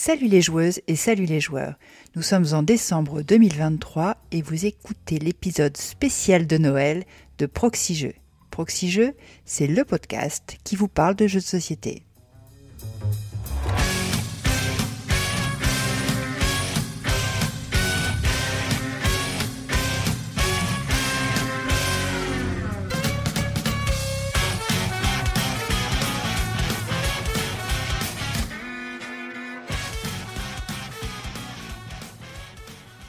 Salut 0.00 0.28
les 0.28 0.42
joueuses 0.42 0.80
et 0.86 0.94
salut 0.94 1.24
les 1.24 1.40
joueurs. 1.40 1.74
Nous 2.14 2.22
sommes 2.22 2.46
en 2.52 2.62
décembre 2.62 3.22
2023 3.22 4.16
et 4.30 4.42
vous 4.42 4.64
écoutez 4.64 5.18
l'épisode 5.18 5.76
spécial 5.76 6.46
de 6.46 6.56
Noël 6.56 7.04
de 7.38 7.46
Proxy 7.46 7.96
Jeux. 7.96 9.14
C'est 9.44 9.66
le 9.66 9.84
podcast 9.84 10.56
qui 10.62 10.76
vous 10.76 10.86
parle 10.86 11.16
de 11.16 11.26
jeux 11.26 11.40
de 11.40 11.44
société. 11.44 12.04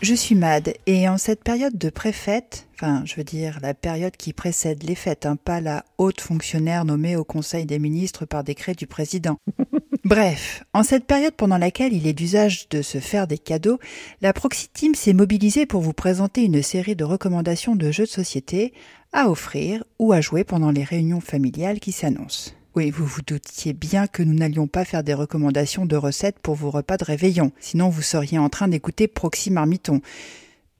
Je 0.09 0.15
suis 0.15 0.33
Mad 0.33 0.73
et 0.87 1.07
en 1.07 1.19
cette 1.19 1.43
période 1.43 1.77
de 1.77 1.91
préfète, 1.91 2.67
enfin 2.73 3.03
je 3.05 3.13
veux 3.13 3.23
dire 3.23 3.59
la 3.61 3.75
période 3.75 4.17
qui 4.17 4.33
précède 4.33 4.81
les 4.81 4.95
fêtes, 4.95 5.27
hein, 5.27 5.35
pas 5.35 5.61
la 5.61 5.85
haute 5.99 6.19
fonctionnaire 6.19 6.83
nommée 6.83 7.15
au 7.15 7.23
Conseil 7.23 7.67
des 7.67 7.77
ministres 7.77 8.25
par 8.25 8.43
décret 8.43 8.73
du 8.73 8.87
président. 8.87 9.37
Bref, 10.05 10.63
en 10.73 10.81
cette 10.81 11.05
période 11.05 11.35
pendant 11.35 11.59
laquelle 11.59 11.93
il 11.93 12.07
est 12.07 12.13
d'usage 12.13 12.69
de 12.69 12.81
se 12.81 12.97
faire 12.97 13.27
des 13.27 13.37
cadeaux, 13.37 13.77
la 14.21 14.33
Proxy 14.33 14.69
Team 14.69 14.95
s'est 14.95 15.13
mobilisée 15.13 15.67
pour 15.67 15.81
vous 15.81 15.93
présenter 15.93 16.43
une 16.43 16.63
série 16.63 16.95
de 16.95 17.03
recommandations 17.03 17.75
de 17.75 17.91
jeux 17.91 18.05
de 18.05 18.09
société 18.09 18.73
à 19.13 19.29
offrir 19.29 19.83
ou 19.99 20.11
à 20.11 20.21
jouer 20.21 20.43
pendant 20.43 20.71
les 20.71 20.83
réunions 20.83 21.21
familiales 21.21 21.79
qui 21.79 21.91
s'annoncent. 21.91 22.53
Oui, 22.75 22.91
vous 22.91 23.05
vous 23.05 23.23
doutiez 23.25 23.73
bien 23.73 24.05
que 24.05 24.21
nous 24.21 24.35
n'allions 24.35 24.67
pas 24.67 24.85
faire 24.85 25.03
des 25.03 25.15
recommandations 25.15 25.87
de 25.87 25.95
recettes 25.95 26.37
pour 26.37 26.53
vos 26.53 26.69
repas 26.69 26.97
de 26.97 27.03
réveillon, 27.03 27.51
sinon 27.59 27.89
vous 27.89 28.03
seriez 28.03 28.37
en 28.37 28.49
train 28.49 28.67
d'écouter 28.67 29.07
Proxy 29.07 29.49
Marmiton. 29.49 30.01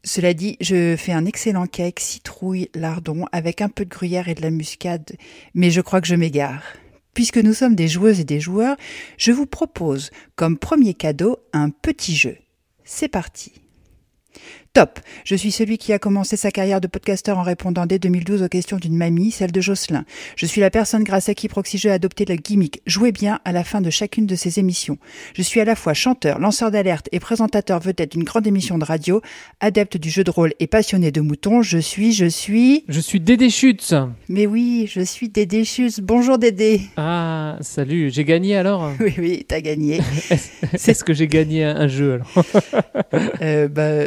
Cela 0.04 0.36
dit, 0.36 0.56
je 0.62 0.96
fais 0.96 1.14
un 1.14 1.26
excellent 1.26 1.66
cake 1.66 2.00
citrouille 2.00 2.70
lardon 2.76 3.26
avec 3.32 3.62
un 3.62 3.70
peu 3.70 3.86
de 3.86 3.90
gruyère 3.90 4.30
et 4.30 4.36
de 4.36 4.42
la 4.44 4.52
muscade, 4.52 5.18
mais 5.56 5.72
je 5.72 5.82
crois 5.82 6.00
que 6.00 6.08
je 6.08 6.16
m'égare. 6.16 6.62
Puisque 7.16 7.38
nous 7.38 7.56
sommes 7.56 7.76
des 7.76 7.88
joueuses 7.88 8.20
et 8.20 8.24
des 8.24 8.40
joueurs, 8.40 8.78
je 9.18 9.32
vous 9.32 9.48
propose 9.48 10.12
comme 10.36 10.60
premier 10.60 10.94
cadeau 10.94 11.40
un 11.54 11.72
petit 11.72 12.16
jeu. 12.16 12.38
C'est 12.84 13.10
parti. 13.10 13.52
Top 14.74 15.00
Je 15.26 15.36
suis 15.36 15.52
celui 15.52 15.80
qui 15.80 15.94
a 15.94 16.00
commencé 16.00 16.38
sa 16.38 16.52
carrière 16.52 16.80
de 16.80 16.88
podcasteur 16.88 17.40
en 17.40 17.42
répondant 17.44 17.88
dès 17.88 17.98
2012 17.98 18.44
aux 18.44 18.48
questions 18.48 18.78
d'une 18.78 18.96
mamie, 18.96 19.32
celle 19.32 19.52
de 19.52 19.62
Jocelyn. 19.62 20.06
Je 20.36 20.46
suis 20.46 20.62
la 20.62 20.70
personne 20.70 21.04
grâce 21.04 21.28
à 21.28 21.34
qui 21.34 21.48
Proxygeux 21.48 21.90
a 21.90 21.96
adopté 21.96 22.24
le 22.26 22.36
gimmick 22.36 22.82
Jouez 22.86 23.12
bien 23.12 23.40
à 23.46 23.52
la 23.52 23.64
fin 23.64 23.82
de 23.82 23.90
chacune 23.90 24.28
de 24.28 24.36
ses 24.36 24.60
émissions. 24.60 25.00
Je 25.34 25.42
suis 25.42 25.60
à 25.60 25.66
la 25.66 25.76
fois 25.76 25.96
chanteur, 25.96 26.38
lanceur 26.38 26.70
d'alerte 26.70 27.10
et 27.12 27.20
présentateur 27.20 27.80
vedette 27.80 28.12
d'une 28.12 28.24
grande 28.24 28.46
émission 28.46 28.78
de 28.78 28.86
radio, 28.86 29.22
adepte 29.60 29.98
du 29.98 30.12
jeu 30.12 30.24
de 30.24 30.30
rôle 30.32 30.54
et 30.60 30.68
passionné 30.68 31.12
de 31.12 31.22
moutons. 31.22 31.64
Je 31.64 31.80
suis, 31.80 32.14
je 32.14 32.26
suis... 32.28 32.86
Je 32.88 33.00
suis 33.00 33.20
Dédé 33.20 33.50
Schutz 33.50 33.96
Mais 34.28 34.46
oui, 34.46 34.88
je 34.88 35.02
suis 35.02 35.30
Dédé. 35.30 35.64
Bonjour 36.04 36.38
Dédé 36.38 36.82
Ah, 36.96 37.58
salut, 37.62 38.12
j'ai 38.12 38.24
gagné 38.24 38.56
alors? 38.56 38.92
Oui, 39.00 39.14
oui, 39.18 39.46
t'as 39.48 39.62
gagné. 39.62 40.02
Est-ce 40.74 41.04
que 41.04 41.14
j'ai 41.14 41.28
gagné 41.28 41.64
un, 41.64 41.76
un 41.76 41.88
jeu 41.88 42.14
alors? 42.14 42.46
Euh, 43.42 43.68
bah, 43.68 44.06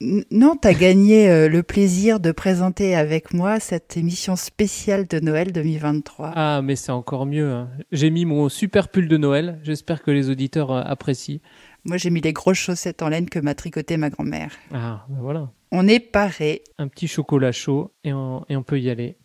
non, 0.00 0.56
tu 0.60 0.68
as 0.68 0.74
gagné 0.74 1.30
euh, 1.30 1.48
le 1.48 1.62
plaisir 1.62 2.20
de 2.20 2.30
présenter 2.30 2.94
avec 2.94 3.32
moi 3.32 3.60
cette 3.60 3.96
émission 3.96 4.36
spéciale 4.36 5.06
de 5.06 5.20
Noël 5.20 5.52
2023. 5.52 6.32
Ah, 6.34 6.60
mais 6.62 6.76
c'est 6.76 6.92
encore 6.92 7.24
mieux. 7.24 7.50
hein. 7.50 7.68
J'ai 7.92 8.10
mis 8.10 8.26
mon 8.26 8.48
super 8.50 8.88
pull 8.88 9.08
de 9.08 9.16
Noël. 9.16 9.58
J'espère 9.62 10.02
que 10.02 10.10
les 10.10 10.28
auditeurs 10.28 10.70
euh, 10.70 10.82
apprécient. 10.84 11.38
Moi, 11.84 11.96
j'ai 11.96 12.10
mis 12.10 12.20
les 12.20 12.32
grosses 12.34 12.58
chaussettes 12.58 13.00
en 13.02 13.08
laine 13.08 13.30
que 13.30 13.38
m'a 13.38 13.54
tricoté 13.54 13.96
ma 13.96 14.10
grand-mère. 14.10 14.50
Ah, 14.74 15.06
ben 15.08 15.18
voilà. 15.20 15.50
On 15.72 15.88
est 15.88 16.00
paré. 16.00 16.62
Un 16.78 16.88
petit 16.88 17.08
chocolat 17.08 17.52
chaud 17.52 17.92
et 18.04 18.12
on, 18.12 18.44
et 18.48 18.56
on 18.56 18.62
peut 18.62 18.78
y 18.78 18.90
aller. 18.90 19.16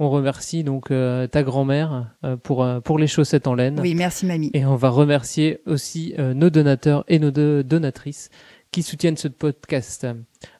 On 0.00 0.10
remercie 0.10 0.64
donc 0.64 0.90
euh, 0.90 1.28
ta 1.28 1.44
grand-mère 1.44 2.10
euh, 2.24 2.36
pour, 2.36 2.64
euh, 2.64 2.80
pour 2.80 2.98
les 2.98 3.06
chaussettes 3.06 3.46
en 3.46 3.54
laine. 3.54 3.78
Oui, 3.80 3.94
merci 3.94 4.26
mamie. 4.26 4.50
Et 4.52 4.66
on 4.66 4.74
va 4.74 4.88
remercier 4.90 5.60
aussi 5.66 6.14
nos 6.18 6.50
donateurs 6.50 7.04
et 7.06 7.18
nos 7.20 7.30
deux 7.30 7.62
donatrices 7.62 8.28
qui 8.74 8.82
soutiennent 8.82 9.16
ce 9.16 9.28
podcast. 9.28 10.04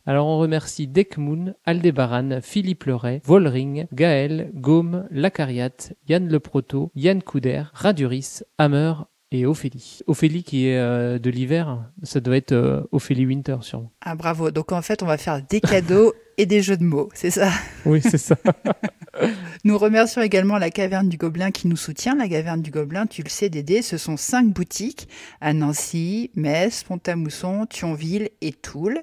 Alors 0.07 0.29
on 0.29 0.39
remercie 0.39 0.87
Dekmoun, 0.87 1.57
Aldebaran, 1.65 2.39
Philippe 2.43 2.85
Leray, 2.85 3.21
Volring, 3.25 3.89
Gaël, 3.93 4.53
Gaume, 4.55 5.09
Lacariat, 5.11 5.73
Yann 6.09 6.29
Le 6.29 6.39
Proto, 6.39 6.93
Yann 6.95 7.25
Couder, 7.25 7.65
Raduris, 7.73 8.43
Hammer 8.57 8.95
et 9.33 9.47
Ophélie. 9.47 9.99
Ophélie 10.07 10.45
qui 10.45 10.69
est 10.69 10.79
euh, 10.79 11.19
de 11.19 11.29
l'hiver, 11.29 11.91
ça 12.05 12.21
doit 12.21 12.37
être 12.37 12.53
euh, 12.53 12.85
Ophélie 12.93 13.27
Winter 13.27 13.57
sûrement. 13.63 13.91
Ah 14.01 14.15
bravo. 14.15 14.53
Donc 14.53 14.71
en 14.71 14.81
fait, 14.81 15.03
on 15.03 15.07
va 15.07 15.19
faire 15.19 15.43
des 15.43 15.61
cadeaux 15.61 16.15
et 16.39 16.47
des 16.47 16.62
jeux 16.62 16.77
de 16.77 16.84
mots, 16.84 17.09
c'est 17.15 17.31
ça 17.31 17.50
Oui, 17.87 18.00
c'est 18.03 18.19
ça. 18.19 18.37
Nous 19.65 19.78
remercions 19.78 20.22
également 20.22 20.59
la 20.59 20.71
Caverne 20.71 21.09
du 21.09 21.17
Gobelin 21.17 21.53
qui 21.53 21.69
nous 21.69 21.77
soutient. 21.77 22.17
La 22.17 22.28
Caverne 22.28 22.61
du 22.62 22.71
Gobelin, 22.72 23.06
tu 23.06 23.22
le 23.22 23.28
sais 23.28 23.49
Dédé, 23.49 23.81
ce 23.81 23.97
sont 23.97 24.17
cinq 24.17 24.49
boutiques 24.49 25.09
à 25.41 25.53
Nancy, 25.53 26.31
Metz, 26.34 26.83
Pont-à-Mousson, 26.83 27.67
Thionville 27.71 28.31
et 28.41 28.53
Toul, 28.53 29.00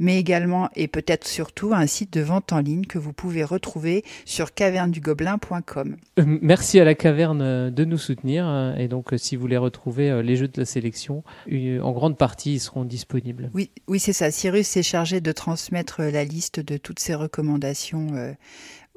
mais 0.00 0.18
également 0.18 0.68
et 0.74 0.88
peut-être 0.88 1.26
surtout 1.28 1.72
un 1.74 1.86
site 1.86 2.12
de 2.12 2.20
vente 2.22 2.52
en 2.52 2.58
ligne 2.58 2.84
que 2.86 2.98
vous 2.98 3.12
pouvez 3.12 3.44
retrouver 3.44 4.04
sur 4.24 4.52
cavernedugobelin.com. 4.52 5.96
Euh, 6.18 6.38
Merci 6.42 6.80
à 6.80 6.84
la 6.84 6.94
caverne 6.94 7.40
euh, 7.42 7.70
de 7.70 7.84
nous 7.84 7.98
soutenir. 7.98 8.46
euh, 8.48 8.74
Et 8.76 8.88
donc, 8.88 9.10
si 9.16 9.36
vous 9.36 9.42
voulez 9.42 9.56
retrouver 9.56 10.22
les 10.24 10.36
jeux 10.36 10.48
de 10.48 10.58
la 10.60 10.66
sélection, 10.66 11.22
en 11.50 11.92
grande 11.92 12.18
partie, 12.18 12.54
ils 12.54 12.60
seront 12.60 12.84
disponibles. 12.84 13.50
Oui, 13.54 13.70
oui, 13.86 14.00
c'est 14.00 14.12
ça. 14.12 14.30
Cyrus 14.30 14.66
s'est 14.66 14.82
chargé 14.82 15.20
de 15.20 15.32
transmettre 15.32 16.02
la 16.02 16.24
liste 16.24 16.58
de 16.60 16.71
toutes 16.76 16.98
ces 17.00 17.14
recommandations 17.14 18.08
euh, 18.14 18.32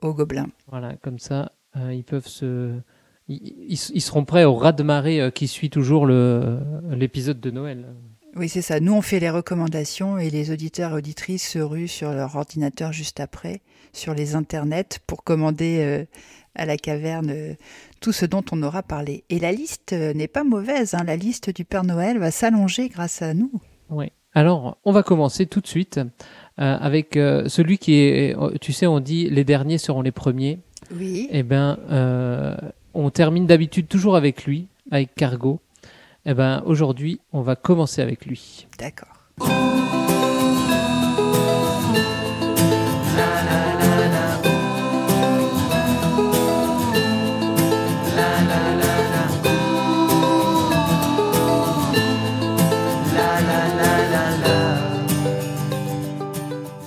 aux 0.02 0.14
gobelins. 0.14 0.50
Voilà, 0.70 0.96
comme 1.02 1.20
ça, 1.20 1.52
euh, 1.78 1.94
ils 1.94 2.04
peuvent 2.04 2.28
se. 2.28 2.74
Ils, 3.28 3.42
ils- 3.70 3.92
ils 3.96 4.02
seront 4.02 4.24
prêts 4.26 4.44
au 4.46 4.56
raz-de-marée 4.56 5.20
euh, 5.22 5.30
qui 5.32 5.48
suit 5.48 5.70
toujours 5.70 6.06
l'épisode 6.08 7.40
de 7.40 7.52
Noël. 7.52 7.86
Oui, 8.36 8.50
c'est 8.50 8.62
ça. 8.62 8.80
Nous, 8.82 8.94
on 8.94 9.02
fait 9.02 9.20
les 9.22 9.30
recommandations 9.30 10.18
et 10.18 10.30
les 10.30 10.52
auditeurs 10.52 10.92
et 10.92 10.96
auditrices 10.96 11.48
se 11.48 11.60
ruent 11.60 11.88
sur 11.88 12.12
leur 12.12 12.36
ordinateur 12.36 12.92
juste 12.92 13.20
après, 13.22 13.62
sur 13.94 14.14
les 14.14 14.36
internets, 14.36 15.00
pour 15.08 15.24
commander 15.24 15.80
euh, 15.80 16.06
à 16.54 16.66
la 16.66 16.76
caverne 16.78 17.30
euh, 17.32 17.54
tout 18.02 18.12
ce 18.12 18.26
dont 18.26 18.44
on 18.52 18.62
aura 18.62 18.84
parlé. 18.84 19.24
Et 19.30 19.40
la 19.40 19.54
liste 19.54 19.94
euh, 19.94 20.14
n'est 20.14 20.28
pas 20.28 20.44
mauvaise. 20.44 20.94
hein. 20.96 21.04
La 21.06 21.16
liste 21.16 21.50
du 21.50 21.64
Père 21.64 21.86
Noël 21.86 22.20
va 22.20 22.30
s'allonger 22.30 22.90
grâce 22.90 23.22
à 23.22 23.34
nous. 23.34 23.52
Ouais. 23.90 24.12
Alors, 24.34 24.78
on 24.84 24.92
va 24.92 25.02
commencer 25.02 25.46
tout 25.46 25.62
de 25.62 25.68
suite 25.68 26.02
avec 26.58 27.18
euh, 27.18 27.48
celui 27.50 27.78
qui 27.78 27.96
est. 27.96 28.36
euh, 28.38 28.52
Tu 28.62 28.72
sais, 28.74 28.88
on 28.88 29.00
dit 29.00 29.30
les 29.30 29.44
derniers 29.44 29.78
seront 29.78 30.02
les 30.02 30.12
premiers. 30.12 30.60
Oui. 30.96 31.28
Eh 31.32 31.44
ben, 31.44 31.78
euh, 31.92 32.56
on 32.94 33.10
termine 33.10 33.46
d'habitude 33.46 33.88
toujours 33.88 34.16
avec 34.16 34.46
lui, 34.46 34.68
avec 34.92 35.16
Cargo. 35.16 35.60
Eh 36.26 36.34
ben, 36.34 36.64
aujourd'hui, 36.66 37.20
on 37.34 37.42
va 37.42 37.56
commencer 37.56 38.02
avec 38.02 38.26
lui. 38.26 38.68
D'accord. 38.80 39.10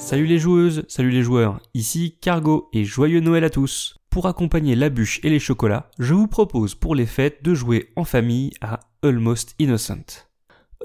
Salut 0.08 0.24
les 0.24 0.38
joueuses, 0.38 0.86
salut 0.88 1.10
les 1.10 1.22
joueurs, 1.22 1.60
ici 1.74 2.16
Cargo 2.22 2.70
et 2.72 2.86
joyeux 2.86 3.20
Noël 3.20 3.44
à 3.44 3.50
tous. 3.50 3.98
Pour 4.08 4.24
accompagner 4.26 4.74
la 4.74 4.88
bûche 4.88 5.20
et 5.22 5.28
les 5.28 5.38
chocolats, 5.38 5.91
je 5.98 6.14
vous 6.14 6.28
propose 6.28 6.74
pour 6.74 6.94
les 6.94 7.04
fêtes 7.04 7.42
de 7.42 7.52
jouer 7.52 7.92
en 7.94 8.04
famille 8.04 8.54
à 8.62 8.80
Almost 9.02 9.54
Innocent. 9.59 10.24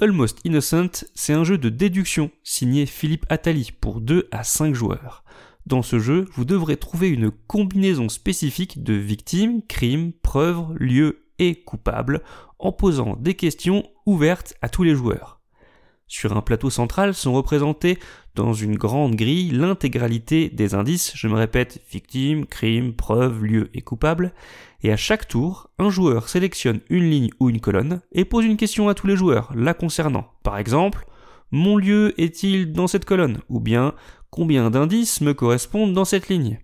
Almost 0.01 0.42
Innocent, 0.44 1.06
c'est 1.15 1.31
un 1.31 1.45
jeu 1.45 1.57
de 1.57 1.69
déduction 1.69 2.31
signé 2.44 2.86
Philippe 2.86 3.25
Attali 3.30 3.71
pour 3.71 4.01
2 4.01 4.27
à 4.33 4.44
5 4.44 4.75
joueurs. 4.75 5.24
Dans 5.65 5.83
ce 5.83 6.00
jeu, 6.00 6.27
vous 6.33 6.44
devrez 6.44 6.75
trouver 6.75 7.07
une 7.07 7.31
combinaison 7.31 8.09
spécifique 8.09 8.83
de 8.83 8.94
victimes, 8.94 9.62
crimes, 9.65 10.12
preuves, 10.12 10.65
lieux 10.75 11.30
et 11.39 11.63
coupables 11.63 12.24
en 12.59 12.74
posant 12.74 13.15
des 13.15 13.36
questions 13.36 13.86
ouvertes 14.06 14.53
à 14.62 14.68
tous 14.68 14.83
les 14.83 14.95
joueurs. 14.95 15.39
Sur 16.07 16.38
un 16.38 16.42
plateau 16.42 16.69
central 16.69 17.15
sont 17.15 17.33
représentés 17.33 17.98
dans 18.35 18.53
une 18.53 18.75
grande 18.75 19.15
grille 19.15 19.51
l'intégralité 19.51 20.50
des 20.50 20.74
indices, 20.74 21.13
je 21.15 21.27
me 21.27 21.35
répète, 21.35 21.81
victime, 21.91 22.45
crime, 22.45 22.94
preuve, 22.94 23.44
lieu 23.44 23.69
et 23.74 23.81
coupable, 23.81 24.33
et 24.81 24.91
à 24.91 24.97
chaque 24.97 25.27
tour, 25.27 25.69
un 25.80 25.89
joueur 25.89 26.30
sélectionne 26.30 26.81
une 26.89 27.09
ligne 27.09 27.30
ou 27.39 27.50
une 27.50 27.62
colonne 27.62 28.01
et 28.12 28.25
pose 28.25 28.45
une 28.45 28.57
question 28.57 28.89
à 28.89 28.94
tous 28.94 29.07
les 29.07 29.15
joueurs 29.15 29.51
la 29.56 29.74
concernant. 29.74 30.27
Par 30.44 30.57
exemple, 30.57 31.06
mon 31.51 31.77
lieu 31.77 32.19
est-il 32.19 32.74
dans 32.74 32.88
cette 32.88 33.06
colonne? 33.06 33.39
Ou 33.50 33.59
bien, 33.59 33.94
combien 34.30 34.69
d'indices 34.71 35.21
me 35.21 35.33
correspondent 35.33 35.94
dans 35.94 36.06
cette 36.06 36.27
ligne? 36.27 36.59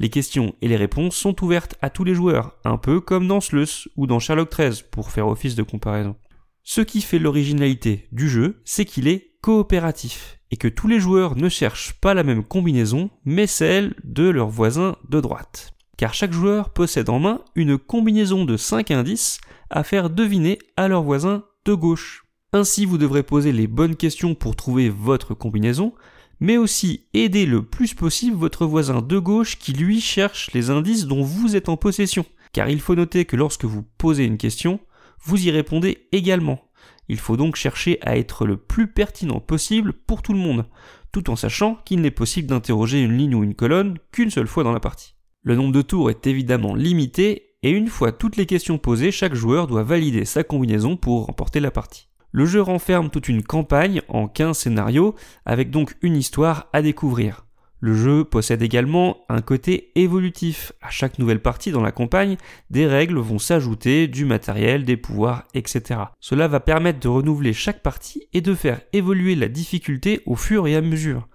Les 0.00 0.08
questions 0.08 0.54
et 0.62 0.68
les 0.68 0.76
réponses 0.76 1.14
sont 1.14 1.44
ouvertes 1.44 1.76
à 1.82 1.90
tous 1.90 2.04
les 2.04 2.14
joueurs, 2.14 2.56
un 2.64 2.78
peu 2.78 3.00
comme 3.00 3.28
dans 3.28 3.42
Sleus 3.42 3.88
ou 3.96 4.06
dans 4.06 4.18
Sherlock 4.18 4.50
XIII, 4.50 4.82
pour 4.90 5.10
faire 5.10 5.28
office 5.28 5.54
de 5.54 5.62
comparaison. 5.62 6.16
Ce 6.62 6.80
qui 6.80 7.02
fait 7.02 7.18
l'originalité 7.18 8.08
du 8.10 8.28
jeu, 8.28 8.62
c'est 8.64 8.86
qu'il 8.86 9.06
est 9.06 9.31
coopératif 9.42 10.38
et 10.50 10.56
que 10.56 10.68
tous 10.68 10.88
les 10.88 11.00
joueurs 11.00 11.36
ne 11.36 11.48
cherchent 11.48 11.94
pas 12.00 12.14
la 12.14 12.22
même 12.22 12.44
combinaison, 12.44 13.10
mais 13.24 13.46
celle 13.46 13.94
de 14.04 14.28
leur 14.28 14.48
voisin 14.48 14.96
de 15.08 15.20
droite. 15.20 15.72
Car 15.98 16.14
chaque 16.14 16.32
joueur 16.32 16.70
possède 16.70 17.10
en 17.10 17.18
main 17.18 17.42
une 17.54 17.76
combinaison 17.76 18.44
de 18.44 18.56
5 18.56 18.90
indices 18.90 19.40
à 19.68 19.82
faire 19.84 20.10
deviner 20.10 20.58
à 20.76 20.88
leur 20.88 21.02
voisin 21.02 21.44
de 21.64 21.74
gauche. 21.74 22.24
Ainsi, 22.52 22.84
vous 22.84 22.98
devrez 22.98 23.22
poser 23.22 23.52
les 23.52 23.66
bonnes 23.66 23.96
questions 23.96 24.34
pour 24.34 24.56
trouver 24.56 24.88
votre 24.90 25.34
combinaison, 25.34 25.94
mais 26.38 26.56
aussi 26.56 27.06
aider 27.14 27.46
le 27.46 27.64
plus 27.64 27.94
possible 27.94 28.36
votre 28.36 28.66
voisin 28.66 29.00
de 29.00 29.18
gauche 29.18 29.58
qui 29.58 29.72
lui 29.72 30.00
cherche 30.00 30.52
les 30.52 30.70
indices 30.70 31.06
dont 31.06 31.22
vous 31.22 31.56
êtes 31.56 31.68
en 31.68 31.76
possession. 31.76 32.26
Car 32.52 32.68
il 32.68 32.80
faut 32.80 32.94
noter 32.94 33.24
que 33.24 33.36
lorsque 33.36 33.64
vous 33.64 33.82
posez 33.96 34.24
une 34.24 34.38
question, 34.38 34.80
vous 35.24 35.46
y 35.46 35.50
répondez 35.50 36.08
également. 36.12 36.60
Il 37.08 37.18
faut 37.18 37.36
donc 37.36 37.56
chercher 37.56 37.98
à 38.02 38.16
être 38.16 38.46
le 38.46 38.56
plus 38.56 38.86
pertinent 38.86 39.40
possible 39.40 39.92
pour 39.92 40.22
tout 40.22 40.32
le 40.32 40.38
monde, 40.38 40.66
tout 41.12 41.30
en 41.30 41.36
sachant 41.36 41.76
qu'il 41.84 42.00
n'est 42.00 42.10
possible 42.10 42.48
d'interroger 42.48 43.02
une 43.02 43.16
ligne 43.16 43.34
ou 43.34 43.44
une 43.44 43.54
colonne 43.54 43.98
qu'une 44.12 44.30
seule 44.30 44.46
fois 44.46 44.64
dans 44.64 44.72
la 44.72 44.80
partie. 44.80 45.14
Le 45.42 45.56
nombre 45.56 45.72
de 45.72 45.82
tours 45.82 46.10
est 46.10 46.26
évidemment 46.26 46.74
limité, 46.74 47.56
et 47.62 47.70
une 47.70 47.88
fois 47.88 48.12
toutes 48.12 48.36
les 48.36 48.46
questions 48.46 48.78
posées, 48.78 49.12
chaque 49.12 49.34
joueur 49.34 49.66
doit 49.66 49.82
valider 49.82 50.24
sa 50.24 50.44
combinaison 50.44 50.96
pour 50.96 51.26
remporter 51.26 51.60
la 51.60 51.70
partie. 51.70 52.08
Le 52.30 52.46
jeu 52.46 52.62
renferme 52.62 53.10
toute 53.10 53.28
une 53.28 53.42
campagne 53.42 54.00
en 54.08 54.26
15 54.26 54.56
scénarios, 54.56 55.14
avec 55.44 55.70
donc 55.70 55.96
une 56.00 56.16
histoire 56.16 56.68
à 56.72 56.80
découvrir. 56.80 57.44
Le 57.84 57.96
jeu 57.96 58.22
possède 58.22 58.62
également 58.62 59.24
un 59.28 59.40
côté 59.40 59.90
évolutif. 59.96 60.72
À 60.82 60.90
chaque 60.90 61.18
nouvelle 61.18 61.42
partie 61.42 61.72
dans 61.72 61.82
la 61.82 61.90
campagne, 61.90 62.36
des 62.70 62.86
règles 62.86 63.18
vont 63.18 63.40
s'ajouter, 63.40 64.06
du 64.06 64.24
matériel, 64.24 64.84
des 64.84 64.96
pouvoirs, 64.96 65.42
etc. 65.52 65.98
Cela 66.20 66.46
va 66.46 66.60
permettre 66.60 67.00
de 67.00 67.08
renouveler 67.08 67.52
chaque 67.52 67.82
partie 67.82 68.28
et 68.32 68.40
de 68.40 68.54
faire 68.54 68.80
évoluer 68.92 69.34
la 69.34 69.48
difficulté 69.48 70.22
au 70.26 70.36
fur 70.36 70.68
et 70.68 70.76
à 70.76 70.80
mesure, 70.80 71.26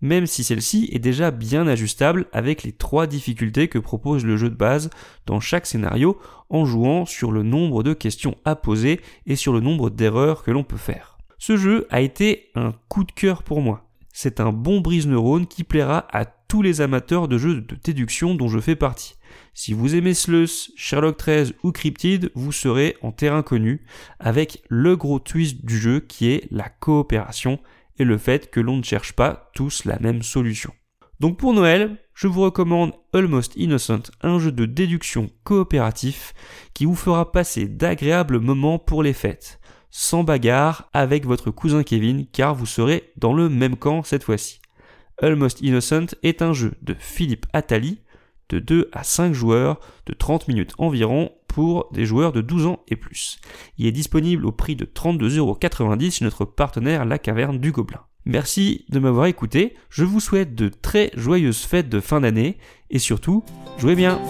même 0.00 0.26
si 0.26 0.44
celle-ci 0.44 0.88
est 0.92 1.00
déjà 1.00 1.32
bien 1.32 1.66
ajustable 1.66 2.26
avec 2.30 2.62
les 2.62 2.70
trois 2.70 3.08
difficultés 3.08 3.66
que 3.66 3.80
propose 3.80 4.24
le 4.24 4.36
jeu 4.36 4.48
de 4.48 4.54
base 4.54 4.90
dans 5.26 5.40
chaque 5.40 5.66
scénario 5.66 6.20
en 6.50 6.64
jouant 6.64 7.04
sur 7.04 7.32
le 7.32 7.42
nombre 7.42 7.82
de 7.82 7.94
questions 7.94 8.36
à 8.44 8.54
poser 8.54 9.00
et 9.26 9.34
sur 9.34 9.52
le 9.52 9.58
nombre 9.58 9.90
d'erreurs 9.90 10.44
que 10.44 10.52
l'on 10.52 10.62
peut 10.62 10.76
faire. 10.76 11.18
Ce 11.38 11.56
jeu 11.56 11.88
a 11.90 12.00
été 12.00 12.50
un 12.54 12.74
coup 12.88 13.02
de 13.02 13.10
cœur 13.10 13.42
pour 13.42 13.60
moi 13.60 13.85
c'est 14.18 14.40
un 14.40 14.50
bon 14.50 14.80
brise-neurone 14.80 15.46
qui 15.46 15.62
plaira 15.62 16.06
à 16.10 16.24
tous 16.24 16.62
les 16.62 16.80
amateurs 16.80 17.28
de 17.28 17.36
jeux 17.36 17.60
de 17.60 17.76
déduction 17.76 18.34
dont 18.34 18.48
je 18.48 18.60
fais 18.60 18.74
partie. 18.74 19.16
Si 19.52 19.74
vous 19.74 19.94
aimez 19.94 20.14
Sleus, 20.14 20.72
Sherlock 20.74 21.18
13 21.18 21.52
ou 21.62 21.70
Cryptid, 21.70 22.30
vous 22.34 22.50
serez 22.50 22.96
en 23.02 23.12
terrain 23.12 23.42
connu 23.42 23.84
avec 24.18 24.62
le 24.70 24.96
gros 24.96 25.18
twist 25.18 25.66
du 25.66 25.76
jeu 25.78 26.00
qui 26.00 26.30
est 26.30 26.48
la 26.50 26.70
coopération 26.70 27.58
et 27.98 28.04
le 28.04 28.16
fait 28.16 28.50
que 28.50 28.58
l'on 28.58 28.78
ne 28.78 28.82
cherche 28.82 29.12
pas 29.12 29.50
tous 29.54 29.84
la 29.84 29.98
même 29.98 30.22
solution. 30.22 30.72
Donc 31.20 31.38
pour 31.38 31.52
Noël, 31.52 31.98
je 32.14 32.26
vous 32.26 32.40
recommande 32.40 32.94
Almost 33.12 33.52
Innocent, 33.56 34.10
un 34.22 34.38
jeu 34.38 34.50
de 34.50 34.64
déduction 34.64 35.28
coopératif 35.44 36.32
qui 36.72 36.86
vous 36.86 36.94
fera 36.94 37.32
passer 37.32 37.68
d'agréables 37.68 38.40
moments 38.40 38.78
pour 38.78 39.02
les 39.02 39.12
fêtes 39.12 39.60
sans 39.90 40.24
bagarre 40.24 40.88
avec 40.92 41.26
votre 41.26 41.50
cousin 41.50 41.82
Kevin 41.82 42.26
car 42.26 42.54
vous 42.54 42.66
serez 42.66 43.12
dans 43.16 43.32
le 43.32 43.48
même 43.48 43.76
camp 43.76 44.02
cette 44.02 44.24
fois-ci. 44.24 44.60
Almost 45.22 45.60
Innocent 45.62 46.06
est 46.22 46.42
un 46.42 46.52
jeu 46.52 46.74
de 46.82 46.94
Philippe 46.98 47.46
Attali 47.52 48.00
de 48.48 48.58
2 48.58 48.90
à 48.92 49.02
5 49.02 49.32
joueurs 49.32 49.80
de 50.06 50.12
30 50.12 50.48
minutes 50.48 50.74
environ 50.78 51.30
pour 51.48 51.90
des 51.92 52.04
joueurs 52.04 52.32
de 52.32 52.42
12 52.42 52.66
ans 52.66 52.80
et 52.88 52.96
plus. 52.96 53.38
Il 53.78 53.86
est 53.86 53.92
disponible 53.92 54.44
au 54.44 54.52
prix 54.52 54.76
de 54.76 54.84
32,90€ 54.84 56.12
chez 56.12 56.24
notre 56.24 56.44
partenaire 56.44 57.04
La 57.04 57.18
Caverne 57.18 57.58
du 57.58 57.72
Gobelin. 57.72 58.02
Merci 58.26 58.84
de 58.88 58.98
m'avoir 58.98 59.26
écouté, 59.26 59.76
je 59.88 60.04
vous 60.04 60.20
souhaite 60.20 60.54
de 60.54 60.68
très 60.68 61.10
joyeuses 61.14 61.62
fêtes 61.62 61.88
de 61.88 62.00
fin 62.00 62.20
d'année 62.20 62.58
et 62.90 62.98
surtout, 62.98 63.44
jouez 63.78 63.94
bien 63.94 64.20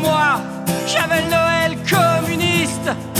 Moi, 0.00 0.40
j'avais 0.86 1.22
Noël 1.28 1.76
communiste 1.88 3.15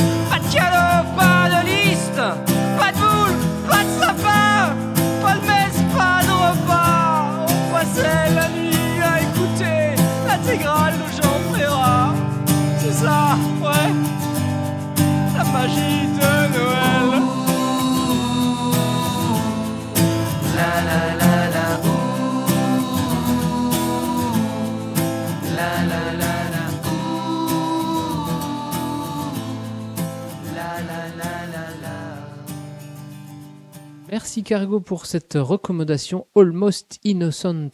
Merci 34.26 34.42
Cargo 34.42 34.80
pour 34.80 35.06
cette 35.06 35.34
recommandation 35.34 36.26
Almost 36.34 36.98
Innocent. 37.04 37.70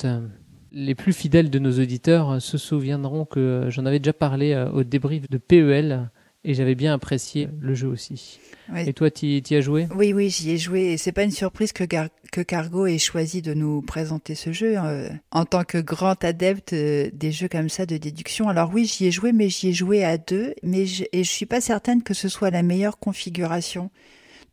Les 0.71 0.95
plus 0.95 1.15
fidèles 1.15 1.49
de 1.49 1.59
nos 1.59 1.81
auditeurs 1.81 2.43
se 2.43 2.59
souviendront 2.59 3.25
que 3.25 3.69
j'en 3.71 3.87
avais 3.87 4.01
déjà 4.01 4.13
parlé 4.13 4.53
euh, 4.53 4.71
au 4.71 4.85
débrief 4.85 5.31
de 5.31 5.39
PEL 5.39 6.11
et 6.45 6.53
j'avais 6.53 6.75
bien 6.75 6.93
apprécié 6.93 7.49
le 7.59 7.75
jeu 7.75 7.89
aussi. 7.89 8.39
Ouais. 8.71 8.87
Et 8.87 8.93
toi, 8.93 9.11
tu 9.11 9.29
y 9.29 9.55
as 9.55 9.63
joué? 9.63 9.89
Oui, 9.97 10.13
oui, 10.13 10.29
j'y 10.29 10.51
ai 10.51 10.59
joué. 10.59 10.93
Et 10.93 10.99
c'est 10.99 11.11
pas 11.11 11.23
une 11.25 11.31
surprise 11.31 11.73
que, 11.73 11.85
Gar- 11.85 12.11
que 12.31 12.43
Cargo 12.43 12.85
ait 12.85 12.99
choisi 12.99 13.41
de 13.41 13.55
nous 13.55 13.81
présenter 13.81 14.35
ce 14.35 14.53
jeu 14.53 14.75
euh, 14.77 15.09
en 15.31 15.47
tant 15.47 15.65
que 15.65 15.79
grand 15.79 16.23
adepte 16.23 16.75
euh, 16.75 17.09
des 17.15 17.33
jeux 17.33 17.49
comme 17.49 17.71
ça 17.71 17.87
de 17.87 17.97
déduction. 17.97 18.51
Alors 18.51 18.71
oui, 18.75 18.85
j'y 18.85 19.07
ai 19.07 19.11
joué, 19.11 19.33
mais 19.33 19.49
j'y 19.49 19.69
ai 19.69 19.73
joué 19.73 20.05
à 20.05 20.19
deux. 20.19 20.53
Mais 20.63 20.85
je, 20.85 21.05
et 21.13 21.25
je 21.25 21.31
suis 21.31 21.47
pas 21.47 21.63
certaine 21.63 22.03
que 22.03 22.13
ce 22.13 22.29
soit 22.29 22.51
la 22.51 22.63
meilleure 22.63 22.99
configuration. 22.99 23.91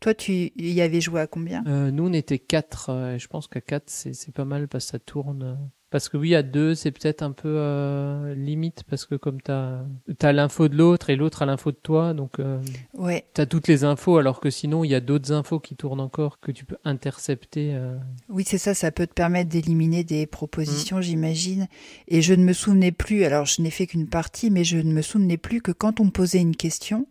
Toi, 0.00 0.14
tu 0.14 0.52
y 0.56 0.80
avais 0.80 1.00
joué 1.00 1.20
à 1.20 1.26
combien? 1.26 1.62
Euh, 1.66 1.90
Nous, 1.90 2.06
on 2.08 2.12
était 2.12 2.38
4. 2.38 3.16
je 3.18 3.26
pense 3.26 3.48
qu'à 3.48 3.60
4, 3.60 3.84
c'est 3.86 4.32
pas 4.34 4.44
mal 4.46 4.66
parce 4.68 4.86
que 4.86 4.90
ça 4.92 4.98
tourne. 4.98 5.42
euh. 5.42 5.54
Parce 5.90 6.08
que 6.08 6.16
oui, 6.16 6.36
à 6.36 6.44
2, 6.44 6.76
c'est 6.76 6.92
peut-être 6.92 7.20
un 7.22 7.32
peu 7.32 7.48
euh, 7.48 8.32
limite 8.36 8.84
parce 8.88 9.06
que 9.06 9.16
comme 9.16 9.42
tu 9.42 9.50
as, 9.50 10.32
l'info 10.32 10.68
de 10.68 10.76
l'autre 10.76 11.10
et 11.10 11.16
l'autre 11.16 11.42
a 11.42 11.46
l'info 11.46 11.72
de 11.72 11.76
toi, 11.82 12.14
donc 12.14 12.38
euh, 12.38 12.60
Ouais. 12.94 13.24
tu 13.34 13.40
as 13.40 13.46
toutes 13.46 13.66
les 13.66 13.82
infos 13.82 14.16
alors 14.16 14.38
que 14.38 14.50
sinon, 14.50 14.84
il 14.84 14.90
y 14.92 14.94
a 14.94 15.00
d'autres 15.00 15.32
infos 15.32 15.58
qui 15.58 15.74
tournent 15.74 15.98
encore 16.00 16.38
que 16.38 16.52
tu 16.52 16.64
peux 16.64 16.76
intercepter. 16.84 17.72
euh. 17.74 17.98
Oui, 18.28 18.44
c'est 18.46 18.56
ça, 18.56 18.72
ça 18.72 18.92
peut 18.92 19.08
te 19.08 19.14
permettre 19.14 19.48
d'éliminer 19.50 20.04
des 20.04 20.26
propositions, 20.28 21.00
j'imagine. 21.00 21.66
Et 22.06 22.22
je 22.22 22.34
ne 22.34 22.44
me 22.44 22.52
souvenais 22.52 22.92
plus, 22.92 23.24
alors 23.24 23.46
je 23.46 23.60
n'ai 23.60 23.70
fait 23.70 23.88
qu'une 23.88 24.06
partie, 24.08 24.48
mais 24.50 24.62
je 24.62 24.76
ne 24.78 24.92
me 24.92 25.02
souvenais 25.02 25.38
plus 25.38 25.60
que 25.60 25.72
quand 25.72 25.98
on 25.98 26.10
posait 26.10 26.38
une 26.40 26.54
question, 26.54 27.08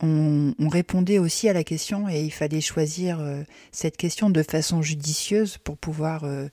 on, 0.00 0.54
on 0.58 0.68
répondait 0.68 1.18
aussi 1.18 1.48
à 1.48 1.52
la 1.52 1.64
question 1.64 2.08
et 2.08 2.22
il 2.22 2.30
fallait 2.30 2.60
choisir 2.60 3.20
euh, 3.20 3.42
cette 3.72 3.96
question 3.96 4.30
de 4.30 4.42
façon 4.42 4.82
judicieuse 4.82 5.58
pour 5.58 5.76
pouvoir 5.76 6.24
euh, 6.24 6.48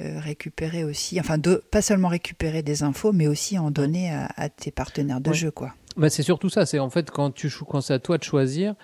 euh, 0.00 0.18
récupérer 0.18 0.82
aussi, 0.84 1.20
enfin, 1.20 1.38
de, 1.38 1.62
pas 1.70 1.82
seulement 1.82 2.08
récupérer 2.08 2.62
des 2.62 2.82
infos, 2.82 3.12
mais 3.12 3.26
aussi 3.26 3.58
en 3.58 3.70
donner 3.70 4.10
à, 4.10 4.28
à 4.36 4.48
tes 4.48 4.70
partenaires 4.70 5.20
de 5.20 5.30
Ouais. 5.30 5.36
jeu, 5.36 5.50
quoi. 5.50 5.74
Bah, 5.96 6.08
c'est 6.10 6.22
surtout 6.22 6.48
ça. 6.48 6.66
C'est 6.66 6.78
en 6.78 6.90
fait 6.90 7.10
quand 7.10 7.30
tu 7.32 7.50
quand 7.68 7.80
c'est 7.80 7.94
à 7.94 7.98
toi 7.98 8.16
de 8.18 8.22
choisir, 8.24 8.74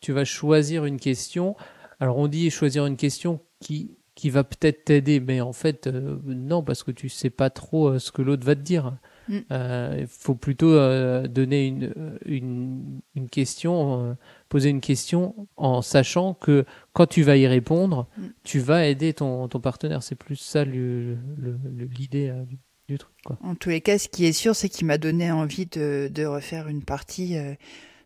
tu 0.00 0.12
vas 0.12 0.24
choisir 0.24 0.84
une 0.84 0.98
question. 0.98 1.56
Alors 2.00 2.18
on 2.18 2.26
dit 2.26 2.50
choisir 2.50 2.86
une 2.86 2.96
question 2.96 3.40
qui 3.60 3.96
qui 4.14 4.30
va 4.30 4.44
peut-être 4.44 4.84
t'aider, 4.84 5.20
mais 5.20 5.40
en 5.40 5.52
fait 5.52 5.86
non 5.88 6.62
parce 6.62 6.82
que 6.82 6.90
tu 6.90 7.08
sais 7.08 7.30
pas 7.30 7.50
trop 7.50 7.98
ce 7.98 8.10
que 8.12 8.22
l'autre 8.22 8.44
va 8.46 8.54
te 8.54 8.60
dire. 8.60 8.96
Mm. 9.28 9.38
Euh, 9.50 9.96
Il 10.00 10.06
faut 10.06 10.34
plutôt 10.34 10.72
euh, 10.72 11.26
donner 11.26 11.66
une 11.66 11.92
euh, 11.96 12.18
une 12.26 13.00
une 13.14 13.28
question, 13.28 14.16
poser 14.48 14.70
une 14.70 14.80
question 14.80 15.34
en 15.56 15.82
sachant 15.82 16.34
que 16.34 16.64
quand 16.92 17.06
tu 17.06 17.22
vas 17.22 17.36
y 17.36 17.46
répondre, 17.46 18.06
Mm. 18.18 18.22
tu 18.44 18.58
vas 18.58 18.86
aider 18.86 19.12
ton 19.14 19.48
ton 19.48 19.60
partenaire. 19.60 20.02
C'est 20.02 20.14
plus 20.16 20.36
ça 20.36 20.64
l'idée 20.64 22.32
du, 22.48 22.58
du 22.88 22.98
truc 22.98 23.14
quoi. 23.24 23.38
En 23.42 23.54
tous 23.54 23.70
les 23.70 23.80
cas, 23.80 23.98
ce 23.98 24.08
qui 24.08 24.26
est 24.26 24.32
sûr, 24.32 24.54
c'est 24.54 24.68
qu'il 24.68 24.86
m'a 24.86 24.98
donné 24.98 25.30
envie 25.32 25.66
de, 25.66 26.10
de 26.12 26.24
refaire 26.24 26.68
une 26.68 26.82
partie, 26.82 27.36
euh, 27.36 27.54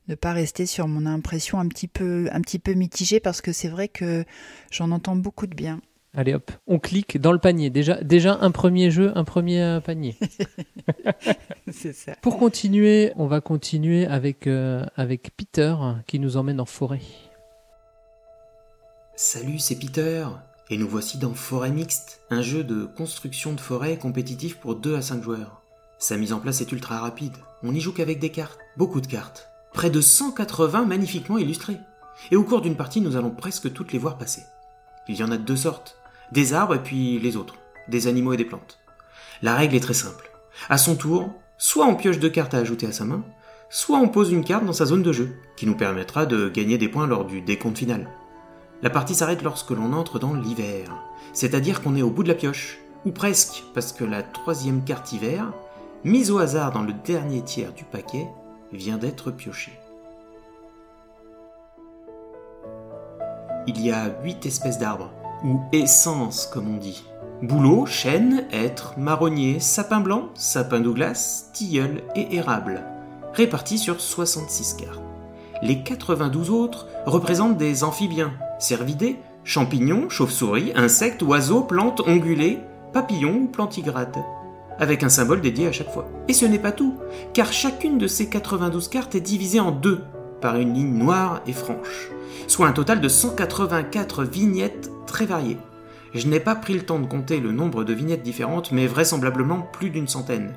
de 0.09 0.15
pas 0.15 0.33
rester 0.33 0.67
sur 0.67 0.89
mon 0.89 1.05
impression 1.07 1.59
un 1.59 1.69
petit 1.69 1.89
peu, 1.89 2.29
un 2.33 2.41
petit 2.41 2.59
peu 2.59 2.73
mitigée, 2.75 3.21
parce 3.21 3.41
que 3.43 3.53
c'est 3.53 3.69
vrai 3.69 3.89
que 3.89 4.25
j'en 4.71 4.91
entends 4.91 5.17
beaucoup 5.17 5.47
de 5.47 5.55
bien. 5.55 5.81
Allez 6.15 6.35
hop, 6.35 6.51
on 6.67 6.79
clique 6.79 7.21
dans 7.21 7.33
le 7.33 7.39
panier. 7.39 7.71
Déjà, 7.71 8.03
déjà 8.03 8.39
un 8.41 8.51
premier 8.51 8.91
jeu, 8.91 9.13
un 9.15 9.25
premier 9.25 9.63
euh, 9.63 9.81
panier. 9.81 10.17
c'est 11.71 11.93
ça. 11.93 12.13
Pour 12.23 12.39
continuer, 12.39 13.13
on 13.17 13.27
va 13.27 13.41
continuer 13.41 14.07
avec, 14.07 14.47
euh, 14.47 14.85
avec 14.97 15.37
Peter 15.37 15.75
qui 16.07 16.19
nous 16.19 16.37
emmène 16.37 16.61
en 16.61 16.65
forêt. 16.65 17.03
Salut, 19.17 19.59
c'est 19.59 19.79
Peter, 19.79 20.27
et 20.71 20.79
nous 20.79 20.89
voici 20.89 21.19
dans 21.19 21.35
Forêt 21.35 21.73
Mixte, 21.73 22.23
un 22.31 22.41
jeu 22.41 22.63
de 22.63 22.85
construction 22.85 23.53
de 23.53 23.61
forêt 23.61 23.99
compétitif 23.99 24.59
pour 24.59 24.77
2 24.77 24.95
à 24.95 25.03
5 25.03 25.23
joueurs. 25.23 25.63
Sa 25.99 26.17
mise 26.17 26.33
en 26.33 26.39
place 26.39 26.61
est 26.61 26.71
ultra 26.71 27.01
rapide, 27.01 27.35
on 27.65 27.73
n'y 27.73 27.81
joue 27.81 27.93
qu'avec 27.93 28.21
des 28.21 28.31
cartes, 28.31 28.61
beaucoup 28.77 29.01
de 29.01 29.09
cartes. 29.09 29.51
Près 29.73 29.91
de 29.91 30.01
180 30.01 30.85
magnifiquement 30.85 31.39
illustrées. 31.39 31.81
Et 32.31 32.37
au 32.37 32.45
cours 32.45 32.61
d'une 32.61 32.77
partie, 32.77 33.01
nous 33.01 33.17
allons 33.17 33.31
presque 33.31 33.73
toutes 33.73 33.93
les 33.93 33.99
voir 33.99 34.19
passer. 34.19 34.43
Il 35.09 35.17
y 35.17 35.25
en 35.25 35.33
a 35.33 35.37
deux 35.37 35.57
sortes, 35.57 35.98
des 36.33 36.53
arbres 36.55 36.75
et 36.75 36.83
puis 36.83 37.19
les 37.19 37.37
autres, 37.37 37.55
des 37.89 38.07
animaux 38.07 38.33
et 38.33 38.37
des 38.37 38.45
plantes. 38.45 38.79
La 39.43 39.55
règle 39.55 39.77
est 39.77 39.81
très 39.81 39.95
simple. 39.95 40.31
À 40.69 40.79
son 40.79 40.97
tour, 40.97 41.31
soit 41.57 41.87
on 41.87 41.95
pioche 41.95 42.19
deux 42.19 42.31
cartes 42.31 42.55
à 42.55 42.59
ajouter 42.59 42.87
à 42.87 42.93
sa 42.93 43.05
main, 43.05 43.23
soit 43.71 43.99
on 43.99 44.09
pose 44.09 44.33
une 44.33 44.45
carte 44.45 44.65
dans 44.65 44.73
sa 44.73 44.87
zone 44.87 45.03
de 45.03 45.13
jeu, 45.13 45.37
qui 45.57 45.67
nous 45.67 45.77
permettra 45.77 46.27
de 46.27 46.49
gagner 46.49 46.79
des 46.79 46.89
points 46.89 47.07
lors 47.07 47.25
du 47.25 47.41
décompte 47.41 47.79
final. 47.79 48.09
La 48.83 48.91
partie 48.91 49.15
s'arrête 49.15 49.43
lorsque 49.43 49.71
l'on 49.71 49.93
entre 49.93 50.19
dans 50.19 50.35
l'hiver, 50.35 50.89
c'est-à-dire 51.33 51.83
qu'on 51.83 51.97
est 51.97 52.03
au 52.03 52.11
bout 52.11 52.23
de 52.23 52.29
la 52.29 52.35
pioche, 52.35 52.79
ou 53.05 53.11
presque, 53.11 53.65
parce 53.75 53.93
que 53.93 54.05
la 54.05 54.23
troisième 54.23 54.85
carte 54.85 55.13
hiver, 55.13 55.53
mise 56.05 56.31
au 56.31 56.39
hasard 56.39 56.73
dans 56.73 56.83
le 56.83 56.93
dernier 56.93 57.43
tiers 57.43 57.73
du 57.73 57.85
paquet, 57.85 58.27
vient 58.73 58.99
d'être 58.99 59.31
piochée. 59.31 59.79
Il 63.67 63.81
y 63.85 63.91
a 63.91 64.15
huit 64.23 64.47
espèces 64.47 64.79
d'arbres, 64.79 65.13
ou 65.45 65.61
essences 65.73 66.47
comme 66.47 66.75
on 66.75 66.79
dit. 66.79 67.05
Bouleau, 67.43 67.87
chêne, 67.87 68.45
hêtre, 68.51 68.95
marronnier, 68.99 69.61
sapin 69.61 70.01
blanc, 70.01 70.31
sapin 70.35 70.81
Douglas, 70.81 71.51
tilleul 71.53 72.03
et 72.17 72.37
érable, 72.37 72.83
répartis 73.33 73.79
sur 73.79 74.01
66 74.01 74.75
cartes. 74.75 75.01
Les 75.63 75.83
92 75.83 76.51
autres 76.51 76.89
représentent 77.07 77.57
des 77.57 77.85
amphibiens, 77.85 78.33
cervidés, 78.59 79.19
champignons, 79.45 80.09
chauves-souris, 80.09 80.73
insectes, 80.75 81.23
oiseaux, 81.23 81.63
plantes, 81.63 82.01
ongulés, 82.07 82.59
papillons 82.93 83.43
ou 83.43 83.47
plantigrades, 83.47 84.19
avec 84.79 85.03
un 85.03 85.09
symbole 85.09 85.41
dédié 85.41 85.69
à 85.69 85.73
chaque 85.73 85.93
fois. 85.93 86.09
Et 86.29 86.33
ce 86.33 86.45
n'est 86.45 86.59
pas 86.59 86.73
tout, 86.73 86.97
car 87.35 87.53
chacune 87.53 87.99
de 87.99 88.07
ces 88.07 88.29
92 88.29 88.89
cartes 88.89 89.15
est 89.15 89.21
divisée 89.21 89.61
en 89.61 89.71
deux 89.71 90.03
par 90.41 90.57
une 90.57 90.75
ligne 90.75 90.95
noire 90.95 91.41
et 91.47 91.53
franche, 91.53 92.11
soit 92.47 92.67
un 92.67 92.73
total 92.73 93.01
de 93.01 93.09
184 93.09 94.25
vignettes 94.25 94.91
très 95.09 95.27
variées. 95.27 95.59
Je 96.15 96.29
n'ai 96.29 96.41
pas 96.41 96.55
pris 96.55 96.75
le 96.75 96.83
temps 96.83 97.01
de 97.01 97.07
compter 97.07 97.41
le 97.41 97.53
nombre 97.53 97.85
de 97.85 97.93
vignettes 97.93 98.23
différentes, 98.23 98.71
mais 98.73 98.87
vraisemblablement 98.87 99.61
plus 99.73 99.91
d'une 99.91 100.09
centaine. 100.09 100.53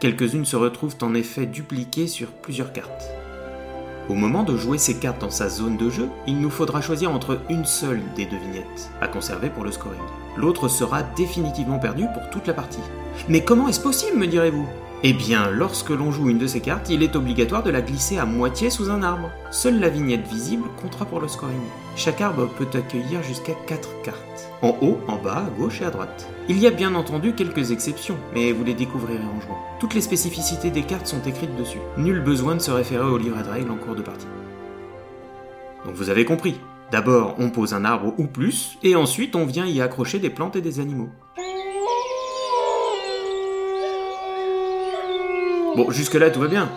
Quelques-unes 0.00 0.44
se 0.44 0.56
retrouvent 0.56 0.96
en 1.02 1.14
effet 1.14 1.46
dupliquées 1.46 2.06
sur 2.06 2.28
plusieurs 2.28 2.72
cartes. 2.72 3.10
Au 4.08 4.14
moment 4.14 4.42
de 4.42 4.56
jouer 4.56 4.78
ces 4.78 4.98
cartes 4.98 5.20
dans 5.20 5.30
sa 5.30 5.48
zone 5.48 5.78
de 5.78 5.88
jeu, 5.88 6.08
il 6.26 6.38
nous 6.38 6.50
faudra 6.50 6.82
choisir 6.82 7.10
entre 7.10 7.40
une 7.48 7.64
seule 7.64 8.02
des 8.16 8.26
deux 8.26 8.36
vignettes, 8.36 8.90
à 9.00 9.08
conserver 9.08 9.48
pour 9.48 9.64
le 9.64 9.72
scoring. 9.72 9.98
L'autre 10.36 10.68
sera 10.68 11.02
définitivement 11.02 11.78
perdu 11.78 12.04
pour 12.12 12.28
toute 12.30 12.46
la 12.46 12.54
partie. 12.54 12.82
Mais 13.28 13.44
comment 13.44 13.68
est-ce 13.68 13.80
possible, 13.80 14.18
me 14.18 14.26
direz-vous? 14.26 14.68
Eh 15.02 15.12
bien, 15.12 15.50
lorsque 15.50 15.90
l'on 15.90 16.10
joue 16.10 16.30
une 16.30 16.38
de 16.38 16.46
ces 16.46 16.60
cartes, 16.60 16.88
il 16.88 17.02
est 17.02 17.16
obligatoire 17.16 17.62
de 17.62 17.70
la 17.70 17.82
glisser 17.82 18.16
à 18.16 18.24
moitié 18.24 18.70
sous 18.70 18.90
un 18.90 19.02
arbre. 19.02 19.30
Seule 19.50 19.78
la 19.78 19.90
vignette 19.90 20.26
visible 20.26 20.68
comptera 20.80 21.04
pour 21.04 21.20
le 21.20 21.28
scoring. 21.28 21.60
Chaque 21.96 22.22
arbre 22.22 22.48
peut 22.56 22.68
accueillir 22.72 23.22
jusqu'à 23.22 23.52
4 23.66 24.02
cartes. 24.02 24.50
En 24.62 24.76
haut, 24.80 24.98
en 25.06 25.16
bas, 25.16 25.44
à 25.46 25.60
gauche 25.60 25.82
et 25.82 25.84
à 25.84 25.90
droite. 25.90 26.26
Il 26.48 26.58
y 26.58 26.66
a 26.66 26.70
bien 26.70 26.94
entendu 26.94 27.34
quelques 27.34 27.70
exceptions, 27.70 28.16
mais 28.32 28.52
vous 28.52 28.64
les 28.64 28.72
découvrirez 28.72 29.24
en 29.24 29.40
jouant. 29.40 29.58
Toutes 29.78 29.94
les 29.94 30.00
spécificités 30.00 30.70
des 30.70 30.82
cartes 30.82 31.06
sont 31.06 31.22
écrites 31.22 31.56
dessus. 31.56 31.80
Nul 31.98 32.20
besoin 32.20 32.54
de 32.54 32.60
se 32.60 32.70
référer 32.70 33.04
au 33.04 33.18
livret 33.18 33.42
de 33.42 33.50
règles 33.50 33.70
en 33.70 33.76
cours 33.76 33.94
de 33.94 34.02
partie. 34.02 34.26
Donc 35.84 35.94
vous 35.96 36.08
avez 36.08 36.24
compris. 36.24 36.58
D'abord, 36.90 37.34
on 37.38 37.50
pose 37.50 37.74
un 37.74 37.84
arbre 37.84 38.14
ou 38.18 38.26
plus, 38.26 38.78
et 38.82 38.96
ensuite 38.96 39.36
on 39.36 39.44
vient 39.44 39.66
y 39.66 39.80
accrocher 39.80 40.18
des 40.18 40.30
plantes 40.30 40.56
et 40.56 40.62
des 40.62 40.80
animaux. 40.80 41.10
Bon, 45.76 45.90
jusque-là, 45.90 46.30
tout 46.30 46.38
va 46.38 46.46
bien. 46.46 46.70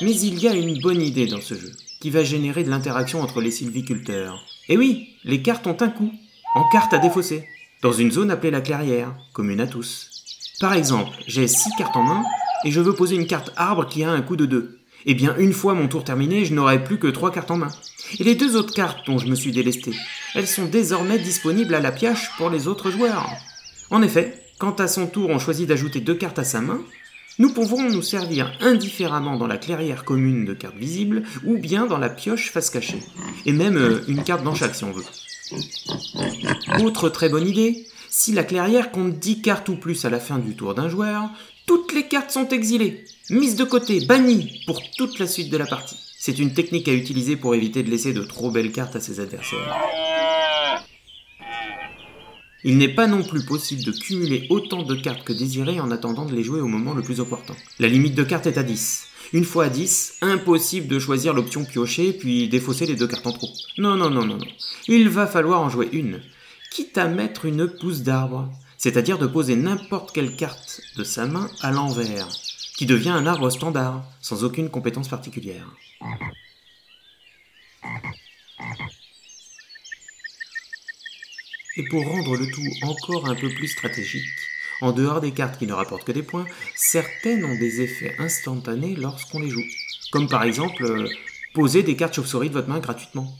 Mais 0.00 0.14
il 0.14 0.38
y 0.38 0.46
a 0.46 0.54
une 0.54 0.80
bonne 0.80 1.02
idée 1.02 1.26
dans 1.26 1.40
ce 1.40 1.54
jeu, 1.54 1.72
qui 2.00 2.10
va 2.10 2.22
générer 2.22 2.62
de 2.62 2.70
l'interaction 2.70 3.20
entre 3.20 3.40
les 3.40 3.50
sylviculteurs. 3.50 4.38
Et 4.68 4.76
oui, 4.76 5.08
les 5.24 5.42
cartes 5.42 5.66
ont 5.66 5.76
un 5.80 5.88
coût, 5.88 6.12
en 6.54 6.68
cartes 6.70 6.94
à 6.94 6.98
défausser, 6.98 7.44
dans 7.82 7.92
une 7.92 8.12
zone 8.12 8.30
appelée 8.30 8.52
la 8.52 8.60
clairière, 8.60 9.16
commune 9.32 9.60
à 9.60 9.66
tous. 9.66 10.08
Par 10.60 10.74
exemple, 10.74 11.16
j'ai 11.26 11.48
6 11.48 11.70
cartes 11.76 11.96
en 11.96 12.04
main, 12.04 12.22
et 12.64 12.70
je 12.70 12.80
veux 12.80 12.94
poser 12.94 13.16
une 13.16 13.26
carte 13.26 13.52
arbre 13.56 13.88
qui 13.88 14.04
a 14.04 14.10
un 14.10 14.22
coût 14.22 14.36
de 14.36 14.46
2. 14.46 14.78
Eh 15.06 15.14
bien, 15.14 15.34
une 15.38 15.52
fois 15.52 15.74
mon 15.74 15.88
tour 15.88 16.04
terminé, 16.04 16.44
je 16.44 16.54
n'aurai 16.54 16.84
plus 16.84 17.00
que 17.00 17.08
3 17.08 17.32
cartes 17.32 17.50
en 17.50 17.56
main. 17.56 17.70
Et 18.20 18.24
les 18.24 18.36
deux 18.36 18.54
autres 18.54 18.74
cartes 18.74 19.04
dont 19.06 19.18
je 19.18 19.26
me 19.26 19.34
suis 19.34 19.50
délesté, 19.50 19.92
elles 20.36 20.46
sont 20.46 20.66
désormais 20.66 21.18
disponibles 21.18 21.74
à 21.74 21.80
la 21.80 21.90
pioche 21.90 22.30
pour 22.36 22.48
les 22.48 22.68
autres 22.68 22.92
joueurs. 22.92 23.28
En 23.90 24.02
effet, 24.02 24.39
quand 24.60 24.78
à 24.78 24.86
son 24.86 25.08
tour 25.08 25.30
on 25.30 25.40
choisit 25.40 25.66
d'ajouter 25.66 26.00
deux 26.00 26.14
cartes 26.14 26.38
à 26.38 26.44
sa 26.44 26.60
main, 26.60 26.80
nous 27.38 27.52
pouvons 27.52 27.82
nous 27.82 28.02
servir 28.02 28.52
indifféremment 28.60 29.36
dans 29.36 29.46
la 29.46 29.56
clairière 29.56 30.04
commune 30.04 30.44
de 30.44 30.52
cartes 30.52 30.76
visibles 30.76 31.22
ou 31.44 31.58
bien 31.58 31.86
dans 31.86 31.98
la 31.98 32.10
pioche 32.10 32.52
face 32.52 32.68
cachée. 32.68 33.00
Et 33.46 33.52
même 33.52 33.78
euh, 33.78 34.04
une 34.06 34.22
carte 34.22 34.44
dans 34.44 34.54
chaque 34.54 34.74
si 34.74 34.84
on 34.84 34.92
veut. 34.92 35.04
Autre 36.84 37.08
très 37.08 37.30
bonne 37.30 37.48
idée, 37.48 37.86
si 38.10 38.32
la 38.32 38.44
clairière 38.44 38.92
compte 38.92 39.18
10 39.18 39.40
cartes 39.40 39.68
ou 39.70 39.76
plus 39.76 40.04
à 40.04 40.10
la 40.10 40.20
fin 40.20 40.38
du 40.38 40.54
tour 40.54 40.74
d'un 40.74 40.90
joueur, 40.90 41.30
toutes 41.66 41.94
les 41.94 42.06
cartes 42.06 42.30
sont 42.30 42.48
exilées, 42.48 43.04
mises 43.30 43.56
de 43.56 43.64
côté, 43.64 44.04
bannies 44.04 44.62
pour 44.66 44.82
toute 44.98 45.18
la 45.18 45.26
suite 45.26 45.50
de 45.50 45.56
la 45.56 45.66
partie. 45.66 45.96
C'est 46.18 46.38
une 46.38 46.52
technique 46.52 46.88
à 46.88 46.92
utiliser 46.92 47.36
pour 47.36 47.54
éviter 47.54 47.82
de 47.82 47.90
laisser 47.90 48.12
de 48.12 48.22
trop 48.22 48.50
belles 48.50 48.72
cartes 48.72 48.96
à 48.96 49.00
ses 49.00 49.20
adversaires. 49.20 49.74
Il 52.62 52.76
n'est 52.76 52.94
pas 52.94 53.06
non 53.06 53.22
plus 53.22 53.44
possible 53.44 53.84
de 53.84 53.92
cumuler 53.92 54.46
autant 54.50 54.82
de 54.82 54.94
cartes 54.94 55.24
que 55.24 55.32
désiré 55.32 55.80
en 55.80 55.90
attendant 55.90 56.26
de 56.26 56.34
les 56.34 56.42
jouer 56.42 56.60
au 56.60 56.66
moment 56.66 56.92
le 56.92 57.02
plus 57.02 57.20
opportun. 57.20 57.54
La 57.78 57.88
limite 57.88 58.14
de 58.14 58.22
cartes 58.22 58.46
est 58.46 58.58
à 58.58 58.62
10. 58.62 59.06
Une 59.32 59.44
fois 59.44 59.66
à 59.66 59.68
10, 59.68 60.18
impossible 60.22 60.88
de 60.88 60.98
choisir 60.98 61.32
l'option 61.32 61.64
piocher 61.64 62.12
puis 62.12 62.48
défausser 62.48 62.84
les 62.84 62.96
deux 62.96 63.06
cartes 63.06 63.26
en 63.26 63.32
trop. 63.32 63.50
Non, 63.78 63.96
non, 63.96 64.10
non, 64.10 64.24
non, 64.24 64.36
non. 64.36 64.46
Il 64.88 65.08
va 65.08 65.26
falloir 65.26 65.60
en 65.60 65.70
jouer 65.70 65.88
une. 65.92 66.20
Quitte 66.70 66.98
à 66.98 67.08
mettre 67.08 67.46
une 67.46 67.66
pousse 67.66 68.02
d'arbre, 68.02 68.50
c'est-à-dire 68.76 69.18
de 69.18 69.26
poser 69.26 69.56
n'importe 69.56 70.12
quelle 70.12 70.36
carte 70.36 70.80
de 70.96 71.04
sa 71.04 71.26
main 71.26 71.48
à 71.62 71.70
l'envers, 71.70 72.28
qui 72.76 72.86
devient 72.86 73.10
un 73.10 73.26
arbre 73.26 73.50
standard, 73.50 74.04
sans 74.20 74.44
aucune 74.44 74.68
compétence 74.68 75.08
particulière. 75.08 75.66
Et 81.80 81.84
pour 81.84 82.06
rendre 82.06 82.36
le 82.36 82.46
tout 82.46 82.60
encore 82.82 83.26
un 83.30 83.34
peu 83.34 83.48
plus 83.48 83.68
stratégique, 83.68 84.28
en 84.82 84.92
dehors 84.92 85.22
des 85.22 85.30
cartes 85.30 85.58
qui 85.58 85.66
ne 85.66 85.72
rapportent 85.72 86.04
que 86.04 86.12
des 86.12 86.22
points, 86.22 86.44
certaines 86.76 87.42
ont 87.42 87.58
des 87.58 87.80
effets 87.80 88.14
instantanés 88.18 88.94
lorsqu'on 88.96 89.40
les 89.40 89.48
joue. 89.48 89.64
Comme 90.12 90.28
par 90.28 90.42
exemple, 90.42 90.84
euh, 90.84 91.08
poser 91.54 91.82
des 91.82 91.96
cartes 91.96 92.12
chauve-souris 92.12 92.50
de 92.50 92.54
votre 92.54 92.68
main 92.68 92.80
gratuitement. 92.80 93.34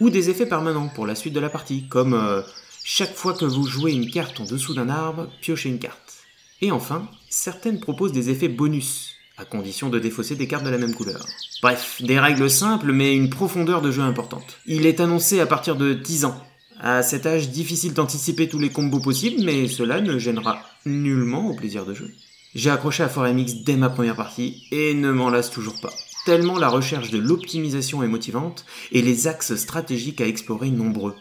Ou 0.00 0.10
des 0.10 0.28
effets 0.28 0.46
permanents 0.46 0.88
pour 0.88 1.06
la 1.06 1.14
suite 1.14 1.34
de 1.34 1.38
la 1.38 1.50
partie, 1.50 1.86
comme 1.86 2.14
euh, 2.14 2.42
chaque 2.82 3.14
fois 3.14 3.32
que 3.32 3.44
vous 3.44 3.64
jouez 3.64 3.92
une 3.92 4.10
carte 4.10 4.40
en 4.40 4.44
dessous 4.44 4.74
d'un 4.74 4.88
arbre, 4.88 5.28
piochez 5.40 5.68
une 5.68 5.78
carte. 5.78 6.14
Et 6.62 6.72
enfin, 6.72 7.08
certaines 7.30 7.78
proposent 7.78 8.10
des 8.10 8.28
effets 8.28 8.48
bonus, 8.48 9.14
à 9.36 9.44
condition 9.44 9.88
de 9.88 10.00
défausser 10.00 10.34
des 10.34 10.48
cartes 10.48 10.64
de 10.64 10.70
la 10.70 10.78
même 10.78 10.96
couleur. 10.96 11.24
Bref, 11.62 12.02
des 12.02 12.18
règles 12.18 12.50
simples 12.50 12.90
mais 12.90 13.14
une 13.14 13.30
profondeur 13.30 13.82
de 13.82 13.92
jeu 13.92 14.02
importante. 14.02 14.58
Il 14.66 14.84
est 14.84 14.98
annoncé 14.98 15.38
à 15.38 15.46
partir 15.46 15.76
de 15.76 15.94
10 15.94 16.24
ans, 16.24 16.42
à 16.84 17.02
cet 17.02 17.24
âge, 17.24 17.48
difficile 17.48 17.94
d'anticiper 17.94 18.46
tous 18.46 18.58
les 18.58 18.68
combos 18.68 19.00
possibles, 19.00 19.42
mais 19.42 19.68
cela 19.68 20.02
ne 20.02 20.18
gênera 20.18 20.60
nullement 20.84 21.48
au 21.48 21.54
plaisir 21.54 21.86
de 21.86 21.94
jeu. 21.94 22.12
J'ai 22.54 22.68
accroché 22.68 23.02
à 23.02 23.08
ForeMX 23.08 23.64
dès 23.64 23.76
ma 23.76 23.88
première 23.88 24.16
partie 24.16 24.64
et 24.70 24.92
ne 24.92 25.10
m'en 25.10 25.30
lasse 25.30 25.50
toujours 25.50 25.80
pas. 25.80 25.94
Tellement 26.26 26.58
la 26.58 26.68
recherche 26.68 27.08
de 27.08 27.16
l'optimisation 27.16 28.02
est 28.02 28.06
motivante 28.06 28.66
et 28.92 29.00
les 29.00 29.26
axes 29.26 29.56
stratégiques 29.56 30.20
à 30.20 30.26
explorer 30.26 30.68
nombreux. 30.68 31.14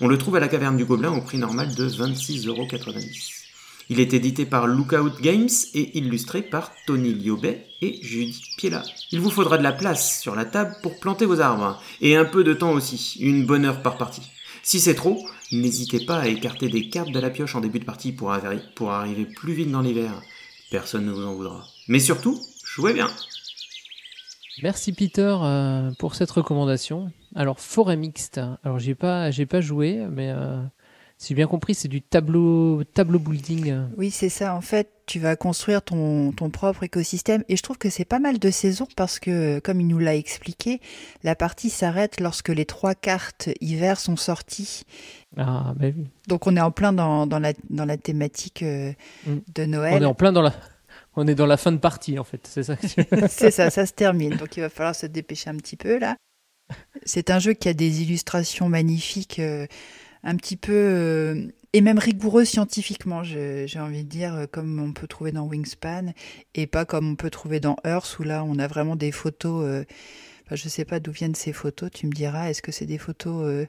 On 0.00 0.08
le 0.08 0.16
trouve 0.16 0.36
à 0.36 0.40
la 0.40 0.48
caverne 0.48 0.78
du 0.78 0.86
Gobelin 0.86 1.12
au 1.12 1.20
prix 1.20 1.36
normal 1.36 1.74
de 1.74 1.86
26,90€. 1.90 3.42
Il 3.90 4.00
est 4.00 4.14
édité 4.14 4.46
par 4.46 4.66
Lookout 4.66 5.20
Games 5.20 5.50
et 5.74 5.98
illustré 5.98 6.40
par 6.40 6.72
Tony 6.86 7.12
Liobet 7.12 7.66
et 7.82 7.98
Judith 8.02 8.44
Piela. 8.56 8.82
Il 9.10 9.20
vous 9.20 9.30
faudra 9.30 9.58
de 9.58 9.62
la 9.62 9.72
place 9.72 10.22
sur 10.22 10.34
la 10.34 10.46
table 10.46 10.74
pour 10.82 10.98
planter 11.00 11.26
vos 11.26 11.40
arbres, 11.40 11.82
et 12.00 12.16
un 12.16 12.24
peu 12.24 12.44
de 12.44 12.54
temps 12.54 12.72
aussi, 12.72 13.18
une 13.20 13.44
bonne 13.44 13.66
heure 13.66 13.82
par 13.82 13.98
partie. 13.98 14.22
Si 14.62 14.80
c'est 14.80 14.94
trop, 14.94 15.26
n'hésitez 15.50 16.04
pas 16.04 16.20
à 16.20 16.28
écarter 16.28 16.68
des 16.68 16.88
cartes 16.88 17.10
de 17.10 17.18
la 17.18 17.30
pioche 17.30 17.56
en 17.56 17.60
début 17.60 17.80
de 17.80 17.84
partie 17.84 18.12
pour, 18.12 18.32
arriver 18.32 19.24
plus 19.24 19.52
vite 19.52 19.70
dans 19.70 19.80
l'hiver. 19.80 20.22
Personne 20.70 21.04
ne 21.06 21.12
vous 21.12 21.26
en 21.26 21.34
voudra. 21.34 21.66
Mais 21.88 21.98
surtout, 21.98 22.40
jouez 22.64 22.94
bien. 22.94 23.10
Merci 24.62 24.92
Peter 24.92 25.36
euh, 25.42 25.90
pour 25.98 26.14
cette 26.14 26.30
recommandation. 26.30 27.10
Alors 27.34 27.58
forêt 27.58 27.96
mixte. 27.96 28.40
Alors 28.62 28.78
j'ai 28.78 28.94
pas 28.94 29.30
j'ai 29.30 29.46
pas 29.46 29.60
joué, 29.60 30.06
mais 30.10 30.30
euh, 30.30 30.62
si 31.22 31.28
j'ai 31.28 31.34
bien 31.36 31.46
compris, 31.46 31.76
c'est 31.76 31.86
du 31.86 32.02
tableau, 32.02 32.82
tableau 32.82 33.20
building. 33.20 33.86
Oui, 33.96 34.10
c'est 34.10 34.28
ça. 34.28 34.56
En 34.56 34.60
fait, 34.60 34.90
tu 35.06 35.20
vas 35.20 35.36
construire 35.36 35.80
ton, 35.80 36.32
ton 36.32 36.50
propre 36.50 36.82
écosystème. 36.82 37.44
Et 37.48 37.56
je 37.56 37.62
trouve 37.62 37.78
que 37.78 37.90
c'est 37.90 38.04
pas 38.04 38.18
mal 38.18 38.40
de 38.40 38.50
saisons 38.50 38.88
parce 38.96 39.20
que, 39.20 39.60
comme 39.60 39.80
il 39.80 39.86
nous 39.86 40.00
l'a 40.00 40.16
expliqué, 40.16 40.80
la 41.22 41.36
partie 41.36 41.70
s'arrête 41.70 42.20
lorsque 42.20 42.48
les 42.48 42.64
trois 42.64 42.96
cartes 42.96 43.50
hiver 43.60 44.00
sont 44.00 44.16
sorties. 44.16 44.82
Ah, 45.36 45.74
bah 45.76 45.86
oui. 45.96 46.06
Donc 46.26 46.48
on 46.48 46.56
est 46.56 46.60
en 46.60 46.72
plein 46.72 46.92
dans, 46.92 47.28
dans, 47.28 47.38
la, 47.38 47.52
dans 47.70 47.84
la 47.84 47.96
thématique 47.96 48.64
euh, 48.64 48.92
Mm. 49.26 49.36
de 49.54 49.64
Noël. 49.64 49.94
On 49.94 50.02
est 50.02 50.06
en 50.06 50.14
plein 50.14 50.32
dans 50.32 50.42
la 50.42 50.52
On 51.14 51.28
est 51.28 51.36
dans 51.36 51.46
la 51.46 51.56
fin 51.56 51.70
de 51.70 51.76
partie, 51.76 52.18
en 52.18 52.24
fait. 52.24 52.48
C'est 52.50 52.64
ça. 52.64 52.74
c'est 53.28 53.52
ça, 53.52 53.70
ça 53.70 53.86
se 53.86 53.92
termine. 53.92 54.36
Donc 54.36 54.56
il 54.56 54.60
va 54.60 54.68
falloir 54.68 54.96
se 54.96 55.06
dépêcher 55.06 55.50
un 55.50 55.56
petit 55.56 55.76
peu 55.76 55.98
là. 55.98 56.16
C'est 57.04 57.30
un 57.30 57.38
jeu 57.38 57.52
qui 57.52 57.68
a 57.68 57.74
des 57.74 58.02
illustrations 58.02 58.68
magnifiques, 58.68 59.38
euh, 59.38 59.66
un 60.24 60.36
petit 60.36 60.56
peu 60.56 60.72
euh, 60.72 61.46
et 61.72 61.80
même 61.80 61.98
rigoureux 61.98 62.44
scientifiquement, 62.44 63.22
j'ai 63.22 63.66
envie 63.76 64.04
de 64.04 64.08
dire, 64.08 64.34
euh, 64.34 64.46
comme 64.46 64.80
on 64.80 64.92
peut 64.92 65.06
trouver 65.06 65.32
dans 65.32 65.46
Wingspan 65.46 66.12
et 66.54 66.66
pas 66.66 66.84
comme 66.84 67.10
on 67.10 67.16
peut 67.16 67.30
trouver 67.30 67.60
dans 67.60 67.76
Earth 67.84 68.18
où 68.18 68.22
là 68.22 68.44
on 68.44 68.58
a 68.58 68.66
vraiment 68.66 68.96
des 68.96 69.12
photos. 69.12 69.64
Euh, 69.66 69.84
enfin, 70.44 70.56
je 70.56 70.68
sais 70.68 70.84
pas 70.84 71.00
d'où 71.00 71.12
viennent 71.12 71.34
ces 71.34 71.52
photos. 71.52 71.90
Tu 71.92 72.06
me 72.06 72.12
diras, 72.12 72.50
est-ce 72.50 72.62
que 72.62 72.72
c'est 72.72 72.86
des 72.86 72.98
photos 72.98 73.66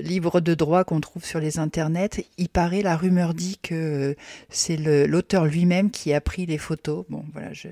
libres 0.00 0.40
de 0.40 0.54
droit 0.54 0.84
qu'on 0.84 1.00
trouve 1.00 1.24
sur 1.24 1.38
les 1.38 1.58
internets? 1.58 2.26
Il 2.38 2.48
paraît, 2.48 2.82
la 2.82 2.96
rumeur 2.96 3.34
dit 3.34 3.58
que 3.62 4.16
c'est 4.48 4.76
l'auteur 5.06 5.44
lui-même 5.46 5.90
qui 5.90 6.12
a 6.12 6.20
pris 6.20 6.46
les 6.46 6.58
photos. 6.58 7.04
Bon, 7.08 7.24
voilà, 7.32 7.52
je 7.52 7.68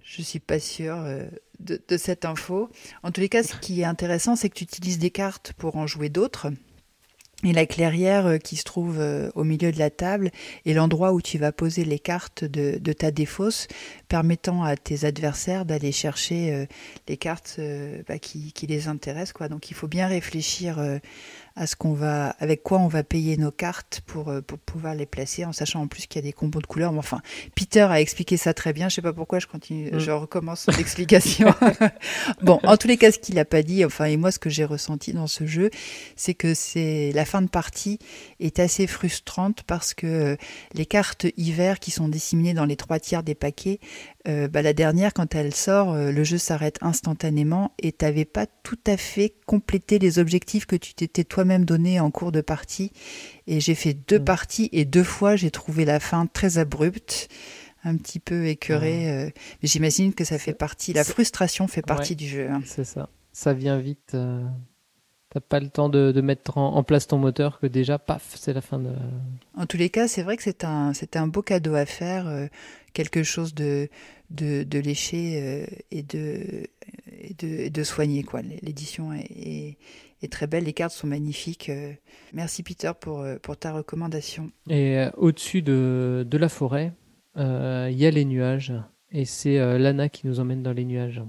je 0.00 0.22
suis 0.22 0.40
pas 0.40 0.58
sûre 0.58 1.04
de, 1.60 1.82
de 1.86 1.96
cette 1.98 2.24
info. 2.24 2.70
En 3.02 3.10
tous 3.10 3.20
les 3.20 3.28
cas, 3.28 3.42
ce 3.42 3.54
qui 3.56 3.82
est 3.82 3.84
intéressant, 3.84 4.36
c'est 4.36 4.48
que 4.48 4.54
tu 4.54 4.64
utilises 4.64 4.98
des 4.98 5.10
cartes 5.10 5.52
pour 5.58 5.76
en 5.76 5.86
jouer 5.86 6.08
d'autres. 6.08 6.50
Et 7.44 7.52
la 7.52 7.66
clairière 7.66 8.26
euh, 8.26 8.38
qui 8.38 8.56
se 8.56 8.64
trouve 8.64 8.98
euh, 8.98 9.30
au 9.36 9.44
milieu 9.44 9.70
de 9.70 9.78
la 9.78 9.90
table 9.90 10.32
est 10.66 10.72
l'endroit 10.72 11.12
où 11.12 11.22
tu 11.22 11.38
vas 11.38 11.52
poser 11.52 11.84
les 11.84 12.00
cartes 12.00 12.42
de, 12.42 12.92
ta 12.92 13.12
défausse, 13.12 13.68
permettant 14.08 14.64
à 14.64 14.76
tes 14.76 15.04
adversaires 15.04 15.64
d'aller 15.64 15.92
chercher 15.92 16.52
euh, 16.52 16.66
les 17.06 17.16
cartes 17.16 17.60
bah, 18.08 18.18
qui, 18.18 18.52
qui, 18.52 18.66
les 18.66 18.88
intéressent. 18.88 19.34
Quoi. 19.34 19.48
Donc 19.48 19.70
il 19.70 19.74
faut 19.74 19.86
bien 19.86 20.08
réfléchir 20.08 20.78
à 21.58 21.66
ce 21.66 21.74
qu'on 21.74 21.92
va, 21.92 22.36
avec 22.38 22.62
quoi 22.62 22.78
on 22.78 22.86
va 22.86 23.02
payer 23.02 23.36
nos 23.36 23.50
cartes 23.50 24.00
pour, 24.06 24.28
euh, 24.28 24.40
pour 24.40 24.58
pouvoir 24.58 24.94
les 24.94 25.06
placer, 25.06 25.44
en 25.44 25.52
sachant 25.52 25.82
en 25.82 25.88
plus 25.88 26.06
qu'il 26.06 26.22
y 26.22 26.24
a 26.24 26.28
des 26.28 26.32
combos 26.32 26.60
de 26.60 26.66
couleurs. 26.66 26.92
Mais 26.92 27.00
enfin, 27.00 27.20
Peter 27.56 27.80
a 27.80 28.00
expliqué 28.00 28.36
ça 28.36 28.54
très 28.54 28.72
bien. 28.72 28.88
Je 28.88 28.94
sais 28.94 29.02
pas 29.02 29.12
pourquoi 29.12 29.40
je 29.40 29.48
continue, 29.48 29.90
mm. 29.90 29.98
je 29.98 30.10
recommence 30.12 30.68
l'explication. 30.76 31.52
bon, 32.42 32.60
en 32.62 32.76
tous 32.76 32.86
les 32.86 32.96
cas, 32.96 33.10
ce 33.10 33.18
qu'il 33.18 33.38
a 33.40 33.44
pas 33.44 33.62
dit, 33.62 33.84
enfin, 33.84 34.04
et 34.04 34.16
moi, 34.16 34.30
ce 34.30 34.38
que 34.38 34.48
j'ai 34.48 34.64
ressenti 34.64 35.12
dans 35.12 35.26
ce 35.26 35.46
jeu, 35.46 35.70
c'est 36.14 36.34
que 36.34 36.54
c'est 36.54 37.10
la 37.12 37.24
fin 37.24 37.42
de 37.42 37.48
partie 37.48 37.98
est 38.38 38.60
assez 38.60 38.86
frustrante 38.86 39.64
parce 39.66 39.94
que 39.94 40.06
euh, 40.06 40.36
les 40.74 40.86
cartes 40.86 41.26
hiver 41.36 41.80
qui 41.80 41.90
sont 41.90 42.08
disséminées 42.08 42.54
dans 42.54 42.66
les 42.66 42.76
trois 42.76 43.00
tiers 43.00 43.24
des 43.24 43.34
paquets 43.34 43.80
euh, 44.28 44.46
bah, 44.46 44.60
la 44.60 44.74
dernière, 44.74 45.14
quand 45.14 45.34
elle 45.34 45.54
sort, 45.54 45.92
euh, 45.92 46.12
le 46.12 46.22
jeu 46.22 46.36
s'arrête 46.36 46.78
instantanément 46.82 47.72
et 47.78 47.92
tu 47.92 48.04
n'avais 48.04 48.26
pas 48.26 48.46
tout 48.46 48.78
à 48.86 48.96
fait 48.98 49.34
complété 49.46 49.98
les 49.98 50.18
objectifs 50.18 50.66
que 50.66 50.76
tu 50.76 50.92
t'étais 50.92 51.24
toi-même 51.24 51.64
donné 51.64 51.98
en 51.98 52.10
cours 52.10 52.30
de 52.30 52.42
partie. 52.42 52.92
Et 53.46 53.60
j'ai 53.60 53.74
fait 53.74 53.94
deux 53.94 54.18
mm. 54.18 54.24
parties 54.24 54.68
et 54.72 54.84
deux 54.84 55.04
fois 55.04 55.36
j'ai 55.36 55.50
trouvé 55.50 55.86
la 55.86 55.98
fin 55.98 56.26
très 56.26 56.58
abrupte, 56.58 57.28
un 57.84 57.96
petit 57.96 58.20
peu 58.20 58.46
écœurée. 58.46 59.10
Euh, 59.10 59.30
mais 59.62 59.68
j'imagine 59.68 60.12
que 60.12 60.24
ça 60.24 60.38
fait 60.38 60.52
partie, 60.52 60.92
la 60.92 61.04
frustration 61.04 61.66
fait 61.66 61.82
partie 61.82 62.16
du 62.16 62.28
jeu. 62.28 62.50
Hein. 62.50 62.60
C'est 62.66 62.84
ça, 62.84 63.08
ça 63.32 63.54
vient 63.54 63.78
vite. 63.78 64.14
T'as 65.30 65.40
pas 65.40 65.60
le 65.60 65.68
temps 65.68 65.90
de, 65.90 66.20
mettre 66.22 66.56
en, 66.56 66.82
place 66.82 67.06
ton 67.06 67.18
moteur 67.18 67.60
que 67.60 67.66
déjà, 67.66 67.98
paf, 67.98 68.34
c'est 68.34 68.54
la 68.54 68.62
fin 68.62 68.78
de. 68.78 68.90
En 69.54 69.66
tous 69.66 69.76
les 69.76 69.90
cas, 69.90 70.08
c'est 70.08 70.22
vrai 70.22 70.38
que 70.38 70.42
c'est 70.42 70.64
un, 70.64 70.94
c'est 70.94 71.16
un 71.16 71.26
beau 71.26 71.42
cadeau 71.42 71.74
à 71.74 71.84
faire, 71.84 72.48
quelque 72.94 73.22
chose 73.22 73.54
de, 73.54 73.90
de, 74.30 74.78
lécher 74.78 75.40
euh, 75.42 75.66
et, 75.90 76.02
de, 76.02 76.66
et, 77.20 77.70
de, 77.70 77.82
soigner. 77.82 78.22
Quoi. 78.22 78.42
L'édition 78.42 79.12
est, 79.12 79.78
est, 80.22 80.32
très 80.32 80.46
belle, 80.46 80.64
les 80.64 80.72
cartes 80.72 80.92
sont 80.92 81.06
magnifiques. 81.06 81.68
Euh. 81.68 81.92
Merci 82.32 82.62
Peter 82.62 82.92
pour, 82.98 83.20
euh, 83.20 83.36
pour 83.42 83.56
ta 83.56 83.72
recommandation. 83.72 84.50
Et 84.68 85.04
au-dessus 85.16 85.62
de, 85.62 86.26
de 86.28 86.38
la 86.38 86.48
forêt, 86.48 86.92
il 87.36 87.94
y 87.96 88.06
a 88.06 88.10
les 88.10 88.24
nuages. 88.24 88.72
Et 89.10 89.24
c'est 89.24 89.56
Lana 89.78 90.08
qui 90.08 90.26
nous 90.26 90.38
emmène 90.40 90.62
dans 90.62 90.72
les 90.72 90.84
nuages. 90.84 91.22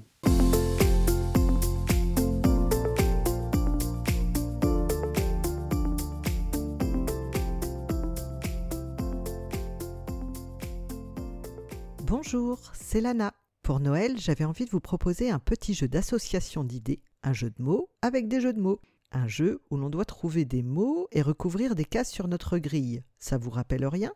Bonjour, 12.32 12.60
c'est 12.74 13.02
Lana. 13.02 13.34
Pour 13.63 13.80
Noël, 13.80 14.20
j'avais 14.20 14.46
envie 14.46 14.65
de 14.65 14.70
vous 14.70 14.80
proposer 14.80 15.32
un 15.32 15.39
petit 15.39 15.74
jeu 15.74 15.88
d'association 15.88 16.63
d'idées, 16.63 17.02
un 17.24 17.34
jeu 17.34 17.50
de 17.50 17.60
mots 17.60 17.89
avec 18.04 18.28
des 18.28 18.39
jeux 18.39 18.54
de 18.54 18.62
mots. 18.62 18.80
Un 19.12 19.28
jeu 19.28 19.63
où 19.72 19.78
l'on 19.78 19.89
doit 19.89 20.06
trouver 20.06 20.46
des 20.46 20.62
mots 20.62 21.08
et 21.12 21.24
recouvrir 21.24 21.74
des 21.74 21.86
cases 21.86 22.12
sur 22.12 22.28
notre 22.28 22.60
grille. 22.60 23.02
Ça 23.18 23.39
vous 23.39 23.50
rappelle 23.50 23.84
rien? 23.88 24.13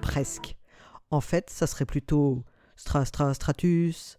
Presque. 0.00 0.56
En 1.10 1.20
fait, 1.20 1.50
ça 1.50 1.66
serait 1.66 1.84
plutôt 1.84 2.44
stra 2.76 3.04
stra 3.04 3.34
stratus. 3.34 4.18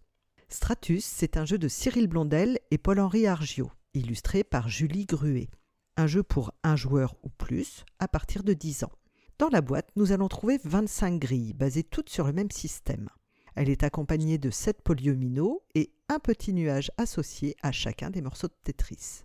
Stratus, 0.49 1.03
c'est 1.03 1.35
un 1.35 1.45
jeu 1.45 1.57
de 1.57 1.67
Cyril 1.67 2.05
Blondel 2.05 2.59
et 2.69 2.77
Paul-Henri 2.77 3.25
Argiot 3.25 3.71
illustré 3.97 4.43
par 4.43 4.69
Julie 4.69 5.05
Gruet. 5.05 5.49
Un 5.95 6.07
jeu 6.07 6.23
pour 6.23 6.53
un 6.63 6.75
joueur 6.75 7.15
ou 7.23 7.29
plus 7.29 7.85
à 7.99 8.07
partir 8.07 8.43
de 8.43 8.53
10 8.53 8.83
ans. 8.83 8.91
Dans 9.39 9.49
la 9.49 9.61
boîte, 9.61 9.89
nous 9.95 10.11
allons 10.11 10.27
trouver 10.27 10.59
25 10.63 11.19
grilles 11.19 11.53
basées 11.53 11.83
toutes 11.83 12.09
sur 12.09 12.25
le 12.25 12.33
même 12.33 12.51
système. 12.51 13.09
Elle 13.55 13.69
est 13.69 13.83
accompagnée 13.83 14.37
de 14.37 14.49
7 14.49 14.81
polyomino 14.83 15.63
et 15.75 15.91
un 16.09 16.19
petit 16.19 16.53
nuage 16.53 16.91
associé 16.97 17.55
à 17.61 17.71
chacun 17.71 18.09
des 18.09 18.21
morceaux 18.21 18.47
de 18.47 18.53
Tetris. 18.63 19.23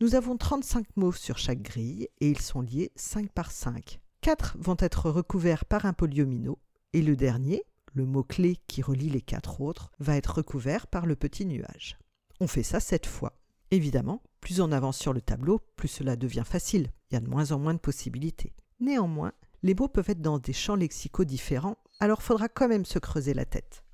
Nous 0.00 0.14
avons 0.14 0.36
35 0.36 0.96
mots 0.96 1.12
sur 1.12 1.38
chaque 1.38 1.62
grille 1.62 2.08
et 2.20 2.30
ils 2.30 2.40
sont 2.40 2.60
liés 2.60 2.92
5 2.96 3.30
par 3.32 3.50
5. 3.50 4.00
4 4.20 4.56
vont 4.58 4.76
être 4.78 5.10
recouverts 5.10 5.64
par 5.64 5.86
un 5.86 5.92
polyomino 5.92 6.58
et 6.92 7.02
le 7.02 7.16
dernier, 7.16 7.62
le 7.92 8.06
mot-clé 8.06 8.58
qui 8.66 8.82
relie 8.82 9.10
les 9.10 9.20
quatre 9.20 9.60
autres, 9.60 9.90
va 9.98 10.16
être 10.16 10.38
recouvert 10.38 10.86
par 10.86 11.06
le 11.06 11.16
petit 11.16 11.46
nuage. 11.46 11.96
On 12.40 12.46
fait 12.46 12.62
ça 12.62 12.80
7 12.80 13.06
fois. 13.06 13.32
Évidemment, 13.70 14.22
plus 14.40 14.60
on 14.60 14.72
avance 14.72 14.98
sur 14.98 15.12
le 15.12 15.20
tableau, 15.20 15.60
plus 15.76 15.88
cela 15.88 16.16
devient 16.16 16.44
facile, 16.46 16.90
il 17.10 17.14
y 17.14 17.16
a 17.16 17.20
de 17.20 17.28
moins 17.28 17.52
en 17.52 17.58
moins 17.58 17.74
de 17.74 17.78
possibilités. 17.78 18.54
Néanmoins, 18.80 19.32
les 19.62 19.74
mots 19.74 19.88
peuvent 19.88 20.10
être 20.10 20.20
dans 20.20 20.38
des 20.38 20.52
champs 20.52 20.76
lexicaux 20.76 21.24
différents, 21.24 21.78
alors 22.00 22.22
faudra 22.22 22.48
quand 22.48 22.68
même 22.68 22.84
se 22.84 22.98
creuser 22.98 23.34
la 23.34 23.46
tête. 23.46 23.84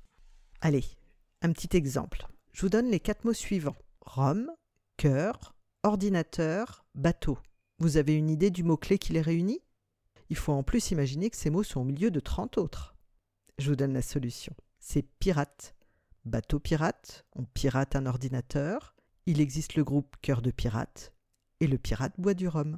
Allez, 0.59 0.83
un 1.41 1.51
petit 1.53 1.75
exemple. 1.75 2.27
Je 2.51 2.61
vous 2.61 2.69
donne 2.69 2.91
les 2.91 2.99
quatre 2.99 3.23
mots 3.23 3.33
suivants. 3.33 3.77
Rome, 4.01 4.51
cœur, 4.97 5.55
ordinateur, 5.83 6.85
bateau. 6.93 7.37
Vous 7.79 7.97
avez 7.97 8.15
une 8.15 8.29
idée 8.29 8.51
du 8.51 8.63
mot-clé 8.63 8.97
qui 8.97 9.13
les 9.13 9.21
réunit? 9.21 9.61
Il 10.29 10.35
faut 10.35 10.53
en 10.53 10.63
plus 10.63 10.91
imaginer 10.91 11.29
que 11.29 11.37
ces 11.37 11.49
mots 11.49 11.63
sont 11.63 11.81
au 11.81 11.85
milieu 11.85 12.11
de 12.11 12.19
30 12.19 12.57
autres. 12.57 12.95
Je 13.57 13.69
vous 13.69 13.75
donne 13.75 13.93
la 13.93 14.01
solution. 14.01 14.53
C'est 14.79 15.03
pirate. 15.19 15.75
Bateau 16.25 16.59
pirate, 16.59 17.25
on 17.35 17.43
pirate 17.43 17.95
un 17.95 18.05
ordinateur, 18.05 18.95
il 19.25 19.41
existe 19.41 19.75
le 19.75 19.83
groupe 19.83 20.15
Cœur 20.21 20.41
de 20.41 20.51
pirate 20.51 21.13
et 21.59 21.67
le 21.67 21.77
pirate 21.77 22.13
boit 22.17 22.33
du 22.33 22.47
rhum. 22.47 22.77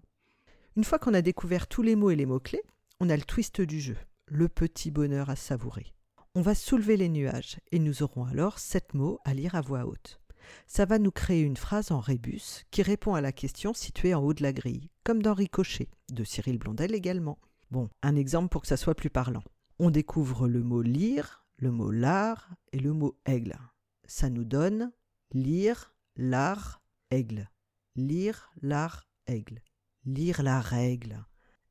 Une 0.76 0.84
fois 0.84 1.00
qu'on 1.00 1.14
a 1.14 1.22
découvert 1.22 1.68
tous 1.68 1.82
les 1.82 1.96
mots 1.96 2.10
et 2.10 2.16
les 2.16 2.26
mots-clés, 2.26 2.64
on 3.00 3.10
a 3.10 3.16
le 3.16 3.24
twist 3.24 3.62
du 3.62 3.80
jeu, 3.80 3.98
le 4.26 4.50
petit 4.50 4.92
bonheur 4.92 5.30
à 5.30 5.36
savourer. 5.36 5.94
On 6.36 6.42
va 6.42 6.56
soulever 6.56 6.98
les 6.98 7.10
nuages 7.10 7.60
et 7.72 7.80
nous 7.80 8.04
aurons 8.04 8.26
alors 8.26 8.60
sept 8.60 8.94
mots 8.94 9.20
à 9.24 9.34
lire 9.34 9.56
à 9.56 9.62
voix 9.62 9.86
haute. 9.86 10.20
Ça 10.68 10.86
va 10.86 11.00
nous 11.00 11.12
créer 11.12 11.42
une 11.42 11.58
phrase 11.58 11.92
en 11.92 12.00
rébus 12.00 12.66
qui 12.72 12.82
répond 12.82 13.14
à 13.14 13.22
la 13.22 13.32
question 13.32 13.74
située 13.74 14.14
en 14.14 14.22
haut 14.22 14.34
de 14.34 14.44
la 14.44 14.52
grille, 14.52 14.90
comme 15.04 15.22
dans 15.22 15.34
Ricochet, 15.34 15.90
de 16.12 16.24
Cyril 16.24 16.58
Blondel 16.58 16.96
également. 16.96 17.38
Bon, 17.72 17.90
un 18.02 18.16
exemple 18.16 18.50
pour 18.50 18.62
que 18.62 18.68
ça 18.68 18.78
soit 18.78 18.96
plus 18.96 19.10
parlant. 19.10 19.44
On 19.80 19.90
découvre 19.90 20.48
le 20.48 20.62
mot 20.62 20.82
lire, 20.82 21.46
le 21.58 21.72
mot 21.72 21.92
lard 21.92 22.50
et 22.72 22.80
le 22.80 22.94
mot 22.94 23.16
aigle. 23.26 23.58
Ça 24.06 24.30
nous 24.30 24.44
donne 24.44 24.92
lire, 25.32 25.93
l'art, 26.16 26.82
aigle. 27.12 27.50
Lire, 27.96 28.52
l'art, 28.62 29.08
aigle. 29.28 29.62
Lire 30.06 30.44
la 30.44 30.60
règle. 30.60 31.26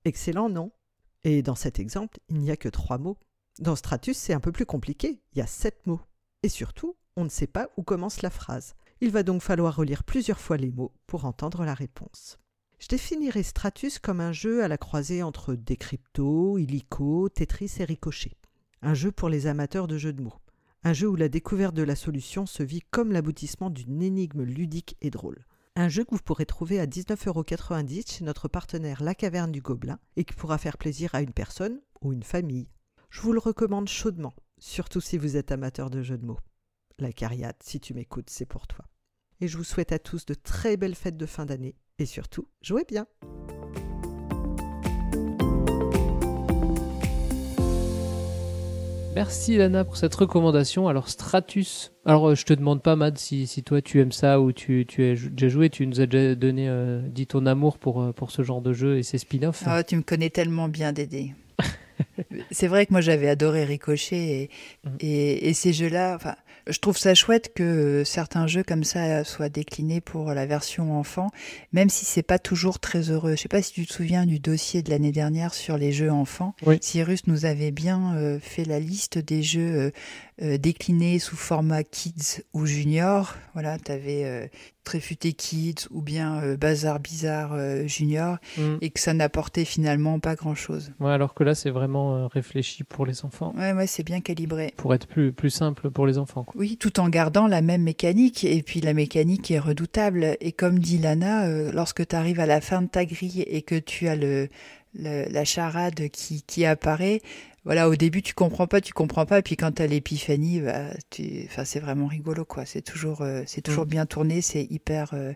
Excellent, 0.04 0.48
non? 0.48 0.72
Et 1.24 1.42
dans 1.42 1.54
cet 1.54 1.78
exemple, 1.78 2.18
il 2.28 2.38
n'y 2.38 2.50
a 2.50 2.56
que 2.56 2.68
trois 2.68 2.98
mots. 2.98 3.18
Dans 3.58 3.76
Stratus, 3.76 4.16
c'est 4.16 4.32
un 4.32 4.40
peu 4.40 4.52
plus 4.52 4.66
compliqué, 4.66 5.22
il 5.32 5.38
y 5.38 5.42
a 5.42 5.46
sept 5.46 5.86
mots. 5.86 6.00
Et 6.42 6.48
surtout, 6.48 6.96
on 7.16 7.24
ne 7.24 7.28
sait 7.28 7.46
pas 7.46 7.68
où 7.76 7.82
commence 7.82 8.22
la 8.22 8.30
phrase. 8.30 8.74
Il 9.00 9.10
va 9.10 9.22
donc 9.22 9.42
falloir 9.42 9.76
relire 9.76 10.04
plusieurs 10.04 10.40
fois 10.40 10.56
les 10.56 10.70
mots 10.70 10.92
pour 11.06 11.24
entendre 11.24 11.64
la 11.64 11.74
réponse. 11.74 12.38
Je 12.78 12.88
définirai 12.88 13.42
Stratus 13.42 13.98
comme 13.98 14.20
un 14.20 14.32
jeu 14.32 14.64
à 14.64 14.68
la 14.68 14.78
croisée 14.78 15.22
entre 15.22 15.54
Decrypto, 15.54 16.58
Illico, 16.58 17.28
Tetris 17.28 17.74
et 17.78 17.84
Ricochet. 17.84 18.36
Un 18.80 18.94
jeu 18.94 19.12
pour 19.12 19.28
les 19.28 19.46
amateurs 19.46 19.86
de 19.86 19.98
jeux 19.98 20.12
de 20.12 20.22
mots 20.22 20.34
un 20.84 20.92
jeu 20.92 21.08
où 21.08 21.16
la 21.16 21.28
découverte 21.28 21.74
de 21.74 21.82
la 21.82 21.94
solution 21.94 22.46
se 22.46 22.62
vit 22.62 22.82
comme 22.90 23.12
l'aboutissement 23.12 23.70
d'une 23.70 24.02
énigme 24.02 24.42
ludique 24.42 24.96
et 25.00 25.10
drôle. 25.10 25.44
Un 25.76 25.88
jeu 25.88 26.04
que 26.04 26.14
vous 26.14 26.22
pourrez 26.22 26.44
trouver 26.44 26.80
à 26.80 26.86
19,90€ 26.86 28.10
chez 28.10 28.24
notre 28.24 28.48
partenaire 28.48 29.02
La 29.02 29.14
Caverne 29.14 29.52
du 29.52 29.62
Gobelin 29.62 29.98
et 30.16 30.24
qui 30.24 30.34
pourra 30.34 30.58
faire 30.58 30.76
plaisir 30.76 31.14
à 31.14 31.22
une 31.22 31.32
personne 31.32 31.80
ou 32.02 32.12
une 32.12 32.24
famille. 32.24 32.68
Je 33.10 33.20
vous 33.20 33.32
le 33.32 33.38
recommande 33.38 33.88
chaudement, 33.88 34.34
surtout 34.58 35.00
si 35.00 35.18
vous 35.18 35.36
êtes 35.36 35.52
amateur 35.52 35.88
de 35.88 36.02
jeux 36.02 36.18
de 36.18 36.26
mots. 36.26 36.40
La 36.98 37.12
cariate, 37.12 37.62
si 37.62 37.80
tu 37.80 37.94
m'écoutes, 37.94 38.30
c'est 38.30 38.46
pour 38.46 38.66
toi. 38.66 38.84
Et 39.40 39.48
je 39.48 39.56
vous 39.56 39.64
souhaite 39.64 39.92
à 39.92 39.98
tous 39.98 40.26
de 40.26 40.34
très 40.34 40.76
belles 40.76 40.94
fêtes 40.94 41.16
de 41.16 41.26
fin 41.26 41.46
d'année. 41.46 41.76
Et 41.98 42.06
surtout, 42.06 42.48
jouez 42.60 42.84
bien. 42.84 43.06
Merci 49.14 49.56
Lana 49.58 49.84
pour 49.84 49.96
cette 49.96 50.14
recommandation. 50.14 50.88
Alors 50.88 51.08
Stratus, 51.08 51.92
alors 52.06 52.30
euh, 52.30 52.34
je 52.34 52.44
te 52.44 52.54
demande 52.54 52.82
pas 52.82 52.96
Mad 52.96 53.18
si, 53.18 53.46
si 53.46 53.62
toi 53.62 53.82
tu 53.82 54.00
aimes 54.00 54.12
ça 54.12 54.40
ou 54.40 54.52
tu, 54.52 54.86
tu 54.88 55.04
as 55.04 55.14
déjà 55.28 55.48
joué, 55.48 55.68
tu 55.68 55.86
nous 55.86 56.00
as 56.00 56.06
déjà 56.06 56.34
donné 56.34 56.68
euh, 56.68 57.00
dit 57.08 57.26
ton 57.26 57.44
amour 57.46 57.78
pour, 57.78 58.00
euh, 58.02 58.12
pour 58.12 58.30
ce 58.30 58.42
genre 58.42 58.62
de 58.62 58.72
jeu 58.72 58.96
et 58.96 59.02
ses 59.02 59.18
spin-offs. 59.18 59.62
Ah, 59.66 59.84
tu 59.84 59.96
me 59.96 60.02
connais 60.02 60.30
tellement 60.30 60.68
bien 60.68 60.92
Dédé. 60.92 61.34
c'est 62.50 62.68
vrai 62.68 62.86
que 62.86 62.92
moi 62.92 63.02
j'avais 63.02 63.28
adoré 63.28 63.64
Ricochet 63.64 64.16
et, 64.16 64.50
Mhm. 64.86 64.96
et, 65.00 65.48
et 65.50 65.54
ces 65.54 65.72
jeux-là, 65.74 66.14
enfin, 66.16 66.34
je 66.66 66.78
trouve 66.78 66.96
ça 66.96 67.14
chouette 67.14 67.52
que 67.54 68.02
certains 68.04 68.46
jeux 68.46 68.62
comme 68.62 68.84
ça 68.84 69.24
soient 69.24 69.48
déclinés 69.48 70.00
pour 70.00 70.32
la 70.32 70.46
version 70.46 70.98
enfant, 70.98 71.30
même 71.72 71.88
si 71.88 72.04
c'est 72.04 72.22
pas 72.22 72.38
toujours 72.38 72.78
très 72.78 73.10
heureux. 73.10 73.36
Je 73.36 73.42
sais 73.42 73.48
pas 73.48 73.62
si 73.62 73.72
tu 73.72 73.86
te 73.86 73.92
souviens 73.92 74.26
du 74.26 74.38
dossier 74.38 74.82
de 74.82 74.90
l'année 74.90 75.12
dernière 75.12 75.54
sur 75.54 75.76
les 75.76 75.92
jeux 75.92 76.10
enfants. 76.10 76.54
Oui. 76.66 76.78
Cyrus 76.80 77.26
nous 77.26 77.44
avait 77.44 77.70
bien 77.70 78.14
euh, 78.16 78.38
fait 78.40 78.64
la 78.64 78.80
liste 78.80 79.18
des 79.18 79.42
jeux 79.42 79.92
euh, 80.42 80.54
euh, 80.54 80.58
déclinés 80.58 81.18
sous 81.18 81.36
format 81.36 81.82
kids 81.84 82.42
ou 82.52 82.66
junior. 82.66 83.34
Voilà, 83.54 83.78
tu 83.78 83.92
avais 83.92 84.50
Tréfuté 84.84 85.32
Kids 85.34 85.86
ou 85.92 86.02
bien 86.02 86.42
euh, 86.42 86.56
Bazar 86.56 86.98
Bizarre 86.98 87.52
euh, 87.52 87.86
Junior 87.86 88.38
Mm. 88.58 88.78
et 88.80 88.90
que 88.90 88.98
ça 88.98 89.14
n'apportait 89.14 89.64
finalement 89.64 90.18
pas 90.18 90.34
grand-chose. 90.34 90.92
Ouais, 90.98 91.12
alors 91.12 91.34
que 91.34 91.44
là 91.44 91.54
c'est 91.54 91.70
vraiment 91.70 92.16
euh, 92.16 92.26
réfléchi 92.26 92.82
pour 92.82 93.06
les 93.06 93.24
enfants, 93.24 93.54
Ouais, 93.56 93.72
ouais, 93.72 93.86
c'est 93.86 94.02
bien 94.02 94.20
calibré. 94.20 94.74
pour 94.76 94.92
être 94.94 95.06
plus, 95.06 95.32
plus 95.32 95.50
simple 95.50 95.90
pour 95.90 96.06
les 96.06 96.18
enfants. 96.18 96.42
quoi. 96.44 96.54
Oui, 96.60 96.76
tout 96.76 96.98
en 96.98 97.08
gardant 97.08 97.46
la 97.46 97.62
même 97.62 97.82
mécanique. 97.82 98.44
Et 98.44 98.62
puis 98.62 98.80
la 98.80 98.94
mécanique 98.94 99.50
est 99.52 99.58
redoutable. 99.60 100.36
Et 100.40 100.50
comme 100.52 100.78
dit 100.80 100.98
Lana, 100.98 101.44
euh, 101.46 101.70
lorsque 101.72 102.06
tu 102.08 102.16
arrives 102.16 102.40
à 102.40 102.46
la 102.46 102.60
fin 102.60 102.82
de 102.82 102.88
ta 102.88 103.04
grille 103.04 103.42
et 103.46 103.62
que 103.62 103.78
tu 103.78 104.08
as 104.08 104.16
le, 104.16 104.48
le- 104.98 105.30
la 105.30 105.44
charade 105.44 106.08
qui, 106.08 106.42
qui 106.42 106.64
apparaît, 106.64 107.20
voilà, 107.64 107.88
au 107.88 107.94
début 107.96 108.22
tu 108.22 108.34
comprends 108.34 108.66
pas, 108.66 108.80
tu 108.80 108.92
comprends 108.92 109.26
pas. 109.26 109.38
Et 109.38 109.42
puis 109.42 109.56
quand 109.56 109.72
tu 109.72 109.82
as 109.82 109.86
l'épiphanie, 109.86 110.60
bah, 110.60 110.86
tu... 111.10 111.42
enfin, 111.46 111.64
c'est 111.64 111.80
vraiment 111.80 112.06
rigolo, 112.06 112.44
quoi. 112.44 112.64
C'est 112.66 112.82
toujours, 112.82 113.22
euh, 113.22 113.42
c'est 113.46 113.60
toujours 113.62 113.84
Mm. 113.86 113.88
bien 113.90 114.06
tourné, 114.06 114.40
c'est 114.40 114.64
hyper, 114.70 115.10
euh, 115.14 115.32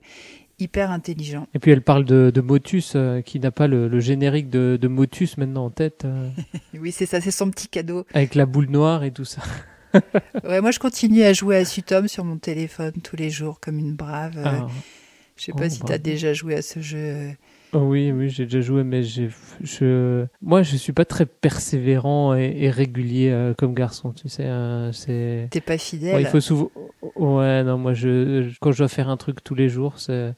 hyper 0.59 0.91
intelligent. 0.91 1.47
Et 1.55 1.59
puis 1.59 1.71
elle 1.71 1.83
parle 1.83 2.05
de, 2.05 2.31
de 2.35 2.41
Motus 2.41 2.95
euh, 2.97 3.21
qui 3.21 3.39
n'a 3.41 3.51
pas 3.51 3.67
le, 3.69 3.89
le 3.89 4.01
générique 4.01 4.51
de, 4.51 4.79
de 4.81 4.89
Motus 4.89 5.37
maintenant 5.39 5.67
en 5.67 5.71
tête, 5.71 6.07
Oui, 6.81 6.93
c'est 6.93 7.07
ça, 7.07 7.21
c'est 7.21 7.31
son 7.31 7.51
petit 7.51 7.69
cadeau. 7.69 8.05
avec 8.15 8.35
la 8.35 8.47
boule 8.47 8.69
noire 8.71 9.05
et 9.05 9.13
tout 9.13 9.25
ça. 9.25 9.43
Ouais, 10.45 10.61
moi 10.61 10.73
je 10.73 10.79
continue 10.79 11.23
à 11.23 11.33
jouer 11.33 11.57
à 11.57 11.65
Sutom 11.65 12.07
sur 12.07 12.23
mon 12.23 12.37
téléphone 12.37 12.93
tous 13.03 13.17
les 13.17 13.31
jours 13.31 13.61
comme 13.61 13.79
une 13.79 13.95
brave. 13.95 14.35
Ah. 14.45 14.67
je 15.37 15.45
sais 15.45 15.53
pas 15.53 15.67
oh, 15.67 15.71
si 15.71 15.81
tu 15.81 15.91
as 15.91 15.97
déjà 15.97 16.35
joué 16.35 16.55
à 16.55 16.61
ce 16.61 16.81
jeu. 16.81 17.31
Oui, 17.85 18.13
oui, 18.13 18.29
j'ai 18.29 18.45
déjà 18.45 18.61
joué, 18.61 18.85
mais 18.85 19.03
j'ai, 19.03 19.29
je, 19.63 20.27
moi, 20.43 20.63
je 20.63 20.77
suis 20.77 20.93
pas 20.93 21.05
très 21.05 21.27
persévérant 21.27 22.35
et, 22.35 22.55
et 22.61 22.71
régulier 22.71 23.31
euh, 23.31 23.55
comme 23.55 23.75
garçon, 23.75 24.13
tu 24.13 24.29
sais. 24.29 24.45
euh, 24.45 24.93
c'est, 24.93 25.49
T'es 25.51 25.61
pas 25.61 25.73
Ouais, 25.75 25.79
fidèle. 25.79 26.21
il 26.23 26.27
faut 26.27 26.41
souvent. 26.41 26.71
Ouais, 27.17 27.63
non, 27.65 27.79
moi, 27.79 27.95
je, 27.95 28.43
je- 28.51 28.59
quand 28.61 28.73
je 28.73 28.79
dois 28.79 28.89
faire 28.89 29.09
un 29.09 29.17
truc 29.17 29.43
tous 29.43 29.55
les 29.55 29.69
jours, 29.69 29.99
c'est, 29.99 30.35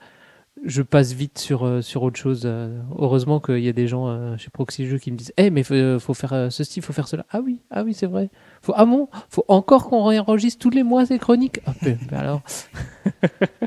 je 0.64 0.82
passe 0.82 1.12
vite 1.12 1.38
sur 1.38 1.64
euh, 1.64 1.80
sur 1.82 2.02
autre 2.02 2.18
chose. 2.18 2.42
euh. 2.44 2.80
Heureusement 2.98 3.40
qu'il 3.40 3.58
y 3.60 3.68
a 3.68 3.72
des 3.72 3.86
gens 3.88 4.08
euh, 4.08 4.36
chez 4.36 4.50
Proxy 4.50 4.86
Jeux 4.86 4.98
qui 4.98 5.10
me 5.12 5.16
disent, 5.16 5.32
eh, 5.36 5.50
mais 5.50 5.62
faut, 5.62 5.98
faut 5.98 6.14
faire 6.14 6.48
ceci, 6.50 6.80
faut 6.80 6.92
faire 6.92 7.08
cela. 7.08 7.24
Ah 7.30 7.40
oui, 7.44 7.60
ah 7.70 7.82
oui, 7.84 7.94
c'est 7.94 8.06
vrai. 8.06 8.30
Faut, 8.62 8.72
ah 8.76 8.84
bon, 8.84 9.08
faut 9.30 9.44
encore 9.48 9.88
qu'on 9.88 10.04
réenregistre 10.04 10.58
tous 10.60 10.70
les 10.70 10.82
mois 10.82 11.06
ces 11.06 11.18
chroniques? 11.18 11.60
Ah, 11.66 11.72
ben, 11.82 11.98
ben 12.10 12.18
alors. 12.18 12.42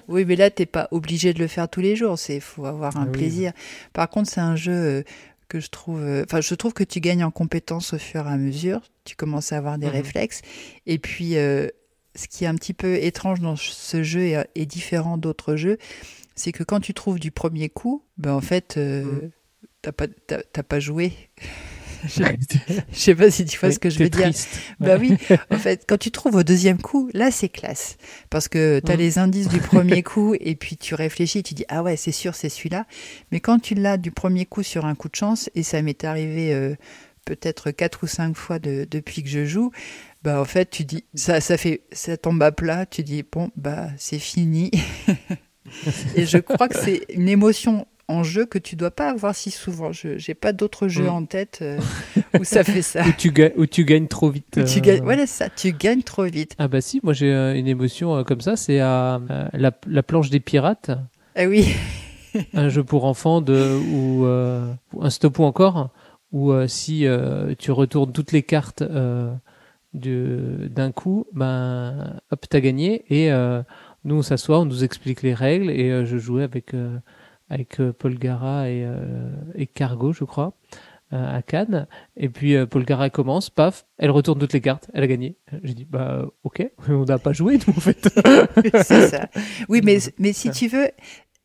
Oui, 0.07 0.25
mais 0.25 0.35
là, 0.35 0.49
t'es 0.49 0.65
pas 0.65 0.87
obligé 0.91 1.33
de 1.33 1.39
le 1.39 1.47
faire 1.47 1.69
tous 1.69 1.81
les 1.81 1.95
jours. 1.95 2.17
C'est 2.19 2.39
faut 2.39 2.65
avoir 2.65 2.97
un 2.97 3.03
Ah 3.03 3.05
oui. 3.05 3.11
plaisir. 3.11 3.53
Par 3.93 4.09
contre, 4.09 4.29
c'est 4.29 4.41
un 4.41 4.55
jeu 4.55 5.03
que 5.47 5.59
je 5.59 5.69
trouve. 5.69 6.01
Enfin, 6.25 6.41
je 6.41 6.53
trouve 6.55 6.73
que 6.73 6.83
tu 6.83 6.99
gagnes 6.99 7.23
en 7.23 7.31
compétences 7.31 7.93
au 7.93 7.97
fur 7.97 8.25
et 8.27 8.29
à 8.29 8.37
mesure. 8.37 8.81
Tu 9.05 9.15
commences 9.15 9.51
à 9.53 9.57
avoir 9.57 9.77
des 9.77 9.87
Mhm. 9.87 9.93
réflexes. 9.93 10.41
Et 10.85 10.99
puis, 10.99 11.37
euh, 11.37 11.67
ce 12.15 12.27
qui 12.27 12.43
est 12.43 12.47
un 12.47 12.55
petit 12.55 12.73
peu 12.73 12.95
étrange 12.95 13.39
dans 13.39 13.55
ce 13.55 14.03
jeu 14.03 14.21
et, 14.21 14.43
et 14.55 14.65
différent 14.65 15.17
d'autres 15.17 15.55
jeux, 15.55 15.77
c'est 16.41 16.51
que 16.51 16.63
quand 16.63 16.79
tu 16.79 16.93
trouves 16.93 17.19
du 17.19 17.31
premier 17.31 17.69
coup, 17.69 18.03
ben 18.17 18.33
en 18.33 18.41
fait, 18.41 18.75
euh, 18.77 19.03
Mhm. 19.03 19.31
t'as 19.81 19.91
pas 19.91 20.07
pas 20.63 20.79
joué. 20.79 21.13
je, 22.07 22.23
je 22.91 22.97
sais 22.99 23.13
pas 23.15 23.29
si 23.29 23.45
tu 23.45 23.59
vois 23.59 23.71
ce 23.71 23.77
que 23.79 23.89
je 23.91 23.99
veux 23.99 24.09
dire. 24.09 24.23
triste. 24.23 24.59
Bah 24.79 24.97
oui, 24.99 25.15
en 25.51 25.57
fait, 25.57 25.85
quand 25.87 25.97
tu 25.97 26.09
trouves 26.11 26.35
au 26.35 26.43
deuxième 26.43 26.81
coup, 26.81 27.09
là 27.13 27.29
c'est 27.31 27.49
classe. 27.49 27.97
Parce 28.31 28.47
que 28.47 28.79
tu 28.83 28.91
as 28.91 28.95
Mm. 28.95 28.99
les 28.99 29.19
indices 29.19 29.47
du 29.49 29.59
premier 29.59 30.01
coup 30.11 30.35
et 30.39 30.55
puis 30.55 30.77
tu 30.77 30.95
réfléchis, 30.95 31.43
tu 31.43 31.53
dis 31.53 31.65
ah 31.69 31.83
ouais, 31.83 31.95
c'est 31.97 32.11
sûr, 32.11 32.33
c'est 32.35 32.49
celui-là. 32.49 32.85
Mais 33.31 33.39
quand 33.39 33.59
tu 33.59 33.75
l'as 33.75 33.97
du 33.97 34.11
premier 34.11 34.45
coup 34.45 34.63
sur 34.63 34.85
un 34.85 34.95
coup 34.95 35.09
de 35.09 35.15
chance, 35.15 35.49
et 35.55 35.63
ça 35.63 35.81
m'est 35.83 36.03
arrivé 36.03 36.53
euh, 36.53 36.75
peut-être 37.25 37.69
quatre 37.69 38.03
ou 38.03 38.07
cinq 38.07 38.35
fois 38.35 38.57
de- 38.57 38.87
depuis 38.89 39.21
que 39.21 39.29
je 39.29 39.45
joue, 39.45 39.71
bah 40.23 40.41
en 40.41 40.45
fait 40.45 40.69
tu 40.71 40.85
dis 40.85 41.03
ça, 41.13 41.39
ça 41.39 41.55
fait 41.57 41.81
ça 41.91 42.17
tombe 42.17 42.41
à 42.41 42.51
plat, 42.51 42.87
tu 42.87 43.03
dis 43.03 43.23
bon 43.23 43.51
bah 43.55 43.89
c'est 43.97 44.17
fini. 44.19 44.71
et 46.15 46.25
je 46.25 46.37
crois 46.37 46.67
que 46.67 46.77
c'est 46.77 47.05
une 47.13 47.29
émotion 47.29 47.85
en 48.07 48.23
jeu 48.23 48.45
que 48.45 48.57
tu 48.57 48.75
dois 48.75 48.91
pas 48.91 49.09
avoir 49.09 49.33
si 49.35 49.51
souvent. 49.51 49.91
Je 49.93 50.17
j'ai 50.17 50.33
pas 50.33 50.51
d'autres 50.53 50.87
jeux 50.89 51.05
Mm. 51.05 51.09
en 51.09 51.25
tête 51.25 51.59
euh, 51.61 51.79
où 52.39 52.43
ça 52.43 52.63
fait 52.63 52.81
ça. 52.81 53.03
Où 53.07 53.11
tu, 53.17 53.31
ga- 53.31 53.51
où 53.55 53.65
tu 53.65 53.85
gagnes 53.85 54.07
trop 54.07 54.29
vite. 54.29 54.57
Où 54.57 54.63
tu 54.63 54.79
euh, 54.79 54.81
gagnes, 54.81 55.03
voilà 55.03 55.25
ça, 55.27 55.49
tu 55.49 55.71
gagnes 55.71 56.01
trop 56.03 56.25
vite. 56.25 56.53
Ah 56.57 56.67
bah 56.67 56.81
si, 56.81 56.99
moi 57.03 57.13
j'ai 57.13 57.31
euh, 57.31 57.55
une 57.55 57.67
émotion 57.67 58.15
euh, 58.17 58.23
comme 58.23 58.41
ça, 58.41 58.55
c'est 58.57 58.79
à 58.81 59.15
euh, 59.29 59.47
la, 59.53 59.71
la 59.87 60.03
planche 60.03 60.29
des 60.29 60.39
pirates, 60.41 60.91
Ah 61.35 61.45
oui, 61.45 61.73
un 62.53 62.67
jeu 62.69 62.83
pour 62.83 63.05
enfants 63.05 63.39
de 63.39 63.77
ou 63.93 64.25
euh, 64.25 64.73
un 64.99 65.09
stop 65.09 65.39
ou 65.39 65.43
encore 65.43 65.89
où 66.33 66.51
euh, 66.51 66.67
si 66.67 67.05
euh, 67.05 67.53
tu 67.59 67.71
retournes 67.71 68.11
toutes 68.13 68.31
les 68.33 68.43
cartes 68.43 68.81
euh, 68.81 69.33
d'un 69.93 70.91
coup, 70.91 71.25
ben 71.33 72.19
hop 72.31 72.45
t'as 72.49 72.59
gagné 72.61 73.03
et 73.09 73.31
euh, 73.31 73.61
nous 74.03 74.15
on 74.15 74.21
s'assoit, 74.21 74.59
on 74.59 74.65
nous 74.65 74.83
explique 74.83 75.21
les 75.21 75.33
règles 75.33 75.69
et 75.69 75.89
euh, 75.91 76.05
je 76.05 76.17
jouais 76.17 76.43
avec 76.43 76.73
euh, 76.73 76.97
avec 77.49 77.79
euh, 77.79 77.91
Paul 77.93 78.17
Gara 78.17 78.69
et, 78.69 78.83
euh, 78.85 79.29
et 79.55 79.67
Cargo 79.67 80.13
je 80.13 80.23
crois 80.23 80.53
à 81.13 81.41
Cannes 81.41 81.87
et 82.15 82.29
puis 82.29 82.55
Paul 82.67 82.85
Gara 82.85 83.09
commence, 83.09 83.49
paf, 83.49 83.85
elle 83.97 84.11
retourne 84.11 84.39
toutes 84.39 84.53
les 84.53 84.61
cartes, 84.61 84.89
elle 84.93 85.03
a 85.03 85.07
gagné. 85.07 85.35
J'ai 85.61 85.73
dit 85.73 85.83
bah 85.83 86.25
ok, 86.45 86.65
on 86.87 87.03
n'a 87.03 87.19
pas 87.19 87.33
joué 87.33 87.59
nous 87.67 87.73
en 87.75 87.81
fait. 87.81 88.07
c'est 88.83 89.07
ça. 89.09 89.27
Oui, 89.67 89.81
mais, 89.83 89.97
mais 90.19 90.31
si 90.31 90.51
tu 90.51 90.69
veux, 90.69 90.89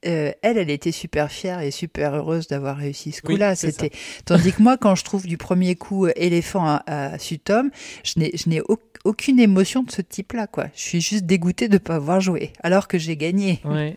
euh, 0.07 0.31
elle, 0.43 0.59
elle 0.59 0.71
était 0.71 0.93
super 0.93 1.33
fière 1.33 1.63
et 1.63 1.73
super 1.73 2.15
heureuse 2.15 2.47
d'avoir 2.47 2.77
réussi 2.77 3.11
ce 3.11 3.23
coup-là. 3.23 3.57
C'était 3.57 3.91
tandis 4.25 4.53
que 4.53 4.63
moi, 4.63 4.77
quand 4.77 4.95
je 4.95 5.03
trouve 5.03 5.27
du 5.27 5.37
premier 5.37 5.75
coup 5.75 6.07
éléphant 6.15 6.65
à, 6.65 6.83
à 6.87 7.19
Sutom, 7.19 7.71
je 8.05 8.21
n'ai, 8.21 8.31
je 8.37 8.49
n'ai 8.49 8.61
au- 8.61 8.79
aucune 9.07 9.39
émotion 9.41 9.83
de 9.83 9.91
ce 9.91 10.03
type-là, 10.03 10.47
quoi. 10.47 10.67
Je 10.75 10.81
suis 10.81 11.01
juste 11.01 11.25
dégoûtée 11.27 11.69
de 11.69 11.79
pas 11.79 11.95
avoir 11.97 12.21
joué, 12.21 12.53
alors 12.63 12.89
que 12.89 12.99
j'ai 12.99 13.17
gagné. 13.17 13.61
Ouais. 13.65 13.97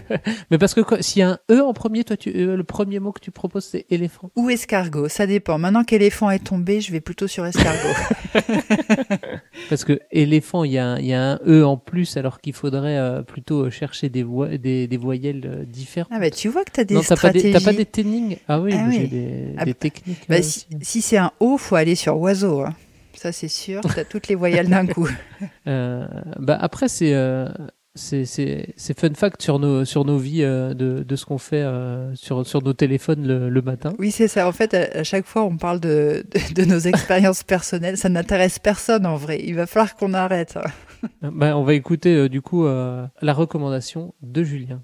Mais 0.50 0.58
parce 0.58 0.74
que 0.74 0.80
s'il 1.02 1.20
y 1.20 1.22
a 1.22 1.30
un 1.30 1.38
E 1.50 1.60
en 1.62 1.72
premier, 1.72 2.04
toi, 2.04 2.16
tu, 2.16 2.30
euh, 2.30 2.56
le 2.56 2.64
premier 2.64 2.98
mot 3.00 3.12
que 3.12 3.20
tu 3.20 3.30
proposes, 3.30 3.64
c'est 3.64 3.86
éléphant. 3.90 4.30
Ou 4.36 4.50
escargot, 4.50 5.08
ça 5.08 5.26
dépend. 5.26 5.58
Maintenant 5.58 5.84
qu'éléphant 5.84 6.30
est 6.30 6.44
tombé, 6.44 6.80
je 6.80 6.92
vais 6.92 7.00
plutôt 7.00 7.26
sur 7.26 7.44
escargot. 7.46 7.94
Parce 9.68 9.84
que 9.84 10.00
éléphant, 10.10 10.64
il 10.64 10.72
y, 10.72 10.78
a 10.78 10.86
un- 10.86 10.98
il 10.98 11.06
y 11.06 11.14
a 11.14 11.32
un 11.32 11.40
E 11.46 11.64
en 11.64 11.76
plus, 11.76 12.16
alors 12.16 12.40
qu'il 12.40 12.52
faudrait 12.52 12.98
euh, 12.98 13.22
plutôt 13.22 13.70
chercher 13.70 14.08
des, 14.08 14.22
voi- 14.22 14.56
des, 14.58 14.86
des 14.86 14.96
voyelles 14.96 15.42
euh, 15.46 15.64
différentes. 15.64 16.10
ah 16.12 16.18
bah 16.18 16.30
tu 16.30 16.48
vois 16.48 16.64
que 16.64 16.70
t'as 16.72 16.84
des 16.84 16.94
non, 16.94 17.00
t'as 17.02 17.08
pas 17.10 17.16
stratégies. 17.16 17.46
des, 17.46 17.52
t'as 17.52 17.64
pas 17.64 17.72
des 17.72 18.38
Ah 18.48 18.60
oui, 18.60 18.72
Ah 18.74 18.84
mais 18.86 18.92
j'ai 18.94 19.00
oui. 19.02 19.08
des, 19.08 19.54
Ah 19.56 19.64
des 19.64 19.72
bah- 19.72 19.78
techniques. 19.80 20.24
Bah, 20.28 20.36
euh, 20.36 20.42
si 20.42 21.02
c'est 21.02 21.16
un 21.16 21.32
O, 21.40 21.56
faut 21.56 21.76
aller 21.76 21.94
sur 21.94 22.18
oiseau. 22.18 22.60
hein. 22.60 22.74
Ça 23.20 23.32
c'est 23.32 23.48
sûr. 23.48 23.82
T'as 23.82 24.04
toutes 24.04 24.28
les 24.28 24.34
voyelles 24.34 24.68
d'un 24.68 24.86
coup. 24.86 25.08
Euh, 25.66 26.06
bah 26.38 26.56
après, 26.60 26.88
c'est 26.88 27.12
euh, 27.14 27.48
c'est 27.94 28.98
fun 28.98 29.12
fact 29.14 29.42
sur 29.42 29.58
nos 29.58 29.84
sur 29.84 30.04
nos 30.06 30.16
vies 30.16 30.42
euh, 30.42 30.72
de 30.74 31.02
de 31.02 31.16
ce 31.16 31.26
qu'on 31.26 31.36
fait 31.38 31.60
euh, 31.62 32.14
sur 32.14 32.46
sur 32.46 32.62
nos 32.62 32.72
téléphones 32.72 33.26
le, 33.26 33.50
le 33.50 33.62
matin. 33.62 33.92
Oui, 33.98 34.10
c'est 34.10 34.26
ça. 34.28 34.48
En 34.48 34.52
fait, 34.52 34.72
à, 34.74 35.00
à 35.00 35.02
chaque 35.04 35.26
fois, 35.26 35.44
on 35.44 35.56
parle 35.58 35.80
de, 35.80 36.24
de, 36.32 36.62
de 36.62 36.64
nos 36.68 36.78
expériences 36.78 37.42
personnelles. 37.42 37.98
Ça 37.98 38.08
n'intéresse 38.08 38.58
personne 38.58 39.04
en 39.06 39.16
vrai. 39.16 39.40
Il 39.44 39.54
va 39.54 39.66
falloir 39.66 39.96
qu'on 39.96 40.14
arrête. 40.14 40.56
hein. 40.56 41.08
Bah, 41.22 41.56
on 41.56 41.62
va 41.64 41.74
écouter 41.74 42.14
euh, 42.14 42.28
du 42.28 42.40
coup 42.42 42.64
la 42.66 43.32
recommandation 43.34 44.14
de 44.22 44.42
Julien. 44.42 44.82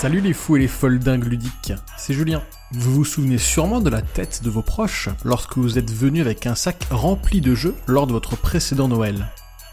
Salut 0.00 0.20
les 0.20 0.32
fous 0.32 0.54
et 0.54 0.60
les 0.60 0.68
folles 0.68 1.00
dingues 1.00 1.24
ludiques, 1.24 1.72
c'est 1.96 2.14
Julien. 2.14 2.40
Vous 2.70 2.94
vous 2.94 3.04
souvenez 3.04 3.36
sûrement 3.36 3.80
de 3.80 3.90
la 3.90 4.00
tête 4.00 4.44
de 4.44 4.48
vos 4.48 4.62
proches 4.62 5.08
lorsque 5.24 5.56
vous 5.56 5.76
êtes 5.76 5.90
venu 5.90 6.20
avec 6.20 6.46
un 6.46 6.54
sac 6.54 6.84
rempli 6.92 7.40
de 7.40 7.56
jeux 7.56 7.74
lors 7.88 8.06
de 8.06 8.12
votre 8.12 8.36
précédent 8.36 8.86
Noël. 8.86 9.26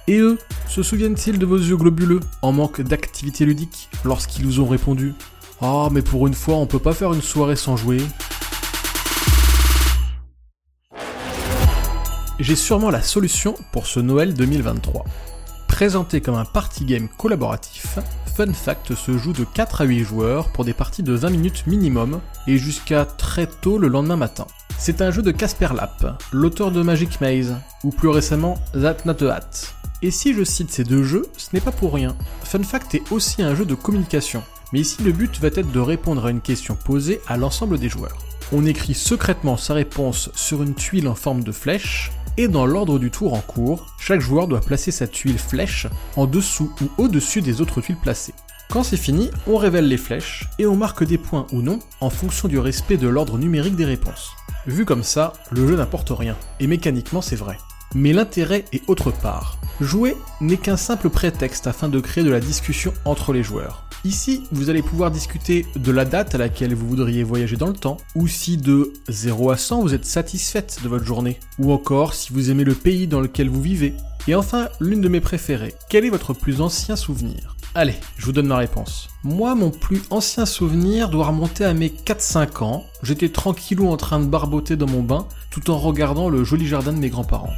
Et 0.07 0.17
eux, 0.17 0.39
se 0.67 0.81
souviennent-ils 0.81 1.37
de 1.37 1.45
vos 1.45 1.59
yeux 1.59 1.77
globuleux 1.77 2.21
en 2.41 2.53
manque 2.53 2.81
d'activité 2.81 3.45
ludique 3.45 3.87
lorsqu'ils 4.03 4.47
vous 4.47 4.61
ont 4.61 4.67
répondu 4.67 5.13
Ah, 5.61 5.89
mais 5.91 6.01
pour 6.01 6.25
une 6.25 6.33
fois, 6.33 6.55
on 6.55 6.65
peut 6.65 6.79
pas 6.79 6.95
faire 6.95 7.13
une 7.13 7.21
soirée 7.21 7.55
sans 7.55 7.77
jouer. 7.77 8.01
J'ai 12.39 12.55
sûrement 12.55 12.89
la 12.89 13.03
solution 13.03 13.53
pour 13.71 13.85
ce 13.85 13.99
Noël 13.99 14.33
2023. 14.33 15.05
Présenté 15.75 16.21
comme 16.21 16.35
un 16.35 16.45
party 16.45 16.85
game 16.85 17.09
collaboratif, 17.17 17.99
Fun 18.33 18.53
Fact 18.53 18.95
se 18.95 19.17
joue 19.17 19.33
de 19.33 19.43
4 19.43 19.81
à 19.81 19.83
8 19.83 20.05
joueurs 20.05 20.47
pour 20.53 20.63
des 20.63 20.71
parties 20.71 21.03
de 21.03 21.11
20 21.11 21.31
minutes 21.31 21.67
minimum 21.67 22.21
et 22.47 22.57
jusqu'à 22.57 23.03
très 23.03 23.45
tôt 23.45 23.77
le 23.77 23.89
lendemain 23.89 24.15
matin. 24.15 24.47
C'est 24.77 25.01
un 25.01 25.11
jeu 25.11 25.21
de 25.21 25.31
Casper 25.31 25.67
Lapp, 25.75 26.17
l'auteur 26.31 26.71
de 26.71 26.81
Magic 26.81 27.19
Maze, 27.19 27.57
ou 27.83 27.89
plus 27.89 28.07
récemment 28.07 28.57
That 28.71 28.99
Not 29.03 29.21
a 29.25 29.33
Hat. 29.33 29.49
Et 30.01 30.11
si 30.11 30.33
je 30.33 30.45
cite 30.45 30.71
ces 30.71 30.85
deux 30.85 31.03
jeux, 31.03 31.25
ce 31.35 31.49
n'est 31.51 31.59
pas 31.59 31.73
pour 31.73 31.93
rien. 31.93 32.15
Fun 32.45 32.63
Fact 32.63 32.95
est 32.95 33.11
aussi 33.11 33.43
un 33.43 33.53
jeu 33.53 33.65
de 33.65 33.75
communication, 33.75 34.43
mais 34.71 34.79
ici 34.79 35.03
le 35.03 35.11
but 35.11 35.41
va 35.41 35.49
être 35.49 35.73
de 35.73 35.79
répondre 35.81 36.25
à 36.25 36.31
une 36.31 36.39
question 36.39 36.77
posée 36.77 37.19
à 37.27 37.35
l'ensemble 37.35 37.79
des 37.79 37.89
joueurs. 37.89 38.19
On 38.53 38.65
écrit 38.65 38.93
secrètement 38.93 39.57
sa 39.57 39.73
réponse 39.73 40.29
sur 40.35 40.63
une 40.63 40.73
tuile 40.73 41.09
en 41.09 41.15
forme 41.15 41.43
de 41.43 41.51
flèche, 41.51 42.13
et 42.37 42.47
dans 42.47 42.65
l'ordre 42.65 42.99
du 42.99 43.11
tour 43.11 43.33
en 43.33 43.39
cours, 43.39 43.95
chaque 43.99 44.21
joueur 44.21 44.47
doit 44.47 44.61
placer 44.61 44.91
sa 44.91 45.07
tuile 45.07 45.39
flèche 45.39 45.87
en 46.15 46.27
dessous 46.27 46.71
ou 46.81 47.03
au-dessus 47.03 47.41
des 47.41 47.61
autres 47.61 47.81
tuiles 47.81 47.97
placées. 48.01 48.33
Quand 48.69 48.83
c'est 48.83 48.97
fini, 48.97 49.29
on 49.47 49.57
révèle 49.57 49.87
les 49.87 49.97
flèches 49.97 50.45
et 50.59 50.65
on 50.65 50.75
marque 50.75 51.03
des 51.03 51.17
points 51.17 51.47
ou 51.51 51.61
non 51.61 51.79
en 52.01 52.09
fonction 52.09 52.47
du 52.47 52.59
respect 52.59 52.97
de 52.97 53.07
l'ordre 53.07 53.37
numérique 53.37 53.75
des 53.75 53.85
réponses. 53.85 54.31
Vu 54.65 54.85
comme 54.85 55.03
ça, 55.03 55.33
le 55.51 55.67
jeu 55.67 55.75
n'apporte 55.75 56.09
rien, 56.09 56.35
et 56.59 56.67
mécaniquement 56.67 57.21
c'est 57.21 57.35
vrai. 57.35 57.57
Mais 57.93 58.13
l'intérêt 58.13 58.65
est 58.73 58.81
autre 58.87 59.11
part. 59.11 59.57
Jouer 59.81 60.15
n'est 60.41 60.57
qu'un 60.57 60.77
simple 60.77 61.09
prétexte 61.09 61.67
afin 61.67 61.89
de 61.89 61.99
créer 61.99 62.23
de 62.23 62.31
la 62.31 62.39
discussion 62.39 62.93
entre 63.05 63.33
les 63.33 63.43
joueurs. 63.43 63.85
Ici, 64.05 64.43
vous 64.51 64.69
allez 64.69 64.83
pouvoir 64.83 65.09
discuter 65.09 65.65
de 65.75 65.91
la 65.91 66.05
date 66.05 66.35
à 66.35 66.37
laquelle 66.37 66.75
vous 66.75 66.87
voudriez 66.87 67.23
voyager 67.23 67.57
dans 67.57 67.67
le 67.67 67.73
temps, 67.73 67.97
ou 68.13 68.27
si 68.27 68.55
de 68.55 68.93
0 69.09 69.49
à 69.49 69.57
100 69.57 69.81
vous 69.81 69.93
êtes 69.93 70.05
satisfaite 70.05 70.79
de 70.83 70.89
votre 70.89 71.05
journée, 71.05 71.39
ou 71.57 71.71
encore 71.71 72.13
si 72.13 72.31
vous 72.31 72.51
aimez 72.51 72.63
le 72.63 72.75
pays 72.75 73.07
dans 73.07 73.19
lequel 73.19 73.49
vous 73.49 73.61
vivez. 73.61 73.95
Et 74.27 74.35
enfin, 74.35 74.69
l'une 74.79 75.01
de 75.01 75.09
mes 75.09 75.21
préférées, 75.21 75.73
quel 75.89 76.05
est 76.05 76.09
votre 76.09 76.33
plus 76.33 76.61
ancien 76.61 76.95
souvenir? 76.95 77.55
Allez, 77.73 77.95
je 78.17 78.25
vous 78.25 78.31
donne 78.31 78.47
ma 78.47 78.57
réponse. 78.57 79.09
Moi, 79.23 79.53
mon 79.55 79.69
plus 79.69 80.01
ancien 80.09 80.45
souvenir 80.45 81.09
doit 81.09 81.27
remonter 81.27 81.65
à 81.65 81.73
mes 81.73 81.89
4-5 81.89 82.63
ans. 82.63 82.85
J'étais 83.03 83.29
tranquillou 83.29 83.89
en 83.89 83.97
train 83.97 84.19
de 84.19 84.25
barboter 84.25 84.77
dans 84.77 84.87
mon 84.87 85.01
bain, 85.01 85.27
tout 85.51 85.69
en 85.71 85.77
regardant 85.77 86.29
le 86.29 86.43
joli 86.43 86.67
jardin 86.67 86.93
de 86.93 86.99
mes 86.99 87.09
grands-parents. 87.09 87.53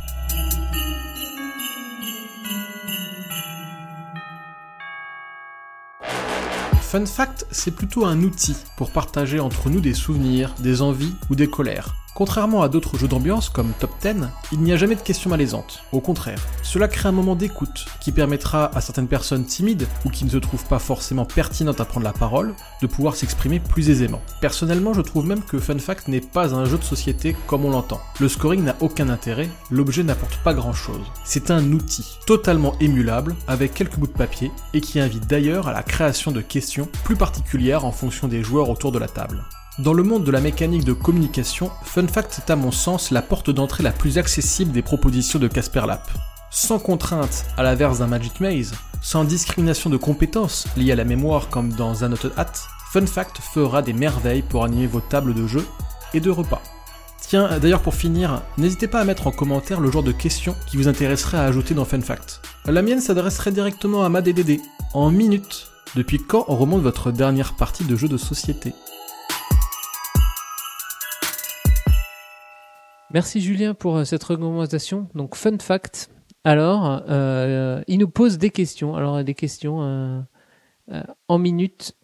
Fun 6.97 7.05
fact, 7.05 7.45
c'est 7.51 7.75
plutôt 7.75 8.05
un 8.05 8.23
outil 8.23 8.55
pour 8.75 8.89
partager 8.89 9.39
entre 9.39 9.69
nous 9.69 9.81
des 9.81 9.93
souvenirs, 9.93 10.55
des 10.57 10.81
envies 10.81 11.13
ou 11.29 11.35
des 11.35 11.47
colères. 11.47 11.93
Contrairement 12.17 12.63
à 12.63 12.67
d'autres 12.67 12.97
jeux 12.97 13.07
d'ambiance 13.07 13.47
comme 13.47 13.73
Top 13.79 13.91
10, 14.01 14.15
il 14.51 14.61
n'y 14.61 14.73
a 14.73 14.75
jamais 14.75 14.95
de 14.95 15.01
questions 15.01 15.29
malaisantes. 15.29 15.83
Au 15.91 16.01
contraire, 16.01 16.43
cela 16.63 16.87
crée 16.87 17.09
un 17.09 17.11
moment 17.11 17.35
d'écoute 17.35 17.85
qui 18.01 18.11
permettra 18.11 18.75
à 18.75 18.81
certaines 18.81 19.07
personnes 19.07 19.45
timides 19.45 19.87
ou 20.03 20.09
qui 20.09 20.25
ne 20.25 20.31
se 20.31 20.37
trouvent 20.37 20.65
pas 20.65 20.79
forcément 20.79 21.25
pertinentes 21.25 21.79
à 21.79 21.85
prendre 21.85 22.07
la 22.07 22.13
parole 22.13 22.55
de 22.81 22.87
pouvoir 22.87 23.15
s'exprimer 23.15 23.59
plus 23.59 23.91
aisément. 23.91 24.19
Personnellement, 24.41 24.95
je 24.95 25.01
trouve 25.01 25.27
même 25.27 25.43
que 25.43 25.59
Fun 25.59 25.77
Fact 25.77 26.07
n'est 26.07 26.19
pas 26.19 26.55
un 26.55 26.65
jeu 26.65 26.79
de 26.79 26.83
société 26.83 27.35
comme 27.45 27.65
on 27.65 27.69
l'entend. 27.69 28.01
Le 28.19 28.29
scoring 28.29 28.63
n'a 28.63 28.77
aucun 28.79 29.09
intérêt, 29.09 29.51
l'objet 29.69 30.01
n'apporte 30.01 30.37
pas 30.37 30.55
grand 30.55 30.73
chose. 30.73 31.05
C'est 31.23 31.51
un 31.51 31.71
outil 31.71 32.17
totalement 32.25 32.73
émulable 32.79 33.35
avec 33.47 33.75
quelques 33.75 33.97
bouts 33.97 34.07
de 34.07 34.11
papier 34.11 34.51
et 34.73 34.81
qui 34.81 34.99
invite 34.99 35.27
d'ailleurs 35.27 35.67
à 35.67 35.71
la 35.71 35.83
création 35.83 36.31
de 36.31 36.41
questions 36.41 36.89
plus 37.03 37.15
particulières 37.15 37.85
en 37.85 37.91
fonction 37.91 38.27
des 38.27 38.41
joueurs 38.41 38.71
autour 38.71 38.91
de 38.91 38.97
la 38.97 39.07
table. 39.07 39.43
Dans 39.79 39.93
le 39.93 40.01
monde 40.01 40.23
de 40.23 40.31
la 40.31 40.41
mécanique 40.41 40.85
de 40.85 40.93
communication, 40.93 41.69
Fun 41.83 42.07
Fact 42.07 42.39
est 42.39 42.51
à 42.51 42.55
mon 42.55 42.71
sens 42.71 43.11
la 43.11 43.21
porte 43.21 43.51
d'entrée 43.51 43.83
la 43.83 43.91
plus 43.91 44.17
accessible 44.17 44.71
des 44.71 44.81
propositions 44.81 45.37
de 45.37 45.47
Casper 45.47 45.83
Lap. 45.85 46.09
Sans 46.49 46.79
contrainte, 46.79 47.45
à 47.57 47.61
l'inverse 47.61 47.99
d'un 47.99 48.07
Magic 48.07 48.39
Maze, 48.39 48.73
sans 49.03 49.23
discrimination 49.23 49.91
de 49.91 49.97
compétences 49.97 50.65
liées 50.77 50.93
à 50.93 50.95
la 50.95 51.03
mémoire 51.03 51.49
comme 51.49 51.71
dans 51.71 51.93
Zanoted 51.93 52.31
Hat, 52.37 52.53
Fun 52.91 53.05
Fact 53.05 53.37
fera 53.37 53.83
des 53.83 53.93
merveilles 53.93 54.41
pour 54.41 54.63
animer 54.63 54.87
vos 54.87 54.99
tables 54.99 55.35
de 55.35 55.45
jeu 55.45 55.63
et 56.15 56.21
de 56.21 56.31
repas. 56.31 56.63
Tiens, 57.21 57.59
d'ailleurs 57.59 57.83
pour 57.83 57.93
finir, 57.93 58.41
n'hésitez 58.57 58.87
pas 58.87 59.01
à 59.01 59.05
mettre 59.05 59.27
en 59.27 59.31
commentaire 59.31 59.79
le 59.79 59.91
genre 59.91 60.01
de 60.01 60.11
questions 60.11 60.55
qui 60.65 60.77
vous 60.77 60.87
intéresserait 60.87 61.37
à 61.37 61.43
ajouter 61.43 61.75
dans 61.75 61.85
Fun 61.85 62.01
Fact. 62.01 62.41
La 62.65 62.81
mienne 62.81 63.01
s'adresserait 63.01 63.51
directement 63.51 64.03
à 64.03 64.09
Mad 64.09 64.27
et 64.27 64.33
Dédé, 64.33 64.59
en 64.95 65.11
minutes. 65.11 65.67
Depuis 65.95 66.17
quand 66.17 66.45
on 66.47 66.55
remonte 66.55 66.81
votre 66.81 67.11
dernière 67.11 67.55
partie 67.55 67.83
de 67.83 67.95
jeu 67.95 68.07
de 68.07 68.17
société? 68.17 68.73
Merci 73.13 73.41
Julien 73.41 73.73
pour 73.73 73.97
euh, 73.97 74.03
cette 74.05 74.23
recommandation. 74.23 75.07
Donc 75.15 75.35
fun 75.35 75.57
fact. 75.59 76.09
Alors, 76.43 77.03
euh, 77.09 77.81
il 77.87 77.99
nous 77.99 78.07
pose 78.09 78.37
des 78.37 78.49
questions. 78.49 78.95
Alors 78.95 79.23
des 79.23 79.33
questions 79.33 79.81
euh, 79.81 80.19
euh, 80.91 81.01
en 81.27 81.37
minutes. 81.39 81.95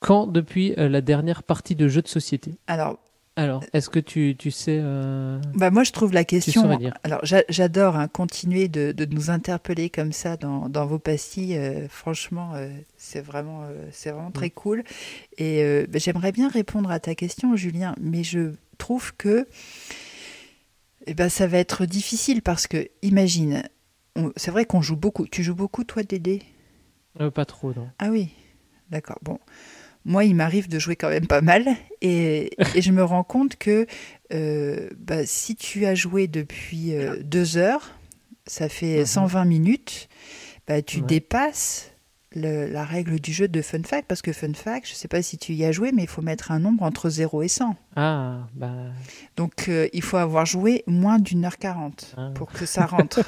Quand 0.00 0.26
depuis 0.26 0.74
la 0.76 1.00
dernière 1.00 1.42
partie 1.42 1.74
de 1.74 1.88
jeu 1.88 2.02
de 2.02 2.08
société? 2.08 2.58
Alors, 2.66 2.98
Alors, 3.36 3.62
est-ce 3.72 3.88
que 3.90 3.98
tu, 3.98 4.36
tu 4.38 4.50
sais 4.50 4.78
euh, 4.82 5.38
bah 5.54 5.70
moi 5.70 5.84
je 5.84 5.92
trouve 5.92 6.12
la 6.12 6.24
question. 6.24 6.74
dire. 6.76 6.94
Alors 7.02 7.20
j'a- 7.22 7.44
j'adore 7.50 7.96
hein, 7.96 8.08
continuer 8.08 8.68
de, 8.68 8.92
de 8.92 9.04
nous 9.06 9.30
interpeller 9.30 9.90
comme 9.90 10.12
ça 10.12 10.36
dans, 10.36 10.68
dans 10.68 10.86
vos 10.86 10.98
pastilles. 10.98 11.56
euh, 11.56 11.88
franchement, 11.88 12.52
euh, 12.54 12.68
c'est 12.96 13.20
vraiment, 13.20 13.62
c'est 13.90 14.10
vraiment 14.10 14.30
très 14.30 14.50
cool. 14.50 14.82
Et 15.38 15.86
bah, 15.90 15.98
j'aimerais 15.98 16.32
bien 16.32 16.48
répondre 16.48 16.90
à 16.90 17.00
ta 17.00 17.14
question, 17.14 17.56
Julien, 17.56 17.94
mais 18.00 18.22
je 18.22 18.52
trouve 18.78 19.14
que 19.16 19.46
eh 21.06 21.14
ben, 21.14 21.28
ça 21.28 21.46
va 21.46 21.58
être 21.58 21.86
difficile 21.86 22.42
parce 22.42 22.66
que 22.66 22.88
imagine, 23.02 23.62
c'est 24.36 24.50
vrai 24.50 24.64
qu'on 24.64 24.82
joue 24.82 24.96
beaucoup. 24.96 25.26
Tu 25.26 25.42
joues 25.42 25.54
beaucoup 25.54 25.84
toi, 25.84 26.02
Dédé? 26.02 26.42
Euh, 27.20 27.30
Pas 27.30 27.44
trop, 27.44 27.72
non. 27.74 27.88
Ah 27.98 28.08
oui, 28.10 28.28
d'accord. 28.90 29.18
Bon, 29.22 29.38
moi, 30.04 30.24
il 30.24 30.34
m'arrive 30.34 30.68
de 30.68 30.78
jouer 30.78 30.96
quand 30.96 31.08
même 31.08 31.26
pas 31.26 31.40
mal, 31.40 31.66
et, 32.00 32.50
et 32.74 32.82
je 32.82 32.92
me 32.92 33.02
rends 33.04 33.24
compte 33.24 33.56
que 33.56 33.86
euh, 34.32 34.90
bah, 34.98 35.26
si 35.26 35.56
tu 35.56 35.86
as 35.86 35.94
joué 35.94 36.28
depuis 36.28 36.94
euh, 36.94 37.22
deux 37.22 37.56
heures, 37.56 37.94
ça 38.46 38.68
fait 38.68 38.98
Mhm. 39.00 39.06
120 39.06 39.44
minutes, 39.44 40.08
bah, 40.68 40.82
tu 40.82 41.00
Ouais. 41.00 41.06
dépasses 41.06 41.90
le- 42.36 42.66
la 42.70 42.84
règle 42.84 43.18
du 43.18 43.32
jeu 43.32 43.48
de 43.48 43.62
Fun 43.62 43.82
Fact, 43.84 44.04
parce 44.06 44.22
que 44.22 44.32
Fun 44.32 44.52
Fact, 44.54 44.86
je 44.86 44.92
ne 44.92 44.96
sais 44.96 45.08
pas 45.08 45.22
si 45.22 45.38
tu 45.38 45.52
y 45.54 45.64
as 45.64 45.72
joué, 45.72 45.90
mais 45.92 46.02
il 46.02 46.08
faut 46.08 46.22
mettre 46.22 46.52
un 46.52 46.58
nombre 46.60 46.82
entre 46.84 47.08
0 47.10 47.42
et 47.42 47.48
100. 47.48 47.74
Ah, 47.96 48.40
bah. 48.54 48.70
Donc, 49.36 49.68
euh, 49.68 49.88
il 49.92 50.02
faut 50.02 50.18
avoir 50.18 50.46
joué 50.46 50.84
moins 50.86 51.18
d'une 51.18 51.44
heure 51.44 51.56
40 51.58 52.14
Ah. 52.16 52.30
pour 52.34 52.52
que 52.52 52.66
ça 52.66 52.86
rentre. 52.86 53.20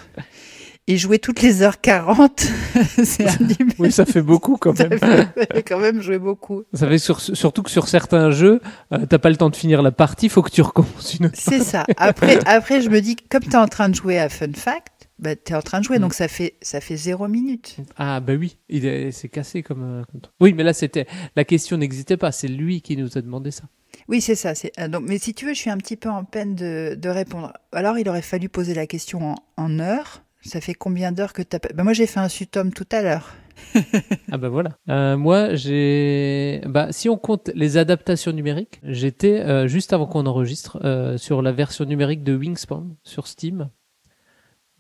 et 0.91 0.97
jouer 0.97 1.19
toutes 1.19 1.43
les 1.43 1.61
heures 1.61 1.83
40, 1.83 2.47
c'est 3.05 3.27
un 3.29 3.37
limite. 3.45 3.77
Oui, 3.79 3.93
ça 3.93 4.07
fait 4.07 4.23
beaucoup 4.23 4.57
quand 4.57 4.79
même. 4.79 4.99
ça 4.99 5.27
fait 5.53 5.63
quand 5.63 5.79
même 5.79 6.01
jouer 6.01 6.19
beaucoup. 6.19 6.63
Ça 6.73 6.89
fait 6.89 6.97
sur- 6.99 7.21
surtout 7.21 7.63
que 7.63 7.71
sur 7.71 7.89
certains 7.89 8.31
jeux, 8.31 8.61
euh, 8.95 9.05
t'as 9.07 9.19
pas 9.19 9.29
le 9.29 9.37
temps 9.37 9.51
de 9.51 9.57
finir 9.57 9.83
la 9.83 9.91
partie, 9.93 10.31
faut 10.31 10.41
que 10.43 10.51
tu 10.51 10.63
recommences 10.63 11.15
une 11.19 11.27
autre. 11.27 11.35
C'est 11.39 11.61
ça. 11.61 11.85
Après, 11.99 12.39
après, 12.47 12.81
je 12.81 12.89
me 12.89 13.01
dis, 13.01 13.17
comme 13.17 13.43
tu 13.43 13.51
es 13.51 13.57
en 13.57 13.69
train 13.69 13.91
de 13.91 13.95
jouer 13.95 14.19
à 14.19 14.31
Fun 14.31 14.53
Fact, 14.55 14.98
bah, 15.19 15.37
tu 15.37 15.53
es 15.53 15.57
en 15.57 15.63
train 15.63 15.81
de 15.81 15.85
jouer, 15.85 15.99
Mm. 15.99 16.03
donc 16.03 16.15
ça 16.15 16.29
fait, 16.29 16.55
ça 16.63 16.81
fait 16.81 16.97
zéro 16.97 17.27
minute. 17.29 17.77
Ah 17.97 18.21
bah 18.21 18.35
oui, 18.39 18.59
il 18.69 18.85
est- 18.87 19.11
c'est 19.13 19.29
cassé 19.29 19.63
comme. 19.63 20.05
Oui, 20.41 20.53
mais 20.53 20.63
là 20.63 20.73
c'était 20.73 21.07
la 21.37 21.45
question 21.45 21.77
n'existait 21.77 22.17
pas, 22.17 22.33
c'est 22.33 22.49
lui 22.49 22.81
qui 22.83 22.97
nous 22.97 23.17
a 23.19 23.21
demandé 23.23 23.51
ça. 23.51 23.65
Oui, 24.09 24.21
c'est 24.21 24.35
ça. 24.37 24.55
c'est- 24.55 24.73
euh, 24.79 24.89
Donc, 24.89 25.05
mais 25.09 25.19
si 25.19 25.35
tu 25.35 25.45
veux, 25.47 25.55
je 25.55 25.59
suis 25.59 25.71
un 25.71 25.77
petit 25.79 25.97
peu 25.97 26.09
en 26.09 26.25
peine 26.25 26.55
de, 26.55 26.95
de 26.97 27.09
répondre. 27.09 27.53
Alors, 27.73 27.99
il 27.99 28.09
aurait 28.09 28.23
fallu 28.23 28.49
poser 28.49 28.73
la 28.75 28.87
question 28.87 29.33
en, 29.33 29.35
en 29.57 29.81
heures. 29.81 30.23
Ça 30.43 30.61
fait 30.61 30.73
combien 30.75 31.11
d'heures 31.11 31.33
que 31.33 31.43
tu 31.43 31.57
as... 31.57 31.59
Bah, 31.75 31.83
moi, 31.83 31.93
j'ai 31.93 32.07
fait 32.07 32.21
un 32.21 32.29
sutom 32.29 32.73
tout 32.73 32.87
à 32.93 33.03
l'heure. 33.03 33.35
Ah 34.31 34.39
bah 34.39 34.49
voilà. 34.51 34.71
Euh, 34.89 35.17
moi 35.17 35.55
j'ai, 35.57 36.61
bah 36.67 36.89
si 36.93 37.09
on 37.09 37.17
compte 37.17 37.51
les 37.55 37.77
adaptations 37.77 38.31
numériques, 38.33 38.79
j'étais 38.85 39.41
euh, 39.41 39.67
juste 39.67 39.93
avant 39.93 40.07
qu'on 40.07 40.27
enregistre 40.27 40.79
euh, 40.85 41.17
sur 41.19 41.43
la 41.43 41.51
version 41.51 41.85
numérique 41.85 42.23
de 42.23 42.37
Wingspan 42.37 42.87
sur 43.03 43.27
Steam, 43.27 43.69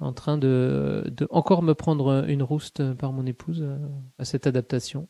en 0.01 0.13
train 0.13 0.39
de, 0.39 1.05
de 1.11 1.27
encore 1.31 1.63
me 1.63 1.75
prendre 1.75 2.25
une 2.29 2.43
rouste 2.43 2.95
par 2.95 3.13
mon 3.13 3.27
épouse 3.27 3.63
euh, 3.63 3.77
à 4.19 4.25
cette 4.25 4.47
adaptation. 4.47 5.09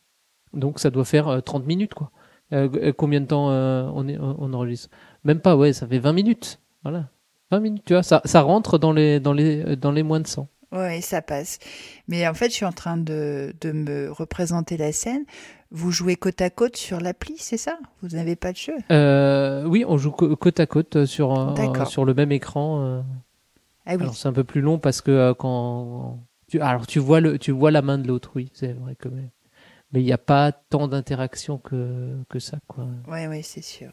Donc 0.55 0.79
ça 0.79 0.91
doit 0.91 1.05
faire 1.05 1.29
euh, 1.29 1.41
30 1.41 1.67
minutes 1.67 1.95
quoi. 1.95 2.11
Euh, 2.53 2.69
euh, 2.77 2.93
combien 2.97 3.21
de 3.21 3.27
temps 3.27 3.51
euh, 3.51 3.91
on, 3.95 4.09
est, 4.09 4.19
on 4.19 4.53
enregistre? 4.55 4.89
Même 5.25 5.41
pas, 5.41 5.57
ouais, 5.57 5.75
ça 5.75 5.87
fait 5.87 5.99
20 5.99 6.15
minutes. 6.15 6.61
Voilà. 6.83 7.11
20 7.51 7.61
minutes, 7.61 7.83
tu 7.85 7.93
vois, 7.93 8.03
ça, 8.03 8.23
ça 8.25 8.41
rentre 8.41 8.79
dans 8.79 8.93
les, 8.93 9.21
dans, 9.21 9.35
les, 9.35 9.63
euh, 9.63 9.77
dans 9.77 9.93
les 9.93 10.03
moins 10.03 10.21
de 10.21 10.27
100. 10.27 10.49
Oui, 10.73 11.01
ça 11.01 11.23
passe. 11.23 11.59
Mais 12.09 12.29
en 12.29 12.35
fait, 12.35 12.51
je 12.51 12.55
suis 12.55 12.67
en 12.67 12.73
train 12.73 12.99
de, 12.99 13.55
de 13.61 13.73
me 13.73 14.11
représenter 14.11 14.77
la 14.77 14.93
scène. 14.93 15.25
Vous 15.71 15.91
jouez 15.91 16.17
côte 16.17 16.41
à 16.43 16.51
côte 16.51 16.77
sur 16.77 17.01
l'appli, 17.01 17.37
c'est 17.39 17.57
ça? 17.57 17.79
Vous 18.03 18.17
n'avez 18.17 18.37
pas 18.37 18.53
de 18.53 18.59
jeu? 18.59 18.75
Euh, 18.91 19.65
oui, 19.65 19.85
on 19.87 19.97
joue 19.97 20.11
côte 20.11 20.61
à 20.61 20.67
côte 20.67 20.97
euh, 20.97 21.07
sur, 21.07 21.39
euh, 21.39 21.85
sur 21.87 22.05
le 22.05 22.15
même 22.15 22.33
écran. 22.33 23.03
Ah 23.89 23.95
oui. 23.97 24.03
Alors 24.03 24.15
c'est 24.15 24.29
un 24.29 24.33
peu 24.35 24.45
plus 24.45 24.61
long 24.61 24.79
parce 24.79 25.01
que 25.01 25.11
euh, 25.11 25.35
quand 25.35 26.23
tu, 26.47 26.61
alors 26.61 26.87
tu 26.87 26.99
vois 26.99 27.21
le, 27.21 27.39
tu 27.39 27.51
vois 27.51 27.71
la 27.71 27.83
main 27.83 27.99
de 27.99 28.07
l'autre, 28.07 28.33
oui, 28.37 28.51
c'est 28.53 28.75
vrai 28.75 28.95
que 28.95 29.09
mais, 29.09 29.31
mais 29.93 30.01
il 30.01 30.05
n'y 30.05 30.13
a 30.13 30.19
pas 30.19 30.53
tant 30.53 30.89
d'interaction 30.89 31.59
que, 31.59 32.17
que 32.29 32.39
ça, 32.39 32.59
quoi. 32.69 32.87
Ouais, 33.09 33.27
ouais, 33.27 33.43
c'est 33.43 33.63
sûr. 33.65 33.91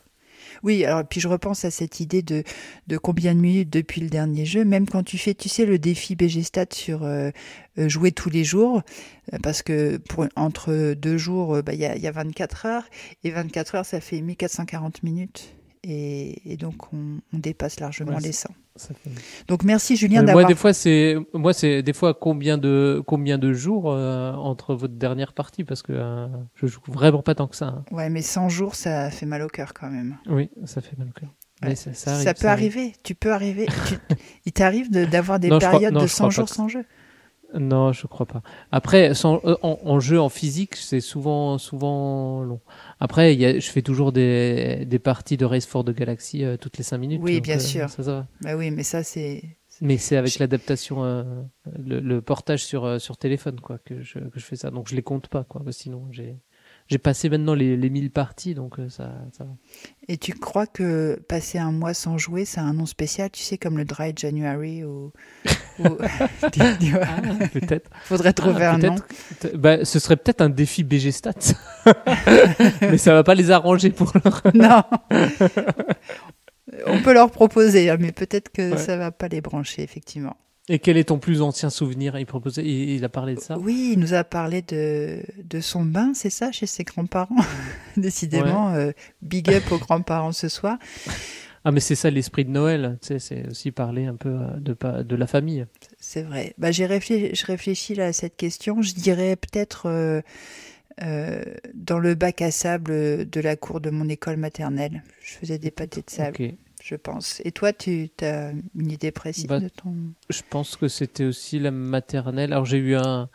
Oui, 0.63 0.83
alors 0.83 1.07
puis 1.07 1.21
je 1.21 1.29
repense 1.29 1.63
à 1.63 1.71
cette 1.71 2.01
idée 2.01 2.21
de, 2.21 2.43
de 2.87 2.97
combien 2.97 3.33
de 3.33 3.39
minutes 3.39 3.69
depuis 3.69 4.01
le 4.01 4.09
dernier 4.09 4.45
jeu, 4.45 4.65
même 4.65 4.85
quand 4.87 5.03
tu 5.03 5.17
fais, 5.17 5.33
tu 5.33 5.47
sais, 5.47 5.65
le 5.65 5.79
défi 5.79 6.15
BG 6.15 6.43
Stat 6.43 6.65
sur 6.73 7.03
euh, 7.03 7.31
euh, 7.77 7.87
jouer 7.87 8.11
tous 8.11 8.29
les 8.29 8.43
jours, 8.43 8.81
euh, 9.33 9.37
parce 9.41 9.61
que 9.61 9.95
pour, 9.97 10.27
entre 10.35 10.93
deux 10.93 11.17
jours, 11.17 11.63
bah, 11.63 11.73
il 11.73 11.79
y, 11.79 11.85
a, 11.85 11.97
y 11.97 12.07
a 12.07 12.11
24 12.11 12.65
heures, 12.65 12.85
et 13.23 13.31
24 13.31 13.75
heures, 13.75 13.85
ça 13.85 14.01
fait 14.01 14.19
1440 14.21 15.03
minutes. 15.03 15.55
Et, 15.87 16.51
et 16.51 16.57
donc, 16.57 16.91
on, 16.93 17.19
on 17.33 17.37
dépasse 17.37 17.79
largement 17.79 18.13
Ouais, 18.13 18.19
les 18.21 18.31
c'est- 18.31 18.47
100. 18.47 18.53
Ça 18.77 18.93
fait- 18.93 19.11
Donc, 19.47 19.63
merci 19.63 19.95
Julien 19.95 20.19
Euh, 20.19 20.23
moi, 20.23 20.27
d'avoir. 20.33 20.47
des 20.47 20.55
fois, 20.55 20.73
c'est 20.73 21.15
moi, 21.33 21.53
c'est 21.53 21.81
des 21.83 21.93
fois 21.93 22.13
combien 22.13 22.57
de 22.57 23.01
combien 23.05 23.37
de 23.37 23.53
jours 23.53 23.91
euh, 23.91 24.33
entre 24.33 24.73
votre 24.75 24.95
dernière 24.95 25.31
partie? 25.33 25.63
Parce 25.63 25.81
que 25.83 25.93
euh, 25.93 26.27
je 26.55 26.65
joue 26.67 26.81
vraiment 26.87 27.21
pas 27.21 27.35
tant 27.35 27.47
que 27.47 27.55
ça. 27.55 27.67
hein. 27.67 27.85
Ouais, 27.91 28.09
mais 28.09 28.21
100 28.21 28.49
jours, 28.49 28.75
ça 28.75 29.11
fait 29.11 29.25
mal 29.27 29.43
au 29.43 29.47
cœur 29.47 29.73
quand 29.73 29.89
même. 29.89 30.17
Oui, 30.27 30.49
ça 30.65 30.81
fait 30.81 30.97
mal 30.97 31.07
au 31.07 31.17
cœur. 31.19 31.29
Ouais, 31.63 31.75
ça, 31.75 31.93
ça 31.93 32.11
arrive, 32.15 32.23
ça 32.25 32.33
peut 32.33 32.39
ça 32.41 32.51
arrive. 32.51 32.75
arriver. 32.77 32.93
Tu 33.03 33.15
peux 33.15 33.31
arriver. 33.31 33.67
tu- 33.87 34.15
il 34.45 34.51
t'arrive 34.51 34.91
de- 34.91 35.05
d'avoir 35.05 35.39
des 35.39 35.47
Non, 35.49 35.55
je 35.59 35.65
crois- 35.65 35.71
périodes 35.79 35.93
non, 35.93 36.01
de 36.01 36.07
je 36.07 36.11
100 36.11 36.17
crois 36.17 36.27
pas 36.29 36.35
jours 36.35 36.49
que- 36.49 36.55
sans 36.55 36.67
jeu? 36.67 36.83
Non, 37.53 37.93
je 37.93 38.07
crois 38.07 38.25
pas. 38.25 38.41
Après, 38.71 39.13
sans- 39.13 39.39
euh, 39.45 39.55
en, 39.61 39.79
en 39.85 39.99
jeu 39.99 40.19
en 40.19 40.29
physique, 40.29 40.75
c'est 40.75 40.99
souvent 40.99 41.57
souvent 41.57 42.43
long. 42.43 42.59
Après, 42.99 43.33
il 43.33 43.39
y 43.39 43.45
a, 43.45 43.59
je 43.59 43.69
fais 43.71 43.81
toujours 43.81 44.11
des, 44.11 44.85
des 44.85 44.99
parties 44.99 45.37
de 45.37 45.45
Race 45.45 45.65
for 45.65 45.85
the 45.85 45.91
Galaxy 45.91 46.43
euh, 46.43 46.57
toutes 46.57 46.77
les 46.77 46.83
5 46.83 46.97
minutes. 46.97 47.21
Oui, 47.23 47.39
bien 47.39 47.57
euh, 47.57 47.59
sûr. 47.59 47.89
Ça, 47.89 48.03
ça 48.03 48.11
va. 48.13 48.27
Bah 48.41 48.55
oui, 48.57 48.71
mais 48.71 48.83
ça, 48.83 49.03
c'est. 49.03 49.43
Mais 49.81 49.97
c'est 49.97 50.17
avec 50.17 50.33
Je- 50.33 50.39
l'adaptation, 50.39 51.03
euh, 51.05 51.23
le, 51.77 51.99
le 51.99 52.21
portage 52.21 52.63
sur 52.65 52.83
euh, 52.85 52.99
sur 52.99 53.17
téléphone, 53.17 53.59
quoi, 53.61 53.77
que 53.77 54.01
je 54.01 54.19
que 54.19 54.39
je 54.39 54.45
fais 54.45 54.55
ça. 54.55 54.69
Donc 54.71 54.89
je 54.89 54.95
les 54.95 55.03
compte 55.03 55.27
pas, 55.27 55.43
quoi. 55.43 55.61
Sinon, 55.71 56.07
j'ai 56.11 56.37
j'ai 56.87 56.97
passé 56.99 57.29
maintenant 57.29 57.55
les, 57.55 57.75
les 57.77 57.89
1000 57.89 58.11
parties, 58.11 58.53
donc 58.53 58.79
euh, 58.79 58.89
ça, 58.89 59.11
ça 59.35 59.43
va. 59.43 59.51
Et 60.07 60.17
tu 60.17 60.33
crois 60.33 60.67
que 60.67 61.19
passer 61.27 61.57
un 61.57 61.71
mois 61.71 61.93
sans 61.95 62.17
jouer, 62.17 62.45
c'est 62.45 62.59
un 62.59 62.73
nom 62.73 62.85
spécial, 62.85 63.29
tu 63.31 63.41
sais, 63.41 63.57
comme 63.57 63.77
le 63.77 63.85
Dry 63.85 64.13
January 64.15 64.83
ou. 64.83 65.11
vois, 65.79 65.97
Peut-être. 67.53 67.89
Faudrait 68.03 68.33
trouver 68.33 68.65
Ah, 68.65 68.73
un 68.73 68.77
nom. 68.77 68.95
Bah, 69.55 69.83
ce 69.83 69.97
serait 69.99 70.15
peut-être 70.17 70.41
un 70.41 70.49
défi 70.49 70.83
BG 70.83 71.11
Stats. 71.11 71.53
Mais 72.81 72.97
ça 72.99 73.13
va 73.13 73.23
pas 73.23 73.35
les 73.35 73.49
arranger 73.51 73.89
pour 73.89 74.13
leur. 74.23 74.41
Non 74.53 74.83
On 76.87 77.01
peut 77.01 77.13
leur 77.13 77.31
proposer, 77.31 77.89
hein, 77.89 77.97
mais 77.99 78.11
peut-être 78.11 78.49
que 78.51 78.71
Ouais. 78.71 78.77
ça 78.77 78.97
va 78.97 79.11
pas 79.11 79.27
les 79.27 79.39
brancher, 79.41 79.83
effectivement. 79.83 80.35
Et 80.67 80.79
quel 80.79 80.97
est 80.97 81.05
ton 81.05 81.19
plus 81.19 81.41
ancien 81.41 81.69
souvenir? 81.69 82.17
Il 82.17 82.25
proposait, 82.25 82.63
il, 82.63 82.89
il 82.91 83.05
a 83.05 83.09
parlé 83.09 83.35
de 83.35 83.39
ça? 83.39 83.57
Oui, 83.57 83.91
il 83.93 83.99
nous 83.99 84.13
a 84.13 84.23
parlé 84.23 84.63
de, 84.63 85.21
de 85.43 85.59
son 85.59 85.85
bain, 85.85 86.13
c'est 86.15 86.31
ça, 86.31 86.51
chez 86.51 86.65
ses 86.65 86.83
grands-parents? 86.83 87.35
Décidément, 87.97 88.73
euh, 88.73 88.91
big 89.21 89.51
up 89.51 89.71
aux 89.71 89.77
grands-parents 89.77 90.31
ce 90.31 90.49
soir. 90.49 90.77
Ah, 91.63 91.71
mais 91.71 91.79
c'est 91.79 91.95
ça 91.95 92.09
l'esprit 92.11 92.45
de 92.45 92.51
Noël. 92.51 92.97
Tu 93.01 93.07
sais, 93.07 93.19
c'est 93.19 93.47
aussi 93.49 93.71
parler 93.71 94.05
un 94.05 94.15
peu 94.15 94.29
euh, 94.29 94.59
de 94.59 95.03
de 95.03 95.15
la 95.15 95.27
famille. 95.27 95.65
C'est 95.99 96.21
vrai. 96.21 96.53
Bah, 96.59 96.71
j'ai 96.71 96.85
réfléchi, 96.85 97.35
je 97.35 97.45
réfléchis 97.45 97.95
là 97.95 98.05
à 98.07 98.13
cette 98.13 98.35
question. 98.37 98.81
Je 98.83 98.93
dirais 98.93 99.35
peut-être 99.35 99.87
euh, 99.87 100.21
euh, 101.03 101.43
dans 101.73 101.99
le 101.99 102.13
bac 102.15 102.41
à 102.41 102.51
sable 102.51 103.27
de 103.27 103.39
la 103.41 103.55
cour 103.55 103.81
de 103.81 103.89
mon 103.89 104.07
école 104.09 104.37
maternelle. 104.37 105.03
Je 105.21 105.33
faisais 105.33 105.57
des 105.57 105.71
pâtés 105.71 106.01
de 106.01 106.09
sable, 106.09 106.37
Ok. 106.39 106.53
Je 106.85 106.95
pense. 106.95 107.41
Et 107.43 107.51
toi, 107.51 107.73
tu 107.73 108.09
as 108.21 108.51
une 108.75 108.91
idée 108.91 109.11
précise 109.11 109.47
Bah, 109.47 109.59
de 109.59 109.69
ton... 109.69 109.93
Je 110.29 110.41
pense 110.49 110.75
que 110.75 110.87
c'était 110.87 111.25
aussi 111.25 111.57
la 111.59 111.71
maternelle. 111.71 112.53
Alors 112.53 112.65
j'ai 112.65 112.77
eu 112.77 112.95
un, 112.95 113.27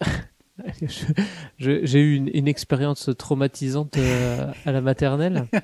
j'ai 1.58 2.00
eu 2.00 2.14
une, 2.16 2.30
une 2.34 2.48
expérience 2.48 3.08
traumatisante 3.16 3.96
euh, 3.96 4.50
à 4.66 4.72
la 4.72 4.80
maternelle. 4.80 5.44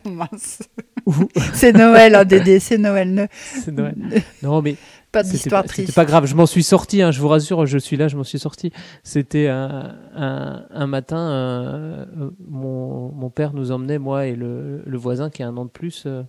C'est 1.55 1.73
Noël, 1.73 2.25
Dédé, 2.27 2.59
c'est 2.59 2.79
Noël. 2.79 3.13
Ne... 3.15 3.27
C'est 3.33 3.71
Noël. 3.73 3.95
Non 4.43 4.61
mais 4.63 4.77
Pas 5.13 5.23
d'histoire 5.23 5.63
c'était 5.63 5.85
triste. 5.85 5.95
pas 5.95 6.05
grave, 6.05 6.27
je 6.27 6.35
m'en 6.35 6.47
suis 6.47 6.65
sorti, 6.65 7.01
hein, 7.01 7.13
je 7.13 7.21
vous 7.21 7.29
rassure, 7.29 7.65
je 7.67 7.79
suis 7.79 7.97
là, 7.97 8.09
je 8.09 8.17
m'en 8.17 8.25
suis 8.25 8.41
sorti. 8.41 8.73
C'était 9.05 9.47
un, 9.47 9.95
un, 10.17 10.67
un 10.69 10.87
matin, 10.89 11.19
euh, 11.31 12.07
euh, 12.19 12.31
mon, 12.49 13.13
mon 13.13 13.31
père 13.31 13.53
nous 13.53 13.71
emmenait, 13.71 13.99
moi 13.99 14.27
et 14.27 14.35
le, 14.35 14.83
le 14.85 14.99
voisin 14.99 15.31
qui 15.31 15.45
a 15.45 15.49
un 15.49 15.57
an 15.57 15.65
de 15.65 15.71
plus, 15.71 16.05
euh, 16.07 16.23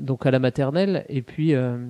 donc 0.00 0.26
à 0.26 0.30
la 0.30 0.38
maternelle, 0.38 1.04
et 1.08 1.22
puis 1.22 1.54
euh, 1.54 1.86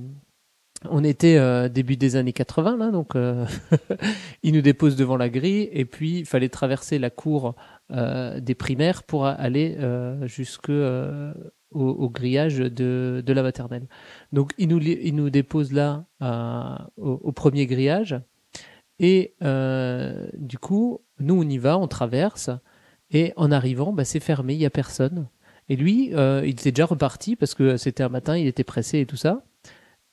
on 0.89 1.05
était 1.05 1.37
euh, 1.37 1.69
début 1.69 1.97
des 1.97 2.17
années 2.17 2.33
80, 2.33 2.77
là, 2.79 2.91
donc 2.91 3.15
euh, 3.15 3.45
il 4.43 4.55
nous 4.55 4.63
dépose 4.63 4.97
devant 4.97 5.17
la 5.17 5.29
grille, 5.29 5.69
et 5.73 5.85
puis 5.85 6.21
il 6.21 6.27
fallait 6.27 6.49
traverser 6.49 6.99
la 6.99 7.11
cour 7.11 7.55
euh, 7.91 8.41
des 8.41 8.55
primaires 8.55 9.03
pour 9.03 9.27
aller 9.27 9.77
euh, 9.79 10.27
jusque 10.27 10.71
euh, 10.71 11.33
au, 11.71 12.09
grillage 12.11 12.59
de, 12.59 13.23
de 13.25 13.33
la 13.33 13.43
maternelle. 13.43 13.87
Donc 14.33 14.53
il 14.59 14.69
nous, 14.69 14.79
li- 14.79 14.99
il 15.03 15.15
nous 15.15 15.31
dépose 15.31 15.73
là 15.73 16.07
euh, 16.23 16.75
au, 16.97 17.13
au 17.23 17.33
premier 17.33 17.67
grillage. 17.67 18.19
Et 18.99 19.35
euh, 19.43 20.29
du 20.37 20.59
coup, 20.59 21.01
nous 21.21 21.41
on 21.41 21.49
y 21.49 21.59
va, 21.59 21.79
on 21.79 21.89
traverse. 21.89 22.51
Et 23.13 23.33
en 23.37 23.51
arrivant, 23.51 23.93
bah, 23.93 24.05
c'est 24.05 24.21
fermé, 24.21 24.55
il 24.55 24.59
n'y 24.59 24.67
a 24.67 24.71
personne. 24.71 25.29
Et 25.71 25.77
lui, 25.77 26.11
euh, 26.15 26.43
il 26.45 26.51
était 26.51 26.73
déjà 26.73 26.87
reparti 26.87 27.37
parce 27.37 27.55
que 27.55 27.77
c'était 27.77 28.03
un 28.03 28.09
matin, 28.09 28.37
il 28.37 28.49
était 28.49 28.65
pressé 28.65 28.99
et 28.99 29.07
tout 29.07 29.17
ça. 29.17 29.45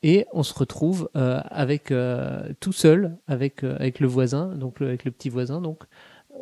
Et 0.04 0.28
on 0.32 0.44
se 0.44 0.54
retrouve 0.54 1.10
euh, 1.18 1.42
avec 1.50 1.90
euh, 1.92 2.54
tout 2.60 2.72
seul, 2.72 3.18
avec, 3.28 3.64
avec 3.64 4.00
le 4.00 4.08
voisin, 4.08 4.56
donc 4.56 4.80
avec 4.82 5.04
le 5.04 5.10
petit 5.12 5.30
voisin. 5.30 5.60
Donc 5.60 5.84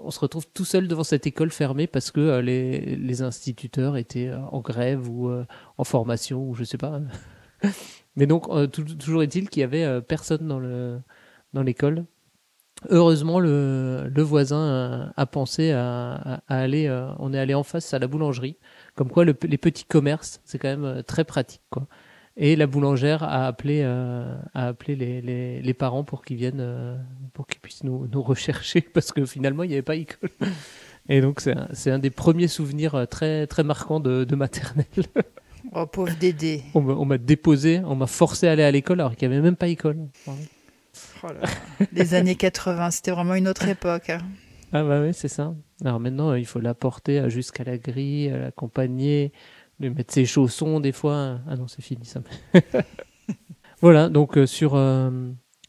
on 0.04 0.12
se 0.12 0.20
retrouve 0.20 0.46
tout 0.54 0.66
seul 0.66 0.90
devant 0.90 1.06
cette 1.06 1.26
école 1.26 1.50
fermée 1.52 1.88
parce 1.88 2.12
que 2.12 2.40
les, 2.40 2.98
les 2.98 3.22
instituteurs 3.22 3.96
étaient 3.96 4.34
en 4.34 4.60
grève 4.60 5.10
ou 5.10 5.32
en 5.78 5.84
formation 5.86 6.50
ou 6.50 6.54
je 6.54 6.66
sais 6.66 6.78
pas. 6.78 7.00
Mais 8.18 8.28
donc 8.28 8.48
tou- 8.74 8.84
toujours 8.84 9.24
est-il 9.24 9.50
qu'il 9.50 9.62
y 9.62 9.64
avait 9.64 10.02
personne 10.02 10.46
dans 10.48 10.60
le 10.60 11.00
dans 11.54 11.64
l'école. 11.64 12.06
Heureusement, 12.90 13.40
le, 13.40 14.12
le 14.14 14.22
voisin 14.22 15.14
a 15.16 15.26
pensé 15.26 15.72
à, 15.72 16.42
aller. 16.50 16.90
on 17.20 17.34
est 17.34 17.40
allé 17.40 17.54
en 17.54 17.64
face 17.64 17.94
à 17.94 18.00
la 18.00 18.08
boulangerie. 18.08 18.58
Comme 18.96 19.10
quoi, 19.10 19.26
le- 19.26 19.36
les 19.48 19.58
petits 19.58 19.86
commerces, 19.86 20.42
c'est 20.46 20.58
quand 20.58 20.70
même 20.70 20.86
euh, 20.86 21.02
très 21.04 21.24
pratique, 21.26 21.62
quoi. 21.70 21.88
Et 22.38 22.56
la 22.58 22.68
boulangère 22.68 23.24
a 23.24 23.48
appelé, 23.48 23.82
euh, 23.84 24.36
a 24.54 24.68
appelé 24.68 24.96
les, 24.98 25.22
les, 25.22 25.62
les 25.62 25.74
parents 25.74 26.04
pour 26.04 26.24
qu'ils 26.26 26.36
viennent, 26.38 26.60
euh, 26.60 26.98
pour 27.34 27.48
qu'ils 27.48 27.62
puissent 27.62 27.84
nous, 27.86 28.08
nous 28.12 28.22
rechercher, 28.22 28.82
parce 28.94 29.12
que 29.14 29.26
finalement, 29.26 29.64
il 29.64 29.68
n'y 29.70 29.74
avait 29.76 29.82
pas 29.82 29.96
école. 29.96 30.30
Et 31.08 31.22
donc, 31.22 31.40
c'est 31.40 31.56
un, 31.56 31.68
c'est 31.72 31.92
un 31.92 32.00
des 32.00 32.10
premiers 32.10 32.48
souvenirs 32.50 33.06
très, 33.10 33.48
très 33.48 33.64
marquants 33.64 34.00
de, 34.02 34.24
de 34.26 34.36
maternelle. 34.36 34.86
Oh, 35.74 35.86
pauvre 35.86 36.14
Dédé. 36.20 36.64
On 36.74 36.82
m'a- 36.82 36.94
on 36.94 37.06
m'a 37.06 37.18
déposé, 37.18 37.82
on 37.86 37.96
m'a 37.96 38.08
forcé 38.08 38.48
à 38.48 38.52
aller 38.52 38.64
à 38.64 38.72
l'école 38.72 39.00
alors 39.02 39.16
qu'il 39.16 39.28
n'y 39.30 39.36
avait 39.36 39.44
même 39.44 39.56
pas 39.56 39.68
école. 39.68 39.98
Oh 40.28 40.32
là 41.24 41.34
là. 41.42 41.48
Les 41.92 42.14
années 42.14 42.36
80, 42.36 42.92
c'était 42.92 43.12
vraiment 43.12 43.36
une 43.36 43.48
autre 43.48 43.68
époque. 43.68 44.10
hein. 44.10 44.20
Ah 44.74 44.84
bah 44.84 45.02
oui, 45.02 45.14
c'est 45.14 45.28
ça. 45.28 45.56
Alors 45.84 46.00
maintenant, 46.00 46.32
euh, 46.32 46.40
il 46.40 46.46
faut 46.46 46.60
la 46.60 46.74
porter 46.74 47.20
euh, 47.20 47.30
jusqu'à 47.30 47.64
la 47.64 47.78
grille, 47.78 48.30
l'accompagner, 48.30 49.32
lui 49.80 49.90
mettre 49.90 50.14
ses 50.14 50.26
chaussons 50.26 50.80
des 50.80 50.92
fois. 50.92 51.40
Ah 51.48 51.56
non, 51.56 51.68
c'est 51.68 51.82
fini 51.82 52.06
ça. 52.06 52.22
voilà, 53.82 54.10
donc 54.10 54.38
euh, 54.38 54.46
sur, 54.46 54.80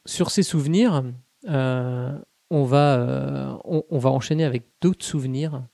sur 0.04 0.30
ces 0.30 0.42
souvenirs, 0.42 1.04
on, 1.48 2.64
va, 2.64 3.60
on, 3.64 3.98
va 3.98 4.10
enchaîner 4.10 4.44
avec 4.44 4.64
d'autres 4.80 5.04
souvenirs. 5.04 5.64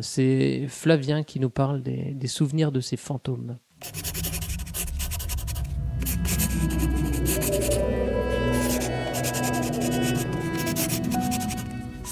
C'est 0.00 0.66
Flavien 0.68 1.22
qui 1.22 1.38
nous 1.38 1.50
parle 1.50 1.82
des, 1.82 2.12
des 2.14 2.26
souvenirs 2.26 2.72
de 2.72 2.80
ses 2.80 2.96
fantômes. 2.96 3.58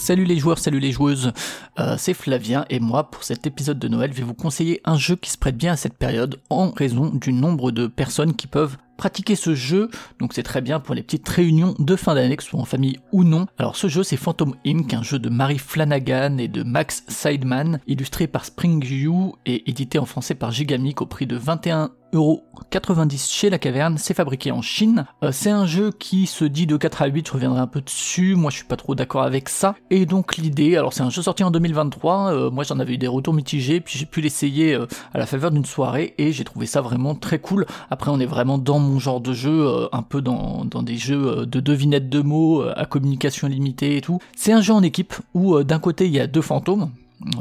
Salut 0.08 0.24
les 0.24 0.38
joueurs, 0.38 0.56
salut 0.56 0.80
les 0.80 0.90
joueuses, 0.90 1.32
Euh, 1.78 1.96
c'est 1.98 2.14
Flavien 2.14 2.64
et 2.70 2.80
moi 2.80 3.10
pour 3.10 3.24
cet 3.24 3.46
épisode 3.46 3.78
de 3.78 3.88
Noël 3.88 4.10
vais 4.10 4.22
vous 4.22 4.32
conseiller 4.32 4.80
un 4.86 4.96
jeu 4.96 5.16
qui 5.16 5.30
se 5.30 5.36
prête 5.36 5.58
bien 5.58 5.74
à 5.74 5.76
cette 5.76 5.98
période 5.98 6.40
en 6.48 6.70
raison 6.70 7.10
du 7.14 7.34
nombre 7.34 7.72
de 7.72 7.86
personnes 7.86 8.34
qui 8.34 8.46
peuvent 8.46 8.78
pratiquer 8.96 9.36
ce 9.36 9.54
jeu, 9.54 9.90
donc 10.18 10.32
c'est 10.32 10.42
très 10.42 10.62
bien 10.62 10.80
pour 10.80 10.94
les 10.94 11.02
petites 11.02 11.28
réunions 11.28 11.74
de 11.78 11.94
fin 11.94 12.14
d'année, 12.14 12.36
que 12.36 12.42
ce 12.42 12.48
soit 12.48 12.60
en 12.60 12.64
famille 12.64 12.98
ou 13.12 13.22
non. 13.22 13.46
Alors 13.58 13.76
ce 13.76 13.88
jeu 13.88 14.02
c'est 14.02 14.16
Phantom 14.16 14.54
Inc, 14.66 14.94
un 14.94 15.02
jeu 15.02 15.18
de 15.18 15.28
Mary 15.28 15.58
Flanagan 15.58 16.38
et 16.38 16.48
de 16.48 16.62
Max 16.62 17.04
Sideman, 17.06 17.78
illustré 17.86 18.26
par 18.26 18.46
Spring 18.46 18.82
You 18.84 19.34
et 19.44 19.68
édité 19.68 19.98
en 19.98 20.06
français 20.06 20.34
par 20.34 20.52
Gigamic 20.52 21.02
au 21.02 21.06
prix 21.06 21.26
de 21.26 21.36
21 21.36 21.90
1,90€ 22.12 23.30
chez 23.30 23.50
la 23.50 23.58
caverne, 23.58 23.98
c'est 23.98 24.14
fabriqué 24.14 24.50
en 24.50 24.62
Chine. 24.62 25.06
Euh, 25.22 25.30
c'est 25.32 25.50
un 25.50 25.66
jeu 25.66 25.90
qui 25.90 26.26
se 26.26 26.44
dit 26.44 26.66
de 26.66 26.76
4 26.76 27.02
à 27.02 27.06
8, 27.06 27.26
je 27.26 27.32
reviendrai 27.32 27.60
un 27.60 27.66
peu 27.66 27.80
dessus, 27.80 28.34
moi 28.34 28.50
je 28.50 28.56
suis 28.56 28.66
pas 28.66 28.76
trop 28.76 28.94
d'accord 28.94 29.22
avec 29.22 29.48
ça. 29.48 29.74
Et 29.90 30.06
donc 30.06 30.36
l'idée, 30.36 30.76
alors 30.76 30.92
c'est 30.92 31.02
un 31.02 31.10
jeu 31.10 31.22
sorti 31.22 31.44
en 31.44 31.50
2023, 31.50 32.32
euh, 32.32 32.50
moi 32.50 32.64
j'en 32.64 32.78
avais 32.78 32.94
eu 32.94 32.98
des 32.98 33.06
retours 33.06 33.34
mitigés, 33.34 33.80
puis 33.80 33.98
j'ai 33.98 34.06
pu 34.06 34.20
l'essayer 34.20 34.74
euh, 34.74 34.86
à 35.12 35.18
la 35.18 35.26
faveur 35.26 35.50
d'une 35.50 35.64
soirée 35.64 36.14
et 36.18 36.32
j'ai 36.32 36.44
trouvé 36.44 36.66
ça 36.66 36.80
vraiment 36.80 37.14
très 37.14 37.38
cool. 37.38 37.66
Après 37.90 38.10
on 38.10 38.20
est 38.20 38.26
vraiment 38.26 38.58
dans 38.58 38.78
mon 38.78 38.98
genre 38.98 39.20
de 39.20 39.32
jeu, 39.32 39.88
un 39.92 40.02
peu 40.02 40.22
dans, 40.22 40.64
dans 40.64 40.82
des 40.82 40.96
jeux 40.96 41.46
de 41.46 41.60
devinettes 41.60 42.08
de 42.08 42.20
mots, 42.20 42.62
à 42.62 42.86
communication 42.86 43.48
limitée 43.48 43.96
et 43.96 44.00
tout. 44.00 44.18
C'est 44.36 44.52
un 44.52 44.60
jeu 44.60 44.72
en 44.72 44.82
équipe 44.82 45.14
où 45.34 45.62
d'un 45.62 45.78
côté 45.78 46.06
il 46.06 46.12
y 46.12 46.20
a 46.20 46.26
deux 46.26 46.42
fantômes, 46.42 46.90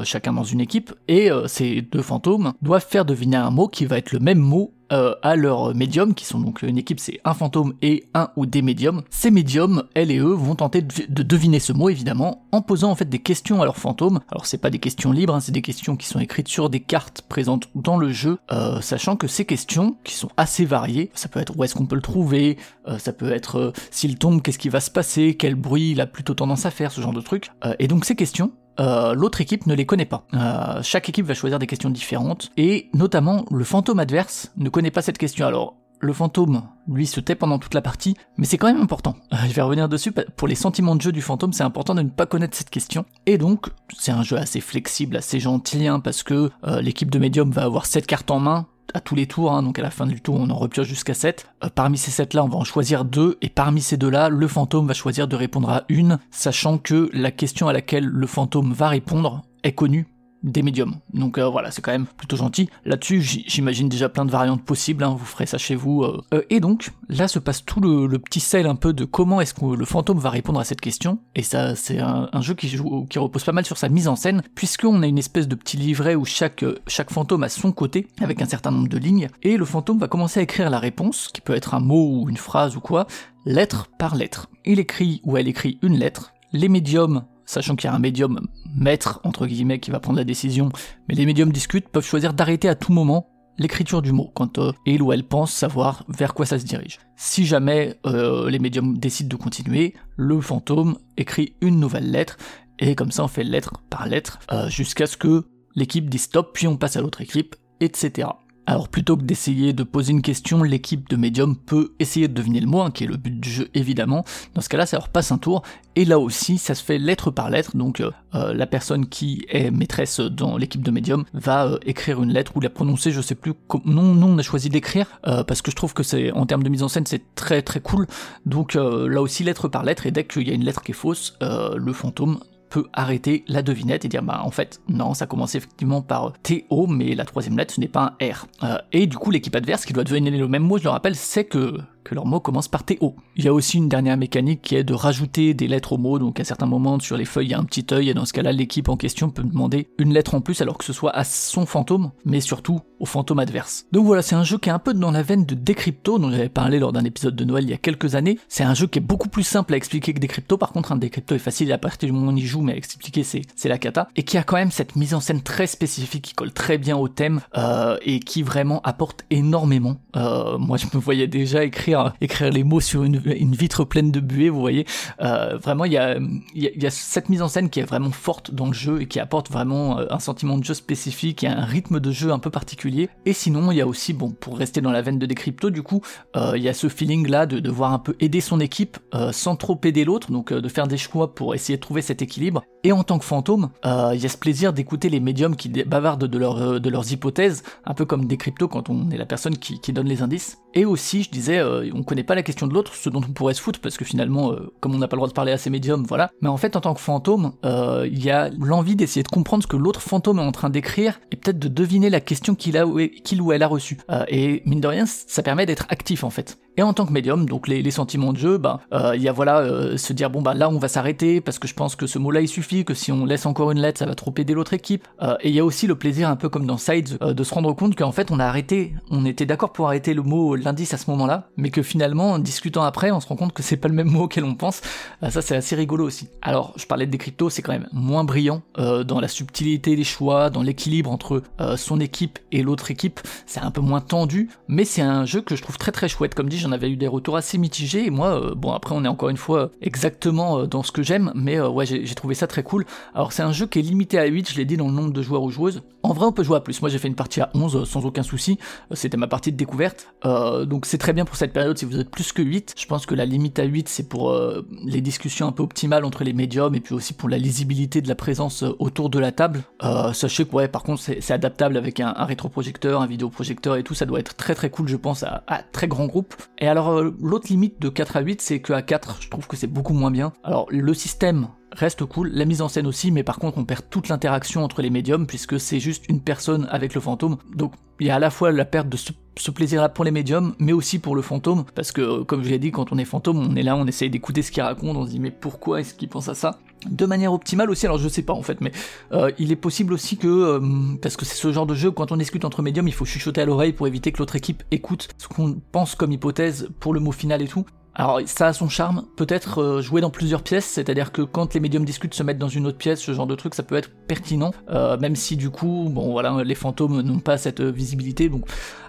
chacun 0.04 0.34
dans 0.34 0.44
une 0.44 0.62
équipe, 0.62 0.94
et 1.08 1.32
euh, 1.32 1.48
ces 1.48 1.82
deux 1.82 2.02
fantômes 2.02 2.54
doivent 2.62 2.86
faire 2.88 3.06
deviner 3.06 3.38
un 3.38 3.52
mot 3.52 3.68
qui 3.68 3.86
va 3.86 3.98
être 3.98 4.12
le 4.12 4.20
même 4.20 4.40
mot 4.40 4.74
euh, 4.94 5.16
à 5.22 5.36
leur 5.36 5.76
médium, 5.76 6.14
qui 6.14 6.24
sont 6.24 6.40
donc 6.40 6.62
une 6.62 6.78
équipe, 6.78 7.00
c'est 7.00 7.20
un 7.26 7.34
fantôme 7.34 7.74
et 7.82 8.06
un 8.14 8.30
ou 8.38 8.46
des 8.46 8.62
médiums. 8.62 9.02
Ces 9.10 9.32
médiums, 9.32 9.84
elles 9.96 10.12
et 10.12 10.20
eux, 10.20 10.34
vont 10.34 10.56
tenter 10.56 10.82
de, 10.82 11.24
deviner 11.24 11.60
ce 11.60 11.74
mot, 11.74 11.90
évidemment, 11.90 12.46
en 12.54 12.62
posant 12.62 12.92
en 12.92 12.96
fait 12.96 13.10
des 13.10 13.20
questions 13.20 13.62
à 13.62 13.66
leurs 13.66 13.78
fantômes. 13.78 14.22
Alors 14.32 14.46
c'est 14.46 14.58
pas 14.58 14.70
des 14.70 14.80
questions 14.80 15.12
libres, 15.12 15.36
hein, 15.36 15.42
c'est 15.42 15.52
des 15.52 15.62
questions 15.62 15.98
qui 15.98 16.08
sont 16.08 16.20
écrites 16.20 16.48
sur 16.48 16.70
des 16.70 16.80
cartes 16.80 17.24
présentes 17.24 17.70
dans 17.76 17.98
le 17.98 18.12
jeu, 18.12 18.38
euh, 18.54 18.80
sachant 18.80 19.18
que 19.18 19.28
ces 19.28 19.44
questions, 19.44 19.98
qui 20.06 20.14
sont 20.14 20.30
assez 20.38 20.64
variées, 20.64 21.12
ça 21.14 21.28
peut 21.28 21.40
être 21.40 21.58
où 21.58 21.64
est-ce 21.66 21.76
qu'on 21.76 21.86
peut 21.86 21.96
le 21.96 22.02
trouver, 22.02 22.58
ça 23.00 23.12
peut 23.12 23.32
être 23.32 23.74
s'il 23.92 24.18
tombe, 24.18 24.42
qu'est-ce 24.42 24.58
qui 24.58 24.70
va 24.70 24.80
se 24.80 24.90
passer, 24.90 25.36
quel 25.36 25.56
bruit 25.56 25.92
il 25.92 26.02
a 26.02 26.08
plutôt 26.08 26.34
tendance 26.34 26.66
à 26.66 26.72
faire, 26.72 26.92
ce 26.92 27.02
genre 27.02 27.14
de 27.14 27.22
trucs. 27.22 27.52
et 27.80 27.88
donc 27.88 28.06
ces 28.06 28.16
questions, 28.16 28.52
euh, 28.80 29.14
l'autre 29.14 29.42
équipe 29.42 29.66
ne 29.66 29.74
les 29.74 29.86
connaît 29.86 30.06
pas. 30.06 30.26
Euh, 30.34 30.82
chaque 30.84 31.10
équipe 31.10 31.26
va 31.26 31.34
choisir 31.34 31.60
des 31.60 31.68
questions 31.68 31.90
différentes, 31.90 32.52
et 32.58 32.90
notamment 32.94 33.46
le 33.52 33.64
fantôme 33.64 34.00
adverse 34.00 34.52
ne 34.58 34.70
connaît 34.70 34.92
pas 34.92 35.02
cette 35.02 35.18
question. 35.18 35.46
Alors, 35.46 35.76
le 36.00 36.14
fantôme, 36.14 36.62
lui, 36.88 37.08
se 37.08 37.20
tait 37.20 37.34
pendant 37.34 37.58
toute 37.58 37.74
la 37.74 37.82
partie, 37.82 38.16
mais 38.38 38.46
c'est 38.46 38.60
quand 38.60 38.68
même 38.68 38.82
important. 38.82 39.16
Euh, 39.34 39.38
je 39.48 39.54
vais 39.54 39.62
revenir 39.62 39.90
dessus, 39.90 40.12
pour 40.12 40.48
les 40.48 40.56
sentiments 40.56 40.96
de 40.96 41.02
jeu 41.02 41.12
du 41.12 41.22
fantôme, 41.22 41.54
c'est 41.54 41.64
important 41.64 41.96
de 41.96 42.04
ne 42.04 42.10
pas 42.10 42.26
connaître 42.26 42.56
cette 42.56 42.70
question. 42.70 43.06
Et 43.26 43.38
donc, 43.38 43.68
c'est 43.98 44.12
un 44.12 44.24
jeu 44.24 44.38
assez 44.38 44.62
flexible, 44.62 45.18
assez 45.18 45.40
gentil, 45.40 45.88
hein, 45.88 46.00
parce 46.00 46.24
que 46.24 46.52
l'équipe 46.82 47.10
de 47.10 47.20
médium 47.20 47.52
va 47.52 47.64
avoir 47.64 47.86
7 47.86 48.06
cartes 48.06 48.30
en 48.30 48.40
main, 48.40 48.68
à 48.94 49.00
tous 49.00 49.16
les 49.16 49.28
tours, 49.28 49.52
hein, 49.52 49.64
donc 49.64 49.80
à 49.80 49.82
la 49.82 49.92
fin 49.92 50.06
du 50.06 50.22
tour 50.22 50.36
on 50.36 50.50
en 50.50 50.56
repioche 50.56 50.88
jusqu'à 50.88 51.14
7. 51.14 51.48
Euh, 51.64 51.70
parmi 51.74 51.98
ces 51.98 52.12
7 52.12 52.34
là 52.34 52.44
on 52.44 52.48
va 52.48 52.58
en 52.58 52.64
choisir 52.64 53.06
deux, 53.06 53.38
et 53.42 53.50
parmi 53.50 53.82
ces 53.82 53.98
deux 53.98 54.10
là, 54.10 54.30
le 54.30 54.48
fantôme 54.48 54.88
va 54.88 54.94
choisir 54.94 55.28
de 55.28 55.36
répondre 55.36 55.70
à 55.70 55.84
une, 55.90 56.20
sachant 56.32 56.78
que 56.78 57.10
la 57.14 57.32
question 57.32 57.68
à 57.68 57.74
laquelle 57.74 58.06
le 58.06 58.28
fantôme 58.28 58.74
va 58.74 58.90
répondre 58.90 59.44
est 59.64 59.74
connue 59.74 60.08
des 60.44 60.62
médiums. 60.62 60.96
Donc 61.14 61.38
euh, 61.38 61.48
voilà, 61.48 61.72
c'est 61.72 61.82
quand 61.82 61.92
même 61.92 62.06
plutôt 62.06 62.38
gentil. 62.38 62.70
Là-dessus, 62.86 63.22
j'imagine 63.22 63.90
déjà 63.90 64.10
plein 64.10 64.26
de 64.26 64.32
variantes 64.32 64.64
possibles, 64.64 65.04
hein, 65.04 65.16
vous 65.18 65.26
ferez 65.26 65.46
ça 65.46 65.58
chez 65.58 65.76
vous. 65.76 66.04
Euh. 66.04 66.22
Euh, 66.34 66.42
et 66.50 66.60
donc, 66.60 66.92
là 67.10 67.28
se 67.28 67.40
passe 67.40 67.66
tout 67.66 67.80
le, 67.80 68.18
petit 68.20 68.40
sel 68.40 68.66
un 68.66 68.76
peu 68.76 68.94
de 68.94 69.06
comment 69.06 69.42
est-ce 69.42 69.54
que 69.54 69.66
le 69.66 69.86
fantôme 69.86 70.18
va 70.18 70.30
répondre 70.30 70.60
à 70.60 70.64
cette 70.64 70.82
question. 70.82 71.20
Et 71.36 71.44
ça, 71.44 71.76
c'est 71.76 72.00
un, 72.00 72.30
jeu 72.42 72.54
qui, 72.54 72.76
repose 72.78 73.44
pas 73.44 73.52
mal 73.52 73.66
sur 73.66 73.78
sa 73.78 73.90
mise 73.90 74.08
en 74.08 74.16
scène, 74.16 74.42
puisqu'on 74.56 75.02
a 75.04 75.08
une 75.08 75.18
espèce 75.18 75.48
de 75.48 75.56
petit 75.56 75.78
livret 75.78 76.16
où 76.16 76.26
chaque, 76.26 76.66
chaque 76.88 77.12
fantôme 77.12 77.44
a 77.44 77.50
son 77.50 77.72
côté, 77.72 78.08
avec 78.22 78.42
un 78.42 78.46
certain 78.46 78.72
nombre 78.72 78.88
de 78.88 78.98
lignes, 78.98 79.30
et 79.44 79.58
le 79.58 79.66
fantôme 79.66 80.00
va 80.00 80.08
commencer 80.08 80.40
à 80.40 80.44
écrire 80.44 80.70
la 80.70 80.80
réponse, 80.80 81.30
qui 81.34 81.42
peut 81.42 81.56
être 81.56 81.74
un 81.74 81.80
mot 81.80 82.10
ou 82.12 82.30
une 82.30 82.38
phrase 82.38 82.76
ou 82.76 82.80
quoi, 82.80 83.08
lettre 83.46 83.88
par 83.98 84.16
lettre. 84.16 84.50
Il 84.66 84.80
écrit 84.80 85.22
ou 85.24 85.38
elle 85.38 85.48
écrit 85.48 85.80
une 85.82 85.98
lettre, 85.98 86.34
les 86.54 86.70
médiums 86.70 87.24
sachant 87.48 87.76
qu'il 87.76 87.89
y 87.89 87.91
a 87.91 87.95
un 87.95 88.00
médium 88.00 88.39
maître, 88.76 89.20
entre 89.24 89.48
guillemets, 89.48 89.80
qui 89.80 89.89
va 89.89 90.00
prendre 90.00 90.20
la 90.20 90.26
décision, 90.26 90.70
mais 91.08 91.16
les 91.16 91.26
médiums 91.26 91.52
discutent, 91.52 91.89
peuvent 91.89 92.06
choisir 92.06 92.34
d'arrêter 92.34 92.70
à 92.70 92.76
tout 92.76 92.93
moment 92.93 93.32
l'écriture 93.58 94.04
du 94.04 94.12
mot, 94.12 94.32
quand 94.36 94.60
euh, 94.60 94.72
il 94.86 95.02
ou 95.02 95.12
elle 95.12 95.24
pense 95.24 95.52
savoir 95.52 96.04
vers 96.10 96.36
quoi 96.36 96.45
ça 96.45 96.60
se 96.60 96.66
dirige. 96.66 97.00
Si 97.16 97.45
jamais 97.45 98.00
euh, 98.06 98.50
les 98.52 98.60
médiums 98.60 98.98
décident 98.98 99.36
de 99.36 99.41
continuer, 99.41 99.95
le 100.16 100.39
fantôme 100.41 100.98
écrit 101.18 101.56
une 101.62 101.80
nouvelle 101.80 102.12
lettre, 102.12 102.38
et 102.78 102.93
comme 102.93 103.12
ça 103.12 103.24
on 103.24 103.28
fait 103.28 103.43
lettre 103.43 103.82
par 103.89 104.06
lettre, 104.06 104.38
euh, 104.52 104.70
jusqu'à 104.70 105.08
ce 105.08 105.18
que 105.18 105.48
l'équipe 105.76 106.08
dise 106.08 106.24
stop, 106.24 106.52
puis 106.54 106.68
on 106.68 106.78
passe 106.78 106.98
à 106.98 107.02
l'autre 107.02 107.22
équipe, 107.22 107.56
etc. 107.80 108.28
Alors 108.70 108.89
plutôt 108.89 109.15
que 109.15 109.24
d'essayer 109.24 109.72
de 109.72 109.84
poser 109.84 110.11
une 110.11 110.22
question, 110.22 110.61
l'équipe 110.61 111.07
de 111.07 111.15
médium 111.15 111.55
peut 111.55 111.93
essayer 111.99 112.28
de 112.28 112.34
deviner 112.34 112.59
le 112.59 112.68
mot, 112.68 112.82
hein, 112.82 112.91
qui 112.91 113.05
est 113.05 113.07
le 113.07 113.15
but 113.15 113.39
du 113.39 113.49
jeu 113.49 113.70
évidemment. 113.74 114.26
Dans 114.55 114.61
ce 114.61 114.68
cas-là, 114.68 114.86
ça 114.86 114.97
leur 114.97 115.07
passe 115.07 115.32
un 115.32 115.38
tour, 115.38 115.63
et 115.95 116.03
là 116.03 116.20
aussi, 116.20 116.57
ça 116.57 116.76
se 116.76 116.84
fait 116.84 116.97
lettre 116.97 117.32
par 117.32 117.49
lettre, 117.49 117.78
donc 117.78 118.01
euh, 118.01 118.11
euh, 118.36 118.53
la 118.53 118.68
personne 118.68 119.07
qui 119.07 119.45
est 119.47 119.72
maîtresse 119.72 120.20
dans 120.20 120.57
l'équipe 120.57 120.84
de 120.84 120.91
médium 120.91 121.24
va 121.34 121.65
euh, 121.65 121.78
écrire 121.86 122.22
une 122.22 122.34
lettre 122.34 122.57
ou 122.57 122.59
la 122.59 122.70
prononcer, 122.70 123.11
je 123.11 123.22
sais 123.22 123.36
plus. 123.36 123.53
Non, 123.86 124.13
non, 124.13 124.32
on 124.32 124.38
a 124.38 124.43
choisi 124.43 124.70
d'écrire 124.70 125.22
parce 125.24 125.61
que 125.61 125.72
je 125.72 125.76
trouve 125.78 125.93
que 125.93 126.03
c'est 126.03 126.34
en 126.34 126.45
termes 126.45 126.63
de 126.63 126.70
mise 126.70 126.84
en 126.84 126.89
scène, 126.89 127.05
c'est 127.05 127.36
très 127.36 127.61
très 127.61 127.80
cool. 127.80 128.05
Donc 128.45 128.74
là 128.74 129.22
aussi, 129.22 129.45
lettre 129.45 129.70
par 129.70 129.84
lettre, 129.84 130.07
et 130.07 130.11
dès 130.11 130.26
qu'il 130.26 130.45
y 130.45 130.51
a 130.51 130.53
une 130.53 130.65
lettre 130.65 130.84
qui 130.84 130.91
est 130.91 130.93
fausse, 130.93 131.38
le 131.41 131.93
fantôme 131.93 132.39
peut 132.70 132.86
arrêter 132.93 133.43
la 133.47 133.61
devinette 133.61 134.05
et 134.05 134.07
dire 134.07 134.24
bah 134.24 134.41
en 134.43 134.51
fait 134.51 134.82
non 134.89 135.13
ça 135.13 135.26
commence 135.26 135.55
effectivement 135.55 136.01
par 136.01 136.34
TO 136.43 136.88
mais 136.88 137.15
la 137.15 137.26
troisième 137.26 137.57
lettre 137.57 137.74
ce 137.74 137.80
n'est 137.80 137.88
pas 137.88 138.15
un 138.20 138.26
R. 138.26 138.47
Euh, 138.63 138.78
et 138.91 139.07
du 139.07 139.18
coup 139.18 139.32
l'équipe 139.32 139.55
adverse 139.55 139.86
qui 139.86 139.93
doit 139.93 140.03
deviner 140.03 140.32
le 140.32 140.47
même 140.47 140.63
mot 140.63 140.78
je 140.78 140.84
le 140.84 140.89
rappelle 140.89 141.15
c'est 141.15 141.45
que 141.45 141.78
que 142.08 142.16
leur 142.16 142.26
mot 142.26 142.39
commence 142.39 142.70
par 142.70 142.86
TO. 142.86 143.16
Il 143.36 143.43
y 143.43 143.47
a 143.49 143.53
aussi 143.53 143.78
une 143.78 143.89
dernière 143.89 144.16
mécanique 144.16 144.62
qui 144.62 144.76
est 144.76 144.84
de 144.86 144.93
rajouter 144.93 145.53
des 145.53 145.68
lettres 145.68 145.93
au 145.93 145.97
mot, 145.97 146.20
donc 146.20 146.39
à 146.39 146.45
certains 146.45 146.66
moments 146.66 146.99
sur 146.99 147.18
les 147.18 147.26
feuilles 147.26 147.47
il 147.47 147.51
y 147.51 147.53
a 147.53 147.60
un 147.60 147.66
petit 147.66 147.86
œil, 147.91 148.10
et 148.10 148.14
dans 148.14 148.26
ce 148.26 148.34
cas-là 148.34 148.53
l'équipe 148.53 148.88
en 148.88 148.95
question 148.95 149.30
peut 149.30 149.43
demander 149.43 149.89
une 149.99 150.14
lettre 150.14 150.34
en 150.34 150.41
plus 150.41 150.62
alors 150.62 150.78
que 150.78 150.86
ce 150.86 150.93
soit 150.93 151.12
à 151.12 151.24
son 151.26 151.66
fantôme, 151.66 152.12
mais 152.24 152.39
surtout 152.39 152.80
au 152.99 153.05
fantôme 153.05 153.39
adverse. 153.39 153.86
Donc 153.91 154.05
voilà, 154.05 154.22
c'est 154.22 154.36
un 154.36 154.43
jeu 154.43 154.58
qui 154.58 154.70
est 154.70 154.72
un 154.72 154.80
peu 154.80 154.93
dans 154.93 155.12
la 155.12 155.22
veine 155.22 155.45
de 155.45 155.53
Decrypto, 155.53 156.18
dont 156.18 156.32
j'avais 156.32 156.49
parlé 156.49 156.80
lors 156.80 156.93
d'un 156.93 157.03
épisode 157.03 157.36
de 157.36 157.43
Noël 157.43 157.66
il 157.66 157.70
y 157.70 157.74
a 157.74 157.78
quelques 157.78 158.16
années. 158.16 158.39
C'est 158.47 158.64
un 158.64 158.74
jeu 158.74 158.88
qui 158.88 158.99
est 158.99 159.01
beaucoup 159.01 159.30
plus 159.30 159.43
simple 159.43 159.74
à 159.74 159.78
expliquer 159.78 160.14
que 160.14 160.20
Decrypto, 160.20 160.58
par 160.58 160.72
contre 160.72 160.93
un 160.93 160.97
Decrypto 160.97 161.36
est 161.36 161.39
facile 161.39 161.72
à 161.74 161.78
partir 161.78 162.08
du 162.08 162.14
moment 162.14 162.32
où 162.32 162.34
on 162.34 162.36
y 162.36 162.41
joue, 162.41 162.62
mais 162.62 162.74
à 162.74 162.78
expliquer 162.78 163.24
c'est, 163.24 163.41
c'est 163.55 163.70
la 163.70 163.78
cata, 163.78 164.08
et 164.16 164.24
qui 164.24 164.38
a 164.38 164.43
quand 164.43 164.55
même 164.55 164.72
cette 164.72 164.95
mise 164.95 165.14
en 165.14 165.20
scène 165.20 165.41
très 165.41 165.68
spécifique 165.68 166.24
qui 166.24 166.34
colle 166.34 166.51
très 166.51 166.78
bien 166.78 166.97
au 166.97 167.08
thème, 167.08 167.41
euh, 167.58 167.97
et 168.01 168.20
qui 168.20 168.43
vraiment 168.43 168.82
apporte 168.84 169.26
énormément. 169.30 169.97
Euh, 170.16 170.58
moi 170.58 170.78
je 170.78 170.86
me 170.93 170.99
voyais 170.99 171.28
déjà 171.28 171.64
écrire, 171.64 171.97
écrire 172.22 172.52
les 172.52 172.64
mots 172.64 172.80
sur 172.80 173.04
une, 173.04 173.18
vitre 173.18 173.84
pleine 173.84 174.12
de 174.12 174.20
buée, 174.20 174.50
vous 174.50 174.60
voyez. 174.60 174.86
Euh, 175.22 175.58
vraiment, 175.58 175.86
il 175.86 175.93
y 175.93 175.98
a, 175.98 176.89
cette 176.89 177.30
mise 177.30 177.41
en 177.41 177.48
scène 177.48 177.70
qui 177.70 177.80
est 177.80 177.84
vraiment 177.84 178.12
forte 178.12 178.52
dans 178.52 178.68
le 178.68 178.74
jeu 178.74 179.02
et 179.02 179.08
qui 179.08 179.20
apporte 179.20 179.52
vraiment 179.52 180.00
euh, 180.00 180.06
un 180.10 180.20
sentiment 180.20 180.58
de 180.58 180.64
jeu 180.64 180.74
spécifique 180.74 181.43
et 181.43 181.48
un 181.48 181.66
rythme 181.66 182.00
de 182.00 182.12
jeu 182.12 182.32
un 182.32 182.39
peu 182.39 182.50
particulier. 182.50 183.10
Et 183.26 183.34
sinon, 183.34 183.72
il 183.72 183.78
y 183.78 183.82
a 183.82 183.88
aussi, 183.88 184.14
bon, 184.14 184.32
pour 184.32 184.58
rester 184.58 184.82
dans 184.82 184.91
la 184.91 185.02
veine 185.02 185.20
de 185.20 185.26
Decrypto, 185.26 185.70
du 185.70 185.84
coup, 185.84 186.02
euh, 186.36 186.54
il 186.56 186.64
y 186.64 186.70
a 186.70 186.74
ce 186.74 186.89
feeling 186.89 187.28
là 187.28 187.45
de 187.45 187.60
devoir 187.60 187.93
un 187.93 188.00
peu 188.00 188.16
aider 188.20 188.41
son 188.41 188.60
équipe 188.60 188.98
sans 189.32 189.56
trop 189.56 189.80
aider 189.84 190.06
l'autre, 190.06 190.32
donc 190.32 190.54
de 190.54 190.70
faire 190.70 190.88
des 190.88 190.98
choix 190.98 191.34
pour 191.34 191.56
essayer 191.56 191.78
de 191.78 191.82
trouver 191.82 192.02
cet 192.02 192.22
équilibre. 192.22 192.64
Et 192.84 192.91
en 192.91 193.04
tant 193.04 193.20
que 193.20 193.26
fantôme, 193.26 193.70
il 193.84 194.20
y 194.20 194.26
a 194.26 194.30
ce 194.30 194.38
plaisir 194.38 194.74
d'écouter 194.74 195.10
les 195.10 195.20
médiums 195.20 195.56
qui 195.56 195.70
bavardent 195.70 196.26
de, 196.26 196.80
de 196.80 196.89
leurs 196.89 197.12
hypothèses, 197.12 197.64
un 197.86 197.93
peu 197.93 198.06
comme 198.06 198.26
Decrypto 198.26 198.68
quand 198.68 198.89
on 198.89 199.10
est 199.10 199.18
la 199.18 199.26
personne 199.26 199.58
qui 199.58 199.93
donne 199.93 200.08
les 200.08 200.22
indices. 200.22 200.58
Et 200.78 200.86
aussi, 200.86 201.24
je 201.24 201.32
disais, 201.32 201.60
on 201.92 202.04
connaît 202.04 202.22
pas 202.22 202.36
la 202.36 202.44
question 202.44 202.68
de 202.68 202.74
l'autre, 202.76 202.94
ce 202.94 203.10
dont 203.10 203.24
on 203.28 203.34
pourrait 203.34 203.56
se 203.56 203.62
foutre, 203.62 203.80
parce 203.80 203.98
que 203.98 204.06
finalement, 204.06 204.52
euh, 204.52 204.72
comme 204.80 204.94
on 204.94 205.00
n'a 205.00 205.08
pas 205.08 205.16
le 205.16 205.22
droit 205.22 205.28
de 205.28 205.34
parler 205.34 205.52
à 205.52 205.58
ces 205.58 205.72
médiums, 205.72 206.06
voilà. 206.08 206.30
Mais 206.42 206.50
en 206.50 206.58
fait, 206.58 206.76
en 206.76 206.82
tant 206.82 206.94
que 206.94 207.02
fantôme, 207.02 207.54
euh, 207.66 208.08
il 208.12 208.24
y 208.24 208.30
a 208.30 208.52
l'envie 208.60 208.96
d'essayer 208.96 209.24
de 209.24 209.28
comprendre 209.28 209.64
ce 209.64 209.68
que 209.68 209.76
l'autre 209.76 210.04
fantôme 210.04 210.38
est 210.38 210.44
en 210.44 210.52
train 210.52 210.70
d'écrire, 210.70 211.20
et 211.32 211.36
peut-être 211.36 211.58
de 211.58 211.68
deviner 211.68 212.12
la 212.12 212.20
question 212.20 212.54
qu'il 212.54 212.78
a 212.78 212.86
qu'il 213.24 213.42
ou 213.42 213.52
elle 213.54 213.64
a 213.64 213.68
reçue. 213.68 213.98
Euh, 214.12 214.24
et 214.28 214.62
mine 214.68 214.80
de 214.80 214.88
rien, 214.88 215.08
ça 215.08 215.42
permet 215.42 215.66
d'être 215.66 215.88
actif 215.90 216.24
en 216.24 216.30
fait. 216.30 216.60
Et 216.78 216.84
en 216.84 216.94
tant 216.94 217.06
que 217.06 217.12
médium, 217.12 217.48
donc 217.48 217.68
les, 217.68 217.90
sentiments 217.92 218.34
de 218.34 218.38
jeu, 218.38 218.58
bah, 218.58 218.82
il 219.16 219.22
y 219.22 219.28
a 219.28 219.32
voilà, 219.32 219.98
se 219.98 220.14
dire 220.14 220.30
bon 220.30 220.42
bah 220.42 220.54
là 220.54 220.70
on 220.70 220.78
va 220.78 220.88
s'arrêter 220.88 221.42
parce 221.42 221.58
que 221.58 221.68
je 221.68 221.74
pense 221.74 221.96
que 221.96 222.06
ce 222.06 222.20
mot-là 222.20 222.42
il 222.42 222.48
suffit, 222.48 222.86
que 222.86 222.94
si 222.94 223.12
on 223.12 223.26
laisse 223.26 223.46
encore 223.46 223.72
une 223.72 223.80
lettre 223.80 224.00
ça 224.00 224.06
va 224.06 224.14
trop 224.14 224.34
aider 224.38 224.54
l'autre 224.54 224.74
équipe. 224.74 225.08
et 225.42 225.50
il 225.50 225.56
y 225.56 225.60
a 225.60 225.66
aussi 225.66 225.88
le 225.88 225.96
plaisir 225.96 226.30
un 226.30 226.36
peu 226.36 226.50
comme 226.50 226.66
dans 226.66 226.78
Sides 226.78 227.18
de 227.20 227.44
se 227.44 227.54
rendre 227.54 227.74
compte 227.74 227.96
qu'en 227.96 228.12
fait 228.12 228.30
on 228.30 228.40
a 228.40 228.46
arrêté, 228.46 228.94
on 229.10 229.26
était 229.26 229.46
d'accord 229.46 229.74
pour 229.74 229.88
arrêter 229.88 230.14
le 230.14 230.22
mot 230.22 230.56
l'indice 230.56 230.94
à 230.94 230.98
ce 230.98 231.10
moment-là, 231.12 231.50
mais 231.58 231.72
que 231.72 231.82
finalement 231.82 232.32
en 232.32 232.40
discutant 232.40 232.84
après 232.84 233.12
on 233.12 233.20
se 233.20 233.28
rend 233.28 233.36
compte 233.36 233.54
que 233.54 233.64
c'est 233.64 233.78
pas 233.78 233.88
le 233.88 233.94
même 233.94 234.10
mot 234.10 234.24
auquel 234.24 234.44
on 234.44 234.56
pense. 234.56 234.82
Euh, 235.24 235.30
ça 235.30 235.42
c'est 235.42 235.56
assez 235.56 235.76
rigolo 235.76 236.06
aussi. 236.06 236.30
Alors 236.42 236.74
je 236.78 236.86
parlais 236.86 237.06
des 237.06 237.18
cryptos, 237.18 237.50
c'est 237.50 237.62
quand 237.62 237.72
même 237.72 237.88
moins 237.92 238.24
brillant 238.24 238.62
euh, 238.78 239.04
dans 239.04 239.20
la 239.20 239.28
subtilité 239.28 239.96
des 239.96 240.04
choix, 240.04 240.50
dans 240.50 240.62
l'équilibre 240.62 241.12
entre 241.12 241.44
euh, 241.62 241.78
son 241.78 242.00
équipe 242.00 242.40
et 242.52 242.62
l'autre 242.64 242.92
équipe. 242.92 243.20
C'est 243.46 243.60
un 243.60 243.72
peu 243.72 243.82
moins 243.82 244.02
tendu, 244.02 244.50
mais 244.68 244.86
c'est 244.86 245.02
un 245.02 245.26
jeu 245.26 245.42
que 245.42 245.56
je 245.56 245.62
trouve 245.62 245.78
très 245.78 245.92
très 245.92 246.08
chouette. 246.08 246.36
Comme 246.36 246.50
dit, 246.50 246.58
j'en 246.68 246.74
avais 246.74 246.89
eu 246.89 246.97
des 246.97 247.07
retours 247.07 247.38
assez 247.38 247.57
mitigés. 247.57 248.05
Et 248.05 248.09
moi, 248.09 248.41
euh, 248.41 248.55
bon, 248.55 248.72
après, 248.72 248.93
on 248.95 249.03
est 249.05 249.07
encore 249.07 249.30
une 249.30 249.38
fois 249.38 249.72
exactement 249.82 250.59
euh, 250.59 250.65
dans 250.68 250.84
ce 250.84 250.91
que 250.91 251.01
j'aime, 251.01 251.32
mais 251.36 251.57
euh, 251.57 251.70
ouais, 251.70 251.86
j'ai 251.86 252.15
trouvé 252.15 252.36
ça 252.36 252.47
très 252.47 252.63
cool. 252.63 252.86
Alors, 253.13 253.32
c'est 253.32 253.43
un 253.43 253.51
jeu 253.51 253.68
qui 253.68 253.80
est 253.80 253.82
limité 253.82 254.20
à 254.20 254.26
8, 254.26 254.51
je 254.51 254.57
l'ai 254.57 254.65
dit 254.65 254.78
dans 254.78 254.88
le 254.88 254.93
nombre 254.93 255.11
de 255.11 255.22
joueurs 255.22 255.43
ou 255.43 255.49
joueuses. 255.49 255.82
En 256.07 256.13
vrai, 256.13 256.26
on 256.26 256.32
peut 256.32 256.43
jouer 256.43 256.55
à 256.55 256.61
plus. 256.61 256.82
Moi, 256.82 256.89
j'ai 256.89 256.99
fait 256.99 257.09
une 257.09 257.15
partie 257.15 257.41
à 257.41 257.49
11 257.53 257.76
euh, 257.76 257.86
sans 257.86 258.05
aucun 258.05 258.24
souci. 258.24 258.57
Euh, 258.91 258.95
C'était 258.95 259.18
ma 259.18 259.28
partie 259.28 259.51
de 259.51 259.57
découverte. 259.57 260.07
Euh, 260.26 260.63
donc, 260.63 260.86
c'est 260.86 260.97
très 260.97 261.11
bien 261.11 261.26
pour 261.26 261.36
cette 261.36 261.51
période 261.51 261.78
si 261.78 261.84
vous 261.84 261.99
êtes 261.99 262.09
plus 262.09 262.32
que 262.32 262.41
8. 262.41 262.76
Je 262.78 262.86
pense 262.86 263.05
que 263.05 263.13
la 263.13 263.26
limite 263.26 263.59
à 263.59 263.65
8, 263.65 263.89
c'est 263.89 264.07
pour 264.07 264.32
euh, 264.32 264.65
les 264.86 265.01
discussions 265.01 265.47
un 265.47 265.51
peu 265.51 265.63
optimales 265.63 266.05
entre 266.05 266.24
les 266.24 266.32
médiums 266.32 266.76
et 266.76 266.80
puis 266.80 266.93
aussi 266.93 267.13
pour 267.13 267.28
la 267.28 267.38
lisibilité 267.38 268.01
de 268.01 268.07
la 268.07 268.15
présence 268.15 268.63
euh, 268.63 268.72
autour 268.80 269.09
de 269.09 269.20
la 269.20 269.34
table. 269.34 269.63
Euh, 269.84 270.13
sachez 270.13 270.45
que, 270.45 270.55
ouais, 270.55 270.70
par 270.70 270.84
contre, 270.84 271.01
c'est 271.01 271.32
adaptable 271.32 271.76
avec 271.76 271.99
un, 271.99 272.13
rétroprojecteur, 272.13 273.01
un 273.01 273.07
vidéoprojecteur 273.07 273.76
et 273.76 273.84
tout. 273.84 273.93
Ça 273.93 274.05
doit 274.05 274.20
être 274.20 274.36
très 274.36 274.55
très 274.55 274.70
cool, 274.70 274.88
je 274.88 274.95
pense, 274.95 275.24
à, 275.24 275.43
à 275.47 275.61
très 275.61 275.89
grand 275.89 276.05
groupe. 276.05 276.36
Et 276.60 276.68
alors, 276.68 276.89
euh, 276.89 277.16
l'autre 277.22 277.47
limite 277.49 277.80
de 277.82 277.89
4 277.89 278.18
à 278.18 278.22
8, 278.22 278.41
c'est 278.41 278.60
que 278.62 278.74
à 278.74 278.82
4, 278.82 279.18
je 279.22 279.30
trouve 279.30 279.47
que 279.47 279.55
c'est 279.55 279.68
beaucoup 279.68 279.93
moins 279.93 280.12
bien. 280.12 280.34
Alors, 280.43 280.68
le 280.70 280.93
système 280.93 281.49
reste 281.80 282.06
cool, 282.06 282.30
la 282.34 282.46
mise 282.46 282.62
en 282.62 282.68
scène 282.68 282.88
aussi, 282.88 283.12
mais 283.12 283.24
par 283.24 283.40
contre 283.40 283.58
on 283.58 283.66
perd 283.66 283.84
toute 283.90 284.10
l'interaction 284.10 284.64
entre 284.64 284.82
les 284.82 284.90
médiums 284.90 285.28
puisque 285.28 285.60
c'est 285.60 285.80
juste 285.80 286.06
une 286.10 286.22
personne 286.22 286.68
avec 286.70 286.94
le 286.94 287.02
fantôme. 287.02 287.38
Donc 287.56 287.74
il 288.00 288.08
y 288.08 288.10
a 288.10 288.16
à 288.16 288.20
la 288.20 288.30
fois 288.30 288.52
la 288.52 288.66
perte 288.66 288.90
de 288.90 288.98
ce, 288.98 289.52
plaisir-là 289.52 289.90
pour 289.90 290.06
les 290.06 290.12
médiums, 290.12 290.56
mais 290.60 290.74
aussi 290.74 291.00
pour 291.00 291.16
le 291.16 291.22
fantôme, 291.22 291.66
parce 291.76 291.92
que 291.92 292.02
euh, 292.02 292.24
comme 292.24 292.44
je 292.44 292.50
l'ai 292.50 292.60
dit, 292.60 292.72
quand 292.72 292.92
on 292.92 292.98
est 292.98 293.06
fantôme, 293.06 293.38
on 293.38 293.56
est 293.56 293.64
là, 293.64 293.76
on 293.76 293.86
essaye 293.86 294.10
d'écouter 294.10 294.42
ce 294.42 294.52
qu'il 294.52 294.64
raconte, 294.64 294.98
on 294.98 295.06
se 295.06 295.12
dit 295.12 295.20
mais 295.20 295.32
pourquoi 295.32 295.80
est-ce 295.80 295.94
qu'il 295.94 296.10
pense 296.10 296.28
à 296.28 296.36
ça? 296.36 296.60
De 296.88 297.06
manière 297.06 297.34
optimale 297.34 297.70
aussi, 297.70 297.86
alors 297.86 297.98
je 297.98 298.08
sais 298.08 298.22
pas 298.22 298.34
en 298.34 298.44
fait, 298.44 298.62
mais 298.62 298.72
euh, 299.12 299.32
il 299.40 299.52
est 299.52 299.56
possible 299.56 299.94
aussi 299.94 300.18
que, 300.18 300.28
euh, 300.28 300.60
parce 301.02 301.18
que 301.18 301.26
c'est 301.26 301.36
ce 301.36 301.52
genre 301.52 301.66
de 301.66 301.74
jeu, 301.74 301.92
quand 301.92 302.12
on 302.12 302.18
discute 302.18 302.46
entre 302.46 302.62
médiums, 302.62 302.88
il 302.88 302.94
faut 302.94 303.06
chuchoter 303.06 303.42
à 303.42 303.46
l'oreille 303.46 303.74
pour 303.74 303.88
éviter 303.88 304.12
que 304.12 304.20
l'autre 304.20 304.36
équipe 304.36 304.64
écoute 304.72 305.08
ce 305.18 305.28
qu'on 305.28 305.60
pense 305.72 305.96
comme 305.96 306.12
hypothèse 306.12 306.70
pour 306.80 306.94
le 306.94 307.00
mot 307.00 307.12
final 307.12 307.42
et 307.42 307.48
tout. 307.48 307.66
Alors 308.00 308.22
ça 308.28 308.48
a 308.48 308.54
son 308.54 308.70
charme, 308.70 309.06
peut-être 309.16 309.60
euh, 309.60 309.82
jouer 309.82 310.02
dans 310.02 310.12
plusieurs 310.12 310.43
pièces, 310.43 310.66
c'est-à-dire 310.66 311.12
que 311.12 311.24
quand 311.24 311.56
les 311.56 311.60
médiums 311.60 311.84
discutent 311.84 312.14
se 312.14 312.22
mettre 312.22 312.38
dans 312.38 312.48
une 312.48 312.68
autre 312.68 312.78
pièce, 312.78 313.02
ce 313.02 313.12
genre 313.12 313.26
de 313.26 313.34
truc, 313.34 313.56
ça 313.56 313.64
peut 313.64 313.76
être 313.76 313.89
pertinent, 314.08 314.54
euh, 314.70 315.00
même 315.00 315.16
si 315.16 315.36
du 315.36 315.50
coup, 315.50 315.89
bon 315.89 316.12
voilà, 316.12 316.43
les 316.43 316.54
fantômes 316.54 317.02
n'ont 317.02 317.20
pas 317.20 317.39
cette 317.39 317.60
euh, 317.60 317.72
visibilité, 317.72 318.30
donc 318.30 318.45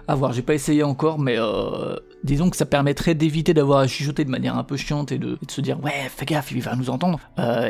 à 0.07 0.13
voir, 0.13 0.31
j'ai 0.31 0.43
pas 0.43 0.53
essayé 0.53 0.83
encore, 0.83 1.17
mais 1.17 1.37
disons 2.23 2.49
que 2.49 2.57
ça 2.57 2.65
permettrait 2.65 3.13
d'éviter 3.13 3.53
d'avoir 3.53 3.79
à 3.79 3.87
chuchoter 3.87 4.25
de 4.25 4.31
manière 4.31 4.57
un 4.57 4.63
peu 4.63 4.75
chiante 4.75 5.11
et 5.11 5.19
de, 5.19 5.37
et 5.39 5.45
de 5.45 5.51
se 5.51 5.61
dire 5.61 5.79
ouais, 5.83 6.09
fais 6.09 6.25
gaffe, 6.25 6.51
il 6.51 6.63
va 6.63 6.75
nous 6.75 6.89
entendre. 6.89 7.19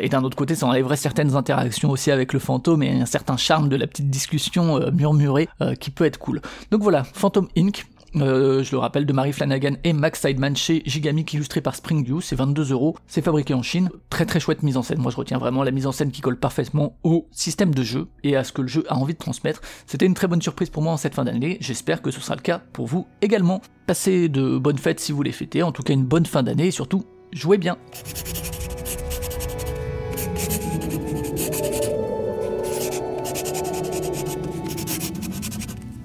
Et 0.01 0.07
d'un 0.07 0.23
autre 0.23 0.37
côté, 0.37 0.55
ça 0.55 0.65
enlèverait 0.65 0.95
certaines 0.95 1.35
interactions 1.35 1.89
aussi 1.89 2.11
avec 2.11 2.31
le 2.31 2.39
fantôme 2.39 2.81
et 2.81 3.01
un 3.01 3.05
certain 3.05 3.35
charme 3.35 3.67
de 3.67 3.75
la 3.75 3.87
petite 3.87 4.09
discussion 4.09 4.79
murmurée 4.93 5.49
qui 5.81 5.91
peut 5.91 6.05
être 6.05 6.17
cool. 6.17 6.39
Donc 6.71 6.81
voilà, 6.81 7.03
Phantom 7.03 7.49
Inc. 7.57 7.85
Euh, 8.15 8.63
je 8.63 8.71
le 8.71 8.77
rappelle, 8.77 9.05
de 9.05 9.13
Marie 9.13 9.33
Flanagan 9.33 9.75
et 9.83 9.93
Max 9.93 10.21
Sideman 10.21 10.55
chez 10.55 10.81
Gigamic, 10.85 11.33
illustré 11.33 11.61
par 11.61 11.75
Springview, 11.75 12.21
c'est 12.21 12.35
22 12.35 12.71
euros, 12.71 12.95
c'est 13.07 13.21
fabriqué 13.21 13.53
en 13.53 13.61
Chine, 13.61 13.89
très 14.09 14.25
très 14.25 14.39
chouette 14.39 14.63
mise 14.63 14.77
en 14.77 14.83
scène, 14.83 14.99
moi 14.99 15.11
je 15.11 15.17
retiens 15.17 15.37
vraiment 15.37 15.63
la 15.63 15.71
mise 15.71 15.87
en 15.87 15.91
scène 15.91 16.11
qui 16.11 16.21
colle 16.21 16.37
parfaitement 16.37 16.97
au 17.03 17.27
système 17.31 17.73
de 17.73 17.83
jeu 17.83 18.07
et 18.23 18.35
à 18.35 18.43
ce 18.43 18.51
que 18.51 18.61
le 18.61 18.67
jeu 18.67 18.83
a 18.89 18.95
envie 18.95 19.13
de 19.13 19.19
transmettre. 19.19 19.61
C'était 19.85 20.05
une 20.05 20.13
très 20.13 20.27
bonne 20.27 20.41
surprise 20.41 20.69
pour 20.69 20.83
moi 20.83 20.93
en 20.93 20.97
cette 20.97 21.15
fin 21.15 21.23
d'année, 21.23 21.57
j'espère 21.61 22.01
que 22.01 22.11
ce 22.11 22.19
sera 22.19 22.35
le 22.35 22.41
cas 22.41 22.61
pour 22.73 22.87
vous 22.87 23.07
également. 23.21 23.61
Passez 23.87 24.29
de 24.29 24.57
bonnes 24.57 24.77
fêtes 24.77 24.99
si 24.99 25.11
vous 25.11 25.23
les 25.23 25.31
fêtez, 25.31 25.63
en 25.63 25.71
tout 25.71 25.83
cas 25.83 25.93
une 25.93 26.05
bonne 26.05 26.25
fin 26.25 26.43
d'année 26.43 26.67
et 26.67 26.71
surtout, 26.71 27.03
jouez 27.31 27.57
bien. 27.57 27.77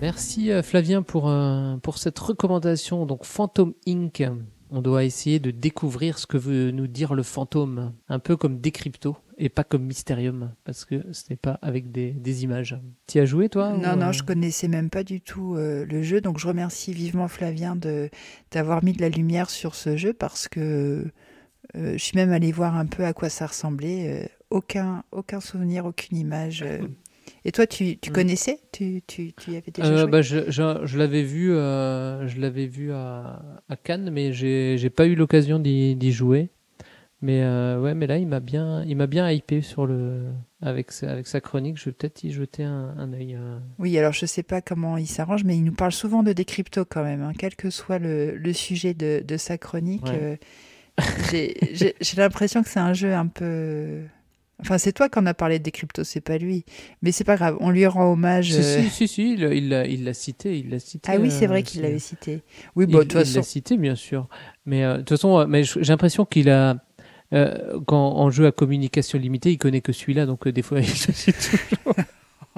Merci 0.05 0.51
euh, 0.51 0.63
Flavien 0.63 1.01
pour, 1.01 1.31
euh, 1.31 1.79
pour 1.79 1.97
cette 1.97 2.19
recommandation. 2.19 3.07
Donc 3.07 3.25
Phantom 3.25 3.73
Inc. 3.89 4.23
On 4.71 4.83
doit 4.83 5.05
essayer 5.05 5.39
de 5.39 5.51
découvrir 5.51 6.19
ce 6.19 6.27
que 6.27 6.37
veut 6.37 6.73
nous 6.73 6.87
dire 6.87 7.15
le 7.15 7.23
fantôme, 7.23 7.95
un 8.11 8.19
peu 8.19 8.37
comme 8.37 8.61
Décrypto 8.61 9.17
et 9.39 9.49
pas 9.49 9.65
comme 9.65 9.85
Mysterium, 9.85 10.53
parce 10.65 10.85
que 10.85 11.11
ce 11.13 11.23
n'est 11.31 11.37
pas 11.37 11.59
avec 11.63 11.91
des, 11.91 12.11
des 12.11 12.45
images. 12.45 12.79
Tu 13.07 13.19
as 13.19 13.25
joué 13.25 13.49
toi 13.49 13.71
Non, 13.71 13.95
ou, 13.95 13.97
non, 13.97 14.09
euh, 14.09 14.13
je 14.13 14.23
connaissais 14.25 14.69
même 14.69 14.91
pas 14.91 15.05
du 15.05 15.23
tout 15.23 15.55
euh, 15.55 15.87
le 15.87 16.03
jeu, 16.03 16.21
donc 16.21 16.39
je 16.39 16.49
remercie 16.49 16.93
vivement 16.93 17.27
Flavien 17.27 17.75
de 17.75 18.11
d'avoir 18.51 18.85
mis 18.85 18.93
de 18.93 19.01
la 19.01 19.09
lumière 19.09 19.49
sur 19.49 19.75
ce 19.75 19.97
jeu 19.97 20.13
parce 20.13 20.49
que 20.49 21.07
euh, 21.77 21.93
je 21.95 21.97
suis 21.97 22.17
même 22.17 22.31
allée 22.31 22.53
voir 22.53 22.77
un 22.77 22.85
peu 22.85 23.07
à 23.07 23.15
quoi 23.15 23.31
ça 23.31 23.47
ressemblait. 23.47 24.25
euh, 24.25 24.29
aucun, 24.51 25.03
aucun 25.13 25.41
souvenir, 25.41 25.87
aucune 25.87 26.19
image. 26.19 26.63
Et 27.45 27.53
toi, 27.53 27.67
tu, 27.67 27.99
tu 27.99 28.11
Mm. 28.11 28.15
connaissais? 28.15 28.61
Tu, 28.73 29.03
tu, 29.07 29.33
tu 29.35 29.53
y 29.53 29.57
avais 29.57 29.71
déjà 29.73 29.97
Euh, 29.97 30.03
joué? 30.03 30.13
bah, 30.13 30.23
je 30.23 30.51
je, 30.51 30.87
je 30.87 30.99
l'avais 30.99 31.23
vu, 31.23 31.53
euh, 31.53 32.27
je 32.29 32.41
l'avais 32.41 32.67
vu 32.67 32.93
à, 32.93 33.43
à 33.69 33.77
Cannes, 33.77 34.11
mais 34.11 34.33
j'ai 34.33 34.77
j'ai 34.79 34.91
pas 34.91 35.07
eu 35.07 35.15
l'occasion 35.15 35.59
d'y 35.59 35.97
d'y 35.97 36.13
jouer. 36.13 36.49
Mais 37.23 37.43
euh, 37.45 37.81
ouais, 37.81 37.95
mais 37.95 38.07
là, 38.07 38.19
il 38.19 38.29
m'a 38.29 38.41
bien, 38.41 38.85
il 38.85 38.97
m'a 38.97 39.07
bien 39.09 39.31
hypé 39.31 39.63
sur 39.63 39.87
le 39.87 40.25
avec 40.63 40.93
sa, 40.93 41.11
avec 41.13 41.27
sa 41.27 41.41
chronique. 41.41 41.79
Je 41.79 41.87
vais 41.87 41.93
peut-être 41.93 42.25
y 42.25 42.33
jeter 42.33 42.65
un, 42.65 42.95
un 42.99 43.13
œil. 43.15 43.37
euh. 43.37 43.59
Oui, 43.79 43.99
alors 43.99 44.13
je 44.13 44.25
sais 44.27 44.43
pas 44.45 44.61
comment 44.63 44.97
il 44.97 45.07
s'arrange, 45.09 45.43
mais 45.45 45.57
il 45.57 45.65
nous 45.65 45.73
parle 45.73 45.91
souvent 45.93 46.23
de 46.23 46.33
décrypto 46.33 46.85
quand 46.85 47.03
même, 47.03 47.23
hein, 47.23 47.33
quel 47.37 47.57
que 47.57 47.71
soit 47.71 47.99
le, 47.99 48.37
le 48.37 48.53
sujet 48.53 48.95
de, 48.95 49.23
de 49.27 49.37
sa 49.37 49.59
chronique. 49.59 50.05
Ouais. 50.05 50.15
euh, 50.15 50.37
j'ai- 51.31 51.55
j'ai 51.75 51.95
j'ai 52.01 52.17
l'impression 52.17 52.63
que 52.63 52.69
c'est 52.69 52.81
un 52.81 52.95
jeu 52.95 53.15
un 53.15 53.27
peu. 53.27 54.03
Enfin, 54.61 54.79
c'est 54.79 54.93
toi 54.93 55.09
qui 55.09 55.19
en 55.19 55.27
as 55.27 55.35
parlé 55.35 55.59
de 55.59 55.65
décrypto, 55.65 56.05
c'est 56.05 56.21
pas 56.21 56.39
lui. 56.39 56.65
Mais 57.03 57.13
c'est 57.13 57.25
pas 57.25 57.37
grave, 57.37 57.57
on 57.61 57.71
lui 57.71 57.87
rend 57.87 58.13
hommage. 58.13 58.53
Si, 58.53 58.59
euh, 58.59 58.83
si, 58.83 58.91
si, 58.91 59.09
si, 59.09 59.33
il 59.35 59.69
l'a 59.69 59.87
il 59.87 60.05
l'a 60.05 60.15
cité, 60.15 60.59
il 60.59 60.71
l'a 60.71 60.79
cité. 60.79 61.11
Ah 61.13 61.17
oui, 61.19 61.31
c'est 61.31 61.47
euh, 61.47 61.49
vrai 61.49 61.63
qu'il 61.63 61.83
l'avait 61.83 61.99
cité. 61.99 62.43
Oui, 62.77 62.87
bon, 62.87 62.99
de 62.99 63.03
toute 63.03 63.13
il 63.13 63.17
l'a 63.17 63.25
façon. 63.25 63.43
cité, 63.43 63.77
bien 63.77 63.97
sûr. 63.97 64.29
Mais 64.65 64.85
euh, 64.85 64.95
de 64.95 64.99
toute 64.99 65.11
façon, 65.11 65.39
euh, 65.39 65.47
mais 65.47 65.65
j'ai 65.65 65.81
l'impression 65.83 66.25
qu'il 66.25 66.51
a, 66.51 66.77
quand 67.87 67.99
en 68.17 68.31
jeu 68.31 68.47
à 68.47 68.53
communication 68.53 69.19
limitée, 69.19 69.51
il 69.51 69.59
connaît 69.59 69.81
que 69.81 69.93
celui-là, 69.93 70.25
donc 70.25 70.47
des 70.47 70.63
fois, 70.63 70.79
il 70.81 70.87
cite 70.87 71.37
toujours. 71.37 71.97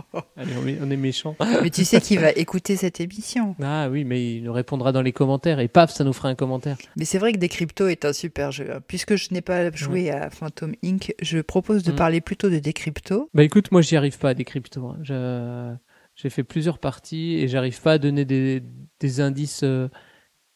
Allez, 0.36 0.53
on 0.62 0.66
est, 0.66 0.78
on 0.82 0.90
est 0.90 0.97
méchant. 0.97 1.36
Mais 1.62 1.70
tu 1.70 1.84
sais 1.84 2.01
qu'il 2.01 2.18
va 2.20 2.30
écouter 2.32 2.76
cette 2.76 3.01
émission. 3.01 3.57
Ah 3.62 3.88
oui, 3.90 4.05
mais 4.05 4.36
il 4.36 4.44
nous 4.44 4.53
répondra 4.53 4.92
dans 4.92 5.03
les 5.03 5.12
commentaires 5.12 5.61
et 5.61 5.68
paf, 5.68 5.90
ça 5.92 6.05
nous 6.05 6.12
fera 6.12 6.28
un 6.28 6.34
commentaire. 6.34 6.76
Mais 6.97 7.05
c'est 7.05 7.18
vrai 7.18 7.32
que 7.32 7.38
Décrypto 7.38 7.86
est 7.88 8.05
un 8.05 8.12
super 8.12 8.53
jeu. 8.53 8.70
hein. 8.72 8.80
Puisque 8.86 9.16
je 9.16 9.28
n'ai 9.32 9.40
pas 9.40 9.70
joué 9.72 10.11
à 10.11 10.30
Phantom 10.30 10.72
Inc., 10.84 11.14
je 11.22 11.38
propose 11.40 11.82
de 11.82 11.92
Mm. 11.92 11.97
parler 11.97 12.20
plutôt 12.20 12.51
de 12.51 12.59
Décrypto. 12.59 13.30
Bah 13.34 13.42
écoute, 13.44 13.72
moi 13.72 13.80
j'y 13.82 13.97
arrive 13.97 14.18
pas 14.18 14.30
à 14.30 14.34
des 14.34 14.44
cryptos. 14.44 14.86
hein. 14.86 14.99
Je- 15.03 15.74
J'ai 16.14 16.30
fait 16.30 16.44
plusieurs 16.44 16.78
parties 16.78 17.34
et 17.34 17.49
j'arrive 17.49 17.80
pas 17.82 17.92
à 17.92 17.99
donner 17.99 18.24
des, 18.24 18.62
des 19.01 19.20
indices 19.20 19.62
euh, 19.64 19.88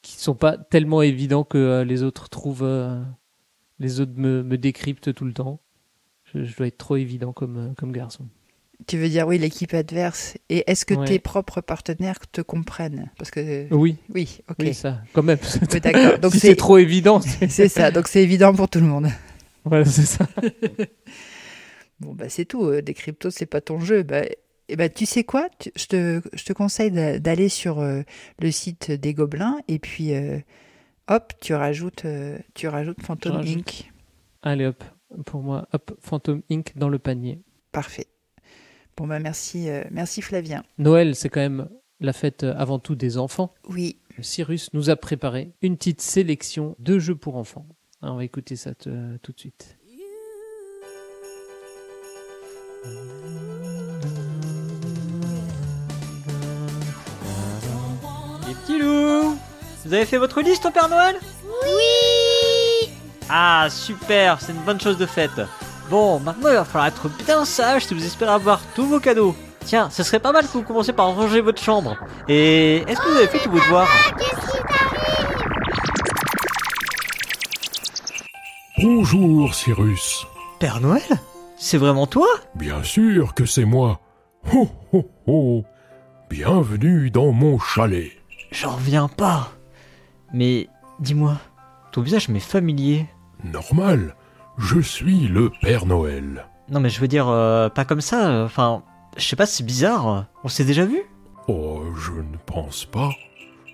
qui 0.02 0.16
sont 0.16 0.34
pas 0.34 0.56
tellement 0.56 1.02
évidents 1.02 1.44
que 1.44 1.58
euh, 1.58 1.84
les 1.84 2.02
autres 2.02 2.30
trouvent, 2.30 2.62
euh, 2.62 2.98
les 3.78 4.00
autres 4.00 4.12
me, 4.16 4.42
me 4.42 4.56
décryptent 4.56 5.12
tout 5.12 5.26
le 5.26 5.34
temps. 5.34 5.60
Je, 6.24 6.44
je 6.44 6.56
dois 6.56 6.66
être 6.68 6.78
trop 6.78 6.96
évident 6.96 7.32
comme, 7.34 7.56
euh, 7.58 7.74
comme 7.76 7.92
garçon. 7.92 8.26
Tu 8.86 8.96
veux 8.98 9.08
dire, 9.08 9.26
oui, 9.28 9.38
l'équipe 9.38 9.74
adverse. 9.74 10.36
Et 10.48 10.64
est-ce 10.70 10.84
que 10.84 10.94
Ouais. 10.94 11.06
tes 11.06 11.18
propres 11.18 11.60
partenaires 11.60 12.18
te 12.32 12.40
comprennent? 12.40 13.10
Parce 13.18 13.30
que. 13.30 13.66
Oui, 13.74 13.96
Oui, 14.14 14.40
ok. 14.48 14.56
oui, 14.60 14.74
ça, 14.74 15.02
quand 15.12 15.22
même. 15.22 15.38
Oui, 15.72 15.80
d'accord. 15.80 16.18
Donc 16.20 16.32
si 16.32 16.40
c'est 16.40 16.56
trop 16.56 16.78
évident, 16.78 17.20
c'est- 17.48 17.68
ça. 17.68 17.90
Donc 17.90 18.08
c'est 18.08 18.22
évident 18.22 18.54
pour 18.54 18.68
tout 18.68 18.80
le 18.80 18.86
monde. 18.86 19.08
voilà, 19.64 19.84
c'est 19.84 20.06
ça. 20.06 20.26
Bon, 22.00 22.14
bah 22.14 22.28
c'est 22.28 22.46
tout. 22.46 22.64
euh, 22.64 22.80
Décrypto, 22.82 23.30
c'est 23.30 23.46
pas 23.46 23.60
ton 23.60 23.78
jeu. 23.80 24.02
Bah, 24.02 24.22
et 24.68 24.76
bah, 24.76 24.88
tu 24.88 25.04
sais 25.04 25.24
quoi? 25.24 25.48
Tu- 25.58 25.70
je, 25.76 25.86
te, 25.86 26.20
je 26.32 26.44
te 26.44 26.52
conseille 26.52 26.90
d'a- 26.90 27.18
d'aller 27.18 27.48
sur 27.48 27.80
euh, 27.80 28.02
le 28.40 28.50
site 28.50 28.90
des 28.90 29.12
Gobelins 29.14 29.58
et 29.68 29.78
puis 29.78 30.14
euh, 30.14 30.38
hop, 31.08 31.32
tu 31.42 31.52
rajoutes, 31.54 32.04
euh, 32.06 32.38
tu 32.54 32.68
rajoutes 32.68 33.02
Phantom 33.02 33.32
rajoute. 33.36 33.58
Inc. 33.58 33.90
Allez 34.42 34.64
hop, 34.66 34.82
pour 35.26 35.42
moi, 35.42 35.68
hop, 35.74 35.92
Phantom 36.00 36.40
Inc. 36.50 36.72
dans 36.76 36.88
le 36.88 36.98
panier. 36.98 37.40
Parfait. 37.72 38.06
Bon, 38.96 39.06
bah 39.06 39.18
merci, 39.18 39.68
euh, 39.70 39.82
merci 39.90 40.20
Flavien. 40.22 40.62
Noël, 40.78 41.14
c'est 41.14 41.28
quand 41.28 41.40
même 41.40 41.68
la 42.00 42.12
fête 42.12 42.44
euh, 42.44 42.54
avant 42.56 42.78
tout 42.78 42.94
des 42.94 43.18
enfants. 43.18 43.54
Oui, 43.68 43.98
Cyrus 44.20 44.72
nous 44.74 44.90
a 44.90 44.96
préparé 44.96 45.52
une 45.62 45.76
petite 45.76 46.00
sélection 46.00 46.76
de 46.78 46.98
jeux 46.98 47.14
pour 47.16 47.36
enfants. 47.36 47.66
Alors, 48.02 48.14
on 48.14 48.18
va 48.18 48.24
écouter 48.24 48.56
ça 48.56 48.74
tout 48.74 48.90
de 48.90 49.38
suite. 49.38 49.76
Les 58.46 58.54
petits 58.54 58.78
loups 58.78 59.36
Vous 59.84 59.94
avez 59.94 60.04
fait 60.06 60.18
votre 60.18 60.40
liste 60.40 60.66
au 60.66 60.70
Père 60.70 60.88
Noël? 60.88 61.16
Oui 61.64 62.90
Ah, 63.28 63.68
super, 63.70 64.40
c'est 64.40 64.52
une 64.52 64.62
bonne 64.62 64.80
chose 64.80 64.98
de 64.98 65.06
faite. 65.06 65.40
Bon, 65.90 66.20
maintenant 66.20 66.48
il 66.50 66.54
va 66.54 66.64
falloir 66.64 66.86
être 66.86 67.08
bien 67.26 67.44
sage 67.44 67.86
si 67.86 67.94
vous 67.94 68.04
espérez 68.04 68.30
avoir 68.32 68.60
tous 68.74 68.86
vos 68.86 69.00
cadeaux. 69.00 69.34
Tiens, 69.64 69.90
ce 69.90 70.02
serait 70.02 70.20
pas 70.20 70.32
mal 70.32 70.46
que 70.46 70.52
vous 70.52 70.62
commenciez 70.62 70.92
par 70.92 71.14
ranger 71.14 71.40
votre 71.40 71.60
chambre. 71.60 71.96
Et 72.28 72.76
est-ce 72.86 73.00
que 73.00 73.08
vous 73.08 73.16
avez 73.16 73.26
fait 73.26 73.40
tous 73.40 73.50
vos 73.50 73.58
devoirs 73.58 73.88
Bonjour, 78.82 79.54
Cyrus. 79.54 80.26
Père 80.58 80.80
Noël? 80.80 81.02
C'est 81.56 81.76
vraiment 81.76 82.06
toi? 82.06 82.28
Bien 82.54 82.82
sûr 82.82 83.34
que 83.34 83.44
c'est 83.44 83.64
moi. 83.66 84.00
Ho 84.54 84.68
ho 84.92 85.10
ho. 85.26 85.64
Bienvenue 86.30 87.10
dans 87.10 87.32
mon 87.32 87.58
chalet. 87.58 88.12
J'en 88.52 88.76
reviens 88.76 89.08
pas. 89.08 89.50
Mais 90.32 90.68
Dis-moi, 91.00 91.38
ton 91.92 92.02
visage 92.02 92.28
m'est 92.28 92.40
familier. 92.40 93.06
Normal, 93.42 94.14
je 94.60 94.80
suis 94.80 95.26
le 95.26 95.50
Père 95.62 95.86
Noël. 95.86 96.46
Non 96.70 96.80
mais 96.80 96.90
je 96.90 97.00
veux 97.00 97.08
dire, 97.08 97.28
euh, 97.28 97.68
pas 97.68 97.84
comme 97.84 98.00
ça, 98.00 98.28
euh, 98.28 98.44
enfin, 98.44 98.82
je 99.16 99.24
sais 99.24 99.36
pas, 99.36 99.46
c'est 99.46 99.64
bizarre. 99.64 100.26
On 100.44 100.48
s'est 100.48 100.64
déjà 100.64 100.84
vu? 100.84 101.00
Oh, 101.48 101.82
je 101.96 102.12
ne 102.12 102.36
pense 102.46 102.84
pas. 102.84 103.10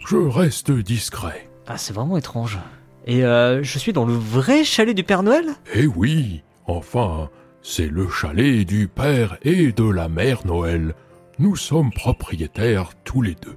Je 0.07 0.16
reste 0.16 0.70
discret. 0.70 1.51
Ah, 1.66 1.76
c'est 1.76 1.93
vraiment 1.93 2.16
étrange. 2.16 2.59
Et 3.07 3.24
euh, 3.24 3.62
je 3.62 3.78
suis 3.78 3.93
dans 3.93 4.07
le 4.07 4.14
vrai 4.14 4.64
chalet 4.64 4.97
du 4.97 5.05
Père 5.05 5.22
Noël? 5.22 5.47
Eh 5.74 5.87
oui, 5.87 6.43
enfin, 6.66 7.28
c'est 7.62 7.89
le 7.89 8.09
chalet 8.09 8.64
du 8.64 8.89
Père 8.89 9.37
et 9.43 9.72
de 9.72 9.89
la 9.89 10.09
Mère 10.09 10.47
Noël. 10.47 10.95
Nous 11.39 11.57
sommes 11.57 11.91
propriétaires 11.91 12.91
tous 13.05 13.20
les 13.20 13.34
deux. 13.34 13.57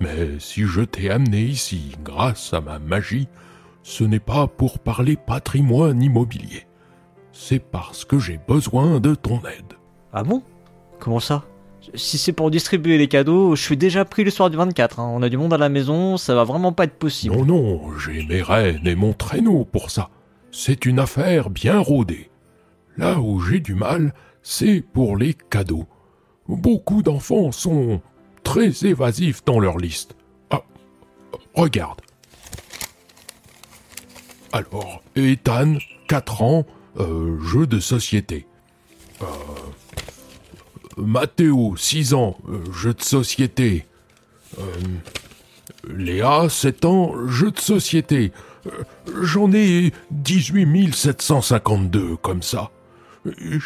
Mais 0.00 0.38
si 0.40 0.64
je 0.64 0.80
t'ai 0.80 1.10
amené 1.10 1.42
ici 1.42 1.92
grâce 2.02 2.52
à 2.52 2.60
ma 2.60 2.78
magie, 2.78 3.28
ce 3.84 4.02
n'est 4.02 4.18
pas 4.18 4.46
pour 4.48 4.78
parler 4.80 5.14
patrimoine 5.14 6.02
immobilier. 6.02 6.66
C'est 7.32 7.58
parce 7.58 8.04
que 8.04 8.18
j'ai 8.18 8.40
besoin 8.48 8.98
de 8.98 9.14
ton 9.14 9.38
aide. 9.40 9.74
Ah 10.12 10.24
bon? 10.24 10.42
Comment 10.98 11.20
ça? 11.20 11.44
Si 11.94 12.16
c'est 12.16 12.32
pour 12.32 12.50
distribuer 12.50 12.96
les 12.96 13.08
cadeaux, 13.08 13.54
je 13.54 13.62
suis 13.62 13.76
déjà 13.76 14.06
pris 14.06 14.24
le 14.24 14.30
soir 14.30 14.48
du 14.48 14.56
24. 14.56 15.00
hein. 15.00 15.12
On 15.14 15.22
a 15.22 15.28
du 15.28 15.36
monde 15.36 15.52
à 15.52 15.58
la 15.58 15.68
maison, 15.68 16.16
ça 16.16 16.34
va 16.34 16.44
vraiment 16.44 16.72
pas 16.72 16.84
être 16.84 16.98
possible. 16.98 17.36
Non, 17.36 17.44
non, 17.44 17.98
j'ai 17.98 18.24
mes 18.24 18.40
rênes 18.40 18.86
et 18.86 18.94
mon 18.94 19.12
traîneau 19.12 19.66
pour 19.66 19.90
ça. 19.90 20.08
C'est 20.50 20.86
une 20.86 20.98
affaire 20.98 21.50
bien 21.50 21.78
rodée. 21.78 22.30
Là 22.96 23.20
où 23.20 23.38
j'ai 23.40 23.60
du 23.60 23.74
mal, 23.74 24.14
c'est 24.42 24.80
pour 24.80 25.18
les 25.18 25.34
cadeaux. 25.34 25.86
Beaucoup 26.48 27.02
d'enfants 27.02 27.52
sont 27.52 28.00
très 28.44 28.86
évasifs 28.86 29.44
dans 29.44 29.60
leur 29.60 29.76
liste. 29.76 30.16
Ah, 30.50 30.62
regarde. 31.54 32.00
Alors, 34.54 35.02
Ethan, 35.16 35.78
4 36.06 36.42
ans, 36.42 36.64
euh, 37.00 37.40
jeu 37.40 37.66
de 37.66 37.80
société. 37.80 38.46
Euh, 39.20 39.24
Mathéo, 40.96 41.74
6 41.76 42.14
ans, 42.14 42.36
euh, 42.48 42.60
jeu 42.72 42.94
de 42.94 43.02
société. 43.02 43.84
Euh, 44.60 44.62
Léa, 45.92 46.48
7 46.48 46.84
ans, 46.84 47.26
jeu 47.26 47.50
de 47.50 47.58
société. 47.58 48.30
Euh, 48.68 48.70
J'en 49.22 49.52
ai 49.52 49.92
18 50.12 50.94
752 50.94 52.14
comme 52.14 52.44
ça. 52.44 52.70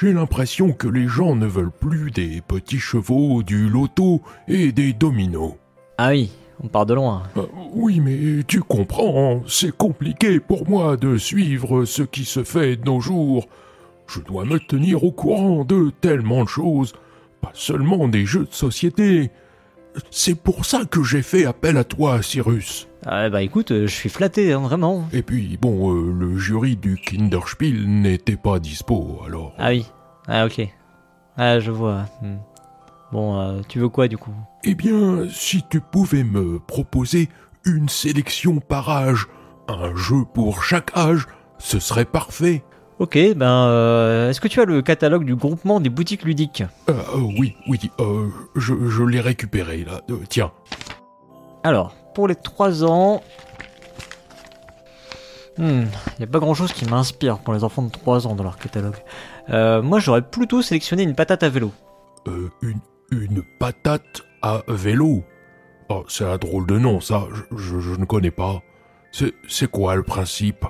J'ai 0.00 0.14
l'impression 0.14 0.72
que 0.72 0.88
les 0.88 1.06
gens 1.06 1.36
ne 1.36 1.46
veulent 1.46 1.70
plus 1.70 2.10
des 2.12 2.40
petits 2.40 2.78
chevaux, 2.78 3.42
du 3.42 3.68
loto 3.68 4.22
et 4.46 4.72
des 4.72 4.94
dominos. 4.94 5.52
Ah 5.98 6.10
oui, 6.12 6.30
on 6.62 6.68
part 6.68 6.86
de 6.86 6.94
loin. 6.94 7.22
Euh, 7.36 7.42
oui, 7.72 8.00
mais 8.00 8.42
tu 8.44 8.60
comprends, 8.60 9.42
c'est 9.46 9.76
compliqué 9.76 10.40
pour 10.40 10.68
moi 10.68 10.96
de 10.96 11.16
suivre 11.16 11.84
ce 11.84 12.02
qui 12.02 12.24
se 12.24 12.44
fait 12.44 12.76
de 12.76 12.84
nos 12.84 13.00
jours. 13.00 13.46
Je 14.06 14.20
dois 14.20 14.44
me 14.44 14.58
tenir 14.58 15.04
au 15.04 15.12
courant 15.12 15.64
de 15.64 15.90
tellement 16.00 16.44
de 16.44 16.48
choses, 16.48 16.94
pas 17.40 17.52
seulement 17.52 18.08
des 18.08 18.24
jeux 18.24 18.46
de 18.46 18.54
société. 18.54 19.30
C'est 20.10 20.40
pour 20.40 20.64
ça 20.64 20.84
que 20.84 21.02
j'ai 21.02 21.22
fait 21.22 21.44
appel 21.44 21.76
à 21.76 21.84
toi, 21.84 22.22
Cyrus. 22.22 22.88
Ah 23.06 23.30
bah 23.30 23.42
écoute, 23.42 23.70
euh, 23.70 23.86
je 23.86 23.94
suis 23.94 24.08
flatté, 24.08 24.52
hein, 24.52 24.60
vraiment. 24.60 25.08
Et 25.12 25.22
puis, 25.22 25.56
bon, 25.60 25.92
euh, 25.92 26.12
le 26.12 26.36
jury 26.36 26.76
du 26.76 26.96
Kinderspiel 26.96 27.86
n'était 27.86 28.36
pas 28.36 28.58
dispo, 28.58 29.20
alors... 29.24 29.54
Ah 29.58 29.70
oui, 29.70 29.86
ah 30.26 30.46
ok. 30.46 30.68
Ah 31.36 31.60
je 31.60 31.70
vois. 31.70 32.06
Hmm. 32.22 32.38
Bon, 33.12 33.38
euh, 33.38 33.60
tu 33.68 33.78
veux 33.78 33.88
quoi 33.88 34.08
du 34.08 34.18
coup? 34.18 34.34
Eh 34.64 34.74
bien, 34.74 35.28
si 35.30 35.62
tu 35.70 35.80
pouvais 35.80 36.24
me 36.24 36.58
proposer 36.58 37.28
une 37.64 37.88
sélection 37.88 38.60
par 38.60 38.90
âge, 38.90 39.26
un 39.68 39.94
jeu 39.94 40.24
pour 40.34 40.62
chaque 40.64 40.96
âge, 40.96 41.26
ce 41.58 41.78
serait 41.78 42.04
parfait. 42.04 42.64
Ok, 42.98 43.16
ben 43.36 43.66
euh, 43.68 44.30
est-ce 44.30 44.40
que 44.40 44.48
tu 44.48 44.60
as 44.60 44.64
le 44.64 44.82
catalogue 44.82 45.24
du 45.24 45.36
groupement 45.36 45.78
des 45.78 45.88
boutiques 45.90 46.24
ludiques? 46.24 46.64
Euh, 46.88 46.92
euh, 47.14 47.20
oui, 47.38 47.54
oui, 47.68 47.78
euh, 48.00 48.28
je, 48.56 48.74
je 48.88 49.02
l'ai 49.04 49.20
récupéré, 49.20 49.84
là. 49.84 50.00
Tiens. 50.28 50.50
Alors, 51.62 51.94
pour 52.14 52.26
les 52.26 52.34
3 52.34 52.84
ans... 52.84 53.22
Hmm, 55.58 55.84
y 56.18 56.22
a 56.22 56.26
pas 56.26 56.38
grand 56.38 56.54
chose 56.54 56.72
qui 56.72 56.84
m'inspire 56.84 57.38
pour 57.38 57.52
les 57.54 57.62
enfants 57.64 57.82
de 57.82 57.90
3 57.90 58.26
ans 58.26 58.34
dans 58.34 58.44
leur 58.44 58.58
catalogue. 58.58 58.96
Euh, 59.50 59.82
moi 59.82 59.98
j'aurais 59.98 60.22
plutôt 60.22 60.62
sélectionné 60.62 61.02
une 61.02 61.16
patate 61.16 61.42
à 61.42 61.48
vélo. 61.48 61.72
Euh, 62.28 62.48
une, 62.62 62.78
une 63.10 63.42
patate 63.58 64.22
à 64.42 64.62
vélo. 64.68 65.24
Oh, 65.88 66.04
c'est 66.08 66.24
un 66.24 66.36
drôle 66.36 66.66
de 66.66 66.78
nom, 66.78 67.00
ça. 67.00 67.26
Je, 67.56 67.98
ne 67.98 68.04
connais 68.04 68.30
pas. 68.30 68.62
C'est, 69.10 69.70
quoi 69.70 69.96
le 69.96 70.02
principe? 70.02 70.66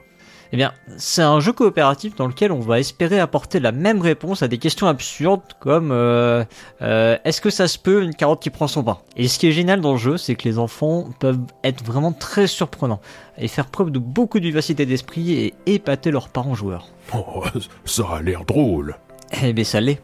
Eh 0.52 0.56
bien, 0.56 0.72
c'est 0.96 1.22
un 1.22 1.40
jeu 1.40 1.52
coopératif 1.52 2.14
dans 2.14 2.26
lequel 2.26 2.52
on 2.52 2.60
va 2.60 2.78
espérer 2.78 3.20
apporter 3.20 3.60
la 3.60 3.72
même 3.72 4.00
réponse 4.00 4.42
à 4.42 4.48
des 4.48 4.56
questions 4.56 4.86
absurdes 4.86 5.42
comme 5.60 5.90
euh, 5.92 6.44
euh, 6.80 7.18
est-ce 7.24 7.42
que 7.42 7.50
ça 7.50 7.68
se 7.68 7.78
peut 7.78 8.02
une 8.02 8.14
carotte 8.14 8.40
qui 8.40 8.48
prend 8.48 8.66
son 8.66 8.82
pain? 8.82 8.98
Et 9.16 9.28
ce 9.28 9.38
qui 9.38 9.48
est 9.48 9.52
génial 9.52 9.82
dans 9.82 9.92
le 9.92 9.98
jeu, 9.98 10.16
c'est 10.16 10.36
que 10.36 10.48
les 10.48 10.58
enfants 10.58 11.10
peuvent 11.18 11.40
être 11.64 11.84
vraiment 11.84 12.12
très 12.12 12.46
surprenants 12.46 13.00
et 13.36 13.48
faire 13.48 13.66
preuve 13.66 13.90
de 13.90 13.98
beaucoup 13.98 14.38
de 14.38 14.44
vivacité 14.44 14.86
d'esprit 14.86 15.32
et 15.32 15.54
épater 15.66 16.10
leurs 16.10 16.30
parents 16.30 16.54
joueurs. 16.54 16.88
Oh, 17.12 17.44
ça 17.84 18.04
a 18.14 18.22
l'air 18.22 18.44
drôle. 18.46 18.96
Eh 19.42 19.52
bien, 19.52 19.64
ça 19.64 19.80
l'est. 19.82 20.00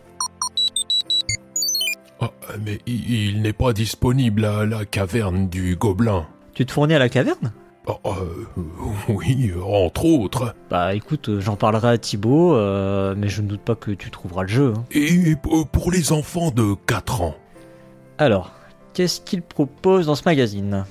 Ah, 2.21 2.31
mais 2.65 2.79
il, 2.87 3.11
il 3.31 3.43
n'est 3.43 3.53
pas 3.53 3.73
disponible 3.73 4.45
à 4.45 4.65
la 4.65 4.85
caverne 4.85 5.49
du 5.49 5.77
Gobelin. 5.77 6.27
Tu 6.55 6.65
te 6.65 6.73
fournis 6.73 6.95
à 6.95 6.99
la 6.99 7.09
caverne? 7.09 7.53
Oh, 7.87 7.99
euh, 8.07 8.61
oui, 9.09 9.53
entre 9.63 10.07
autres. 10.07 10.55
Bah 10.71 10.95
écoute, 10.95 11.29
euh, 11.29 11.41
j'en 11.41 11.57
parlerai 11.57 11.89
à 11.89 11.99
Thibaut, 11.99 12.55
euh, 12.55 13.15
mais 13.17 13.29
je 13.29 13.43
ne 13.43 13.49
doute 13.49 13.61
pas 13.61 13.75
que 13.75 13.91
tu 13.91 14.11
trouveras 14.11 14.43
le 14.43 14.49
jeu. 14.49 14.73
hein. 14.77 14.85
Et 14.93 15.37
pour 15.37 15.69
pour 15.69 15.91
les 15.91 16.13
enfants 16.13 16.51
de 16.51 16.75
4 16.87 17.21
ans? 17.21 17.35
Alors, 18.17 18.53
qu'est-ce 18.95 19.21
qu'il 19.21 19.43
propose 19.43 20.07
dans 20.07 20.15
ce 20.15 20.23
magazine? 20.25 20.85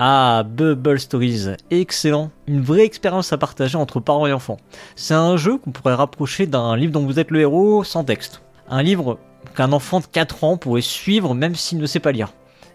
Ah, 0.00 0.42
Bubble 0.44 0.98
Stories, 0.98 1.50
excellent. 1.70 2.30
Une 2.48 2.60
vraie 2.60 2.84
expérience 2.84 3.32
à 3.32 3.38
partager 3.38 3.76
entre 3.76 4.00
parents 4.00 4.26
et 4.26 4.32
enfants. 4.32 4.56
C'est 4.96 5.14
un 5.14 5.36
jeu 5.36 5.56
qu'on 5.56 5.70
pourrait 5.70 5.94
rapprocher 5.94 6.46
d'un 6.46 6.76
livre 6.76 6.92
dont 6.92 7.06
vous 7.06 7.20
êtes 7.20 7.30
le 7.30 7.40
héros 7.40 7.84
sans 7.84 8.02
texte. 8.02 8.42
Un 8.68 8.82
livre 8.82 9.18
qu'un 9.54 9.70
enfant 9.72 10.00
de 10.00 10.06
4 10.06 10.42
ans 10.42 10.56
pourrait 10.56 10.80
suivre 10.80 11.34
même 11.34 11.54
s'il 11.54 11.78
ne 11.78 11.86
sait 11.86 12.00
pas 12.00 12.10
lire. 12.10 12.32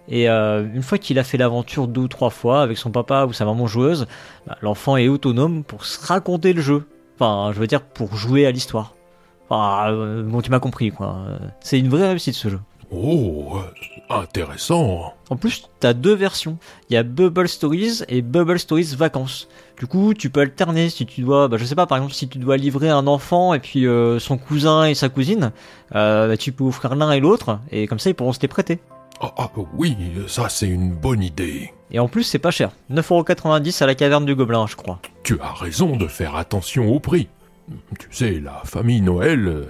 Et 0.07 0.29
euh, 0.29 0.65
une 0.73 0.81
fois 0.81 0.97
qu'il 0.97 1.19
a 1.19 1.23
fait 1.23 1.37
l'aventure 1.37 1.87
deux 1.87 2.01
ou 2.01 2.07
trois 2.07 2.29
fois 2.29 2.61
avec 2.61 2.77
son 2.77 2.89
papa 2.89 3.25
ou 3.25 3.33
sa 3.33 3.43
maman 3.43 3.67
joueuse, 3.67 4.07
bah, 4.47 4.57
l'enfant 4.61 4.95
est 4.95 5.09
autonome 5.09 5.63
pour 5.65 5.85
se 5.85 6.05
raconter 6.05 6.53
le 6.53 6.61
jeu. 6.61 6.87
Enfin, 7.15 7.51
je 7.53 7.59
veux 7.59 7.67
dire 7.67 7.81
pour 7.81 8.15
jouer 8.15 8.45
à 8.45 8.51
l'histoire. 8.51 8.95
Enfin, 9.49 9.91
euh, 9.91 10.23
bon, 10.23 10.41
tu 10.41 10.51
m'as 10.51 10.59
compris, 10.59 10.91
quoi. 10.91 11.17
C'est 11.59 11.79
une 11.79 11.89
vraie 11.89 12.07
réussite, 12.07 12.35
ce 12.35 12.47
jeu. 12.47 12.59
Oh, 12.91 13.57
euh, 13.57 14.13
intéressant. 14.21 15.13
En 15.29 15.35
plus, 15.35 15.69
t'as 15.79 15.93
deux 15.93 16.15
versions. 16.15 16.57
Il 16.89 16.95
y 16.95 16.97
a 16.97 17.03
Bubble 17.03 17.47
Stories 17.47 18.01
et 18.07 18.21
Bubble 18.21 18.57
Stories 18.57 18.95
Vacances. 18.97 19.47
Du 19.77 19.85
coup, 19.85 20.13
tu 20.15 20.29
peux 20.31 20.41
alterner 20.41 20.89
si 20.89 21.05
tu 21.05 21.21
dois, 21.21 21.47
bah, 21.47 21.57
je 21.57 21.65
sais 21.65 21.75
pas, 21.75 21.85
par 21.85 21.99
exemple, 21.99 22.15
si 22.15 22.27
tu 22.27 22.39
dois 22.39 22.57
livrer 22.57 22.89
un 22.89 23.05
enfant 23.05 23.53
et 23.53 23.59
puis 23.59 23.85
euh, 23.85 24.17
son 24.17 24.37
cousin 24.37 24.85
et 24.85 24.95
sa 24.95 25.09
cousine, 25.09 25.51
euh, 25.95 26.29
bah, 26.29 26.37
tu 26.37 26.51
peux 26.51 26.63
offrir 26.63 26.95
l'un 26.95 27.11
et 27.11 27.19
l'autre, 27.19 27.59
et 27.71 27.85
comme 27.85 27.99
ça, 27.99 28.09
ils 28.09 28.15
pourront 28.15 28.33
se 28.33 28.41
les 28.41 28.47
prêter. 28.47 28.79
Ah, 29.21 29.33
ah, 29.37 29.51
oui, 29.75 29.95
ça 30.27 30.49
c'est 30.49 30.67
une 30.67 30.93
bonne 30.93 31.21
idée. 31.21 31.73
Et 31.91 31.99
en 31.99 32.07
plus, 32.07 32.23
c'est 32.23 32.39
pas 32.39 32.51
cher. 32.51 32.71
9,90€ 32.91 33.83
à 33.83 33.85
la 33.85 33.95
caverne 33.95 34.25
du 34.25 34.33
Gobelin, 34.33 34.65
je 34.67 34.75
crois. 34.75 34.99
Tu 35.23 35.39
as 35.41 35.53
raison 35.53 35.95
de 35.95 36.07
faire 36.07 36.35
attention 36.35 36.87
au 36.91 36.99
prix. 36.99 37.27
Tu 37.99 38.07
sais, 38.11 38.39
la 38.39 38.61
famille 38.65 39.01
Noël, 39.01 39.67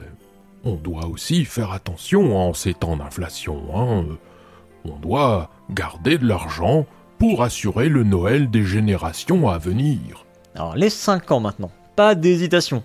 on 0.69 0.75
doit 0.75 1.07
aussi 1.07 1.45
faire 1.45 1.71
attention 1.71 2.37
en 2.37 2.53
ces 2.53 2.73
temps 2.73 2.95
d'inflation. 2.95 3.63
Hein. 3.75 4.05
On 4.85 4.97
doit 4.97 5.49
garder 5.71 6.17
de 6.17 6.27
l'argent 6.27 6.85
pour 7.17 7.43
assurer 7.43 7.89
le 7.89 8.03
Noël 8.03 8.49
des 8.49 8.63
générations 8.63 9.49
à 9.49 9.57
venir. 9.57 10.25
Alors, 10.55 10.75
les 10.75 10.89
5 10.89 11.31
ans 11.31 11.39
maintenant. 11.39 11.71
Pas 11.95 12.15
d'hésitation. 12.15 12.83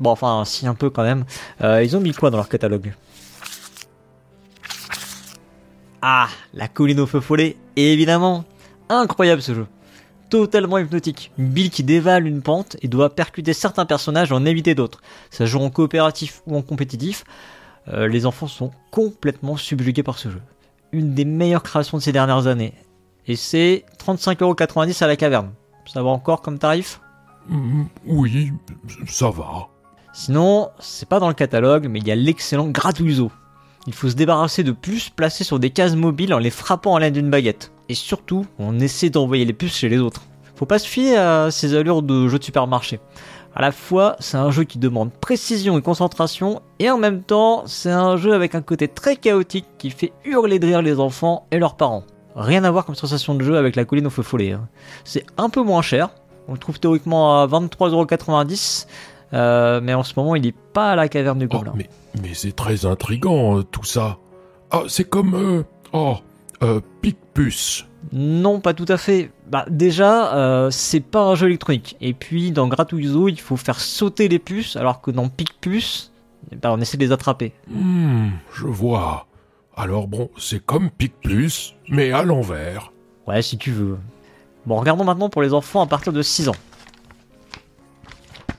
Bon, 0.00 0.10
enfin, 0.10 0.44
si 0.44 0.66
un 0.66 0.74
peu 0.74 0.90
quand 0.90 1.02
même. 1.02 1.24
Euh, 1.62 1.82
ils 1.82 1.96
ont 1.96 2.00
mis 2.00 2.12
quoi 2.12 2.30
dans 2.30 2.36
leur 2.36 2.48
catalogue? 2.48 2.92
Ah, 6.02 6.28
la 6.54 6.66
colline 6.66 7.00
au 7.00 7.06
feu 7.06 7.20
follet, 7.20 7.56
évidemment. 7.76 8.44
Incroyable 8.88 9.42
ce 9.42 9.54
jeu. 9.54 9.66
Totalement 10.30 10.78
hypnotique. 10.78 11.32
Une 11.38 11.48
bille 11.48 11.70
qui 11.70 11.82
dévale 11.82 12.26
une 12.26 12.40
pente 12.40 12.76
et 12.82 12.88
doit 12.88 13.14
percuter 13.14 13.52
certains 13.52 13.84
personnages 13.84 14.30
et 14.30 14.34
en 14.34 14.44
éviter 14.44 14.74
d'autres. 14.74 15.00
Ça 15.30 15.44
joue 15.44 15.58
en 15.60 15.70
coopératif 15.70 16.42
ou 16.46 16.56
en 16.56 16.62
compétitif. 16.62 17.24
Euh, 17.88 18.06
les 18.06 18.26
enfants 18.26 18.46
sont 18.46 18.70
complètement 18.90 19.56
subjugués 19.56 20.02
par 20.04 20.18
ce 20.18 20.30
jeu. 20.30 20.40
Une 20.92 21.14
des 21.14 21.24
meilleures 21.24 21.62
créations 21.62 21.98
de 21.98 22.02
ces 22.02 22.12
dernières 22.12 22.46
années. 22.46 22.74
Et 23.26 23.36
c'est 23.36 23.84
35,90€ 24.04 25.02
à 25.02 25.06
la 25.06 25.16
caverne. 25.16 25.50
Ça 25.86 26.02
va 26.02 26.10
encore 26.10 26.42
comme 26.42 26.58
tarif? 26.58 27.00
Mm, 27.48 27.84
Oui, 28.06 28.52
ça 29.08 29.30
va. 29.30 29.68
Sinon, 30.12 30.70
c'est 30.78 31.08
pas 31.08 31.20
dans 31.20 31.28
le 31.28 31.34
catalogue, 31.34 31.88
mais 31.88 32.00
il 32.00 32.06
y 32.06 32.12
a 32.12 32.16
l'excellent 32.16 32.68
Gratuizo. 32.68 33.30
Il 33.86 33.94
faut 33.94 34.08
se 34.10 34.14
débarrasser 34.14 34.62
de 34.62 34.72
puces 34.72 35.08
placées 35.10 35.44
sur 35.44 35.58
des 35.58 35.70
cases 35.70 35.94
mobiles 35.96 36.34
en 36.34 36.38
les 36.38 36.50
frappant 36.50 36.96
à 36.96 37.00
l'aide 37.00 37.14
d'une 37.14 37.30
baguette. 37.30 37.72
Et 37.90 37.94
surtout, 37.94 38.46
on 38.60 38.78
essaie 38.78 39.10
d'envoyer 39.10 39.44
les 39.44 39.52
puces 39.52 39.74
chez 39.76 39.88
les 39.88 39.98
autres. 39.98 40.22
Faut 40.54 40.64
pas 40.64 40.78
se 40.78 40.86
fier 40.86 41.16
à 41.16 41.50
ces 41.50 41.74
allures 41.74 42.02
de 42.02 42.28
jeu 42.28 42.38
de 42.38 42.44
supermarché. 42.44 43.00
À 43.52 43.62
la 43.62 43.72
fois, 43.72 44.14
c'est 44.20 44.36
un 44.36 44.52
jeu 44.52 44.62
qui 44.62 44.78
demande 44.78 45.10
précision 45.10 45.76
et 45.76 45.82
concentration, 45.82 46.62
et 46.78 46.88
en 46.88 46.98
même 46.98 47.22
temps, 47.24 47.64
c'est 47.66 47.90
un 47.90 48.16
jeu 48.16 48.32
avec 48.32 48.54
un 48.54 48.62
côté 48.62 48.86
très 48.86 49.16
chaotique 49.16 49.66
qui 49.76 49.90
fait 49.90 50.12
hurler 50.24 50.60
de 50.60 50.68
rire 50.68 50.82
les 50.82 51.00
enfants 51.00 51.46
et 51.50 51.58
leurs 51.58 51.74
parents. 51.74 52.04
Rien 52.36 52.62
à 52.62 52.70
voir 52.70 52.84
comme 52.86 52.94
sensation 52.94 53.34
de 53.34 53.42
jeu 53.42 53.56
avec 53.56 53.74
la 53.74 53.84
colline 53.84 54.06
au 54.06 54.10
feu 54.10 54.22
follet. 54.22 54.52
hein. 54.52 54.68
C'est 55.04 55.26
un 55.36 55.48
peu 55.48 55.62
moins 55.62 55.82
cher, 55.82 56.10
on 56.46 56.52
le 56.52 56.58
trouve 56.58 56.78
théoriquement 56.78 57.42
à 57.42 57.46
23,90€, 57.48 58.86
euh, 59.32 59.80
mais 59.82 59.94
en 59.94 60.04
ce 60.04 60.12
moment 60.16 60.36
il 60.36 60.46
est 60.46 60.54
pas 60.72 60.92
à 60.92 60.96
la 60.96 61.08
caverne 61.08 61.40
du 61.40 61.46
Oh, 61.50 61.56
Gobelin. 61.56 61.72
mais 61.74 61.90
mais 62.22 62.34
c'est 62.34 62.52
très 62.54 62.86
intrigant, 62.86 63.58
euh, 63.58 63.62
tout 63.64 63.84
ça. 63.84 64.18
Ah, 64.70 64.82
c'est 64.86 65.08
comme... 65.08 65.34
euh, 65.34 65.62
oh, 65.92 66.16
euh, 66.62 66.80
Picpus. 67.00 67.86
Non, 68.12 68.60
pas 68.60 68.74
tout 68.74 68.86
à 68.88 68.96
fait. 68.96 69.30
Bah 69.46 69.64
déjà, 69.68 70.34
euh, 70.34 70.70
c'est 70.70 71.00
pas 71.00 71.22
un 71.22 71.34
jeu 71.34 71.46
électronique. 71.48 71.96
Et 72.00 72.14
puis 72.14 72.50
dans 72.50 72.68
Gratuizo, 72.68 73.28
il 73.28 73.40
faut 73.40 73.56
faire 73.56 73.80
sauter 73.80 74.28
les 74.28 74.38
puces, 74.38 74.76
alors 74.76 75.00
que 75.00 75.10
dans 75.10 75.28
Picpus, 75.28 76.12
ben, 76.50 76.70
on 76.70 76.80
essaie 76.80 76.96
de 76.96 77.04
les 77.04 77.12
attraper. 77.12 77.52
Hmm, 77.68 78.30
je 78.52 78.66
vois. 78.66 79.26
Alors 79.76 80.08
bon, 80.08 80.30
c'est 80.36 80.64
comme 80.64 80.90
Picpus, 80.90 81.74
mais 81.88 82.12
à 82.12 82.22
l'envers. 82.22 82.92
Ouais, 83.26 83.42
si 83.42 83.58
tu 83.58 83.70
veux. 83.70 83.98
Bon, 84.66 84.76
regardons 84.76 85.04
maintenant 85.04 85.28
pour 85.28 85.42
les 85.42 85.54
enfants 85.54 85.82
à 85.82 85.86
partir 85.86 86.12
de 86.12 86.22
6 86.22 86.48
ans. 86.48 86.56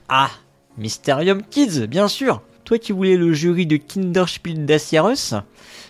Ah, 0.10 0.30
Mysterium 0.78 1.44
Kids, 1.44 1.88
bien 1.88 2.08
sûr. 2.08 2.42
Toi 2.72 2.80
qui 2.80 2.94
voulais 2.94 3.18
le 3.18 3.34
jury 3.34 3.66
de 3.66 3.76
Kinderspiel 3.76 4.66
des 4.66 4.80
Jahres, 4.80 5.44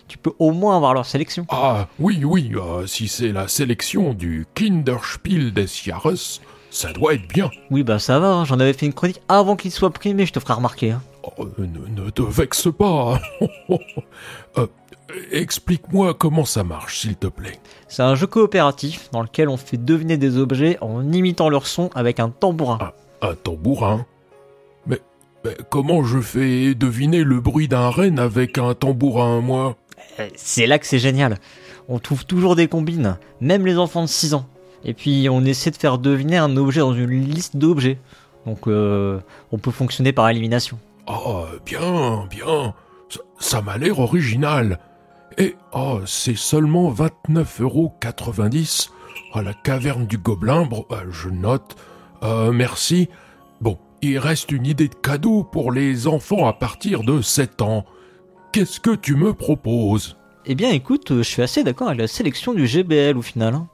tu 0.08 0.18
peux 0.18 0.32
au 0.40 0.50
moins 0.50 0.74
avoir 0.76 0.94
leur 0.94 1.06
sélection. 1.06 1.46
Ah, 1.48 1.86
oui, 2.00 2.24
oui, 2.24 2.50
euh, 2.56 2.88
si 2.88 3.06
c'est 3.06 3.30
la 3.30 3.46
sélection 3.46 4.14
du 4.14 4.46
Kinderspiel 4.56 5.52
des 5.52 5.68
Jahres, 5.68 6.40
ça 6.72 6.92
doit 6.92 7.14
être 7.14 7.28
bien. 7.28 7.52
Oui, 7.70 7.84
bah 7.84 8.00
ça 8.00 8.18
va, 8.18 8.32
hein, 8.32 8.44
j'en 8.44 8.58
avais 8.58 8.72
fait 8.72 8.86
une 8.86 8.94
chronique 8.94 9.22
avant 9.28 9.54
qu'il 9.54 9.70
soit 9.70 9.92
primé, 9.92 10.26
je 10.26 10.32
te 10.32 10.40
ferai 10.40 10.54
remarquer. 10.54 10.90
hein. 10.90 11.02
Oh, 11.38 11.46
ne, 11.56 12.02
ne 12.02 12.10
te 12.10 12.22
vexe 12.22 12.66
pas. 12.76 13.20
Euh, 14.58 14.66
Explique-moi 15.30 16.14
comment 16.14 16.44
ça 16.44 16.64
marche, 16.64 16.98
s'il 17.00 17.14
te 17.14 17.28
plaît. 17.28 17.60
C'est 17.86 18.02
un 18.02 18.16
jeu 18.16 18.26
coopératif 18.26 19.08
dans 19.12 19.22
lequel 19.22 19.48
on 19.48 19.56
fait 19.56 19.76
deviner 19.76 20.16
des 20.16 20.36
objets 20.36 20.78
en 20.80 21.12
imitant 21.12 21.48
leur 21.48 21.68
son 21.68 21.90
avec 21.94 22.18
un 22.18 22.30
tambourin. 22.30 22.78
Un 23.20 23.34
tambourin 23.34 24.04
mais, 25.44 25.50
mais 25.50 25.56
comment 25.70 26.04
je 26.04 26.20
fais 26.20 26.74
deviner 26.74 27.24
le 27.24 27.40
bruit 27.40 27.68
d'un 27.68 27.88
renne 27.88 28.18
avec 28.18 28.58
un 28.58 28.74
tambourin, 28.74 29.40
moi? 29.40 29.76
Euh, 30.20 30.28
C'est 30.34 30.66
là 30.66 30.78
que 30.78 30.86
c'est 30.86 30.98
génial. 30.98 31.38
On 31.88 31.98
trouve 31.98 32.24
toujours 32.24 32.56
des 32.56 32.68
combines, 32.68 33.18
même 33.40 33.66
les 33.66 33.78
enfants 33.78 34.02
de 34.02 34.08
6 34.08 34.34
ans. 34.34 34.46
Et 34.84 34.94
puis 34.94 35.28
on 35.30 35.44
essaie 35.44 35.70
de 35.70 35.76
faire 35.76 35.98
deviner 35.98 36.38
un 36.38 36.56
objet 36.56 36.80
dans 36.80 36.94
une 36.94 37.10
liste 37.10 37.56
d'objets. 37.56 37.98
Donc 38.46 38.66
euh, 38.66 39.20
on 39.52 39.58
peut 39.58 39.70
fonctionner 39.70 40.12
par 40.12 40.28
élimination. 40.28 40.78
Ah, 41.06 41.44
bien, 41.64 42.26
bien. 42.30 42.74
Ça, 43.08 43.20
ça 43.38 43.62
m'a 43.62 43.78
l'air 43.78 43.98
original. 43.98 44.78
Et, 45.38 45.56
oh, 45.72 46.00
c'est 46.06 46.36
seulement 46.36 46.92
29,90€ 46.92 48.90
à 49.34 49.42
la 49.42 49.54
caverne 49.54 50.06
du 50.06 50.18
Gobelin. 50.18 50.64
Bon, 50.66 50.84
euh, 50.90 51.04
je 51.10 51.28
note. 51.28 51.76
Euh, 52.22 52.52
merci. 52.52 53.08
Il 54.02 54.18
reste 54.18 54.50
une 54.50 54.66
idée 54.66 54.88
de 54.88 54.94
cadeau 54.94 55.44
pour 55.44 55.70
les 55.72 56.06
enfants 56.08 56.46
à 56.46 56.52
partir 56.52 57.02
de 57.04 57.22
7 57.22 57.62
ans. 57.62 57.84
Qu'est-ce 58.52 58.80
que 58.80 58.94
tu 58.94 59.14
me 59.14 59.32
proposes? 59.32 60.16
Eh 60.44 60.54
bien 60.56 60.70
écoute, 60.70 61.12
euh, 61.12 61.18
je 61.18 61.28
suis 61.28 61.42
assez 61.42 61.62
d'accord 61.62 61.86
avec 61.88 62.00
la 62.00 62.08
sélection 62.08 62.52
du 62.52 62.66
GBL 62.66 63.16
au 63.16 63.22
final. 63.22 63.54
hein. 63.54 63.68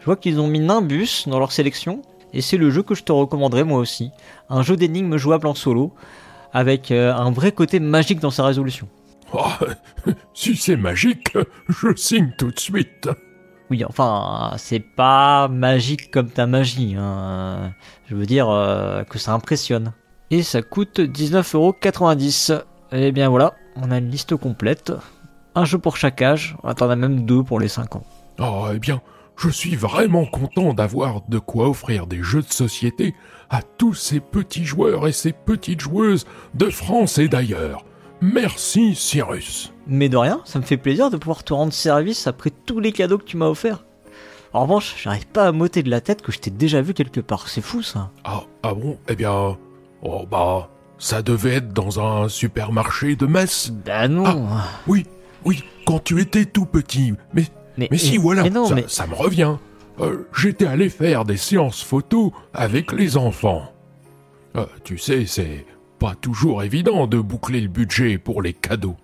Je 0.00 0.04
vois 0.04 0.16
qu'ils 0.16 0.40
ont 0.40 0.46
mis 0.46 0.60
Nimbus 0.60 1.24
dans 1.26 1.38
leur 1.38 1.52
sélection, 1.52 2.02
et 2.34 2.42
c'est 2.42 2.56
le 2.58 2.70
jeu 2.70 2.82
que 2.82 2.94
je 2.94 3.02
te 3.02 3.12
recommanderais 3.12 3.64
moi 3.64 3.78
aussi. 3.78 4.10
Un 4.50 4.62
jeu 4.62 4.76
d'énigmes 4.76 5.16
jouable 5.16 5.46
en 5.46 5.54
solo, 5.54 5.92
avec 6.52 6.90
euh, 6.90 7.14
un 7.14 7.30
vrai 7.30 7.52
côté 7.52 7.80
magique 7.80 8.20
dans 8.20 8.30
sa 8.30 8.44
résolution. 8.44 8.88
Ah, 9.32 9.58
Si 10.34 10.54
c'est 10.56 10.76
magique, 10.76 11.32
je 11.68 11.94
signe 11.96 12.32
tout 12.36 12.50
de 12.50 12.60
suite. 12.60 13.08
Oui, 13.72 13.86
enfin, 13.88 14.52
c'est 14.58 14.80
pas 14.80 15.48
magique 15.48 16.10
comme 16.10 16.28
ta 16.28 16.46
magie. 16.46 16.94
hein. 16.98 17.72
Je 18.04 18.14
veux 18.14 18.26
dire 18.26 18.50
euh, 18.50 19.02
que 19.04 19.18
ça 19.18 19.32
impressionne. 19.32 19.94
Et 20.30 20.42
ça 20.42 20.60
coûte 20.60 21.00
19,90€. 21.00 22.64
Et 22.92 23.12
bien 23.12 23.30
voilà, 23.30 23.54
on 23.76 23.90
a 23.90 23.96
une 23.96 24.10
liste 24.10 24.36
complète. 24.36 24.92
Un 25.54 25.64
jeu 25.64 25.78
pour 25.78 25.96
chaque 25.96 26.20
âge. 26.20 26.54
T'en 26.76 26.90
as 26.90 26.96
même 26.96 27.24
deux 27.24 27.42
pour 27.42 27.60
les 27.60 27.68
5 27.68 27.96
ans. 27.96 28.02
Oh, 28.40 28.66
eh 28.74 28.78
bien, 28.78 29.00
je 29.38 29.48
suis 29.48 29.74
vraiment 29.74 30.26
content 30.26 30.74
d'avoir 30.74 31.22
de 31.26 31.38
quoi 31.38 31.70
offrir 31.70 32.06
des 32.06 32.22
jeux 32.22 32.42
de 32.42 32.52
société 32.52 33.14
à 33.48 33.62
tous 33.62 33.94
ces 33.94 34.20
petits 34.20 34.66
joueurs 34.66 35.08
et 35.08 35.12
ces 35.12 35.32
petites 35.32 35.80
joueuses 35.80 36.26
de 36.52 36.68
France 36.68 37.16
et 37.16 37.28
d'ailleurs. 37.28 37.86
Merci, 38.20 38.94
Cyrus. 38.94 39.71
Mais 39.86 40.08
de 40.08 40.16
rien, 40.16 40.40
ça 40.44 40.58
me 40.58 40.64
fait 40.64 40.76
plaisir 40.76 41.10
de 41.10 41.16
pouvoir 41.16 41.42
te 41.44 41.52
rendre 41.52 41.72
service 41.72 42.26
après 42.26 42.50
tous 42.50 42.78
les 42.80 42.92
cadeaux 42.92 43.18
que 43.18 43.24
tu 43.24 43.36
m'as 43.36 43.46
offerts. 43.48 43.84
En 44.52 44.62
revanche, 44.62 44.94
j'arrive 45.02 45.26
pas 45.26 45.46
à 45.48 45.52
m'ôter 45.52 45.82
de 45.82 45.90
la 45.90 46.00
tête 46.00 46.22
que 46.22 46.30
je 46.30 46.38
t'ai 46.38 46.50
déjà 46.50 46.82
vu 46.82 46.94
quelque 46.94 47.20
part. 47.20 47.48
C'est 47.48 47.62
fou 47.62 47.82
ça. 47.82 48.10
Ah, 48.24 48.42
ah 48.62 48.74
bon? 48.74 48.98
Eh 49.08 49.16
bien, 49.16 49.56
oh 50.02 50.26
bah, 50.30 50.68
ça 50.98 51.22
devait 51.22 51.54
être 51.54 51.72
dans 51.72 52.00
un 52.00 52.28
supermarché 52.28 53.16
de 53.16 53.26
Metz. 53.26 53.70
Bah 53.84 54.08
non. 54.08 54.46
Oui, 54.86 55.06
oui, 55.44 55.64
quand 55.86 56.04
tu 56.04 56.20
étais 56.20 56.44
tout 56.44 56.66
petit. 56.66 57.14
Mais, 57.32 57.44
mais, 57.78 57.88
mais 57.90 57.98
si, 57.98 58.12
mais- 58.12 58.18
voilà, 58.18 58.42
mais 58.42 58.50
non, 58.50 58.66
ça, 58.86 59.06
me 59.06 59.14
revient. 59.14 59.56
Euh, 60.00 60.26
J'étais 60.36 60.66
allé 60.66 60.88
faire 60.90 61.24
des 61.24 61.36
séances 61.36 61.82
photos 61.82 62.30
avec 62.54 62.92
les 62.92 63.16
enfants. 63.16 63.72
Euh, 64.56 64.66
tu 64.84 64.98
sais, 64.98 65.24
c'est 65.26 65.64
pas 65.98 66.14
toujours 66.14 66.62
évident 66.62 67.06
de 67.06 67.18
boucler 67.18 67.60
le 67.60 67.68
budget 67.68 68.18
pour 68.18 68.42
les 68.42 68.52
cadeaux. 68.52 68.96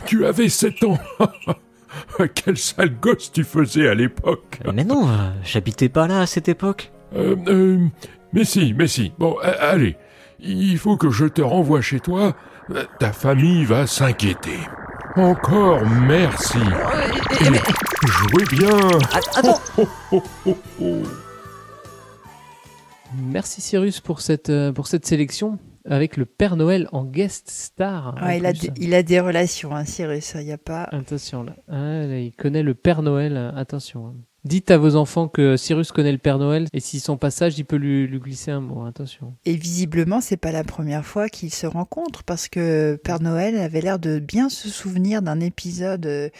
Ah, 0.00 0.04
tu 0.06 0.26
avais 0.26 0.48
7 0.48 0.84
ans. 0.84 0.98
Quel 2.34 2.56
sale 2.56 2.94
gosse 3.00 3.32
tu 3.32 3.44
faisais 3.44 3.88
à 3.88 3.94
l'époque. 3.94 4.60
Mais 4.72 4.84
non, 4.84 5.08
euh, 5.08 5.30
j'habitais 5.42 5.88
pas 5.88 6.06
là 6.06 6.20
à 6.20 6.26
cette 6.26 6.48
époque. 6.48 6.92
Euh, 7.16 7.36
euh, 7.48 7.86
mais 8.32 8.44
si, 8.44 8.74
mais 8.74 8.86
si. 8.86 9.12
Bon, 9.18 9.36
allez, 9.42 9.96
il 10.38 10.78
faut 10.78 10.96
que 10.96 11.10
je 11.10 11.26
te 11.26 11.42
renvoie 11.42 11.80
chez 11.80 12.00
toi. 12.00 12.34
Euh, 12.70 12.84
Ta 12.98 13.12
famille 13.12 13.64
va 13.64 13.86
s'inquiéter. 13.86 14.58
Encore 15.16 15.84
merci. 16.06 16.58
Et 17.40 18.06
jouez 18.06 18.44
bien. 18.52 18.78
Attends. 19.34 19.60
Oh, 19.76 19.88
oh, 20.12 20.22
oh, 20.46 20.56
oh. 20.80 21.02
Merci 23.18 23.60
Cyrus 23.60 24.00
pour 24.00 24.20
cette, 24.20 24.50
euh, 24.50 24.72
pour 24.72 24.86
cette 24.86 25.04
sélection 25.04 25.58
avec 25.88 26.16
le 26.16 26.26
Père 26.26 26.56
Noël 26.56 26.88
en 26.92 27.04
guest 27.04 27.48
star. 27.50 28.14
en 28.22 28.28
il, 28.30 28.46
a 28.46 28.52
des, 28.52 28.70
il 28.78 28.94
a 28.94 29.02
des 29.02 29.20
relations, 29.20 29.74
hein, 29.74 29.84
Cyrus. 29.84 30.34
Il 30.38 30.44
n'y 30.46 30.52
a 30.52 30.58
pas. 30.58 30.84
Attention 30.92 31.42
là. 31.42 31.54
Ah, 31.68 32.06
là, 32.06 32.18
il 32.18 32.32
connaît 32.32 32.62
le 32.62 32.74
Père 32.74 33.02
Noël. 33.02 33.36
euh, 33.36 33.50
Attention. 33.56 34.06
hein. 34.08 34.14
Dites 34.44 34.70
à 34.70 34.78
vos 34.78 34.96
enfants 34.96 35.28
que 35.28 35.58
Cyrus 35.58 35.92
connaît 35.92 36.12
le 36.12 36.16
Père 36.18 36.38
Noël 36.38 36.66
et 36.72 36.80
si 36.80 36.98
son 36.98 37.18
passage, 37.18 37.58
il 37.58 37.64
peut 37.64 37.76
lui, 37.76 38.06
lui 38.06 38.18
glisser 38.20 38.50
un 38.50 38.60
mot. 38.60 38.86
Attention. 38.86 39.34
Et 39.44 39.54
visiblement, 39.54 40.22
c'est 40.22 40.38
pas 40.38 40.50
la 40.50 40.64
première 40.64 41.04
fois 41.04 41.28
qu'ils 41.28 41.52
se 41.52 41.66
rencontrent 41.66 42.22
parce 42.24 42.48
que 42.48 42.98
Père 43.04 43.20
Noël 43.20 43.58
avait 43.58 43.82
l'air 43.82 43.98
de 43.98 44.18
bien 44.18 44.48
se 44.48 44.70
souvenir 44.70 45.20
d'un 45.20 45.40
épisode 45.40 46.30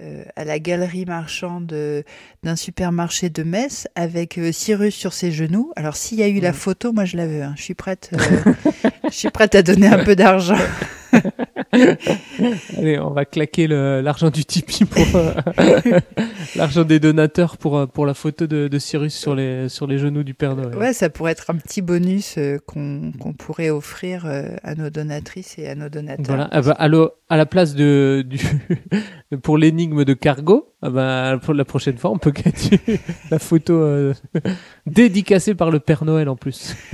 euh, 0.00 0.24
à 0.36 0.44
la 0.44 0.58
galerie 0.58 1.04
marchande 1.04 1.72
euh, 1.72 2.02
d'un 2.42 2.56
supermarché 2.56 3.30
de 3.30 3.42
Metz 3.44 3.86
avec 3.94 4.38
euh, 4.38 4.50
Cyrus 4.52 4.94
sur 4.94 5.12
ses 5.12 5.30
genoux. 5.30 5.72
Alors, 5.76 5.96
s'il 5.96 6.18
y 6.18 6.22
a 6.22 6.28
eu 6.28 6.40
la 6.40 6.52
photo, 6.52 6.92
moi 6.92 7.04
je 7.04 7.16
la 7.16 7.26
veux. 7.26 7.42
hein. 7.42 7.54
Je 7.56 7.62
suis 7.62 7.74
prête. 7.74 8.10
euh, 8.14 8.52
je 9.04 9.14
suis 9.16 9.30
prête 9.30 9.54
à 9.54 9.62
donner 9.62 9.86
un 9.86 10.04
peu 10.04 10.16
d'argent. 10.16 10.56
Allez, 12.78 12.98
on 12.98 13.10
va 13.10 13.24
claquer 13.24 13.66
l'argent 13.66 14.30
du 14.30 14.44
Tipeee 14.44 14.84
pour 14.84 15.06
euh, 15.16 15.32
l'argent 16.56 16.84
des 16.84 17.00
donateurs 17.00 17.56
pour, 17.56 17.78
euh, 17.78 17.86
pour 17.86 18.06
la 18.06 18.14
photo 18.14 18.46
de, 18.46 18.68
de 18.68 18.78
Cyrus 18.78 19.14
sur 19.14 19.34
les, 19.34 19.68
sur 19.68 19.86
les 19.86 19.98
genoux 19.98 20.22
du 20.22 20.34
Père 20.34 20.56
Noël. 20.56 20.76
Ouais, 20.76 20.92
ça 20.92 21.10
pourrait 21.10 21.32
être 21.32 21.50
un 21.50 21.56
petit 21.56 21.82
bonus 21.82 22.36
euh, 22.38 22.58
qu'on 22.66 23.12
qu'on 23.18 23.32
pourrait 23.32 23.70
offrir 23.70 24.24
euh, 24.26 24.56
à 24.62 24.74
nos 24.74 24.90
donatrices 24.90 25.58
et 25.58 25.68
à 25.68 25.74
nos 25.74 25.88
donateurs. 25.88 26.26
Voilà, 26.26 26.48
ah 26.52 26.60
bah, 26.62 26.76
à, 26.78 26.88
à 27.34 27.36
la 27.36 27.46
place 27.46 27.74
de, 27.74 28.24
du, 28.26 28.38
pour 29.42 29.58
l'énigme 29.58 30.04
de 30.04 30.14
Cargo, 30.14 30.73
ah 30.86 30.90
bah, 30.90 31.40
pour 31.42 31.54
la 31.54 31.64
prochaine 31.64 31.96
fois, 31.96 32.10
on 32.10 32.18
peut 32.18 32.30
gagner 32.30 33.00
la 33.30 33.38
photo 33.38 33.72
euh, 33.72 34.12
dédicacée 34.86 35.54
par 35.54 35.70
le 35.70 35.80
Père 35.80 36.04
Noël 36.04 36.28
en 36.28 36.36
plus. 36.36 36.76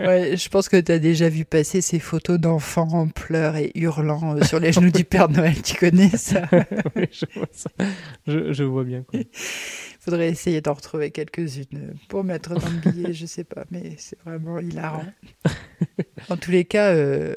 Ouais, 0.00 0.36
je 0.36 0.48
pense 0.48 0.68
que 0.68 0.80
tu 0.80 0.90
as 0.92 0.98
déjà 0.98 1.28
vu 1.28 1.44
passer 1.44 1.80
ces 1.80 1.98
photos 1.98 2.38
d'enfants 2.38 2.88
en 2.92 3.08
pleurs 3.08 3.56
et 3.56 3.72
hurlant 3.74 4.36
euh, 4.36 4.44
sur 4.44 4.58
les 4.58 4.72
genoux 4.72 4.90
du 4.90 5.04
Père 5.04 5.28
Noël. 5.28 5.60
Tu 5.62 5.74
connais 5.76 6.08
ça? 6.10 6.48
Oui, 6.94 7.08
je, 7.10 7.26
vois 7.34 7.48
ça. 7.52 7.68
Je, 8.26 8.52
je 8.52 8.64
vois 8.64 8.84
bien. 8.84 9.02
Quoi. 9.02 9.20
Faudrait 10.00 10.28
essayer 10.28 10.60
d'en 10.62 10.72
retrouver 10.72 11.10
quelques-unes 11.10 11.94
pour 12.08 12.24
mettre 12.24 12.54
dans 12.54 12.68
le 12.68 12.90
billet, 12.90 13.12
je 13.12 13.26
sais 13.26 13.44
pas, 13.44 13.64
mais 13.70 13.94
c'est 13.98 14.18
vraiment 14.24 14.58
hilarant. 14.60 15.04
En 16.30 16.36
tous 16.36 16.52
les 16.52 16.64
cas, 16.64 16.92
euh, 16.92 17.36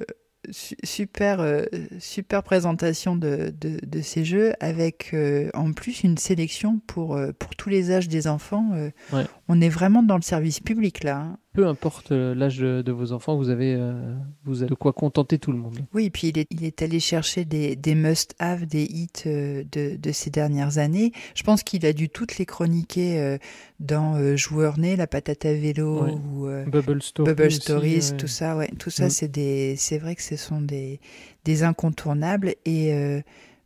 super, 0.51 1.39
euh, 1.39 1.63
super 1.99 2.43
présentation 2.43 3.15
de, 3.15 3.53
de, 3.59 3.79
de 3.85 4.01
ces 4.01 4.25
jeux 4.25 4.53
avec 4.59 5.11
euh, 5.13 5.49
en 5.53 5.73
plus 5.73 6.03
une 6.03 6.17
sélection 6.17 6.79
pour, 6.87 7.15
euh, 7.15 7.31
pour 7.37 7.55
tous 7.55 7.69
les 7.69 7.91
âges 7.91 8.07
des 8.07 8.27
enfants. 8.27 8.69
euh. 8.73 8.89
Ouais. 9.13 9.25
On 9.47 9.61
est 9.61 9.69
vraiment 9.69 10.03
dans 10.03 10.15
le 10.15 10.21
service 10.21 10.59
public 10.59 11.03
là. 11.03 11.17
hein. 11.17 11.37
Peu 11.59 11.67
importe 11.67 12.13
euh, 12.13 12.33
l'âge 12.33 12.57
de, 12.59 12.81
de 12.81 12.91
vos 12.93 13.11
enfants, 13.11 13.35
vous 13.35 13.49
avez, 13.49 13.75
euh, 13.77 14.15
vous 14.45 14.61
avez 14.61 14.69
de 14.69 14.75
quoi 14.75 14.93
contenter 14.93 15.39
tout 15.39 15.51
le 15.51 15.57
monde. 15.57 15.79
Oui, 15.93 16.05
et 16.05 16.09
puis 16.09 16.29
il 16.29 16.37
est, 16.37 16.47
il 16.51 16.63
est 16.63 16.81
allé 16.81 17.01
chercher 17.01 17.43
des, 17.43 17.75
des 17.75 17.95
must-have, 17.95 18.65
des 18.65 18.83
hits 18.83 19.09
euh, 19.25 19.65
de, 19.69 19.97
de 19.97 20.11
ces 20.13 20.29
dernières 20.29 20.77
années. 20.77 21.11
Je 21.35 21.43
pense 21.43 21.63
qu'il 21.63 21.85
a 21.85 21.91
dû 21.91 22.07
toutes 22.07 22.37
les 22.37 22.45
chroniquer 22.45 23.37
dans 23.81 24.35
Joueur 24.37 24.79
né, 24.79 24.95
La 24.95 25.05
patate 25.07 25.45
à 25.45 25.53
vélo 25.53 26.03
Ouais. 26.03 26.13
ou 26.13 26.69
Bubble 26.71 27.01
Stories. 27.01 27.29
Bubble 27.29 27.47
aussi, 27.47 27.59
Stories, 27.59 28.09
ouais. 28.11 28.17
tout 28.17 28.27
ça. 28.27 28.55
Ouais, 28.55 28.69
tout 28.79 28.89
ça, 28.89 29.07
Mm. 29.07 29.09
c'est 29.09 29.27
des, 29.27 29.75
c'est 29.77 29.97
vrai 29.97 30.15
que 30.15 30.21
ce 30.23 30.37
sont 30.37 30.61
des, 30.61 31.01
des 31.43 31.63
incontournables 31.63 32.55
et 32.65 32.93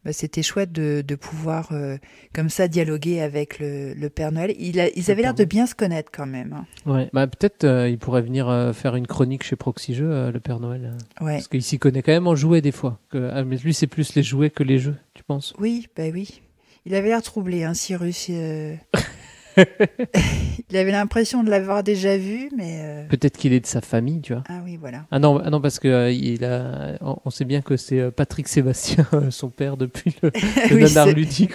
bah, 0.06 0.14
c'était 0.14 0.44
chouette 0.44 0.72
de, 0.72 1.04
de 1.06 1.16
pouvoir 1.16 1.70
euh, 1.72 1.98
comme 2.34 2.50
ça 2.50 2.68
dialoguer 2.68 3.22
avec 3.22 3.60
le, 3.60 3.94
le 3.94 4.10
Père 4.10 4.32
Noël. 4.32 4.54
Il 4.60 4.80
a, 4.80 4.90
ils 4.96 5.12
avaient 5.12 5.22
l'air 5.22 5.34
de 5.34 5.44
bien 5.46 5.66
se 5.66 5.76
connaître 5.76 6.12
quand 6.14 6.26
même. 6.26 6.54
hein. 6.54 6.66
Ouais. 6.86 7.10
Bah, 7.14 7.26
peut-être 7.28 7.64
euh, 7.64 7.88
il 7.90 7.98
pourrait 7.98 8.22
venir 8.22 8.50
euh, 8.50 8.74
faire 8.74 8.96
une 8.96 9.08
chronique 9.08 9.44
chez 9.44 9.56
Proxy 9.56 9.94
Jeux, 9.96 10.12
euh, 10.12 10.32
le 10.32 10.40
Père 10.40 10.60
Noël. 10.60 10.94
Ouais. 11.22 11.34
Parce 11.36 11.48
qu'il 11.48 11.64
s'y 11.64 11.80
connaît 11.80 12.02
quand 12.02 12.12
même 12.12 12.28
en 12.28 12.36
jouets 12.36 12.62
des 12.62 12.72
fois. 12.72 13.00
Que, 13.10 13.30
ah, 13.34 13.44
mais 13.44 13.58
lui, 13.58 13.74
c'est 13.74 13.88
plus 13.88 14.16
les 14.16 14.24
jouets 14.24 14.50
que 14.50 14.64
les 14.64 14.80
jeux, 14.80 14.96
tu 15.14 15.24
penses? 15.24 15.54
Oui, 15.60 15.88
bah 15.96 16.04
oui. 16.12 16.42
Il 16.86 16.96
avait 16.96 17.08
l'air 17.08 17.22
troublé, 17.22 17.64
hein, 17.64 17.74
Cyrus. 17.74 18.30
il 20.70 20.78
avait 20.78 20.92
l'impression 20.92 21.44
de 21.44 21.50
l'avoir 21.50 21.84
déjà 21.84 22.18
vu, 22.18 22.50
mais. 22.56 22.80
euh, 22.84 23.08
Peut-être 23.08 23.38
qu'il 23.38 23.54
est 23.54 23.60
de 23.60 23.66
sa 23.66 23.82
famille, 23.82 24.22
tu 24.22 24.34
vois. 24.34 24.44
Ah 24.50 24.62
oui, 24.64 24.78
voilà. 24.78 25.06
Ah 25.12 25.20
non, 25.20 25.40
ah 25.44 25.50
non 25.50 25.62
parce 25.62 25.80
que 25.80 25.88
euh, 25.88 26.12
il 26.12 26.44
a, 26.46 26.98
on, 27.02 27.30
sait 27.30 27.46
bien 27.46 27.62
que 27.62 27.78
c'est 27.78 28.00
euh, 28.00 28.12
Patrick 28.12 28.48
Sébastien, 28.48 29.06
son 29.30 29.50
père 29.50 29.78
depuis 29.78 30.16
le, 30.22 30.32
le 30.70 30.76
Oui, 30.76 30.82
nanar 30.84 31.08
ludique, 31.08 31.54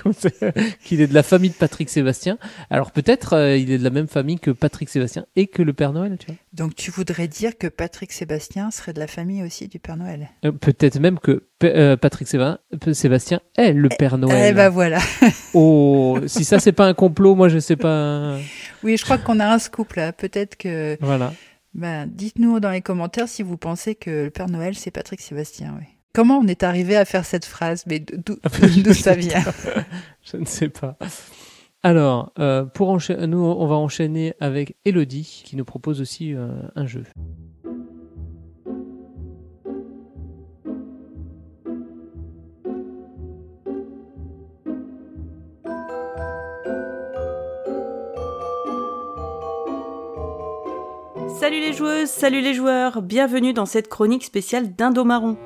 qu'il 0.85 1.01
est 1.01 1.07
de 1.07 1.15
la 1.15 1.23
famille 1.23 1.51
de 1.51 1.55
Patrick 1.57 1.89
Sébastien. 1.91 2.39
Alors 2.71 2.91
peut-être 2.93 3.35
euh, 3.35 3.57
il 3.57 3.71
est 3.71 3.79
de 3.79 3.85
la 3.85 3.91
même 3.91 4.09
famille 4.09 4.39
que 4.39 4.51
Patrick 4.51 4.89
Sébastien 4.89 5.27
et 5.37 5.47
que 5.47 5.63
le 5.63 5.73
Père 5.73 5.93
Noël, 5.93 6.17
tu 6.19 6.27
vois. 6.27 6.37
Donc 6.53 6.75
tu 6.75 6.91
voudrais 6.91 7.29
dire 7.29 7.59
que 7.59 7.67
Patrick 7.67 8.13
Sébastien 8.13 8.71
serait 8.71 8.93
de 8.93 8.99
la 8.99 9.07
famille 9.07 9.43
aussi 9.43 9.69
du 9.69 9.79
Père 9.79 9.97
Noël? 9.97 10.31
Euh, 10.45 10.53
peut-être 10.53 10.99
même 10.99 11.19
que 11.19 11.45
euh, 11.63 11.97
Patrick 11.97 12.27
Séba- 12.29 12.59
Sébastien 12.93 13.41
est 13.57 13.73
le 13.73 13.89
Père 13.91 14.17
Noël. 14.19 14.51
Eh 14.51 14.55
ben 14.55 14.69
voilà. 14.71 14.99
Oh, 15.55 16.19
si 16.27 16.45
ça 16.45 16.59
c'est 16.59 16.73
pas 16.73 16.87
un 16.87 16.95
complot, 16.95 17.35
moi 17.35 17.49
je 17.49 17.59
sais 17.59 17.77
pas. 17.77 18.37
Oui, 18.83 18.97
je 18.97 19.05
crois 19.05 19.19
qu'on 19.19 19.41
a 19.41 19.47
un 19.47 19.59
scoop 19.59 19.93
là. 19.95 20.13
Peut-être 20.13 20.57
que. 20.57 20.97
Voilà. 21.01 21.33
Ben, 21.75 22.07
dites-nous 22.07 22.61
dans 22.61 22.71
les 22.71 22.81
commentaires 22.81 23.29
si 23.29 23.43
vous 23.43 23.57
pensez 23.57 23.95
que 23.95 24.25
le 24.25 24.31
Père 24.31 24.49
Noël 24.49 24.75
c'est 24.75 24.91
Patrick 24.91 25.21
Sébastien. 25.21 25.75
Oui. 25.79 25.87
Comment 26.15 26.39
on 26.39 26.47
est 26.49 26.63
arrivé 26.63 26.97
à 26.97 27.05
faire 27.05 27.25
cette 27.25 27.45
phrase? 27.45 27.85
Mais 27.87 28.01
d'où 28.01 28.39
d'où 28.83 28.95
ça 28.95 29.15
vient? 29.15 29.45
Je 30.33 30.39
ne 30.39 30.47
sais 30.47 30.69
pas. 30.71 30.97
Alors, 31.85 32.33
euh, 32.41 32.65
pour 32.65 32.99
nous, 33.29 33.39
on 33.39 33.67
va 33.67 33.77
enchaîner 33.77 34.35
avec 34.41 34.77
Elodie, 34.85 35.43
qui 35.45 35.55
nous 35.55 35.65
propose 35.65 36.01
aussi 36.01 36.35
euh, 36.35 36.49
un 36.75 36.87
jeu. 36.87 37.05
Salut 51.39 51.61
les 51.61 51.73
joueuses, 51.73 52.09
salut 52.09 52.41
les 52.41 52.55
joueurs, 52.55 53.03
bienvenue 53.03 53.53
dans 53.53 53.67
cette 53.67 53.87
chronique 53.87 54.25
spéciale 54.25 54.75
d'Indomaron. 54.75 55.37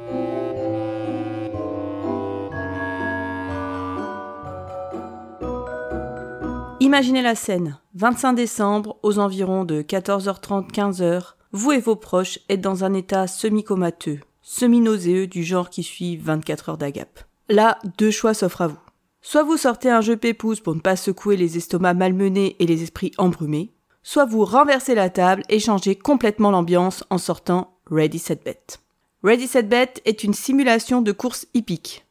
Imaginez 6.83 7.23
la 7.23 7.37
scène, 7.37 7.79
25 7.95 8.33
décembre, 8.33 8.99
aux 9.05 9.21
environs 9.21 9.65
de 9.65 9.83
14h30, 9.83 10.73
15h, 10.73 11.35
vous 11.53 11.71
et 11.71 11.79
vos 11.79 11.95
proches 11.95 12.41
êtes 12.49 12.61
dans 12.61 12.83
un 12.83 12.93
état 12.93 13.29
semi-comateux, 13.29 14.19
semi-nauséeux 14.43 15.29
du 15.29 15.45
genre 15.45 15.71
qui 15.71 15.85
suit 15.85 16.17
24 16.17 16.71
heures 16.71 16.79
d'agape. 16.79 17.21
Là, 17.49 17.79
deux 17.99 18.11
choix 18.11 18.35
s'offrent 18.35 18.63
à 18.63 18.67
vous. 18.67 18.81
Soit 19.21 19.45
vous 19.45 19.57
sortez 19.57 19.91
un 19.91 20.01
jeu 20.01 20.17
pépouze 20.17 20.59
pour 20.59 20.75
ne 20.75 20.81
pas 20.81 20.97
secouer 20.97 21.37
les 21.37 21.57
estomacs 21.57 21.97
malmenés 21.97 22.57
et 22.59 22.67
les 22.67 22.83
esprits 22.83 23.13
embrumés, 23.17 23.71
soit 24.03 24.25
vous 24.25 24.45
renversez 24.45 24.97
la 24.97 25.09
table 25.09 25.45
et 25.49 25.61
changez 25.61 25.95
complètement 25.95 26.51
l'ambiance 26.51 27.05
en 27.11 27.19
sortant 27.19 27.77
Ready 27.93 28.19
Set 28.19 28.45
Bet. 28.45 28.81
Ready 29.23 29.47
Set 29.47 29.69
Bet 29.69 30.03
est 30.05 30.25
une 30.25 30.35
simulation 30.35 31.01
de 31.01 31.13
course 31.13 31.47
hippique. 31.55 32.05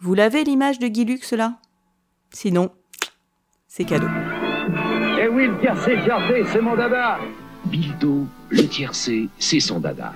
Vous 0.00 0.12
l'avez 0.12 0.44
l'image 0.44 0.78
de 0.78 0.88
Guy 0.88 1.06
Lux 1.06 1.32
là 1.32 1.54
Sinon, 2.30 2.70
c'est 3.78 3.84
cadeau. 3.84 4.08
Eh 5.22 5.28
oui, 5.28 5.46
le 5.46 5.60
tiercé, 5.60 5.94
le 5.94 6.02
tiercé, 6.02 6.44
c'est 6.52 6.60
mon 6.60 6.74
dada 6.74 7.20
Bildo, 7.66 8.26
le 8.50 8.66
tiercé, 8.66 9.28
c'est 9.38 9.60
son 9.60 9.78
dada. 9.78 10.12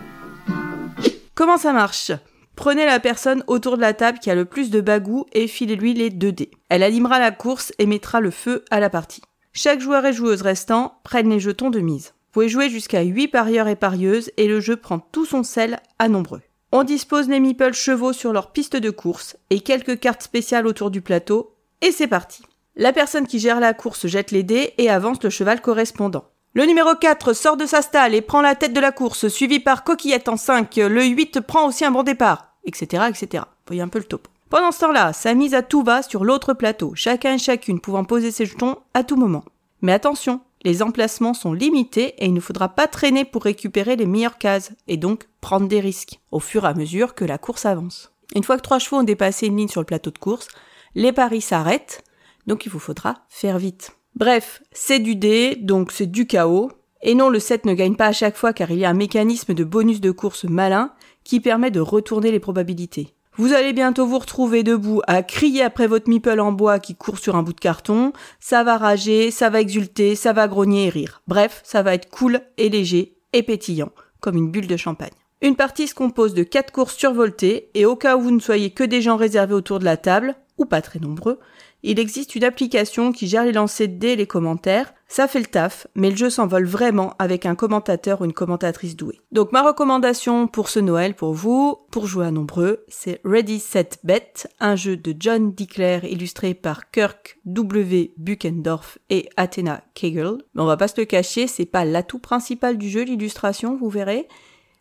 Comment 1.36 1.58
ça 1.58 1.72
marche? 1.72 2.10
Prenez 2.56 2.84
la 2.84 2.98
personne 2.98 3.44
autour 3.46 3.76
de 3.76 3.82
la 3.82 3.94
table 3.94 4.18
qui 4.18 4.30
a 4.30 4.34
le 4.34 4.46
plus 4.46 4.70
de 4.70 4.80
bagou 4.80 5.26
et 5.32 5.46
filez-lui 5.46 5.94
les 5.94 6.10
2 6.10 6.32
dés. 6.32 6.50
Elle 6.70 6.82
animera 6.82 7.20
la 7.20 7.30
course 7.30 7.72
et 7.78 7.86
mettra 7.86 8.20
le 8.20 8.32
feu 8.32 8.64
à 8.72 8.80
la 8.80 8.90
partie. 8.90 9.22
Chaque 9.52 9.80
joueur 9.80 10.04
et 10.06 10.12
joueuse 10.12 10.42
restant 10.42 10.98
prennent 11.04 11.30
les 11.30 11.40
jetons 11.40 11.70
de 11.70 11.80
mise. 11.80 12.08
Vous 12.08 12.32
pouvez 12.32 12.48
jouer 12.48 12.68
jusqu'à 12.68 13.02
8 13.02 13.28
parieurs 13.28 13.68
et 13.68 13.76
parieuses 13.76 14.32
et 14.38 14.48
le 14.48 14.58
jeu 14.58 14.74
prend 14.74 14.98
tout 14.98 15.24
son 15.24 15.44
sel 15.44 15.78
à 16.00 16.08
nombreux. 16.08 16.42
On 16.72 16.82
dispose 16.82 17.28
les 17.28 17.38
meeples 17.38 17.74
chevaux 17.74 18.12
sur 18.12 18.32
leur 18.32 18.50
piste 18.50 18.76
de 18.76 18.90
course 18.90 19.36
et 19.50 19.60
quelques 19.60 20.00
cartes 20.00 20.22
spéciales 20.22 20.66
autour 20.66 20.90
du 20.90 21.00
plateau 21.00 21.54
et 21.80 21.92
c'est 21.92 22.08
parti. 22.08 22.42
La 22.76 22.92
personne 22.92 23.26
qui 23.26 23.38
gère 23.38 23.60
la 23.60 23.74
course 23.74 24.06
jette 24.06 24.30
les 24.30 24.42
dés 24.42 24.72
et 24.78 24.88
avance 24.88 25.22
le 25.22 25.28
cheval 25.28 25.60
correspondant. 25.60 26.24
Le 26.54 26.64
numéro 26.64 26.94
4 26.94 27.34
sort 27.34 27.56
de 27.56 27.66
sa 27.66 27.82
stalle 27.82 28.14
et 28.14 28.22
prend 28.22 28.40
la 28.40 28.54
tête 28.54 28.72
de 28.72 28.80
la 28.80 28.92
course, 28.92 29.28
suivi 29.28 29.60
par 29.60 29.84
Coquillette 29.84 30.28
en 30.28 30.36
5. 30.36 30.76
Le 30.76 31.04
8 31.04 31.40
prend 31.40 31.66
aussi 31.66 31.84
un 31.84 31.90
bon 31.90 32.02
départ, 32.02 32.54
etc., 32.64 33.04
etc. 33.08 33.44
Voyez 33.66 33.82
un 33.82 33.88
peu 33.88 33.98
le 33.98 34.04
topo. 34.04 34.30
Pendant 34.48 34.72
ce 34.72 34.80
temps-là, 34.80 35.12
sa 35.12 35.32
mise 35.34 35.54
à 35.54 35.62
tout 35.62 35.82
va 35.82 36.02
sur 36.02 36.24
l'autre 36.24 36.52
plateau, 36.52 36.92
chacun 36.94 37.34
et 37.34 37.38
chacune 37.38 37.80
pouvant 37.80 38.04
poser 38.04 38.30
ses 38.30 38.46
jetons 38.46 38.76
à 38.92 39.02
tout 39.02 39.16
moment. 39.16 39.44
Mais 39.80 39.92
attention, 39.92 40.40
les 40.62 40.82
emplacements 40.82 41.34
sont 41.34 41.52
limités 41.52 42.14
et 42.18 42.26
il 42.26 42.34
ne 42.34 42.40
faudra 42.40 42.68
pas 42.68 42.86
traîner 42.86 43.24
pour 43.24 43.44
récupérer 43.44 43.96
les 43.96 44.06
meilleures 44.06 44.38
cases, 44.38 44.72
et 44.88 44.96
donc 44.96 45.26
prendre 45.40 45.68
des 45.68 45.80
risques, 45.80 46.20
au 46.30 46.40
fur 46.40 46.64
et 46.64 46.68
à 46.68 46.74
mesure 46.74 47.14
que 47.14 47.24
la 47.24 47.38
course 47.38 47.66
avance. 47.66 48.12
Une 48.34 48.44
fois 48.44 48.56
que 48.56 48.62
trois 48.62 48.78
chevaux 48.78 48.98
ont 48.98 49.04
dépassé 49.04 49.46
une 49.46 49.56
ligne 49.56 49.68
sur 49.68 49.80
le 49.80 49.86
plateau 49.86 50.10
de 50.10 50.18
course, 50.18 50.48
les 50.94 51.12
paris 51.12 51.40
s'arrêtent, 51.40 52.04
donc 52.46 52.66
il 52.66 52.68
vous 52.70 52.78
faudra 52.78 53.24
faire 53.28 53.58
vite. 53.58 53.92
Bref, 54.14 54.62
c'est 54.72 54.98
du 54.98 55.16
dé, 55.16 55.56
donc 55.56 55.92
c'est 55.92 56.06
du 56.06 56.26
chaos. 56.26 56.70
Et 57.02 57.14
non, 57.14 57.28
le 57.28 57.40
7 57.40 57.64
ne 57.66 57.74
gagne 57.74 57.96
pas 57.96 58.06
à 58.06 58.12
chaque 58.12 58.36
fois 58.36 58.52
car 58.52 58.70
il 58.70 58.78
y 58.78 58.84
a 58.84 58.90
un 58.90 58.94
mécanisme 58.94 59.54
de 59.54 59.64
bonus 59.64 60.00
de 60.00 60.10
course 60.10 60.44
malin 60.44 60.92
qui 61.24 61.40
permet 61.40 61.70
de 61.70 61.80
retourner 61.80 62.30
les 62.30 62.40
probabilités. 62.40 63.14
Vous 63.36 63.54
allez 63.54 63.72
bientôt 63.72 64.06
vous 64.06 64.18
retrouver 64.18 64.62
debout 64.62 65.00
à 65.06 65.22
crier 65.22 65.62
après 65.62 65.86
votre 65.86 66.10
meeple 66.10 66.38
en 66.38 66.52
bois 66.52 66.78
qui 66.78 66.94
court 66.94 67.18
sur 67.18 67.34
un 67.34 67.42
bout 67.42 67.54
de 67.54 67.60
carton. 67.60 68.12
Ça 68.40 68.62
va 68.62 68.76
rager, 68.76 69.30
ça 69.30 69.48
va 69.48 69.62
exulter, 69.62 70.14
ça 70.16 70.34
va 70.34 70.48
grogner 70.48 70.86
et 70.86 70.90
rire. 70.90 71.22
Bref, 71.26 71.62
ça 71.64 71.82
va 71.82 71.94
être 71.94 72.10
cool 72.10 72.42
et 72.58 72.68
léger 72.68 73.16
et 73.32 73.42
pétillant, 73.42 73.90
comme 74.20 74.36
une 74.36 74.50
bulle 74.50 74.66
de 74.66 74.76
champagne. 74.76 75.12
Une 75.40 75.56
partie 75.56 75.88
se 75.88 75.94
compose 75.94 76.34
de 76.34 76.42
4 76.42 76.72
courses 76.72 76.94
survoltées 76.94 77.70
et 77.74 77.86
au 77.86 77.96
cas 77.96 78.16
où 78.16 78.20
vous 78.20 78.30
ne 78.30 78.38
soyez 78.38 78.70
que 78.70 78.84
des 78.84 79.00
gens 79.00 79.16
réservés 79.16 79.54
autour 79.54 79.78
de 79.78 79.86
la 79.86 79.96
table, 79.96 80.36
ou 80.58 80.66
pas 80.66 80.82
très 80.82 81.00
nombreux, 81.00 81.40
il 81.82 81.98
existe 81.98 82.34
une 82.34 82.44
application 82.44 83.12
qui 83.12 83.26
gère 83.26 83.44
les 83.44 83.52
lancers 83.52 83.88
de 83.88 83.94
dés 83.94 84.08
et 84.10 84.16
les 84.16 84.26
commentaires. 84.26 84.94
Ça 85.08 85.28
fait 85.28 85.40
le 85.40 85.46
taf, 85.46 85.86
mais 85.94 86.10
le 86.10 86.16
jeu 86.16 86.30
s'envole 86.30 86.64
vraiment 86.64 87.14
avec 87.18 87.44
un 87.44 87.54
commentateur 87.54 88.20
ou 88.20 88.24
une 88.24 88.32
commentatrice 88.32 88.96
douée. 88.96 89.20
Donc 89.30 89.52
ma 89.52 89.62
recommandation 89.62 90.46
pour 90.46 90.68
ce 90.68 90.78
Noël 90.78 91.14
pour 91.14 91.34
vous, 91.34 91.76
pour 91.90 92.06
jouer 92.06 92.26
à 92.26 92.30
nombreux, 92.30 92.84
c'est 92.88 93.20
Ready 93.24 93.58
Set 93.60 93.98
Bet, 94.04 94.48
un 94.60 94.76
jeu 94.76 94.96
de 94.96 95.14
John 95.18 95.52
Dickler 95.52 96.00
illustré 96.04 96.54
par 96.54 96.90
Kirk 96.90 97.38
W. 97.44 98.14
Buckendorf 98.16 98.98
et 99.10 99.28
Athena 99.36 99.82
Kegel. 99.94 100.38
Mais 100.54 100.62
on 100.62 100.66
va 100.66 100.76
pas 100.76 100.88
se 100.88 100.98
le 101.00 101.04
cacher, 101.04 101.46
c'est 101.46 101.66
pas 101.66 101.84
l'atout 101.84 102.18
principal 102.20 102.78
du 102.78 102.88
jeu, 102.88 103.02
l'illustration, 103.02 103.76
vous 103.76 103.90
verrez. 103.90 104.28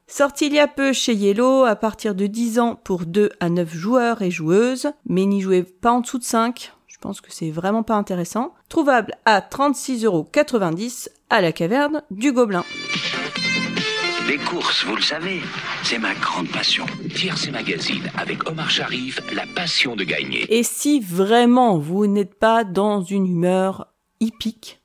Sorti 0.08 0.47
il 0.47 0.54
y 0.54 0.60
a 0.60 0.68
peu 0.68 0.91
chez 0.91 1.14
Yellow 1.14 1.64
à 1.64 1.78
partir 1.78 2.16
de 2.16 2.28
10 2.28 2.60
ans 2.60 2.76
pour 2.76 3.06
2 3.06 3.30
à 3.39 3.49
9 3.49 3.74
joueurs 3.74 4.22
et 4.22 4.30
joueuses, 4.30 4.91
mais 5.06 5.26
n'y 5.26 5.39
jouez 5.39 5.64
pas 5.64 5.93
en 5.93 6.02
dessous 6.02 6.20
de 6.20 6.26
5, 6.26 6.74
je 6.80 6.80
pense 7.02 7.20
que 7.20 7.34
c'est 7.34 7.52
vraiment 7.52 7.84
pas 7.84 7.95
intéressant. 7.95 8.54
Trouvable 8.70 9.16
à 9.26 9.41
36,90€ 9.41 11.10
à 11.30 11.41
la 11.41 11.52
caverne 11.52 12.04
du 12.12 12.32
Gobelin. 12.32 12.64
Les 14.30 14.38
courses, 14.38 14.86
vous 14.86 14.95
le 14.95 15.02
savez, 15.02 15.41
c'est 15.84 15.97
ma 15.97 16.14
grande 16.14 16.47
passion. 16.49 16.86
Tiercé 17.14 17.52
Magazine 17.52 18.10
avec 18.16 18.47
Omar 18.47 18.70
Sharif, 18.70 19.20
la 19.34 19.45
passion 19.56 19.95
de 19.95 20.04
gagner. 20.04 20.45
Et 20.56 20.64
si 20.64 20.99
vraiment 20.99 21.78
vous 21.80 22.06
n'êtes 22.06 22.36
pas 22.36 22.64
dans 22.64 23.02
une 23.02 23.26
humeur 23.26 23.88
hippique, 24.20 24.80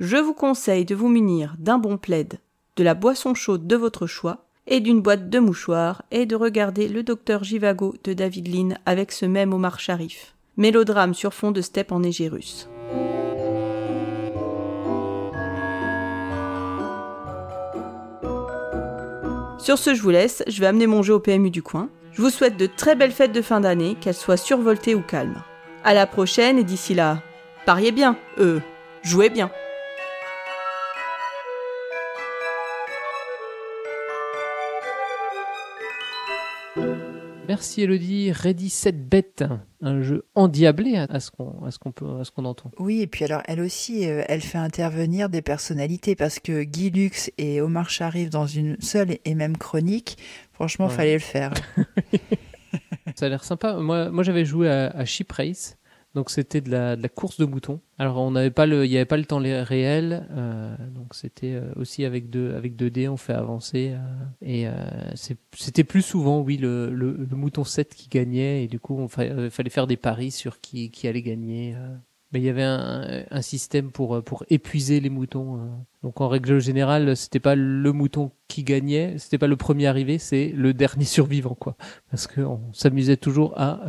je 0.00 0.16
vous 0.16 0.34
conseille 0.34 0.84
de 0.84 0.94
vous 0.94 1.08
munir 1.08 1.54
d'un 1.58 1.78
bon 1.78 1.96
plaid, 1.96 2.40
de 2.74 2.82
la 2.82 2.94
boisson 2.94 3.34
chaude 3.34 3.66
de 3.66 3.76
votre 3.76 4.06
choix 4.06 4.46
et 4.66 4.80
d'une 4.80 5.00
boîte 5.00 5.30
de 5.30 5.38
mouchoirs 5.38 6.02
et 6.10 6.26
de 6.26 6.34
regarder 6.34 6.88
le 6.88 7.02
docteur 7.02 7.44
Givago 7.44 7.94
de 8.04 8.12
David 8.12 8.52
Lean 8.52 8.76
avec 8.84 9.12
ce 9.12 9.24
même 9.26 9.54
Omar 9.54 9.78
Sharif. 9.80 10.35
Mélodrame 10.56 11.12
sur 11.12 11.34
fond 11.34 11.50
de 11.50 11.60
steppe 11.60 11.92
enneigée 11.92 12.28
russe. 12.28 12.68
Sur 19.58 19.78
ce, 19.78 19.94
je 19.94 20.00
vous 20.00 20.10
laisse, 20.10 20.42
je 20.46 20.60
vais 20.60 20.66
amener 20.66 20.86
mon 20.86 21.02
jeu 21.02 21.12
au 21.12 21.20
PMU 21.20 21.50
du 21.50 21.62
coin. 21.62 21.90
Je 22.12 22.22
vous 22.22 22.30
souhaite 22.30 22.56
de 22.56 22.66
très 22.66 22.94
belles 22.94 23.12
fêtes 23.12 23.32
de 23.32 23.42
fin 23.42 23.60
d'année, 23.60 23.96
qu'elles 24.00 24.14
soient 24.14 24.36
survoltées 24.36 24.94
ou 24.94 25.02
calmes. 25.02 25.42
À 25.84 25.92
la 25.92 26.06
prochaine 26.06 26.58
et 26.58 26.64
d'ici 26.64 26.94
là, 26.94 27.20
pariez 27.66 27.92
bien, 27.92 28.16
euh, 28.38 28.60
jouez 29.02 29.28
bien. 29.28 29.50
Merci 37.56 37.80
Elodie. 37.82 38.32
Ready 38.32 38.68
Set 38.68 39.08
Bet, 39.08 39.36
un 39.80 40.02
jeu 40.02 40.26
endiablé 40.34 40.96
à 40.96 41.20
ce 41.20 41.30
qu'on 41.30 41.64
à 41.64 41.70
ce 41.70 41.78
qu'on 41.78 41.90
peut 41.90 42.20
à 42.20 42.24
ce 42.24 42.30
qu'on 42.30 42.44
entend. 42.44 42.70
Oui, 42.78 43.00
et 43.00 43.06
puis 43.06 43.24
alors 43.24 43.40
elle 43.46 43.60
aussi, 43.60 44.06
euh, 44.06 44.22
elle 44.28 44.42
fait 44.42 44.58
intervenir 44.58 45.30
des 45.30 45.40
personnalités 45.40 46.14
parce 46.16 46.38
que 46.38 46.64
Guy 46.64 46.90
Lux 46.90 47.30
et 47.38 47.62
Omar 47.62 47.88
Sharif 47.88 48.28
dans 48.28 48.46
une 48.46 48.76
seule 48.80 49.16
et 49.24 49.34
même 49.34 49.56
chronique, 49.56 50.18
franchement, 50.52 50.88
Ouais. 50.88 50.92
fallait 50.92 51.14
le 51.14 51.18
faire. 51.18 51.54
Ça 53.16 53.24
a 53.24 53.28
l'air 53.30 53.42
sympa. 53.42 53.76
Moi, 53.76 54.10
moi 54.10 54.22
j'avais 54.22 54.44
joué 54.44 54.68
à, 54.68 54.88
à 54.88 55.06
Ship 55.06 55.32
Race. 55.32 55.78
Donc 56.16 56.30
c'était 56.30 56.62
de 56.62 56.70
la, 56.70 56.96
de 56.96 57.02
la 57.02 57.10
course 57.10 57.38
de 57.38 57.44
moutons. 57.44 57.78
Alors 57.98 58.16
on 58.16 58.30
n'avait 58.30 58.50
pas 58.50 58.64
le, 58.64 58.86
il 58.86 58.90
n'y 58.90 58.96
avait 58.96 59.04
pas 59.04 59.18
le 59.18 59.26
temps 59.26 59.36
réel. 59.38 60.26
euh, 60.30 60.74
donc 60.94 61.14
c'était 61.14 61.52
euh, 61.52 61.70
aussi 61.76 62.06
avec 62.06 62.30
deux, 62.30 62.54
avec 62.54 62.74
deux 62.74 62.88
dés, 62.88 63.06
on 63.06 63.18
fait 63.18 63.34
avancer. 63.34 63.90
euh, 63.92 63.98
et 64.40 64.66
euh, 64.66 64.72
c'était 65.52 65.84
plus 65.84 66.00
souvent, 66.00 66.40
oui, 66.40 66.56
le, 66.56 66.88
le, 66.90 67.12
le 67.30 67.36
mouton 67.36 67.64
7 67.64 67.94
qui 67.94 68.08
gagnait. 68.08 68.64
Et 68.64 68.66
du 68.66 68.80
coup, 68.80 68.96
on 68.98 69.08
fa- 69.08 69.22
euh, 69.24 69.50
fallait 69.50 69.68
faire 69.68 69.86
des 69.86 69.98
paris 69.98 70.30
sur 70.30 70.58
qui, 70.62 70.90
qui 70.90 71.06
allait 71.06 71.20
gagner. 71.20 71.74
euh. 71.76 71.94
Mais 72.32 72.40
il 72.40 72.44
y 72.44 72.48
avait 72.48 72.64
un, 72.64 73.24
un 73.30 73.42
système 73.42 73.92
pour, 73.92 74.20
pour 74.24 74.44
épuiser 74.50 75.00
les 75.00 75.10
moutons. 75.10 75.60
Donc 76.02 76.20
en 76.20 76.28
règle 76.28 76.60
générale, 76.60 77.14
c'était 77.16 77.38
pas 77.40 77.54
le 77.54 77.92
mouton 77.92 78.32
qui 78.48 78.64
gagnait, 78.64 79.16
c'était 79.18 79.38
pas 79.38 79.46
le 79.46 79.56
premier 79.56 79.86
arrivé, 79.86 80.18
c'est 80.18 80.48
le 80.48 80.74
dernier 80.74 81.04
survivant, 81.18 81.54
quoi. 81.54 81.76
Parce 82.10 82.26
qu'on 82.26 82.60
s'amusait 82.72 83.16
toujours 83.16 83.52
à, 83.56 83.80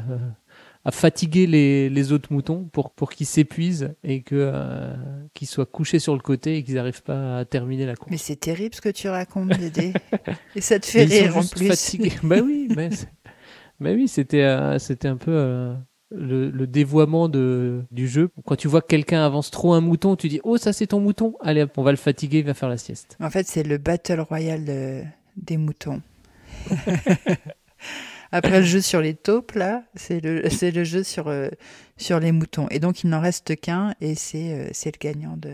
à 0.88 0.92
fatiguer 0.92 1.48
les, 1.48 1.90
les 1.90 2.12
autres 2.14 2.32
moutons 2.32 2.64
pour, 2.72 2.92
pour 2.92 3.10
qu'ils 3.12 3.26
s'épuisent 3.28 3.94
et 4.06 4.22
que, 4.22 4.36
euh, 4.38 4.96
qu'ils 5.34 5.50
soient 5.50 5.66
couchés 5.66 6.00
sur 6.00 6.14
le 6.14 6.22
côté 6.22 6.56
et 6.56 6.64
qu'ils 6.64 6.76
n'arrivent 6.76 7.04
pas 7.04 7.40
à 7.40 7.44
terminer 7.46 7.86
la 7.86 7.98
course. 7.98 8.10
Mais 8.10 8.16
c'est 8.18 8.38
terrible 8.38 8.74
ce 8.74 8.80
que 8.80 8.88
tu 8.88 9.10
racontes, 9.10 9.50
Dédé. 9.50 9.92
et 10.56 10.62
ça 10.62 10.80
te 10.80 10.86
fait 10.86 11.06
Mais 11.06 11.06
ils 11.06 11.18
sont 11.18 11.24
rire 11.26 11.38
en 11.38 11.42
juste 11.42 11.58
plus. 11.58 11.68
fatigués. 11.68 12.14
bah 12.24 12.38
oui, 12.42 12.70
mais, 12.74 13.94
oui, 13.96 14.08
c'était 14.08 14.44
euh, 14.44 14.80
c'était 14.80 15.10
un 15.10 15.18
peu 15.18 15.32
euh, 15.34 15.74
le, 16.10 16.50
le 16.52 16.68
dévoiement 16.68 17.28
de, 17.28 17.84
du 17.92 18.08
jeu. 18.08 18.30
Quand 18.46 18.56
tu 18.56 18.70
vois 18.70 18.82
que 18.82 18.88
quelqu'un 18.88 19.26
avance 19.26 19.52
trop 19.52 19.74
un 19.74 19.82
mouton, 19.82 20.16
tu 20.16 20.30
dis 20.30 20.40
oh 20.46 20.56
ça 20.56 20.72
c'est 20.72 20.88
ton 20.88 21.02
mouton, 21.02 21.36
allez 21.42 21.64
hop, 21.64 21.78
on 21.78 21.84
va 21.84 21.92
le 21.92 21.98
fatiguer, 21.98 22.40
il 22.40 22.46
va 22.46 22.54
faire 22.54 22.70
la 22.70 22.78
sieste. 22.78 23.18
En 23.20 23.30
fait, 23.30 23.46
c'est 23.46 23.64
le 23.64 23.78
Battle 23.78 24.22
Royale 24.22 24.64
de- 24.64 25.04
des 25.36 25.58
moutons. 25.58 26.02
Après 28.32 28.60
le 28.60 28.66
jeu 28.66 28.82
sur 28.82 29.02
les 29.02 29.14
taupes, 29.14 29.54
là, 29.54 29.84
c'est 29.96 30.24
le, 30.24 30.50
c'est 30.50 30.72
le 30.72 30.84
jeu 30.84 31.04
sur, 31.04 31.28
euh, 31.28 31.50
sur 31.98 32.20
les 32.20 32.32
moutons. 32.32 32.68
Et 32.70 32.80
donc, 32.80 33.04
il 33.04 33.10
n'en 33.10 33.22
reste 33.22 33.56
qu'un, 33.60 33.94
et 34.02 34.16
c'est 34.16 34.52
euh, 34.54 34.70
c'est 34.74 34.94
le 34.96 35.00
gagnant 35.00 35.38
de... 35.38 35.52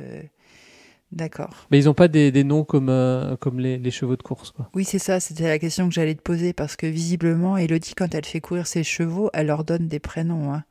D'accord. 1.11 1.67
Mais 1.69 1.77
ils 1.79 1.85
n'ont 1.85 1.93
pas 1.93 2.07
des, 2.07 2.31
des 2.31 2.43
noms 2.43 2.63
comme, 2.63 2.89
euh, 2.89 3.35
comme 3.37 3.59
les, 3.59 3.77
les 3.77 3.91
chevaux 3.91 4.15
de 4.15 4.23
course. 4.23 4.49
Quoi. 4.49 4.67
Oui, 4.73 4.83
c'est 4.83 4.97
ça, 4.97 5.19
c'était 5.19 5.43
la 5.47 5.59
question 5.59 5.87
que 5.87 5.93
j'allais 5.93 6.15
te 6.15 6.23
poser, 6.23 6.53
parce 6.53 6.75
que 6.75 6.87
visiblement, 6.87 7.55
Elodie, 7.55 7.93
quand 7.95 8.15
elle 8.15 8.25
fait 8.25 8.41
courir 8.41 8.65
ses 8.65 8.83
chevaux, 8.83 9.29
elle 9.33 9.45
leur 9.45 9.63
donne 9.63 9.87
des 9.87 9.99
prénoms. 9.99 10.51
hein. 10.51 10.63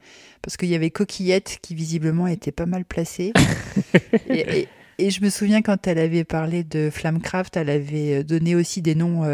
Parce 0.42 0.56
qu'il 0.56 0.68
y 0.68 0.74
avait 0.74 0.90
Coquillette, 0.90 1.58
qui 1.62 1.76
visiblement 1.76 2.26
était 2.26 2.50
pas 2.50 2.66
mal 2.66 2.84
placée. 2.84 3.32
et, 4.28 4.60
et- 4.62 4.68
et 4.98 5.10
je 5.10 5.24
me 5.24 5.30
souviens 5.30 5.62
quand 5.62 5.86
elle 5.86 5.98
avait 5.98 6.22
parlé 6.22 6.64
de 6.64 6.90
Flamcraft, 6.92 7.56
elle 7.56 7.70
avait 7.70 8.18
euh, 8.20 8.22
donné 8.24 8.54
aussi 8.54 8.82
des 8.82 8.94
noms 8.94 9.24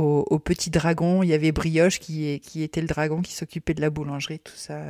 aux 0.00 0.38
petits 0.38 0.70
dragons. 0.70 1.22
Il 1.22 1.28
y 1.28 1.32
avait 1.34 1.52
Brioche 1.52 2.00
qui, 2.00 2.26
est- 2.26 2.38
qui 2.40 2.62
était 2.62 2.80
le 2.80 2.86
dragon 2.86 3.22
qui 3.22 3.32
s'occupait 3.32 3.74
de 3.74 3.80
la 3.80 3.90
boulangerie, 3.90 4.38
tout 4.40 4.52
ça. 4.56 4.80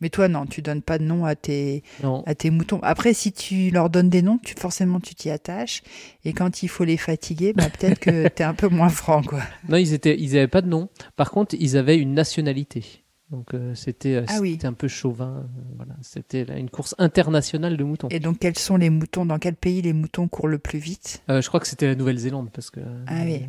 Mais 0.00 0.08
toi, 0.10 0.28
non, 0.28 0.46
tu 0.46 0.62
donnes 0.62 0.82
pas 0.82 0.98
de 0.98 1.04
nom 1.04 1.24
à 1.24 1.34
tes, 1.36 1.82
Non. 2.02 2.22
à 2.26 2.34
tes 2.34 2.50
moutons. 2.50 2.80
Après, 2.82 3.14
si 3.14 3.32
tu 3.32 3.70
leur 3.70 3.90
donnes 3.90 4.10
des 4.10 4.22
noms, 4.22 4.38
tu, 4.38 4.54
forcément, 4.58 5.00
tu 5.00 5.14
t'y 5.14 5.30
attaches. 5.30 5.82
Et 6.24 6.32
quand 6.32 6.62
il 6.62 6.68
faut 6.68 6.84
les 6.84 6.96
fatiguer, 6.96 7.52
bah, 7.52 7.68
peut-être 7.70 7.98
que 8.00 8.28
t'es 8.28 8.44
un 8.44 8.54
peu 8.54 8.68
moins 8.68 8.88
franc, 8.88 9.22
quoi. 9.22 9.40
Non, 9.68 9.76
ils 9.76 9.92
étaient, 9.94 10.16
ils 10.18 10.36
avaient 10.36 10.48
pas 10.48 10.62
de 10.62 10.68
nom. 10.68 10.88
Par 11.16 11.30
contre, 11.30 11.54
ils 11.58 11.76
avaient 11.76 11.96
une 11.98 12.14
nationalité. 12.14 12.84
Donc 13.30 13.54
euh, 13.54 13.76
c'était, 13.76 14.14
euh, 14.16 14.24
Ah 14.26 14.38
oui. 14.40 14.52
c'était 14.54 14.66
un 14.66 14.72
peu 14.72 14.88
chauvin. 14.88 15.44
euh, 15.46 15.74
voilà, 15.76 15.94
c'était 16.02 16.42
une 16.58 16.68
course 16.68 16.96
internationale 16.98 17.76
de 17.76 17.84
moutons. 17.84 18.08
Et 18.10 18.18
donc, 18.18 18.40
quels 18.40 18.58
sont 18.58 18.76
les 18.76 18.90
moutons? 18.90 19.24
Dans 19.24 19.38
quel 19.38 19.54
pays 19.54 19.82
les 19.82 19.92
moutons 19.92 20.26
courent 20.26 20.48
le 20.48 20.58
plus 20.58 20.80
vite? 20.80 21.22
Euh, 21.30 21.40
je 21.40 21.46
crois 21.46 21.60
que 21.60 21.68
c'était 21.68 21.86
la 21.86 21.94
Nouvelle-Zélande 21.94 22.50
parce 22.52 22.70
que. 22.70 22.80
Ah 23.06 23.22
oui, 23.24 23.42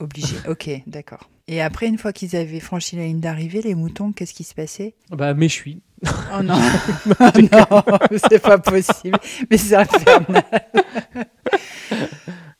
obligé. 0.00 0.36
ok, 0.48 0.70
d'accord. 0.86 1.28
Et 1.46 1.62
après, 1.62 1.86
une 1.86 1.98
fois 1.98 2.12
qu'ils 2.12 2.36
avaient 2.36 2.60
franchi 2.60 2.96
la 2.96 3.04
ligne 3.04 3.20
d'arrivée, 3.20 3.62
les 3.62 3.74
moutons, 3.74 4.12
qu'est-ce 4.12 4.34
qui 4.34 4.44
se 4.44 4.54
passait? 4.54 4.94
Bah, 5.10 5.34
mais 5.34 5.48
je 5.48 5.54
suis. 5.54 5.82
Oh 6.34 6.42
non, 6.42 6.58
non, 6.58 7.82
c'est 8.30 8.42
pas 8.42 8.58
possible. 8.58 9.18
Mais 9.50 9.56
c'est 9.56 9.74
infernal. 9.74 10.44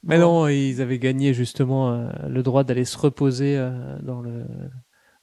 Mais 0.02 0.18
non, 0.18 0.48
ils 0.48 0.80
avaient 0.80 0.98
gagné 0.98 1.34
justement 1.34 1.92
euh, 1.92 2.08
le 2.28 2.42
droit 2.42 2.64
d'aller 2.64 2.86
se 2.86 2.96
reposer 2.96 3.56
euh, 3.58 3.98
dans 4.02 4.22
le 4.22 4.44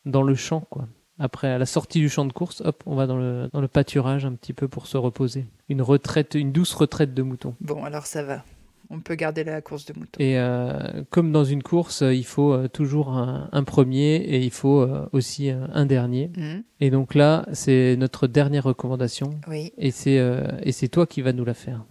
dans 0.05 0.21
le 0.21 0.35
champ, 0.35 0.61
quoi. 0.69 0.87
Après, 1.17 1.47
à 1.47 1.57
la 1.57 1.65
sortie 1.65 1.99
du 1.99 2.09
champ 2.09 2.25
de 2.25 2.33
course, 2.33 2.61
hop, 2.61 2.83
on 2.85 2.95
va 2.95 3.07
dans 3.07 3.17
le 3.17 3.49
dans 3.51 3.61
le 3.61 3.67
pâturage 3.67 4.25
un 4.25 4.33
petit 4.33 4.53
peu 4.53 4.67
pour 4.67 4.85
se 4.85 4.97
reposer. 4.97 5.47
Une 5.69 5.81
retraite, 5.81 6.35
une 6.35 6.51
douce 6.51 6.73
retraite 6.73 7.13
de 7.15 7.23
moutons. 7.23 7.55
Bon, 7.61 7.83
alors 7.83 8.05
ça 8.05 8.21
va. 8.21 8.43
On 8.89 8.99
peut 8.99 9.15
garder 9.15 9.43
la 9.43 9.61
course 9.61 9.85
de 9.85 9.93
moutons. 9.97 10.19
Et 10.19 10.37
euh, 10.37 11.03
comme 11.09 11.31
dans 11.31 11.43
une 11.43 11.63
course, 11.63 12.01
euh, 12.01 12.13
il 12.13 12.25
faut 12.25 12.53
euh, 12.53 12.67
toujours 12.67 13.09
un, 13.09 13.49
un 13.51 13.63
premier 13.63 14.15
et 14.15 14.39
il 14.41 14.51
faut 14.51 14.87
aussi 15.11 15.49
un 15.49 15.85
dernier. 15.85 16.31
Mhm. 16.37 16.63
Et 16.81 16.89
donc 16.89 17.15
là, 17.15 17.45
c'est 17.53 17.95
notre 17.97 18.27
dernière 18.27 18.63
recommandation. 18.63 19.39
Oui. 19.47 19.73
Et 19.77 19.91
c'est 19.91 20.19
euh, 20.19 20.43
et 20.61 20.71
c'est 20.71 20.87
toi 20.87 21.05
qui 21.07 21.21
vas 21.21 21.33
nous 21.33 21.45
la 21.45 21.53
faire. 21.53 21.83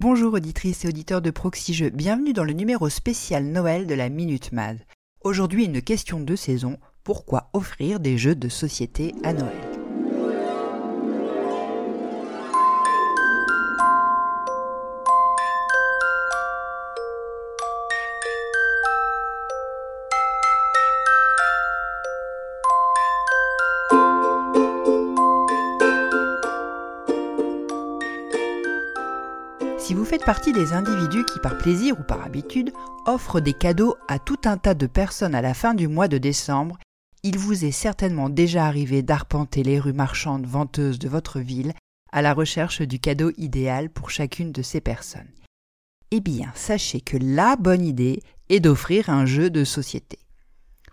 Bonjour 0.00 0.34
auditrices 0.34 0.84
et 0.84 0.88
auditeurs 0.88 1.22
de 1.22 1.30
Proxy 1.30 1.72
Jeux, 1.72 1.88
bienvenue 1.88 2.34
dans 2.34 2.44
le 2.44 2.52
numéro 2.52 2.90
spécial 2.90 3.44
Noël 3.44 3.86
de 3.86 3.94
la 3.94 4.10
Minute 4.10 4.52
Mad. 4.52 4.78
Aujourd'hui 5.24 5.64
une 5.64 5.80
question 5.80 6.20
de 6.20 6.36
saison, 6.36 6.76
pourquoi 7.02 7.48
offrir 7.54 7.98
des 7.98 8.18
jeux 8.18 8.34
de 8.34 8.50
société 8.50 9.14
à 9.22 9.32
Noël? 9.32 9.73
Faites 30.14 30.24
partie 30.24 30.52
des 30.52 30.72
individus 30.74 31.24
qui, 31.24 31.40
par 31.40 31.58
plaisir 31.58 31.98
ou 31.98 32.04
par 32.04 32.22
habitude, 32.22 32.72
offrent 33.04 33.40
des 33.40 33.52
cadeaux 33.52 33.96
à 34.06 34.20
tout 34.20 34.38
un 34.44 34.58
tas 34.58 34.74
de 34.74 34.86
personnes 34.86 35.34
à 35.34 35.42
la 35.42 35.54
fin 35.54 35.74
du 35.74 35.88
mois 35.88 36.06
de 36.06 36.18
décembre, 36.18 36.78
il 37.24 37.36
vous 37.36 37.64
est 37.64 37.72
certainement 37.72 38.28
déjà 38.28 38.64
arrivé 38.64 39.02
d'arpenter 39.02 39.64
les 39.64 39.80
rues 39.80 39.92
marchandes 39.92 40.46
venteuses 40.46 41.00
de 41.00 41.08
votre 41.08 41.40
ville 41.40 41.72
à 42.12 42.22
la 42.22 42.32
recherche 42.32 42.80
du 42.80 43.00
cadeau 43.00 43.32
idéal 43.38 43.90
pour 43.90 44.10
chacune 44.10 44.52
de 44.52 44.62
ces 44.62 44.80
personnes. 44.80 45.32
Eh 46.12 46.20
bien, 46.20 46.52
sachez 46.54 47.00
que 47.00 47.16
la 47.20 47.56
bonne 47.56 47.84
idée 47.84 48.22
est 48.50 48.60
d'offrir 48.60 49.10
un 49.10 49.26
jeu 49.26 49.50
de 49.50 49.64
société. 49.64 50.20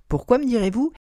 Pourquoi 0.08 0.40
me 0.40 0.48
direz-vous? 0.48 0.94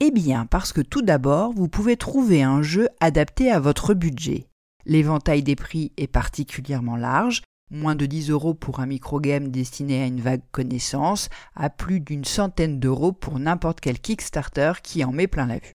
Eh 0.00 0.10
bien, 0.10 0.46
parce 0.46 0.72
que 0.72 0.80
tout 0.80 1.02
d'abord, 1.02 1.52
vous 1.52 1.68
pouvez 1.68 1.98
trouver 1.98 2.42
un 2.42 2.62
jeu 2.62 2.88
adapté 3.00 3.50
à 3.50 3.60
votre 3.60 3.92
budget. 3.92 4.46
L'éventail 4.84 5.42
des 5.42 5.56
prix 5.56 5.92
est 5.96 6.08
particulièrement 6.08 6.96
large, 6.96 7.42
moins 7.70 7.94
de 7.94 8.06
10 8.06 8.30
euros 8.30 8.54
pour 8.54 8.80
un 8.80 8.86
microgame 8.86 9.48
destiné 9.48 10.02
à 10.02 10.06
une 10.06 10.20
vague 10.20 10.42
connaissance, 10.52 11.28
à 11.54 11.70
plus 11.70 12.00
d'une 12.00 12.24
centaine 12.24 12.78
d'euros 12.78 13.12
pour 13.12 13.38
n'importe 13.38 13.80
quel 13.80 13.98
Kickstarter 13.98 14.72
qui 14.82 15.04
en 15.04 15.12
met 15.12 15.26
plein 15.26 15.46
la 15.46 15.58
vue. 15.58 15.72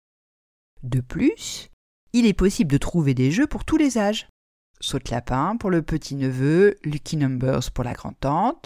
De 0.84 1.00
plus, 1.00 1.70
il 2.14 2.26
est 2.26 2.34
possible 2.34 2.72
de 2.72 2.78
trouver 2.78 3.14
des 3.14 3.32
jeux 3.32 3.48
pour 3.48 3.66
tous 3.66 3.78
les 3.78 3.98
âges. 3.98 4.28
Saute 4.82 5.10
lapin 5.10 5.56
pour 5.58 5.70
le 5.70 5.82
petit 5.82 6.16
neveu, 6.16 6.76
Lucky 6.84 7.18
Numbers 7.18 7.72
pour 7.74 7.84
la 7.84 7.94
grand-tante, 7.94 8.66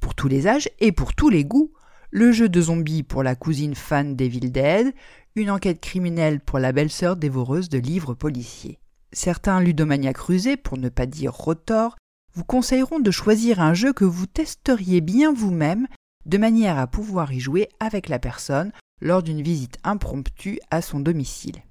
pour 0.00 0.14
tous 0.14 0.28
les 0.28 0.46
âges 0.46 0.68
et 0.78 0.92
pour 0.92 1.14
tous 1.14 1.28
les 1.28 1.44
goûts. 1.44 1.72
Le 2.10 2.30
jeu 2.30 2.48
de 2.48 2.60
zombies 2.60 3.02
pour 3.02 3.22
la 3.22 3.34
cousine 3.34 3.74
fan 3.74 4.16
d'Evil 4.16 4.52
Dead, 4.52 4.94
une 5.34 5.50
enquête 5.50 5.80
criminelle 5.80 6.40
pour 6.40 6.58
la 6.58 6.72
belle-sœur 6.72 7.16
dévoreuse 7.16 7.70
de 7.70 7.78
livres 7.78 8.14
policiers. 8.14 8.81
Certains 9.12 9.60
ludomaniaques 9.60 10.18
rusés, 10.18 10.56
pour 10.56 10.78
ne 10.78 10.88
pas 10.88 11.06
dire 11.06 11.32
rotors, 11.32 11.96
vous 12.34 12.44
conseilleront 12.44 13.00
de 13.00 13.10
choisir 13.10 13.60
un 13.60 13.74
jeu 13.74 13.92
que 13.92 14.04
vous 14.04 14.26
testeriez 14.26 15.00
bien 15.00 15.32
vous-même, 15.32 15.86
de 16.24 16.38
manière 16.38 16.78
à 16.78 16.86
pouvoir 16.86 17.32
y 17.32 17.40
jouer 17.40 17.68
avec 17.80 18.08
la 18.08 18.18
personne 18.18 18.72
lors 19.00 19.22
d'une 19.22 19.42
visite 19.42 19.78
impromptue 19.84 20.58
à 20.70 20.80
son 20.80 21.00
domicile. 21.00 21.62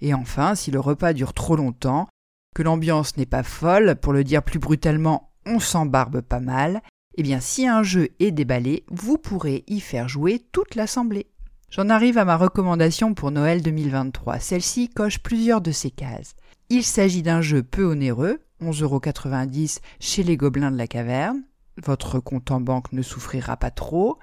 Et 0.00 0.14
enfin, 0.14 0.54
si 0.54 0.70
le 0.70 0.80
repas 0.80 1.12
dure 1.12 1.34
trop 1.34 1.56
longtemps, 1.56 2.08
que 2.54 2.62
l'ambiance 2.62 3.16
n'est 3.16 3.26
pas 3.26 3.42
folle, 3.42 3.96
pour 3.96 4.12
le 4.12 4.24
dire 4.24 4.42
plus 4.42 4.58
brutalement, 4.58 5.32
on 5.44 5.58
s'embarbe 5.58 6.20
pas 6.20 6.40
mal, 6.40 6.80
eh 7.16 7.22
bien 7.22 7.40
si 7.40 7.66
un 7.66 7.82
jeu 7.82 8.08
est 8.20 8.30
déballé, 8.30 8.84
vous 8.90 9.18
pourrez 9.18 9.64
y 9.66 9.80
faire 9.80 10.08
jouer 10.08 10.40
toute 10.52 10.76
l'assemblée. 10.76 11.26
J'en 11.70 11.88
arrive 11.88 12.18
à 12.18 12.24
ma 12.24 12.36
recommandation 12.36 13.14
pour 13.14 13.32
Noël 13.32 13.60
2023. 13.60 14.38
Celle-ci 14.38 14.88
coche 14.88 15.18
plusieurs 15.18 15.60
de 15.60 15.72
ces 15.72 15.90
cases. 15.90 16.36
Il 16.70 16.82
s'agit 16.82 17.22
d'un 17.22 17.40
jeu 17.40 17.62
peu 17.62 17.84
onéreux, 17.84 18.40
11,90€ 18.62 19.80
chez 20.00 20.22
les 20.22 20.36
Gobelins 20.36 20.70
de 20.70 20.78
la 20.78 20.86
Caverne. 20.86 21.42
Votre 21.82 22.20
compte 22.20 22.50
en 22.50 22.60
banque 22.60 22.92
ne 22.92 23.02
souffrira 23.02 23.56
pas 23.56 23.70
trop. 23.70 24.18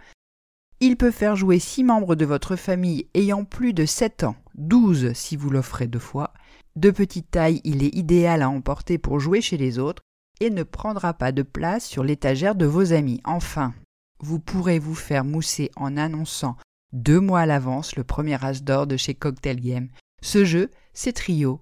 Il 0.79 0.97
peut 0.97 1.11
faire 1.11 1.35
jouer 1.35 1.59
6 1.59 1.83
membres 1.83 2.15
de 2.15 2.25
votre 2.25 2.55
famille 2.55 3.07
ayant 3.13 3.45
plus 3.45 3.73
de 3.73 3.85
7 3.85 4.23
ans, 4.23 4.35
12 4.55 5.13
si 5.13 5.35
vous 5.35 5.51
l'offrez 5.51 5.87
deux 5.87 5.99
fois. 5.99 6.33
De 6.75 6.89
petite 6.89 7.29
taille, 7.29 7.61
il 7.63 7.83
est 7.83 7.95
idéal 7.95 8.41
à 8.41 8.49
emporter 8.49 8.97
pour 8.97 9.19
jouer 9.19 9.41
chez 9.41 9.57
les 9.57 9.77
autres 9.77 10.01
et 10.39 10.49
ne 10.49 10.63
prendra 10.63 11.13
pas 11.13 11.31
de 11.31 11.43
place 11.43 11.85
sur 11.85 12.03
l'étagère 12.03 12.55
de 12.55 12.65
vos 12.65 12.93
amis. 12.93 13.21
Enfin, 13.25 13.75
vous 14.21 14.39
pourrez 14.39 14.79
vous 14.79 14.95
faire 14.95 15.23
mousser 15.23 15.69
en 15.75 15.97
annonçant 15.97 16.57
deux 16.93 17.19
mois 17.19 17.41
à 17.41 17.45
l'avance 17.45 17.95
le 17.95 18.03
premier 18.03 18.43
as 18.43 18.63
d'or 18.63 18.87
de 18.87 18.97
chez 18.97 19.13
Cocktail 19.13 19.59
Game. 19.59 19.89
Ce 20.23 20.45
jeu, 20.45 20.71
c'est 20.93 21.13
Trio. 21.13 21.61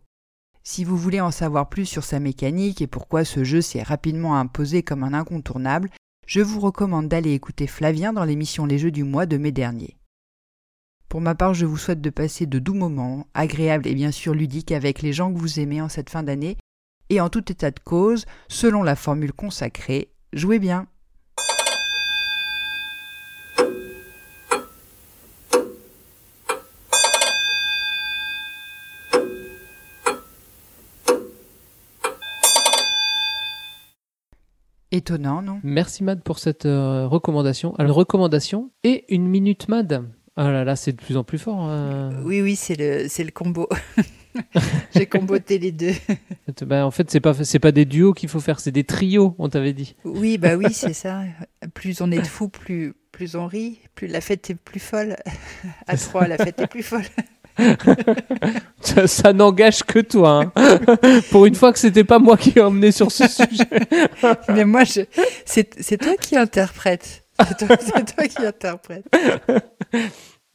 Si 0.71 0.83
vous 0.83 0.97
voulez 0.97 1.19
en 1.19 1.31
savoir 1.31 1.67
plus 1.67 1.87
sur 1.87 2.03
sa 2.03 2.19
mécanique 2.19 2.79
et 2.79 2.85
pourquoi 2.85 3.25
ce 3.25 3.43
jeu 3.43 3.59
s'est 3.59 3.81
rapidement 3.81 4.37
imposé 4.37 4.83
comme 4.83 5.01
un 5.01 5.15
incontournable, 5.15 5.89
je 6.27 6.41
vous 6.41 6.59
recommande 6.59 7.07
d'aller 7.07 7.33
écouter 7.33 7.65
Flavien 7.65 8.13
dans 8.13 8.23
l'émission 8.23 8.67
Les 8.67 8.77
Jeux 8.77 8.91
du 8.91 9.03
mois 9.03 9.25
de 9.25 9.37
mai 9.37 9.51
dernier. 9.51 9.97
Pour 11.07 11.21
ma 11.21 11.33
part, 11.33 11.55
je 11.55 11.65
vous 11.65 11.75
souhaite 11.75 12.01
de 12.01 12.11
passer 12.11 12.45
de 12.45 12.59
doux 12.59 12.75
moments, 12.75 13.25
agréables 13.33 13.87
et 13.87 13.95
bien 13.95 14.11
sûr 14.11 14.35
ludiques 14.35 14.71
avec 14.71 15.01
les 15.01 15.11
gens 15.11 15.33
que 15.33 15.39
vous 15.39 15.59
aimez 15.59 15.81
en 15.81 15.89
cette 15.89 16.11
fin 16.11 16.21
d'année, 16.21 16.55
et 17.09 17.19
en 17.19 17.29
tout 17.29 17.51
état 17.51 17.71
de 17.71 17.79
cause, 17.79 18.27
selon 18.47 18.83
la 18.83 18.95
formule 18.95 19.33
consacrée, 19.33 20.11
jouez 20.33 20.59
bien. 20.59 20.85
Étonnant, 34.91 35.41
non? 35.41 35.59
Merci 35.63 36.03
Mad 36.03 36.21
pour 36.23 36.39
cette 36.39 36.65
euh, 36.65 37.07
recommandation. 37.07 37.75
Alors, 37.75 37.95
recommandation 37.95 38.71
et 38.83 39.05
une 39.13 39.27
minute 39.27 39.67
Mad. 39.69 40.03
Ah 40.35 40.51
là 40.51 40.63
là, 40.63 40.75
c'est 40.75 40.93
de 40.93 40.97
plus 41.01 41.17
en 41.17 41.23
plus 41.23 41.37
fort. 41.37 41.59
hein. 41.59 42.11
Oui, 42.23 42.41
oui, 42.41 42.55
c'est 42.55 42.75
le, 42.75 43.07
c'est 43.07 43.23
le 43.23 43.31
combo. 43.31 43.67
J'ai 44.95 45.05
comboté 45.05 45.57
les 45.59 45.71
deux. 45.71 45.93
Bah, 46.65 46.85
en 46.85 46.91
fait, 46.91 47.09
c'est 47.11 47.19
pas 47.19 47.33
c'est 47.35 47.59
pas 47.59 47.71
des 47.71 47.85
duos 47.85 48.13
qu'il 48.13 48.27
faut 48.27 48.39
faire, 48.39 48.59
c'est 48.59 48.71
des 48.71 48.83
trios, 48.83 49.35
on 49.37 49.49
t'avait 49.49 49.71
dit. 49.73 49.95
Oui, 50.03 50.37
bah 50.39 50.55
oui, 50.55 50.65
c'est 50.73 50.93
ça. 50.93 51.21
Plus 51.75 52.01
on 52.01 52.11
est 52.11 52.19
de 52.19 52.27
fous, 52.27 52.49
plus, 52.49 52.93
plus 53.11 53.35
on 53.35 53.45
rit, 53.45 53.79
plus 53.95 54.07
la 54.07 54.19
fête 54.19 54.49
est 54.49 54.55
plus 54.55 54.79
folle. 54.79 55.15
À 55.87 55.95
trois, 55.95 56.27
la 56.27 56.37
fête 56.37 56.59
est 56.59 56.67
plus 56.67 56.83
folle. 56.83 57.03
ça 58.81 59.07
ça 59.07 59.33
n'engage 59.33 59.83
que 59.83 59.99
toi. 59.99 60.45
hein. 60.55 60.79
Pour 61.31 61.45
une 61.45 61.55
fois 61.55 61.73
que 61.73 61.79
c'était 61.79 62.03
pas 62.03 62.19
moi 62.19 62.37
qui 62.37 62.53
ai 62.57 62.61
emmené 62.61 62.91
sur 62.91 63.11
ce 63.11 63.27
sujet. 63.27 63.67
Mais 64.49 64.65
moi, 64.65 64.83
je... 64.83 65.01
c'est, 65.45 65.69
c'est 65.79 65.97
toi 65.97 66.15
qui 66.19 66.37
interprète. 66.37 67.25
C'est 67.57 68.15
toi, 68.15 68.27
qui 68.27 68.45
interprète. 68.45 69.05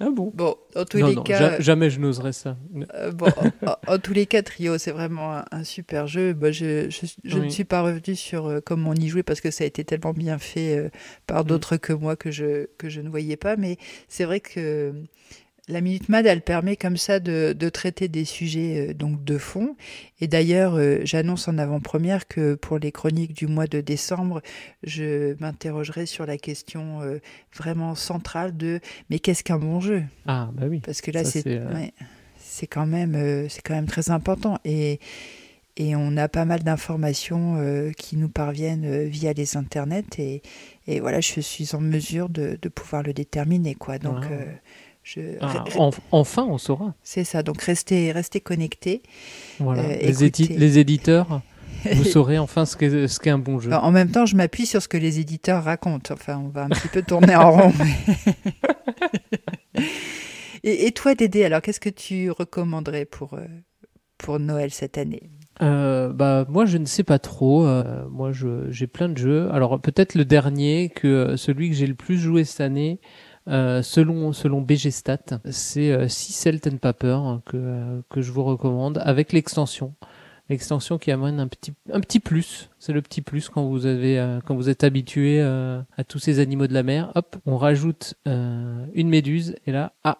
Ah 0.01 0.09
bon? 0.11 0.33
Bon, 0.35 0.57
en 0.75 0.85
tous 0.85 0.99
Non, 0.99 1.07
les 1.07 1.15
non, 1.15 1.23
cas. 1.23 1.39
ja- 1.39 1.61
jamais 1.61 1.89
je 1.89 2.01
n'oserais 2.01 2.33
ça. 2.33 2.57
Euh, 2.95 3.13
bon, 3.13 3.29
en, 3.65 3.95
en 3.95 3.99
tous 3.99 4.13
les 4.13 4.27
cas, 4.27 4.43
Trio, 4.43 4.77
c'est 4.77 4.91
vraiment 4.91 5.33
un, 5.37 5.45
un 5.53 5.63
super 5.63 6.09
jeu. 6.09 6.33
Bah, 6.33 6.51
je 6.51 6.91
je, 6.91 7.07
je 7.23 7.39
ne 7.39 7.49
suis 7.49 7.63
pas 7.65 7.81
revenue 7.81 8.17
sur 8.17 8.47
euh, 8.47 8.61
comment 8.61 8.91
on 8.91 8.95
y 8.95 9.07
jouait 9.09 9.23
parce 9.23 9.41
que 9.41 9.53
ça 9.53 9.63
a 9.63 9.67
été 9.69 9.85
tellement 9.85 10.13
bien 10.13 10.39
fait 10.39 10.77
euh, 10.77 10.89
par 11.29 11.45
Mm. 11.45 11.47
d'autres 11.47 11.77
que 11.77 11.93
moi 11.93 12.17
que 12.17 12.33
je, 12.33 12.67
que 12.77 12.89
je 12.89 13.01
ne 13.03 13.09
voyais 13.09 13.37
pas. 13.37 13.57
Mais 13.57 13.77
c'est 14.09 14.25
vrai 14.25 14.41
que 14.41 14.93
la 15.69 15.81
Minute 15.81 16.09
Mad, 16.11 16.27
elle 16.27 16.43
permet 16.43 16.77
comme 16.77 16.97
ça 16.99 17.21
de, 17.21 17.55
de 17.59 17.69
traiter 17.71 18.09
des 18.09 18.25
sujets 18.27 18.91
euh, 18.91 18.95
donc 18.95 19.25
de 19.25 19.39
fond. 19.39 19.77
Et 20.21 20.29
d'ailleurs, 20.29 20.75
euh, 20.77 21.01
j'annonce 21.05 21.49
en 21.49 21.57
avant-première 21.57 22.29
que 22.29 22.55
pour 22.55 22.79
les 22.79 22.93
chroniques 22.93 23.33
du 23.33 23.47
mois 23.47 23.67
de 23.67 23.81
décembre, 23.81 24.43
je 24.83 25.35
m'interrogerai 25.41 26.05
sur 26.07 26.27
la 26.27 26.37
question 26.37 27.01
euh, 27.01 27.19
vraiment 27.57 27.95
centrale 27.95 28.57
de 28.57 28.81
mais 29.09 29.19
qu'est-ce 29.19 29.43
qu'un 29.43 29.59
bon 29.59 29.81
jeu? 29.81 30.03
Ah 30.27 30.51
bah 30.53 30.67
oui. 30.69 30.81
Parce 30.85 31.01
que 31.01 31.11
là, 31.11 31.25
c'est 31.25 31.47
ouais, 31.47 31.93
quand 32.71 32.87
même 32.87 33.49
c'est 33.49 33.63
quand 33.63 33.75
même 33.75 33.87
très 33.87 34.11
important 34.11 34.59
et 34.65 35.01
et 35.77 35.97
on 35.97 36.17
a 36.17 36.29
pas 36.29 36.45
mal 36.45 36.63
d'informations 36.63 37.57
euh, 37.59 37.91
qui 37.91 38.17
nous 38.17 38.29
parviennent 38.29 38.85
euh, 38.85 39.07
via 39.09 39.33
les 39.33 39.57
internets 39.57 40.05
et, 40.19 40.41
et 40.87 41.01
voilà, 41.01 41.21
je 41.21 41.41
suis 41.41 41.75
en 41.75 41.81
mesure 41.81 42.29
de, 42.29 42.57
de 42.63 42.69
pouvoir 42.69 43.03
le 43.03 43.13
déterminer 43.13 43.75
quoi. 43.75 43.99
Donc 43.99 44.19
Ah. 44.23 44.33
euh, 44.35 44.45
je 45.05 45.21
Ah, 45.41 45.65
enfin, 46.11 46.47
on 46.51 46.59
saura. 46.59 46.95
c'est 47.05 47.23
ça. 47.25 47.43
Donc 47.45 47.63
restez 47.63 48.11
restez 48.11 48.41
connectés. 48.41 49.03
Voilà. 49.61 49.83
Euh, 49.83 49.97
les, 50.01 50.25
édi- 50.25 50.45
écoutez. 50.45 50.59
les 50.59 50.79
éditeurs, 50.81 51.41
vous 51.93 52.05
saurez 52.05 52.39
enfin 52.39 52.65
ce 52.65 52.77
qu'est 52.77 53.07
ce 53.07 53.21
qu'est 53.21 53.31
un 53.31 53.39
bon 53.39 53.61
jeu. 53.61 53.71
Alors, 53.71 53.85
en 53.85 53.93
même 53.93 54.11
temps, 54.11 54.25
je 54.27 54.35
m'appuie 54.35 54.67
sur 54.67 54.83
ce 54.83 54.89
que 54.89 54.97
les 54.97 55.21
éditeurs 55.21 55.63
racontent. 55.63 56.15
Enfin, 56.15 56.39
on 56.45 56.49
va 56.49 56.65
un 56.65 56.69
petit 56.71 56.89
peu 56.89 57.03
tourner 57.03 57.37
en 57.37 57.51
rond. 57.53 57.73
mais- 57.79 58.35
et, 60.65 60.87
et 60.87 60.93
toi, 60.93 61.15
Dédé, 61.15 61.45
alors 61.45 61.61
qu'est-ce 61.63 61.81
que 61.81 61.91
tu 61.91 62.31
recommanderais 62.31 63.05
pour, 63.05 63.35
euh, 63.35 63.45
pour 64.19 64.39
Noël 64.41 64.71
cette 64.73 64.99
année? 64.99 65.31
Euh, 65.63 66.13
bah 66.13 66.45
moi 66.49 66.67
je 66.67 66.79
ne 66.79 66.85
sais 66.85 67.05
pas 67.05 67.21
trop. 67.21 67.65
Euh, 67.65 68.05
moi 68.11 68.33
je 68.33 68.69
j'ai 68.73 68.89
plein 68.89 69.09
de 69.09 69.17
jeux. 69.17 69.49
Alors 69.53 69.81
peut-être 69.81 70.17
le 70.17 70.25
dernier 70.25 70.89
que 70.93 71.37
celui 71.37 71.71
que 71.71 71.77
j'ai 71.77 71.87
le 71.87 71.95
plus 71.95 72.19
joué 72.19 72.43
cette 72.45 72.61
année. 72.61 72.99
Euh, 73.49 73.83
selon 73.83 74.33
selon 74.33 74.63
BG 74.63 74.91
Stat, 74.91 75.41
c'est 75.51 75.93
euh, 75.93 76.09
Sea 76.09 76.33
Salt 76.33 76.67
and 76.67 76.79
Paper 76.79 77.19
que 77.45 77.57
euh, 77.57 78.01
que 78.09 78.23
je 78.23 78.33
vous 78.33 78.45
recommande 78.45 79.01
avec 79.05 79.33
l'extension. 79.33 79.95
L'extension 80.51 80.99
qui 80.99 81.11
amène 81.11 81.41
un 81.41 81.49
petit 81.49 81.73
un 81.93 82.01
petit 82.01 82.21
plus. 82.21 82.71
C'est 82.79 82.93
le 82.93 83.01
petit 83.01 83.23
plus 83.23 83.49
quand 83.49 83.65
vous 83.65 83.87
avez 83.87 84.19
euh, 84.19 84.41
quand 84.45 84.55
vous 84.55 84.69
êtes 84.69 84.85
habitué 84.85 85.41
euh, 85.41 85.81
à 85.97 86.05
tous 86.05 86.19
ces 86.19 86.39
animaux 86.39 86.67
de 86.67 86.75
la 86.75 86.83
mer. 86.83 87.13
Hop, 87.15 87.37
on 87.47 87.57
rajoute 87.57 88.15
euh, 88.29 88.85
une 88.95 89.09
méduse 89.09 89.57
et 89.67 89.73
là 89.73 89.93
ah 90.05 90.19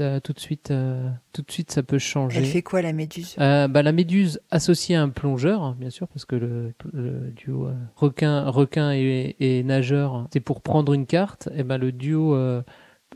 euh, 0.00 0.20
tout 0.20 0.32
de 0.32 0.40
suite 0.40 0.70
euh, 0.70 1.08
tout 1.32 1.42
de 1.42 1.50
suite 1.50 1.70
ça 1.70 1.82
peut 1.82 1.98
changer. 1.98 2.38
Elle 2.38 2.46
fait 2.46 2.62
quoi, 2.62 2.82
la 2.82 2.92
méduse? 2.92 3.36
Euh, 3.38 3.68
bah, 3.68 3.82
la 3.82 3.92
méduse 3.92 4.40
associée 4.50 4.96
à 4.96 5.02
un 5.02 5.08
plongeur, 5.08 5.62
hein, 5.62 5.76
bien 5.78 5.90
sûr, 5.90 6.08
parce 6.08 6.24
que 6.24 6.36
le, 6.36 6.72
le 6.92 7.30
duo 7.30 7.66
euh, 7.66 7.74
requin, 7.96 8.48
requin 8.48 8.92
et, 8.92 9.36
et 9.40 9.62
nageur, 9.62 10.26
c'est 10.32 10.40
pour 10.40 10.60
prendre 10.60 10.92
une 10.94 11.06
carte. 11.06 11.48
Et 11.54 11.62
ben 11.62 11.78
le 11.78 11.92
duo 11.92 12.36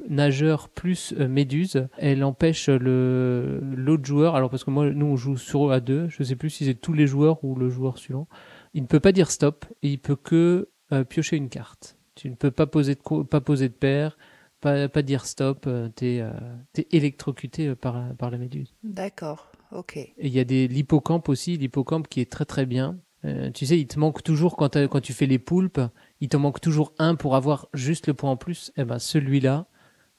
nageur 0.08 0.68
plus 0.68 1.12
méduse, 1.12 1.88
elle 1.98 2.22
empêche 2.22 2.68
le 2.68 3.60
l'autre 3.74 4.04
joueur. 4.04 4.36
Alors 4.36 4.50
parce 4.50 4.64
que 4.64 4.70
moi, 4.70 4.90
nous 4.90 5.06
on 5.06 5.16
joue 5.16 5.36
sur 5.36 5.72
à 5.72 5.80
deux. 5.80 6.08
Je 6.08 6.22
sais 6.22 6.36
plus 6.36 6.50
si 6.50 6.64
c'est 6.64 6.74
tous 6.74 6.92
les 6.92 7.06
joueurs 7.06 7.42
ou 7.44 7.56
le 7.56 7.68
joueur 7.68 7.98
suivant. 7.98 8.28
Il 8.74 8.82
ne 8.82 8.86
peut 8.86 9.00
pas 9.00 9.12
dire 9.12 9.30
stop 9.30 9.64
et 9.82 9.88
il 9.88 9.98
peut 9.98 10.16
que 10.16 10.68
piocher 11.08 11.36
une 11.36 11.48
carte. 11.48 11.96
Tu 12.14 12.30
ne 12.30 12.34
peux 12.34 12.50
pas 12.50 12.66
poser 12.66 12.94
de 12.96 13.22
pas 13.22 13.40
poser 13.40 13.68
de 13.68 13.74
paire. 13.74 14.18
Pas, 14.60 14.88
pas 14.88 15.02
dire 15.02 15.24
stop, 15.24 15.66
euh, 15.66 15.88
t'es 15.88 16.18
euh, 16.20 16.32
t'es 16.72 16.88
électrocuté 16.90 17.68
euh, 17.68 17.76
par, 17.76 18.14
par 18.16 18.30
la 18.30 18.38
méduse. 18.38 18.74
D'accord, 18.82 19.52
ok. 19.70 19.98
Il 20.18 20.32
y 20.32 20.40
a 20.40 20.44
des 20.44 20.66
l'hippocampe 20.66 21.28
aussi, 21.28 21.56
l'hippocampe 21.56 22.08
qui 22.08 22.20
est 22.20 22.30
très 22.30 22.44
très 22.44 22.66
bien. 22.66 22.98
Euh, 23.24 23.50
tu 23.50 23.66
sais, 23.66 23.78
il 23.78 23.86
te 23.86 23.98
manque 23.98 24.22
toujours 24.22 24.56
quand, 24.56 25.00
tu 25.00 25.12
fais 25.12 25.26
les 25.26 25.38
poulpes, 25.38 25.80
il 26.20 26.28
te 26.28 26.36
manque 26.36 26.60
toujours 26.60 26.92
un 26.98 27.14
pour 27.14 27.34
avoir 27.34 27.68
juste 27.74 28.06
le 28.06 28.14
point 28.14 28.30
en 28.30 28.36
plus. 28.36 28.72
Et 28.76 28.84
ben 28.84 28.98
celui-là, 28.98 29.66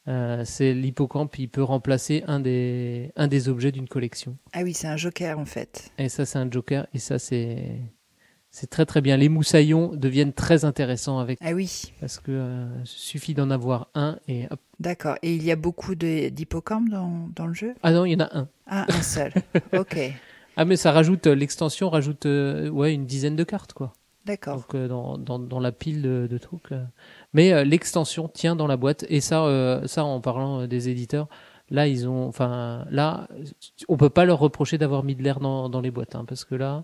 euh, 0.07 0.43
c'est 0.45 0.73
l'hippocampe, 0.73 1.38
il 1.39 1.49
peut 1.49 1.63
remplacer 1.63 2.23
un 2.27 2.39
des 2.39 3.11
un 3.15 3.27
des 3.27 3.47
objets 3.47 3.72
d'une 3.72 3.88
collection. 3.88 4.38
Ah 4.53 4.61
oui, 4.63 4.73
c'est 4.73 4.88
un 4.88 4.97
joker 4.97 5.39
en 5.39 5.45
fait. 5.45 5.91
Et 5.97 6.09
ça, 6.09 6.26
c'est 6.26 6.39
un 6.39 6.49
joker. 6.49 6.88
Et 6.93 6.99
ça, 6.99 7.19
c'est 7.19 7.81
c'est 8.51 8.69
très 8.69 8.85
très 8.85 9.01
bien. 9.01 9.15
Les 9.17 9.30
moussaillons 9.30 9.91
deviennent 9.95 10.34
très 10.34 10.65
intéressants 10.65 11.19
avec. 11.19 11.38
Ah 11.41 11.51
oui. 11.53 11.93
Parce 11.99 12.19
que 12.19 12.31
euh, 12.31 12.67
suffit 12.85 13.34
d'en 13.34 13.49
avoir 13.51 13.89
un 13.95 14.17
et 14.27 14.45
hop. 14.49 14.59
D'accord. 14.80 15.15
Et 15.21 15.35
il 15.35 15.43
y 15.43 15.51
a 15.51 15.55
beaucoup 15.55 15.95
d'hippocampes 15.95 16.89
dans, 16.89 17.30
dans 17.35 17.47
le 17.47 17.53
jeu? 17.53 17.73
Ah 17.84 17.91
non, 17.91 18.05
il 18.05 18.13
y 18.13 18.15
en 18.15 18.26
a 18.26 18.38
un. 18.38 18.47
Ah, 18.67 18.85
un 18.89 19.01
seul. 19.01 19.34
ok. 19.77 19.99
Ah 20.57 20.65
mais 20.65 20.76
ça 20.76 20.91
rajoute 20.91 21.27
euh, 21.27 21.35
l'extension 21.35 21.89
rajoute 21.89 22.26
euh, 22.26 22.69
ouais 22.69 22.93
une 22.93 23.05
dizaine 23.05 23.35
de 23.35 23.43
cartes 23.45 23.71
quoi. 23.73 23.93
D'accord. 24.26 24.57
Donc 24.57 24.76
euh, 24.76 24.88
dans, 24.88 25.17
dans, 25.17 25.39
dans 25.39 25.59
la 25.59 25.71
pile 25.71 26.01
de, 26.01 26.27
de 26.30 26.38
trucs. 26.38 26.71
euh. 26.71 26.84
Mais 27.34 27.53
euh, 27.53 27.63
l'extension 27.63 28.27
tient 28.27 28.55
dans 28.55 28.67
la 28.67 28.76
boîte 28.76 29.05
et 29.09 29.21
ça 29.21 29.43
euh, 29.45 29.88
ça 29.88 30.03
en 30.03 30.19
parlant 30.21 30.67
des 30.67 30.89
éditeurs, 30.89 31.27
Là, 31.71 31.88
ils 31.88 32.07
ont, 32.09 32.27
enfin, 32.27 32.88
là, 32.89 33.27
on 33.89 33.95
peut 33.95 34.09
pas 34.09 34.26
leur 34.26 34.39
reprocher 34.39 34.80
d'avoir 34.80 35.03
mis 35.03 35.13
de 35.13 35.21
l'air 35.21 35.39
dans, 35.39 35.69
dans 35.69 35.81
les 35.81 35.91
boîtes, 35.91 36.15
hein, 36.15 36.26
parce 36.27 36.43
que 36.43 36.55
là, 36.55 36.84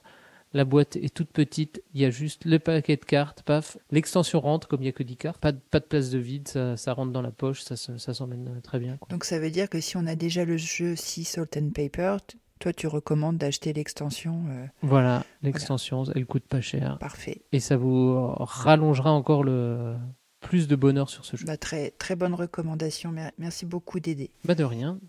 la 0.53 0.63
boîte 0.65 0.95
est 0.95 1.13
toute 1.13 1.29
petite, 1.31 1.81
il 1.93 2.01
y 2.01 2.05
a 2.05 2.09
juste 2.09 2.45
le 2.45 2.59
paquet 2.59 2.95
de 2.95 3.03
cartes, 3.05 3.43
paf, 3.43 3.77
l'extension 3.91 4.39
rentre 4.39 4.67
comme 4.67 4.81
il 4.81 4.85
y 4.85 4.89
a 4.89 4.93
que 4.93 5.03
10 5.03 5.17
cartes, 5.17 5.41
pas 5.41 5.51
de, 5.51 5.59
pas 5.59 5.79
de 5.79 5.85
place 5.85 6.09
de 6.09 6.17
vide, 6.17 6.47
ça, 6.47 6.77
ça 6.77 6.93
rentre 6.93 7.11
dans 7.11 7.21
la 7.21 7.31
poche, 7.31 7.61
ça, 7.61 7.75
se- 7.75 7.97
ça 7.97 8.13
s'emmène 8.13 8.47
euh, 8.57 8.61
très 8.61 8.79
bien. 8.79 8.95
quoi. 8.97 9.07
Donc 9.09 9.25
ça 9.25 9.37
veut 9.39 9.51
dire 9.51 9.69
que 9.69 9.81
si 9.81 9.97
on 9.97 10.07
a 10.07 10.15
déjà 10.15 10.45
le 10.45 10.55
jeu 10.57 10.95
Sea 10.95 11.23
Salt 11.25 11.57
and 11.57 11.71
Paper, 11.75 12.17
toi 12.59 12.71
tu 12.71 12.87
recommandes 12.87 13.37
d'acheter 13.37 13.73
l'extension. 13.73 14.45
euh, 14.49 14.65
Voilà, 14.81 15.25
l'extension, 15.43 16.03
elle 16.15 16.25
coûte 16.25 16.45
pas 16.47 16.61
cher. 16.61 16.97
Parfait. 16.99 17.41
Et 17.51 17.59
ça 17.59 17.75
vous 17.75 18.15
rallongera 18.39 19.11
encore 19.11 19.43
le 19.43 19.95
plus 20.39 20.67
de 20.69 20.75
bonheur 20.75 21.09
sur 21.09 21.25
ce 21.25 21.35
jeu. 21.37 21.45
bah, 21.45 21.57
très, 21.57 21.91
très 21.91 22.15
bonne 22.15 22.33
recommandation. 22.35 23.11
Mer- 23.11 23.31
Merci 23.39 23.65
beaucoup 23.65 23.99
Dédé. 23.99 24.29
Bah 24.45 24.55
de 24.55 24.63
rien. 24.63 24.99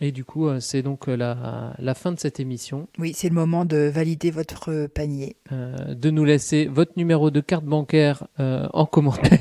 Et 0.00 0.10
du 0.10 0.24
coup, 0.24 0.48
euh, 0.48 0.58
c'est 0.58 0.82
donc 0.82 1.08
euh, 1.08 1.16
la, 1.16 1.72
la 1.78 1.94
fin 1.94 2.10
de 2.10 2.18
cette 2.18 2.40
émission. 2.40 2.88
Oui, 2.98 3.12
c'est 3.14 3.28
le 3.28 3.34
moment 3.36 3.64
de 3.64 3.88
valider 3.94 4.32
votre 4.32 4.88
panier. 4.88 5.36
Euh, 5.52 5.94
de 5.94 6.10
nous 6.10 6.24
laisser 6.24 6.66
votre 6.66 6.90
numéro 6.96 7.30
de 7.30 7.38
carte 7.40 7.64
bancaire 7.64 8.26
euh, 8.40 8.66
en 8.72 8.86
commentaire. 8.86 9.38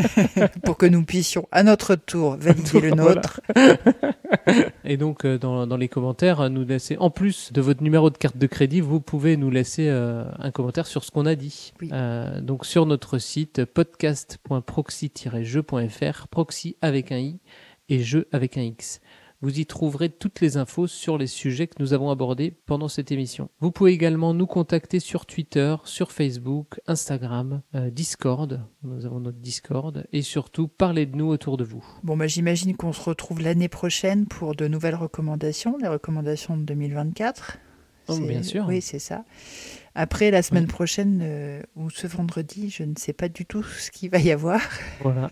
pour 0.64 0.76
que 0.76 0.84
nous 0.84 1.02
puissions 1.02 1.48
à 1.50 1.62
notre 1.62 1.94
tour 1.94 2.36
valider 2.38 2.80
le 2.82 2.88
Voilà. 2.90 3.14
nôtre. 3.14 3.40
Et 4.84 4.98
donc, 4.98 5.24
euh, 5.24 5.38
dans, 5.38 5.66
dans 5.66 5.78
les 5.78 5.88
commentaires, 5.88 6.50
nous 6.50 6.64
laisser, 6.66 6.98
en 6.98 7.08
plus 7.10 7.50
de 7.54 7.62
votre 7.62 7.82
numéro 7.82 8.10
de 8.10 8.18
carte 8.18 8.36
de 8.36 8.46
crédit, 8.46 8.82
vous 8.82 9.00
pouvez 9.00 9.38
nous 9.38 9.48
laisser 9.50 9.88
euh, 9.88 10.24
un 10.38 10.50
commentaire 10.50 10.86
sur 10.86 11.04
ce 11.04 11.10
qu'on 11.10 11.24
a 11.24 11.34
dit. 11.34 11.72
Euh, 11.92 12.42
donc, 12.42 12.66
sur 12.66 12.84
notre 12.84 13.16
site 13.18 13.64
podcast.proxy-jeu.fr, 13.64 16.28
proxy 16.28 16.76
avec 16.82 17.12
un 17.12 17.18
i 17.18 17.38
et 17.88 18.00
jeu 18.02 18.26
avec 18.32 18.58
un 18.58 18.62
x. 18.62 19.00
Vous 19.42 19.60
y 19.60 19.66
trouverez 19.66 20.08
toutes 20.08 20.40
les 20.40 20.56
infos 20.56 20.86
sur 20.86 21.18
les 21.18 21.26
sujets 21.26 21.66
que 21.66 21.74
nous 21.78 21.92
avons 21.92 22.10
abordés 22.10 22.54
pendant 22.64 22.88
cette 22.88 23.12
émission. 23.12 23.50
Vous 23.60 23.70
pouvez 23.70 23.92
également 23.92 24.32
nous 24.32 24.46
contacter 24.46 24.98
sur 24.98 25.26
Twitter, 25.26 25.76
sur 25.84 26.10
Facebook, 26.10 26.80
Instagram, 26.86 27.60
euh, 27.74 27.90
Discord. 27.90 28.62
Nous 28.82 29.04
avons 29.04 29.20
notre 29.20 29.38
Discord. 29.38 30.06
Et 30.12 30.22
surtout, 30.22 30.68
parlez 30.68 31.04
de 31.04 31.16
nous 31.16 31.28
autour 31.28 31.58
de 31.58 31.64
vous. 31.64 31.84
Bon, 32.02 32.16
bah, 32.16 32.26
j'imagine 32.26 32.76
qu'on 32.76 32.94
se 32.94 33.02
retrouve 33.02 33.42
l'année 33.42 33.68
prochaine 33.68 34.26
pour 34.26 34.54
de 34.54 34.68
nouvelles 34.68 34.94
recommandations, 34.94 35.76
les 35.76 35.88
recommandations 35.88 36.56
de 36.56 36.62
2024. 36.62 37.58
Oh, 38.08 38.18
bien 38.20 38.42
sûr. 38.42 38.64
Oui, 38.68 38.80
c'est 38.80 38.98
ça. 38.98 39.24
Après, 39.94 40.30
la 40.30 40.42
semaine 40.42 40.66
prochaine 40.66 41.20
euh, 41.22 41.62
ou 41.74 41.90
ce 41.90 42.06
vendredi, 42.06 42.70
je 42.70 42.84
ne 42.84 42.94
sais 42.96 43.12
pas 43.12 43.28
du 43.28 43.44
tout 43.46 43.62
ce 43.62 43.90
qu'il 43.90 44.10
va 44.10 44.18
y 44.18 44.30
avoir. 44.30 44.60
Voilà. 45.00 45.28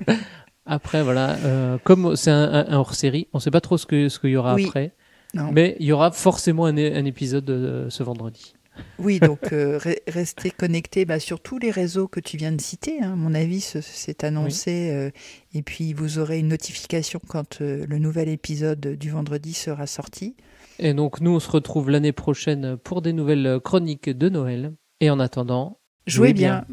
après, 0.66 1.02
voilà, 1.02 1.36
euh, 1.44 1.78
comme 1.84 2.16
c'est 2.16 2.30
un, 2.30 2.42
un- 2.52 2.66
un 2.68 2.76
hors-série, 2.76 3.28
on 3.32 3.38
ne 3.38 3.42
sait 3.42 3.50
pas 3.50 3.60
trop 3.60 3.78
ce 3.78 3.86
que 3.86 4.08
ce 4.08 4.18
qu'il 4.18 4.30
y 4.30 4.36
aura 4.36 4.54
Oui. 4.54 4.66
après, 4.66 4.92
Non. 5.34 5.50
mais 5.52 5.76
il 5.80 5.86
y 5.86 5.92
aura 5.92 6.10
forcément 6.12 6.66
un, 6.66 6.76
é- 6.76 6.94
un 6.96 7.04
épisode 7.04 7.48
euh, 7.50 7.90
ce 7.90 8.02
vendredi. 8.02 8.54
Oui, 8.98 9.20
donc 9.20 9.52
euh, 9.52 9.78
re- 9.84 9.98
restez 10.08 10.50
connectés 10.50 11.04
bah, 11.04 11.20
sur 11.20 11.40
tous 11.40 11.58
les 11.58 11.70
réseaux 11.70 12.08
que 12.08 12.20
tu 12.20 12.36
viens 12.38 12.52
de 12.52 12.60
citer. 12.60 13.02
hein. 13.02 13.12
À 13.12 13.16
mon 13.16 13.34
avis, 13.34 13.60
ce- 13.60 13.80
c'est 13.82 14.24
annoncé. 14.24 14.90
euh, 14.92 15.10
et 15.52 15.62
puis, 15.62 15.92
vous 15.92 16.18
aurez 16.18 16.38
une 16.38 16.48
notification 16.48 17.20
quand 17.28 17.60
euh, 17.60 17.84
le 17.86 17.98
nouvel 17.98 18.28
épisode 18.30 18.80
du 18.80 19.10
vendredi 19.10 19.52
sera 19.52 19.86
sorti. 19.86 20.36
Et 20.78 20.94
donc 20.94 21.20
nous, 21.20 21.32
on 21.32 21.40
se 21.40 21.50
retrouve 21.50 21.90
l'année 21.90 22.12
prochaine 22.12 22.76
pour 22.78 23.02
des 23.02 23.12
nouvelles 23.12 23.60
chroniques 23.62 24.08
de 24.08 24.28
Noël. 24.30 24.72
Et 25.00 25.10
en 25.10 25.20
attendant, 25.20 25.78
Jouez 26.06 26.32
bien. 26.32 26.64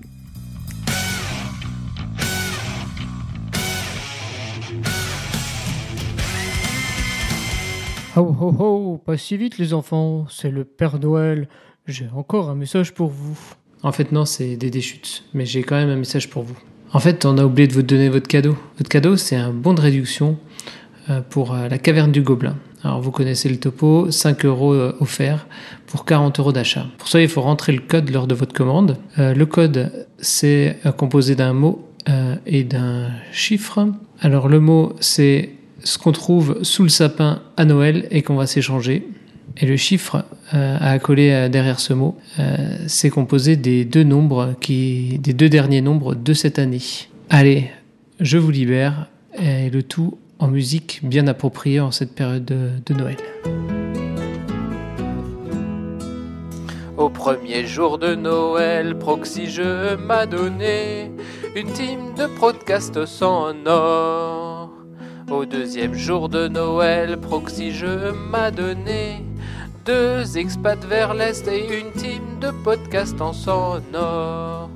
Oh 8.17 8.35
oh 8.41 8.55
oh, 8.59 9.01
pas 9.05 9.17
si 9.17 9.37
vite 9.37 9.59
les 9.59 9.73
enfants, 9.73 10.25
c'est 10.29 10.49
le 10.49 10.63
Père 10.63 10.99
Noël. 10.99 11.47
J'ai 11.85 12.07
encore 12.15 12.49
un 12.49 12.55
message 12.55 12.93
pour 12.95 13.09
vous. 13.09 13.37
En 13.83 13.91
fait, 13.91 14.11
non, 14.11 14.25
c'est 14.25 14.57
des 14.57 14.71
déchutes, 14.71 15.23
mais 15.35 15.45
j'ai 15.45 15.61
quand 15.61 15.75
même 15.75 15.89
un 15.89 15.95
message 15.95 16.29
pour 16.29 16.41
vous. 16.41 16.57
En 16.91 16.99
fait, 16.99 17.23
on 17.25 17.37
a 17.37 17.45
oublié 17.45 17.67
de 17.67 17.73
vous 17.73 17.83
donner 17.83 18.09
votre 18.09 18.27
cadeau. 18.27 18.57
Votre 18.79 18.89
cadeau, 18.89 19.15
c'est 19.15 19.35
un 19.35 19.53
bon 19.53 19.75
de 19.75 19.81
réduction 19.81 20.39
euh, 21.09 21.21
pour 21.21 21.53
euh, 21.53 21.69
la 21.69 21.77
caverne 21.77 22.11
du 22.11 22.23
Gobelin. 22.23 22.57
Alors, 22.83 22.99
vous 22.99 23.11
connaissez 23.11 23.47
le 23.47 23.57
topo, 23.57 24.09
5 24.09 24.43
euros 24.45 24.73
euh, 24.73 24.95
offerts 24.99 25.47
pour 25.85 26.03
40 26.03 26.39
euros 26.39 26.51
d'achat. 26.51 26.87
Pour 26.97 27.09
ça, 27.09 27.21
il 27.21 27.29
faut 27.29 27.41
rentrer 27.41 27.73
le 27.73 27.81
code 27.81 28.09
lors 28.09 28.25
de 28.25 28.33
votre 28.33 28.53
commande. 28.53 28.97
Le 29.17 29.43
code, 29.45 30.07
c'est 30.17 30.77
composé 30.97 31.35
d'un 31.35 31.53
mot 31.53 31.87
et 32.45 32.63
d'un 32.63 33.09
chiffre. 33.31 33.87
Alors, 34.21 34.47
le 34.47 34.59
mot, 34.59 34.93
c'est 34.99 35.58
ce 35.83 35.97
qu'on 35.97 36.11
trouve 36.11 36.63
sous 36.63 36.83
le 36.83 36.89
sapin 36.89 37.41
à 37.57 37.65
Noël 37.65 38.07
et 38.11 38.21
qu'on 38.21 38.35
va 38.35 38.47
s'échanger. 38.47 39.07
Et 39.57 39.65
le 39.65 39.77
chiffre 39.77 40.25
euh, 40.53 40.77
à 40.79 40.91
accoler 40.91 41.31
euh, 41.31 41.49
derrière 41.49 41.79
ce 41.79 41.93
mot, 41.93 42.17
euh, 42.39 42.77
c'est 42.87 43.09
composé 43.09 43.55
des 43.55 43.83
deux 43.83 44.03
nombres 44.03 44.55
qui, 44.61 45.19
des 45.19 45.33
deux 45.33 45.49
derniers 45.49 45.81
nombres 45.81 46.15
de 46.15 46.33
cette 46.33 46.59
année. 46.59 46.81
Allez, 47.29 47.69
je 48.19 48.37
vous 48.37 48.51
libère 48.51 49.07
et 49.37 49.69
le 49.69 49.83
tout 49.83 50.17
en 50.39 50.47
musique 50.47 51.01
bien 51.03 51.27
appropriée 51.27 51.79
en 51.79 51.91
cette 51.91 52.15
période 52.15 52.45
de, 52.45 52.93
Noël. 52.93 53.17
Au 56.97 57.09
premier 57.09 57.65
jour 57.65 57.97
de 57.97 58.15
Noël, 58.15 58.97
Proxy 58.97 59.47
m'a 60.05 60.25
donné 60.25 61.11
une 61.55 61.71
team 61.71 62.13
de 62.17 62.25
podcasts 62.39 63.05
sonores. 63.05 64.78
Au 65.31 65.45
deuxième 65.45 65.93
jour 65.93 66.27
de 66.27 66.47
Noël, 66.47 67.17
Proxy 67.17 67.71
Jeux 67.71 68.13
m'a 68.31 68.49
donné 68.49 69.23
deux 69.85 70.39
expats 70.39 70.83
vers 70.85 71.13
l'Est 71.13 71.47
et 71.47 71.79
une 71.79 71.91
team 71.91 72.39
de 72.41 72.49
podcasts 72.63 73.21
en 73.21 73.31
sonore. 73.31 74.71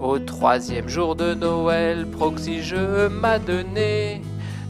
Au 0.00 0.18
troisième 0.18 0.88
jour 0.88 1.14
de 1.14 1.34
Noël, 1.34 2.04
Proxy 2.10 2.62
Jeux 2.62 3.08
m'a 3.08 3.38
donné 3.38 4.22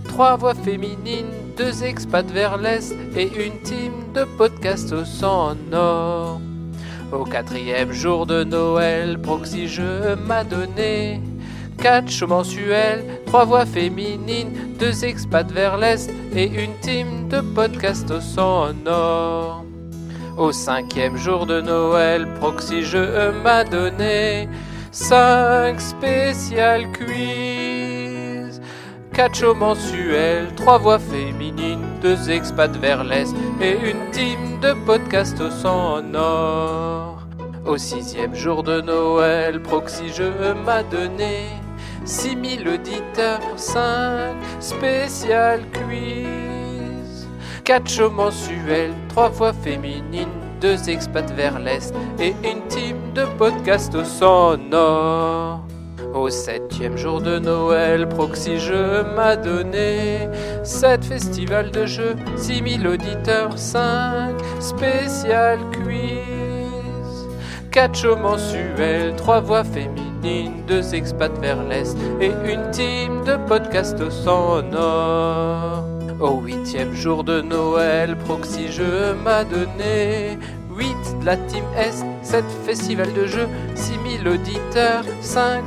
trois 0.05 0.37
voix 0.37 0.55
féminines, 0.55 1.33
deux 1.57 1.83
expats 1.83 2.31
vers 2.31 2.59
l'Est 2.59 2.95
et 3.17 3.31
une 3.47 3.59
team 3.63 3.93
de 4.15 4.25
podcasts 4.37 4.93
au 4.93 5.07
sonore. 5.07 6.43
Au 7.11 7.25
quatrième 7.25 7.93
jour 7.93 8.27
de 8.27 8.45
Noël, 8.45 9.19
Proxy 9.19 9.67
Jeux 9.67 10.15
m'a 10.27 10.45
donné 10.45 11.23
quatre 11.79 12.11
shows 12.11 12.27
mensuels, 12.27 13.05
trois 13.27 13.45
voix 13.45 13.67
féminines, 13.67 14.75
deux 14.79 15.05
expats 15.05 15.51
vers 15.51 15.77
l'Est 15.77 16.11
et 16.35 16.47
une 16.47 16.75
team 16.81 17.29
de 17.29 17.41
podcasts 17.41 18.11
au 18.11 18.21
sonore. 18.21 19.65
Au 20.37 20.53
cinquième 20.53 21.17
jour 21.17 21.47
de 21.47 21.61
Noël, 21.61 22.27
Proxy 22.39 22.83
Jeux 22.83 23.33
m'a 23.43 23.65
donné 23.65 24.49
cinq 24.91 25.81
spéciales 25.81 26.87
quiz. 26.93 28.61
Quatre 29.15 29.35
shows 29.35 29.55
mensuels, 29.55 30.55
trois 30.57 30.77
voix 30.77 30.99
féminines, 30.99 31.87
deux 32.03 32.31
expats 32.31 32.77
vers 32.77 33.03
l'Est 33.03 33.35
et 33.63 33.73
une 33.73 34.11
team 34.13 34.61
de 34.61 34.75
podcasts 34.85 35.41
au 35.41 35.51
sonore. 35.51 37.27
Au 37.65 37.79
sixième 37.79 38.35
jour 38.35 38.63
de 38.63 38.81
Noël, 38.83 39.63
Proxy 39.63 40.09
Jeux 40.11 40.55
m'a 40.65 40.83
donné 40.83 41.47
6000 42.07 42.69
auditeurs, 42.69 43.41
5 43.57 44.37
spécial 44.61 45.61
quiz. 45.73 47.27
4 47.65 47.89
shows 47.89 48.11
mensuels, 48.11 48.95
3 49.09 49.29
voix 49.31 49.53
féminines, 49.53 50.29
2 50.61 50.89
expats 50.89 51.33
vers 51.33 51.59
l'Est 51.59 51.93
et 52.21 52.35
une 52.45 52.63
team 52.69 52.97
de 53.13 53.25
podcasts 53.37 53.95
au 53.97 54.05
sonore. 54.05 55.63
Au 56.15 56.31
septième 56.31 56.97
jour 56.97 57.21
de 57.21 57.41
Noël, 57.41 58.09
Proxy 58.09 58.59
Jeux 58.59 59.05
m'a 59.17 59.35
donné 59.35 60.29
7 60.63 61.05
festivals 61.05 61.73
de 61.73 61.87
jeux, 61.87 62.15
6000 62.37 62.87
auditeurs, 62.87 63.59
5 63.59 64.37
spécial 64.61 65.59
quiz. 65.73 67.29
4 67.73 67.95
shows 67.95 68.17
mensuels, 68.17 69.15
3 69.17 69.41
voix 69.41 69.65
féminines, 69.65 70.16
2 70.67 70.95
expats 70.95 71.39
vers 71.41 71.63
l'Est 71.63 71.97
et 72.21 72.33
une 72.45 72.71
team 72.71 73.25
de 73.25 73.37
podcasts 73.47 74.01
au 74.01 74.11
sonore. 74.11 75.85
Au 76.21 76.41
huitième 76.41 76.93
jour 76.95 77.23
de 77.23 77.41
Noël, 77.41 78.17
Proxy 78.25 78.69
Jeux 78.69 79.15
m'a 79.25 79.45
donné 79.45 80.39
8 80.71 80.87
de 81.21 81.27
la 81.27 81.37
team 81.37 81.65
Est, 81.77 82.05
7 82.23 82.45
festivals 82.65 83.13
de 83.13 83.27
jeux, 83.27 83.49
6000 83.75 84.29
auditeurs, 84.29 85.05
5 85.21 85.65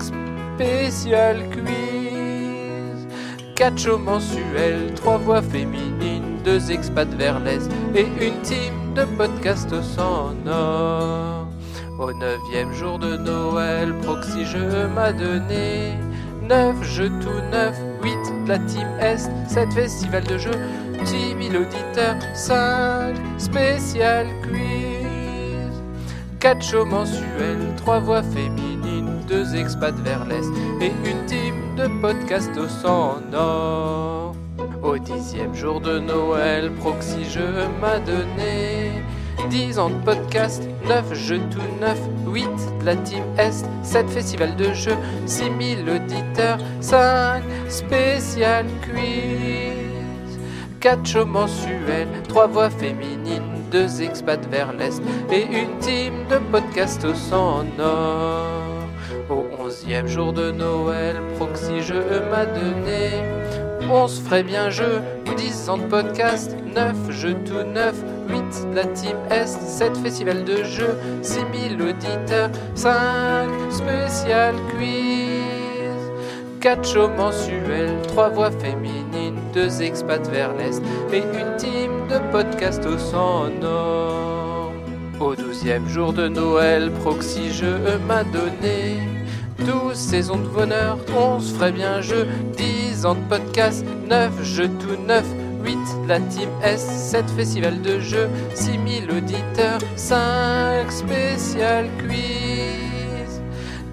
spécial 0.56 1.38
quiz. 1.52 3.07
4 3.56 3.77
shows 3.77 3.98
mensuels, 3.98 4.94
3 4.95 5.18
voix 5.18 5.41
féminines, 5.41 6.38
2 6.44 6.72
expats 6.72 7.14
vers 7.18 7.40
l'Est 7.40 7.69
et 7.95 8.07
une 8.22 8.41
team 8.41 8.94
de 8.95 9.06
podcasts 9.18 9.72
au 9.72 9.81
sonore. 9.81 11.39
Au 11.99 12.13
neuvième 12.13 12.71
jour 12.71 12.97
de 12.97 13.17
Noël, 13.17 13.93
Proxy 14.03 14.45
Jeux 14.45 14.88
m'a 14.95 15.11
donné. 15.11 15.95
9 16.47 16.81
jeux 16.81 17.11
tout 17.19 17.41
neuf, 17.51 17.77
8 18.01 18.11
de 18.45 18.47
la 18.47 18.57
team 18.59 18.88
Est, 19.01 19.30
7 19.49 19.73
festival 19.73 20.23
de 20.23 20.38
jeux, 20.38 20.59
10 21.03 21.49
000 21.51 21.61
auditeurs, 21.61 22.15
5 22.34 23.15
spécial 23.38 24.27
quiz, 24.43 25.84
4 26.39 26.63
shows 26.63 26.85
mensuels, 26.85 27.76
3 27.76 27.99
voix 27.99 28.23
féminines, 28.23 29.19
2 29.27 29.55
expats 29.57 29.99
vers 29.99 30.23
l'Est 30.23 30.49
et 30.80 30.93
une 31.03 31.26
team 31.26 31.76
de 31.76 31.88
podcast 32.01 32.51
au 32.57 32.69
sang 32.69 33.17
en 33.17 33.34
or. 33.35 34.35
Au 34.81 34.97
dixième 34.97 35.53
jour 35.53 35.81
de 35.81 35.99
Noël, 35.99 36.71
Proxy 36.76 37.26
Jeux 37.26 37.67
m'a 37.81 37.99
donné 37.99 39.03
10 39.49 39.80
ans 39.80 39.90
de 39.90 40.03
podcast, 40.03 40.64
9 40.88 41.14
jeux 41.14 41.41
tout 41.52 41.60
neufs, 41.82 41.99
8 42.28 42.45
de 42.80 42.86
la 42.86 42.95
team 42.95 43.24
Est, 43.38 43.66
7 43.84 44.10
festivals 44.10 44.56
de 44.56 44.72
jeux, 44.74 44.98
6000 45.26 45.90
auditeurs, 45.90 46.57
5 46.82 47.44
spécial 47.68 48.66
quiz, 48.84 50.40
4 50.80 51.06
shows 51.06 51.26
mensuels, 51.26 52.07
3 52.28 52.48
voix 52.48 52.70
féminines, 52.70 53.44
2 53.72 54.02
expats 54.02 54.45
vers 54.49 54.74
l'Est 54.74 55.02
et 55.32 55.44
une 55.44 55.78
team 55.80 56.14
de 56.30 56.38
podcast 56.52 57.06
au 57.06 57.34
or. 57.82 58.45
Au 59.30 59.45
onzième 59.64 60.07
jour 60.07 60.34
de 60.34 60.52
Noël, 60.52 61.18
Proxy 61.38 61.82
Jeux 61.82 62.24
m'a 62.32 62.45
donné 62.45 63.11
11 63.91 64.22
ferait 64.22 64.44
bien 64.44 64.70
jeu, 64.70 65.02
10 65.38 65.70
ans 65.70 65.78
de 65.78 65.84
podcast, 65.84 66.56
9 66.76 67.11
jeux 67.11 67.36
tout 67.45 67.64
neufs, 67.74 68.03
8 68.30 68.69
de 68.72 68.76
la 68.76 68.85
team 68.85 69.18
Est, 69.30 69.47
7 69.47 69.97
festivals 69.97 70.43
de 70.43 70.64
jeux, 70.64 70.95
6000 71.22 71.81
auditeurs, 71.81 72.49
5 72.76 73.49
spécial 73.72 74.56
quiz, 74.76 76.11
4 76.61 76.88
shows 76.88 77.10
mensuels, 77.18 78.01
3 78.07 78.30
voix 78.30 78.51
féminines, 78.51 79.39
2 79.53 79.81
expats 79.81 80.27
vers 80.30 80.53
l'Est 80.56 80.81
et 81.11 81.19
une 81.19 81.56
team 81.57 81.91
de 82.10 82.19
podcast 82.31 82.85
au 82.85 82.97
sang 82.97 83.45
en 83.47 83.65
or. 83.65 84.73
Au 85.19 85.35
douzième 85.35 85.88
jour 85.89 86.14
de 86.14 86.27
Noël, 86.27 86.91
Proxy 87.01 87.51
Jeux 87.51 87.80
m'a 88.07 88.23
donné 88.23 88.99
12 89.65 89.93
saisons 89.93 90.38
de 90.38 90.47
bonheur, 90.47 90.97
11 91.18 91.53
ferait 91.53 91.72
bien 91.72 92.01
jeu, 92.01 92.26
10 92.56 93.06
ans 93.06 93.15
de 93.15 93.27
podcast, 93.30 93.85
9 94.07 94.43
jeux 94.43 94.69
tout 94.80 95.01
neufs, 95.07 95.26
8 95.64 95.77
la 96.07 96.19
team 96.19 96.49
S, 96.64 96.81
7 97.11 97.30
festivals 97.31 97.81
de 97.81 97.99
jeux, 97.99 98.30
6000 98.53 99.11
auditeurs, 99.11 99.80
5 99.95 100.91
spécial 100.91 101.88
quiz, 101.99 103.41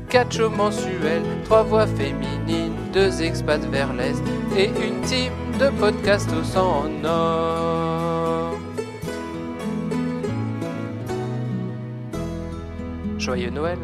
4 0.08 0.32
shows 0.32 0.50
mensuels, 0.50 1.22
3 1.44 1.62
voix 1.64 1.86
féminines, 1.86 2.74
2 2.92 3.22
expats 3.22 3.64
vers 3.70 3.92
l'Est 3.92 4.22
et 4.56 4.70
une 4.86 5.00
team 5.02 5.32
de 5.58 5.68
podcast 5.78 6.28
au 6.32 6.44
sang 6.44 6.84
en 6.84 7.04
or. 7.04 8.54
Joyeux 13.18 13.50
Noël 13.50 13.78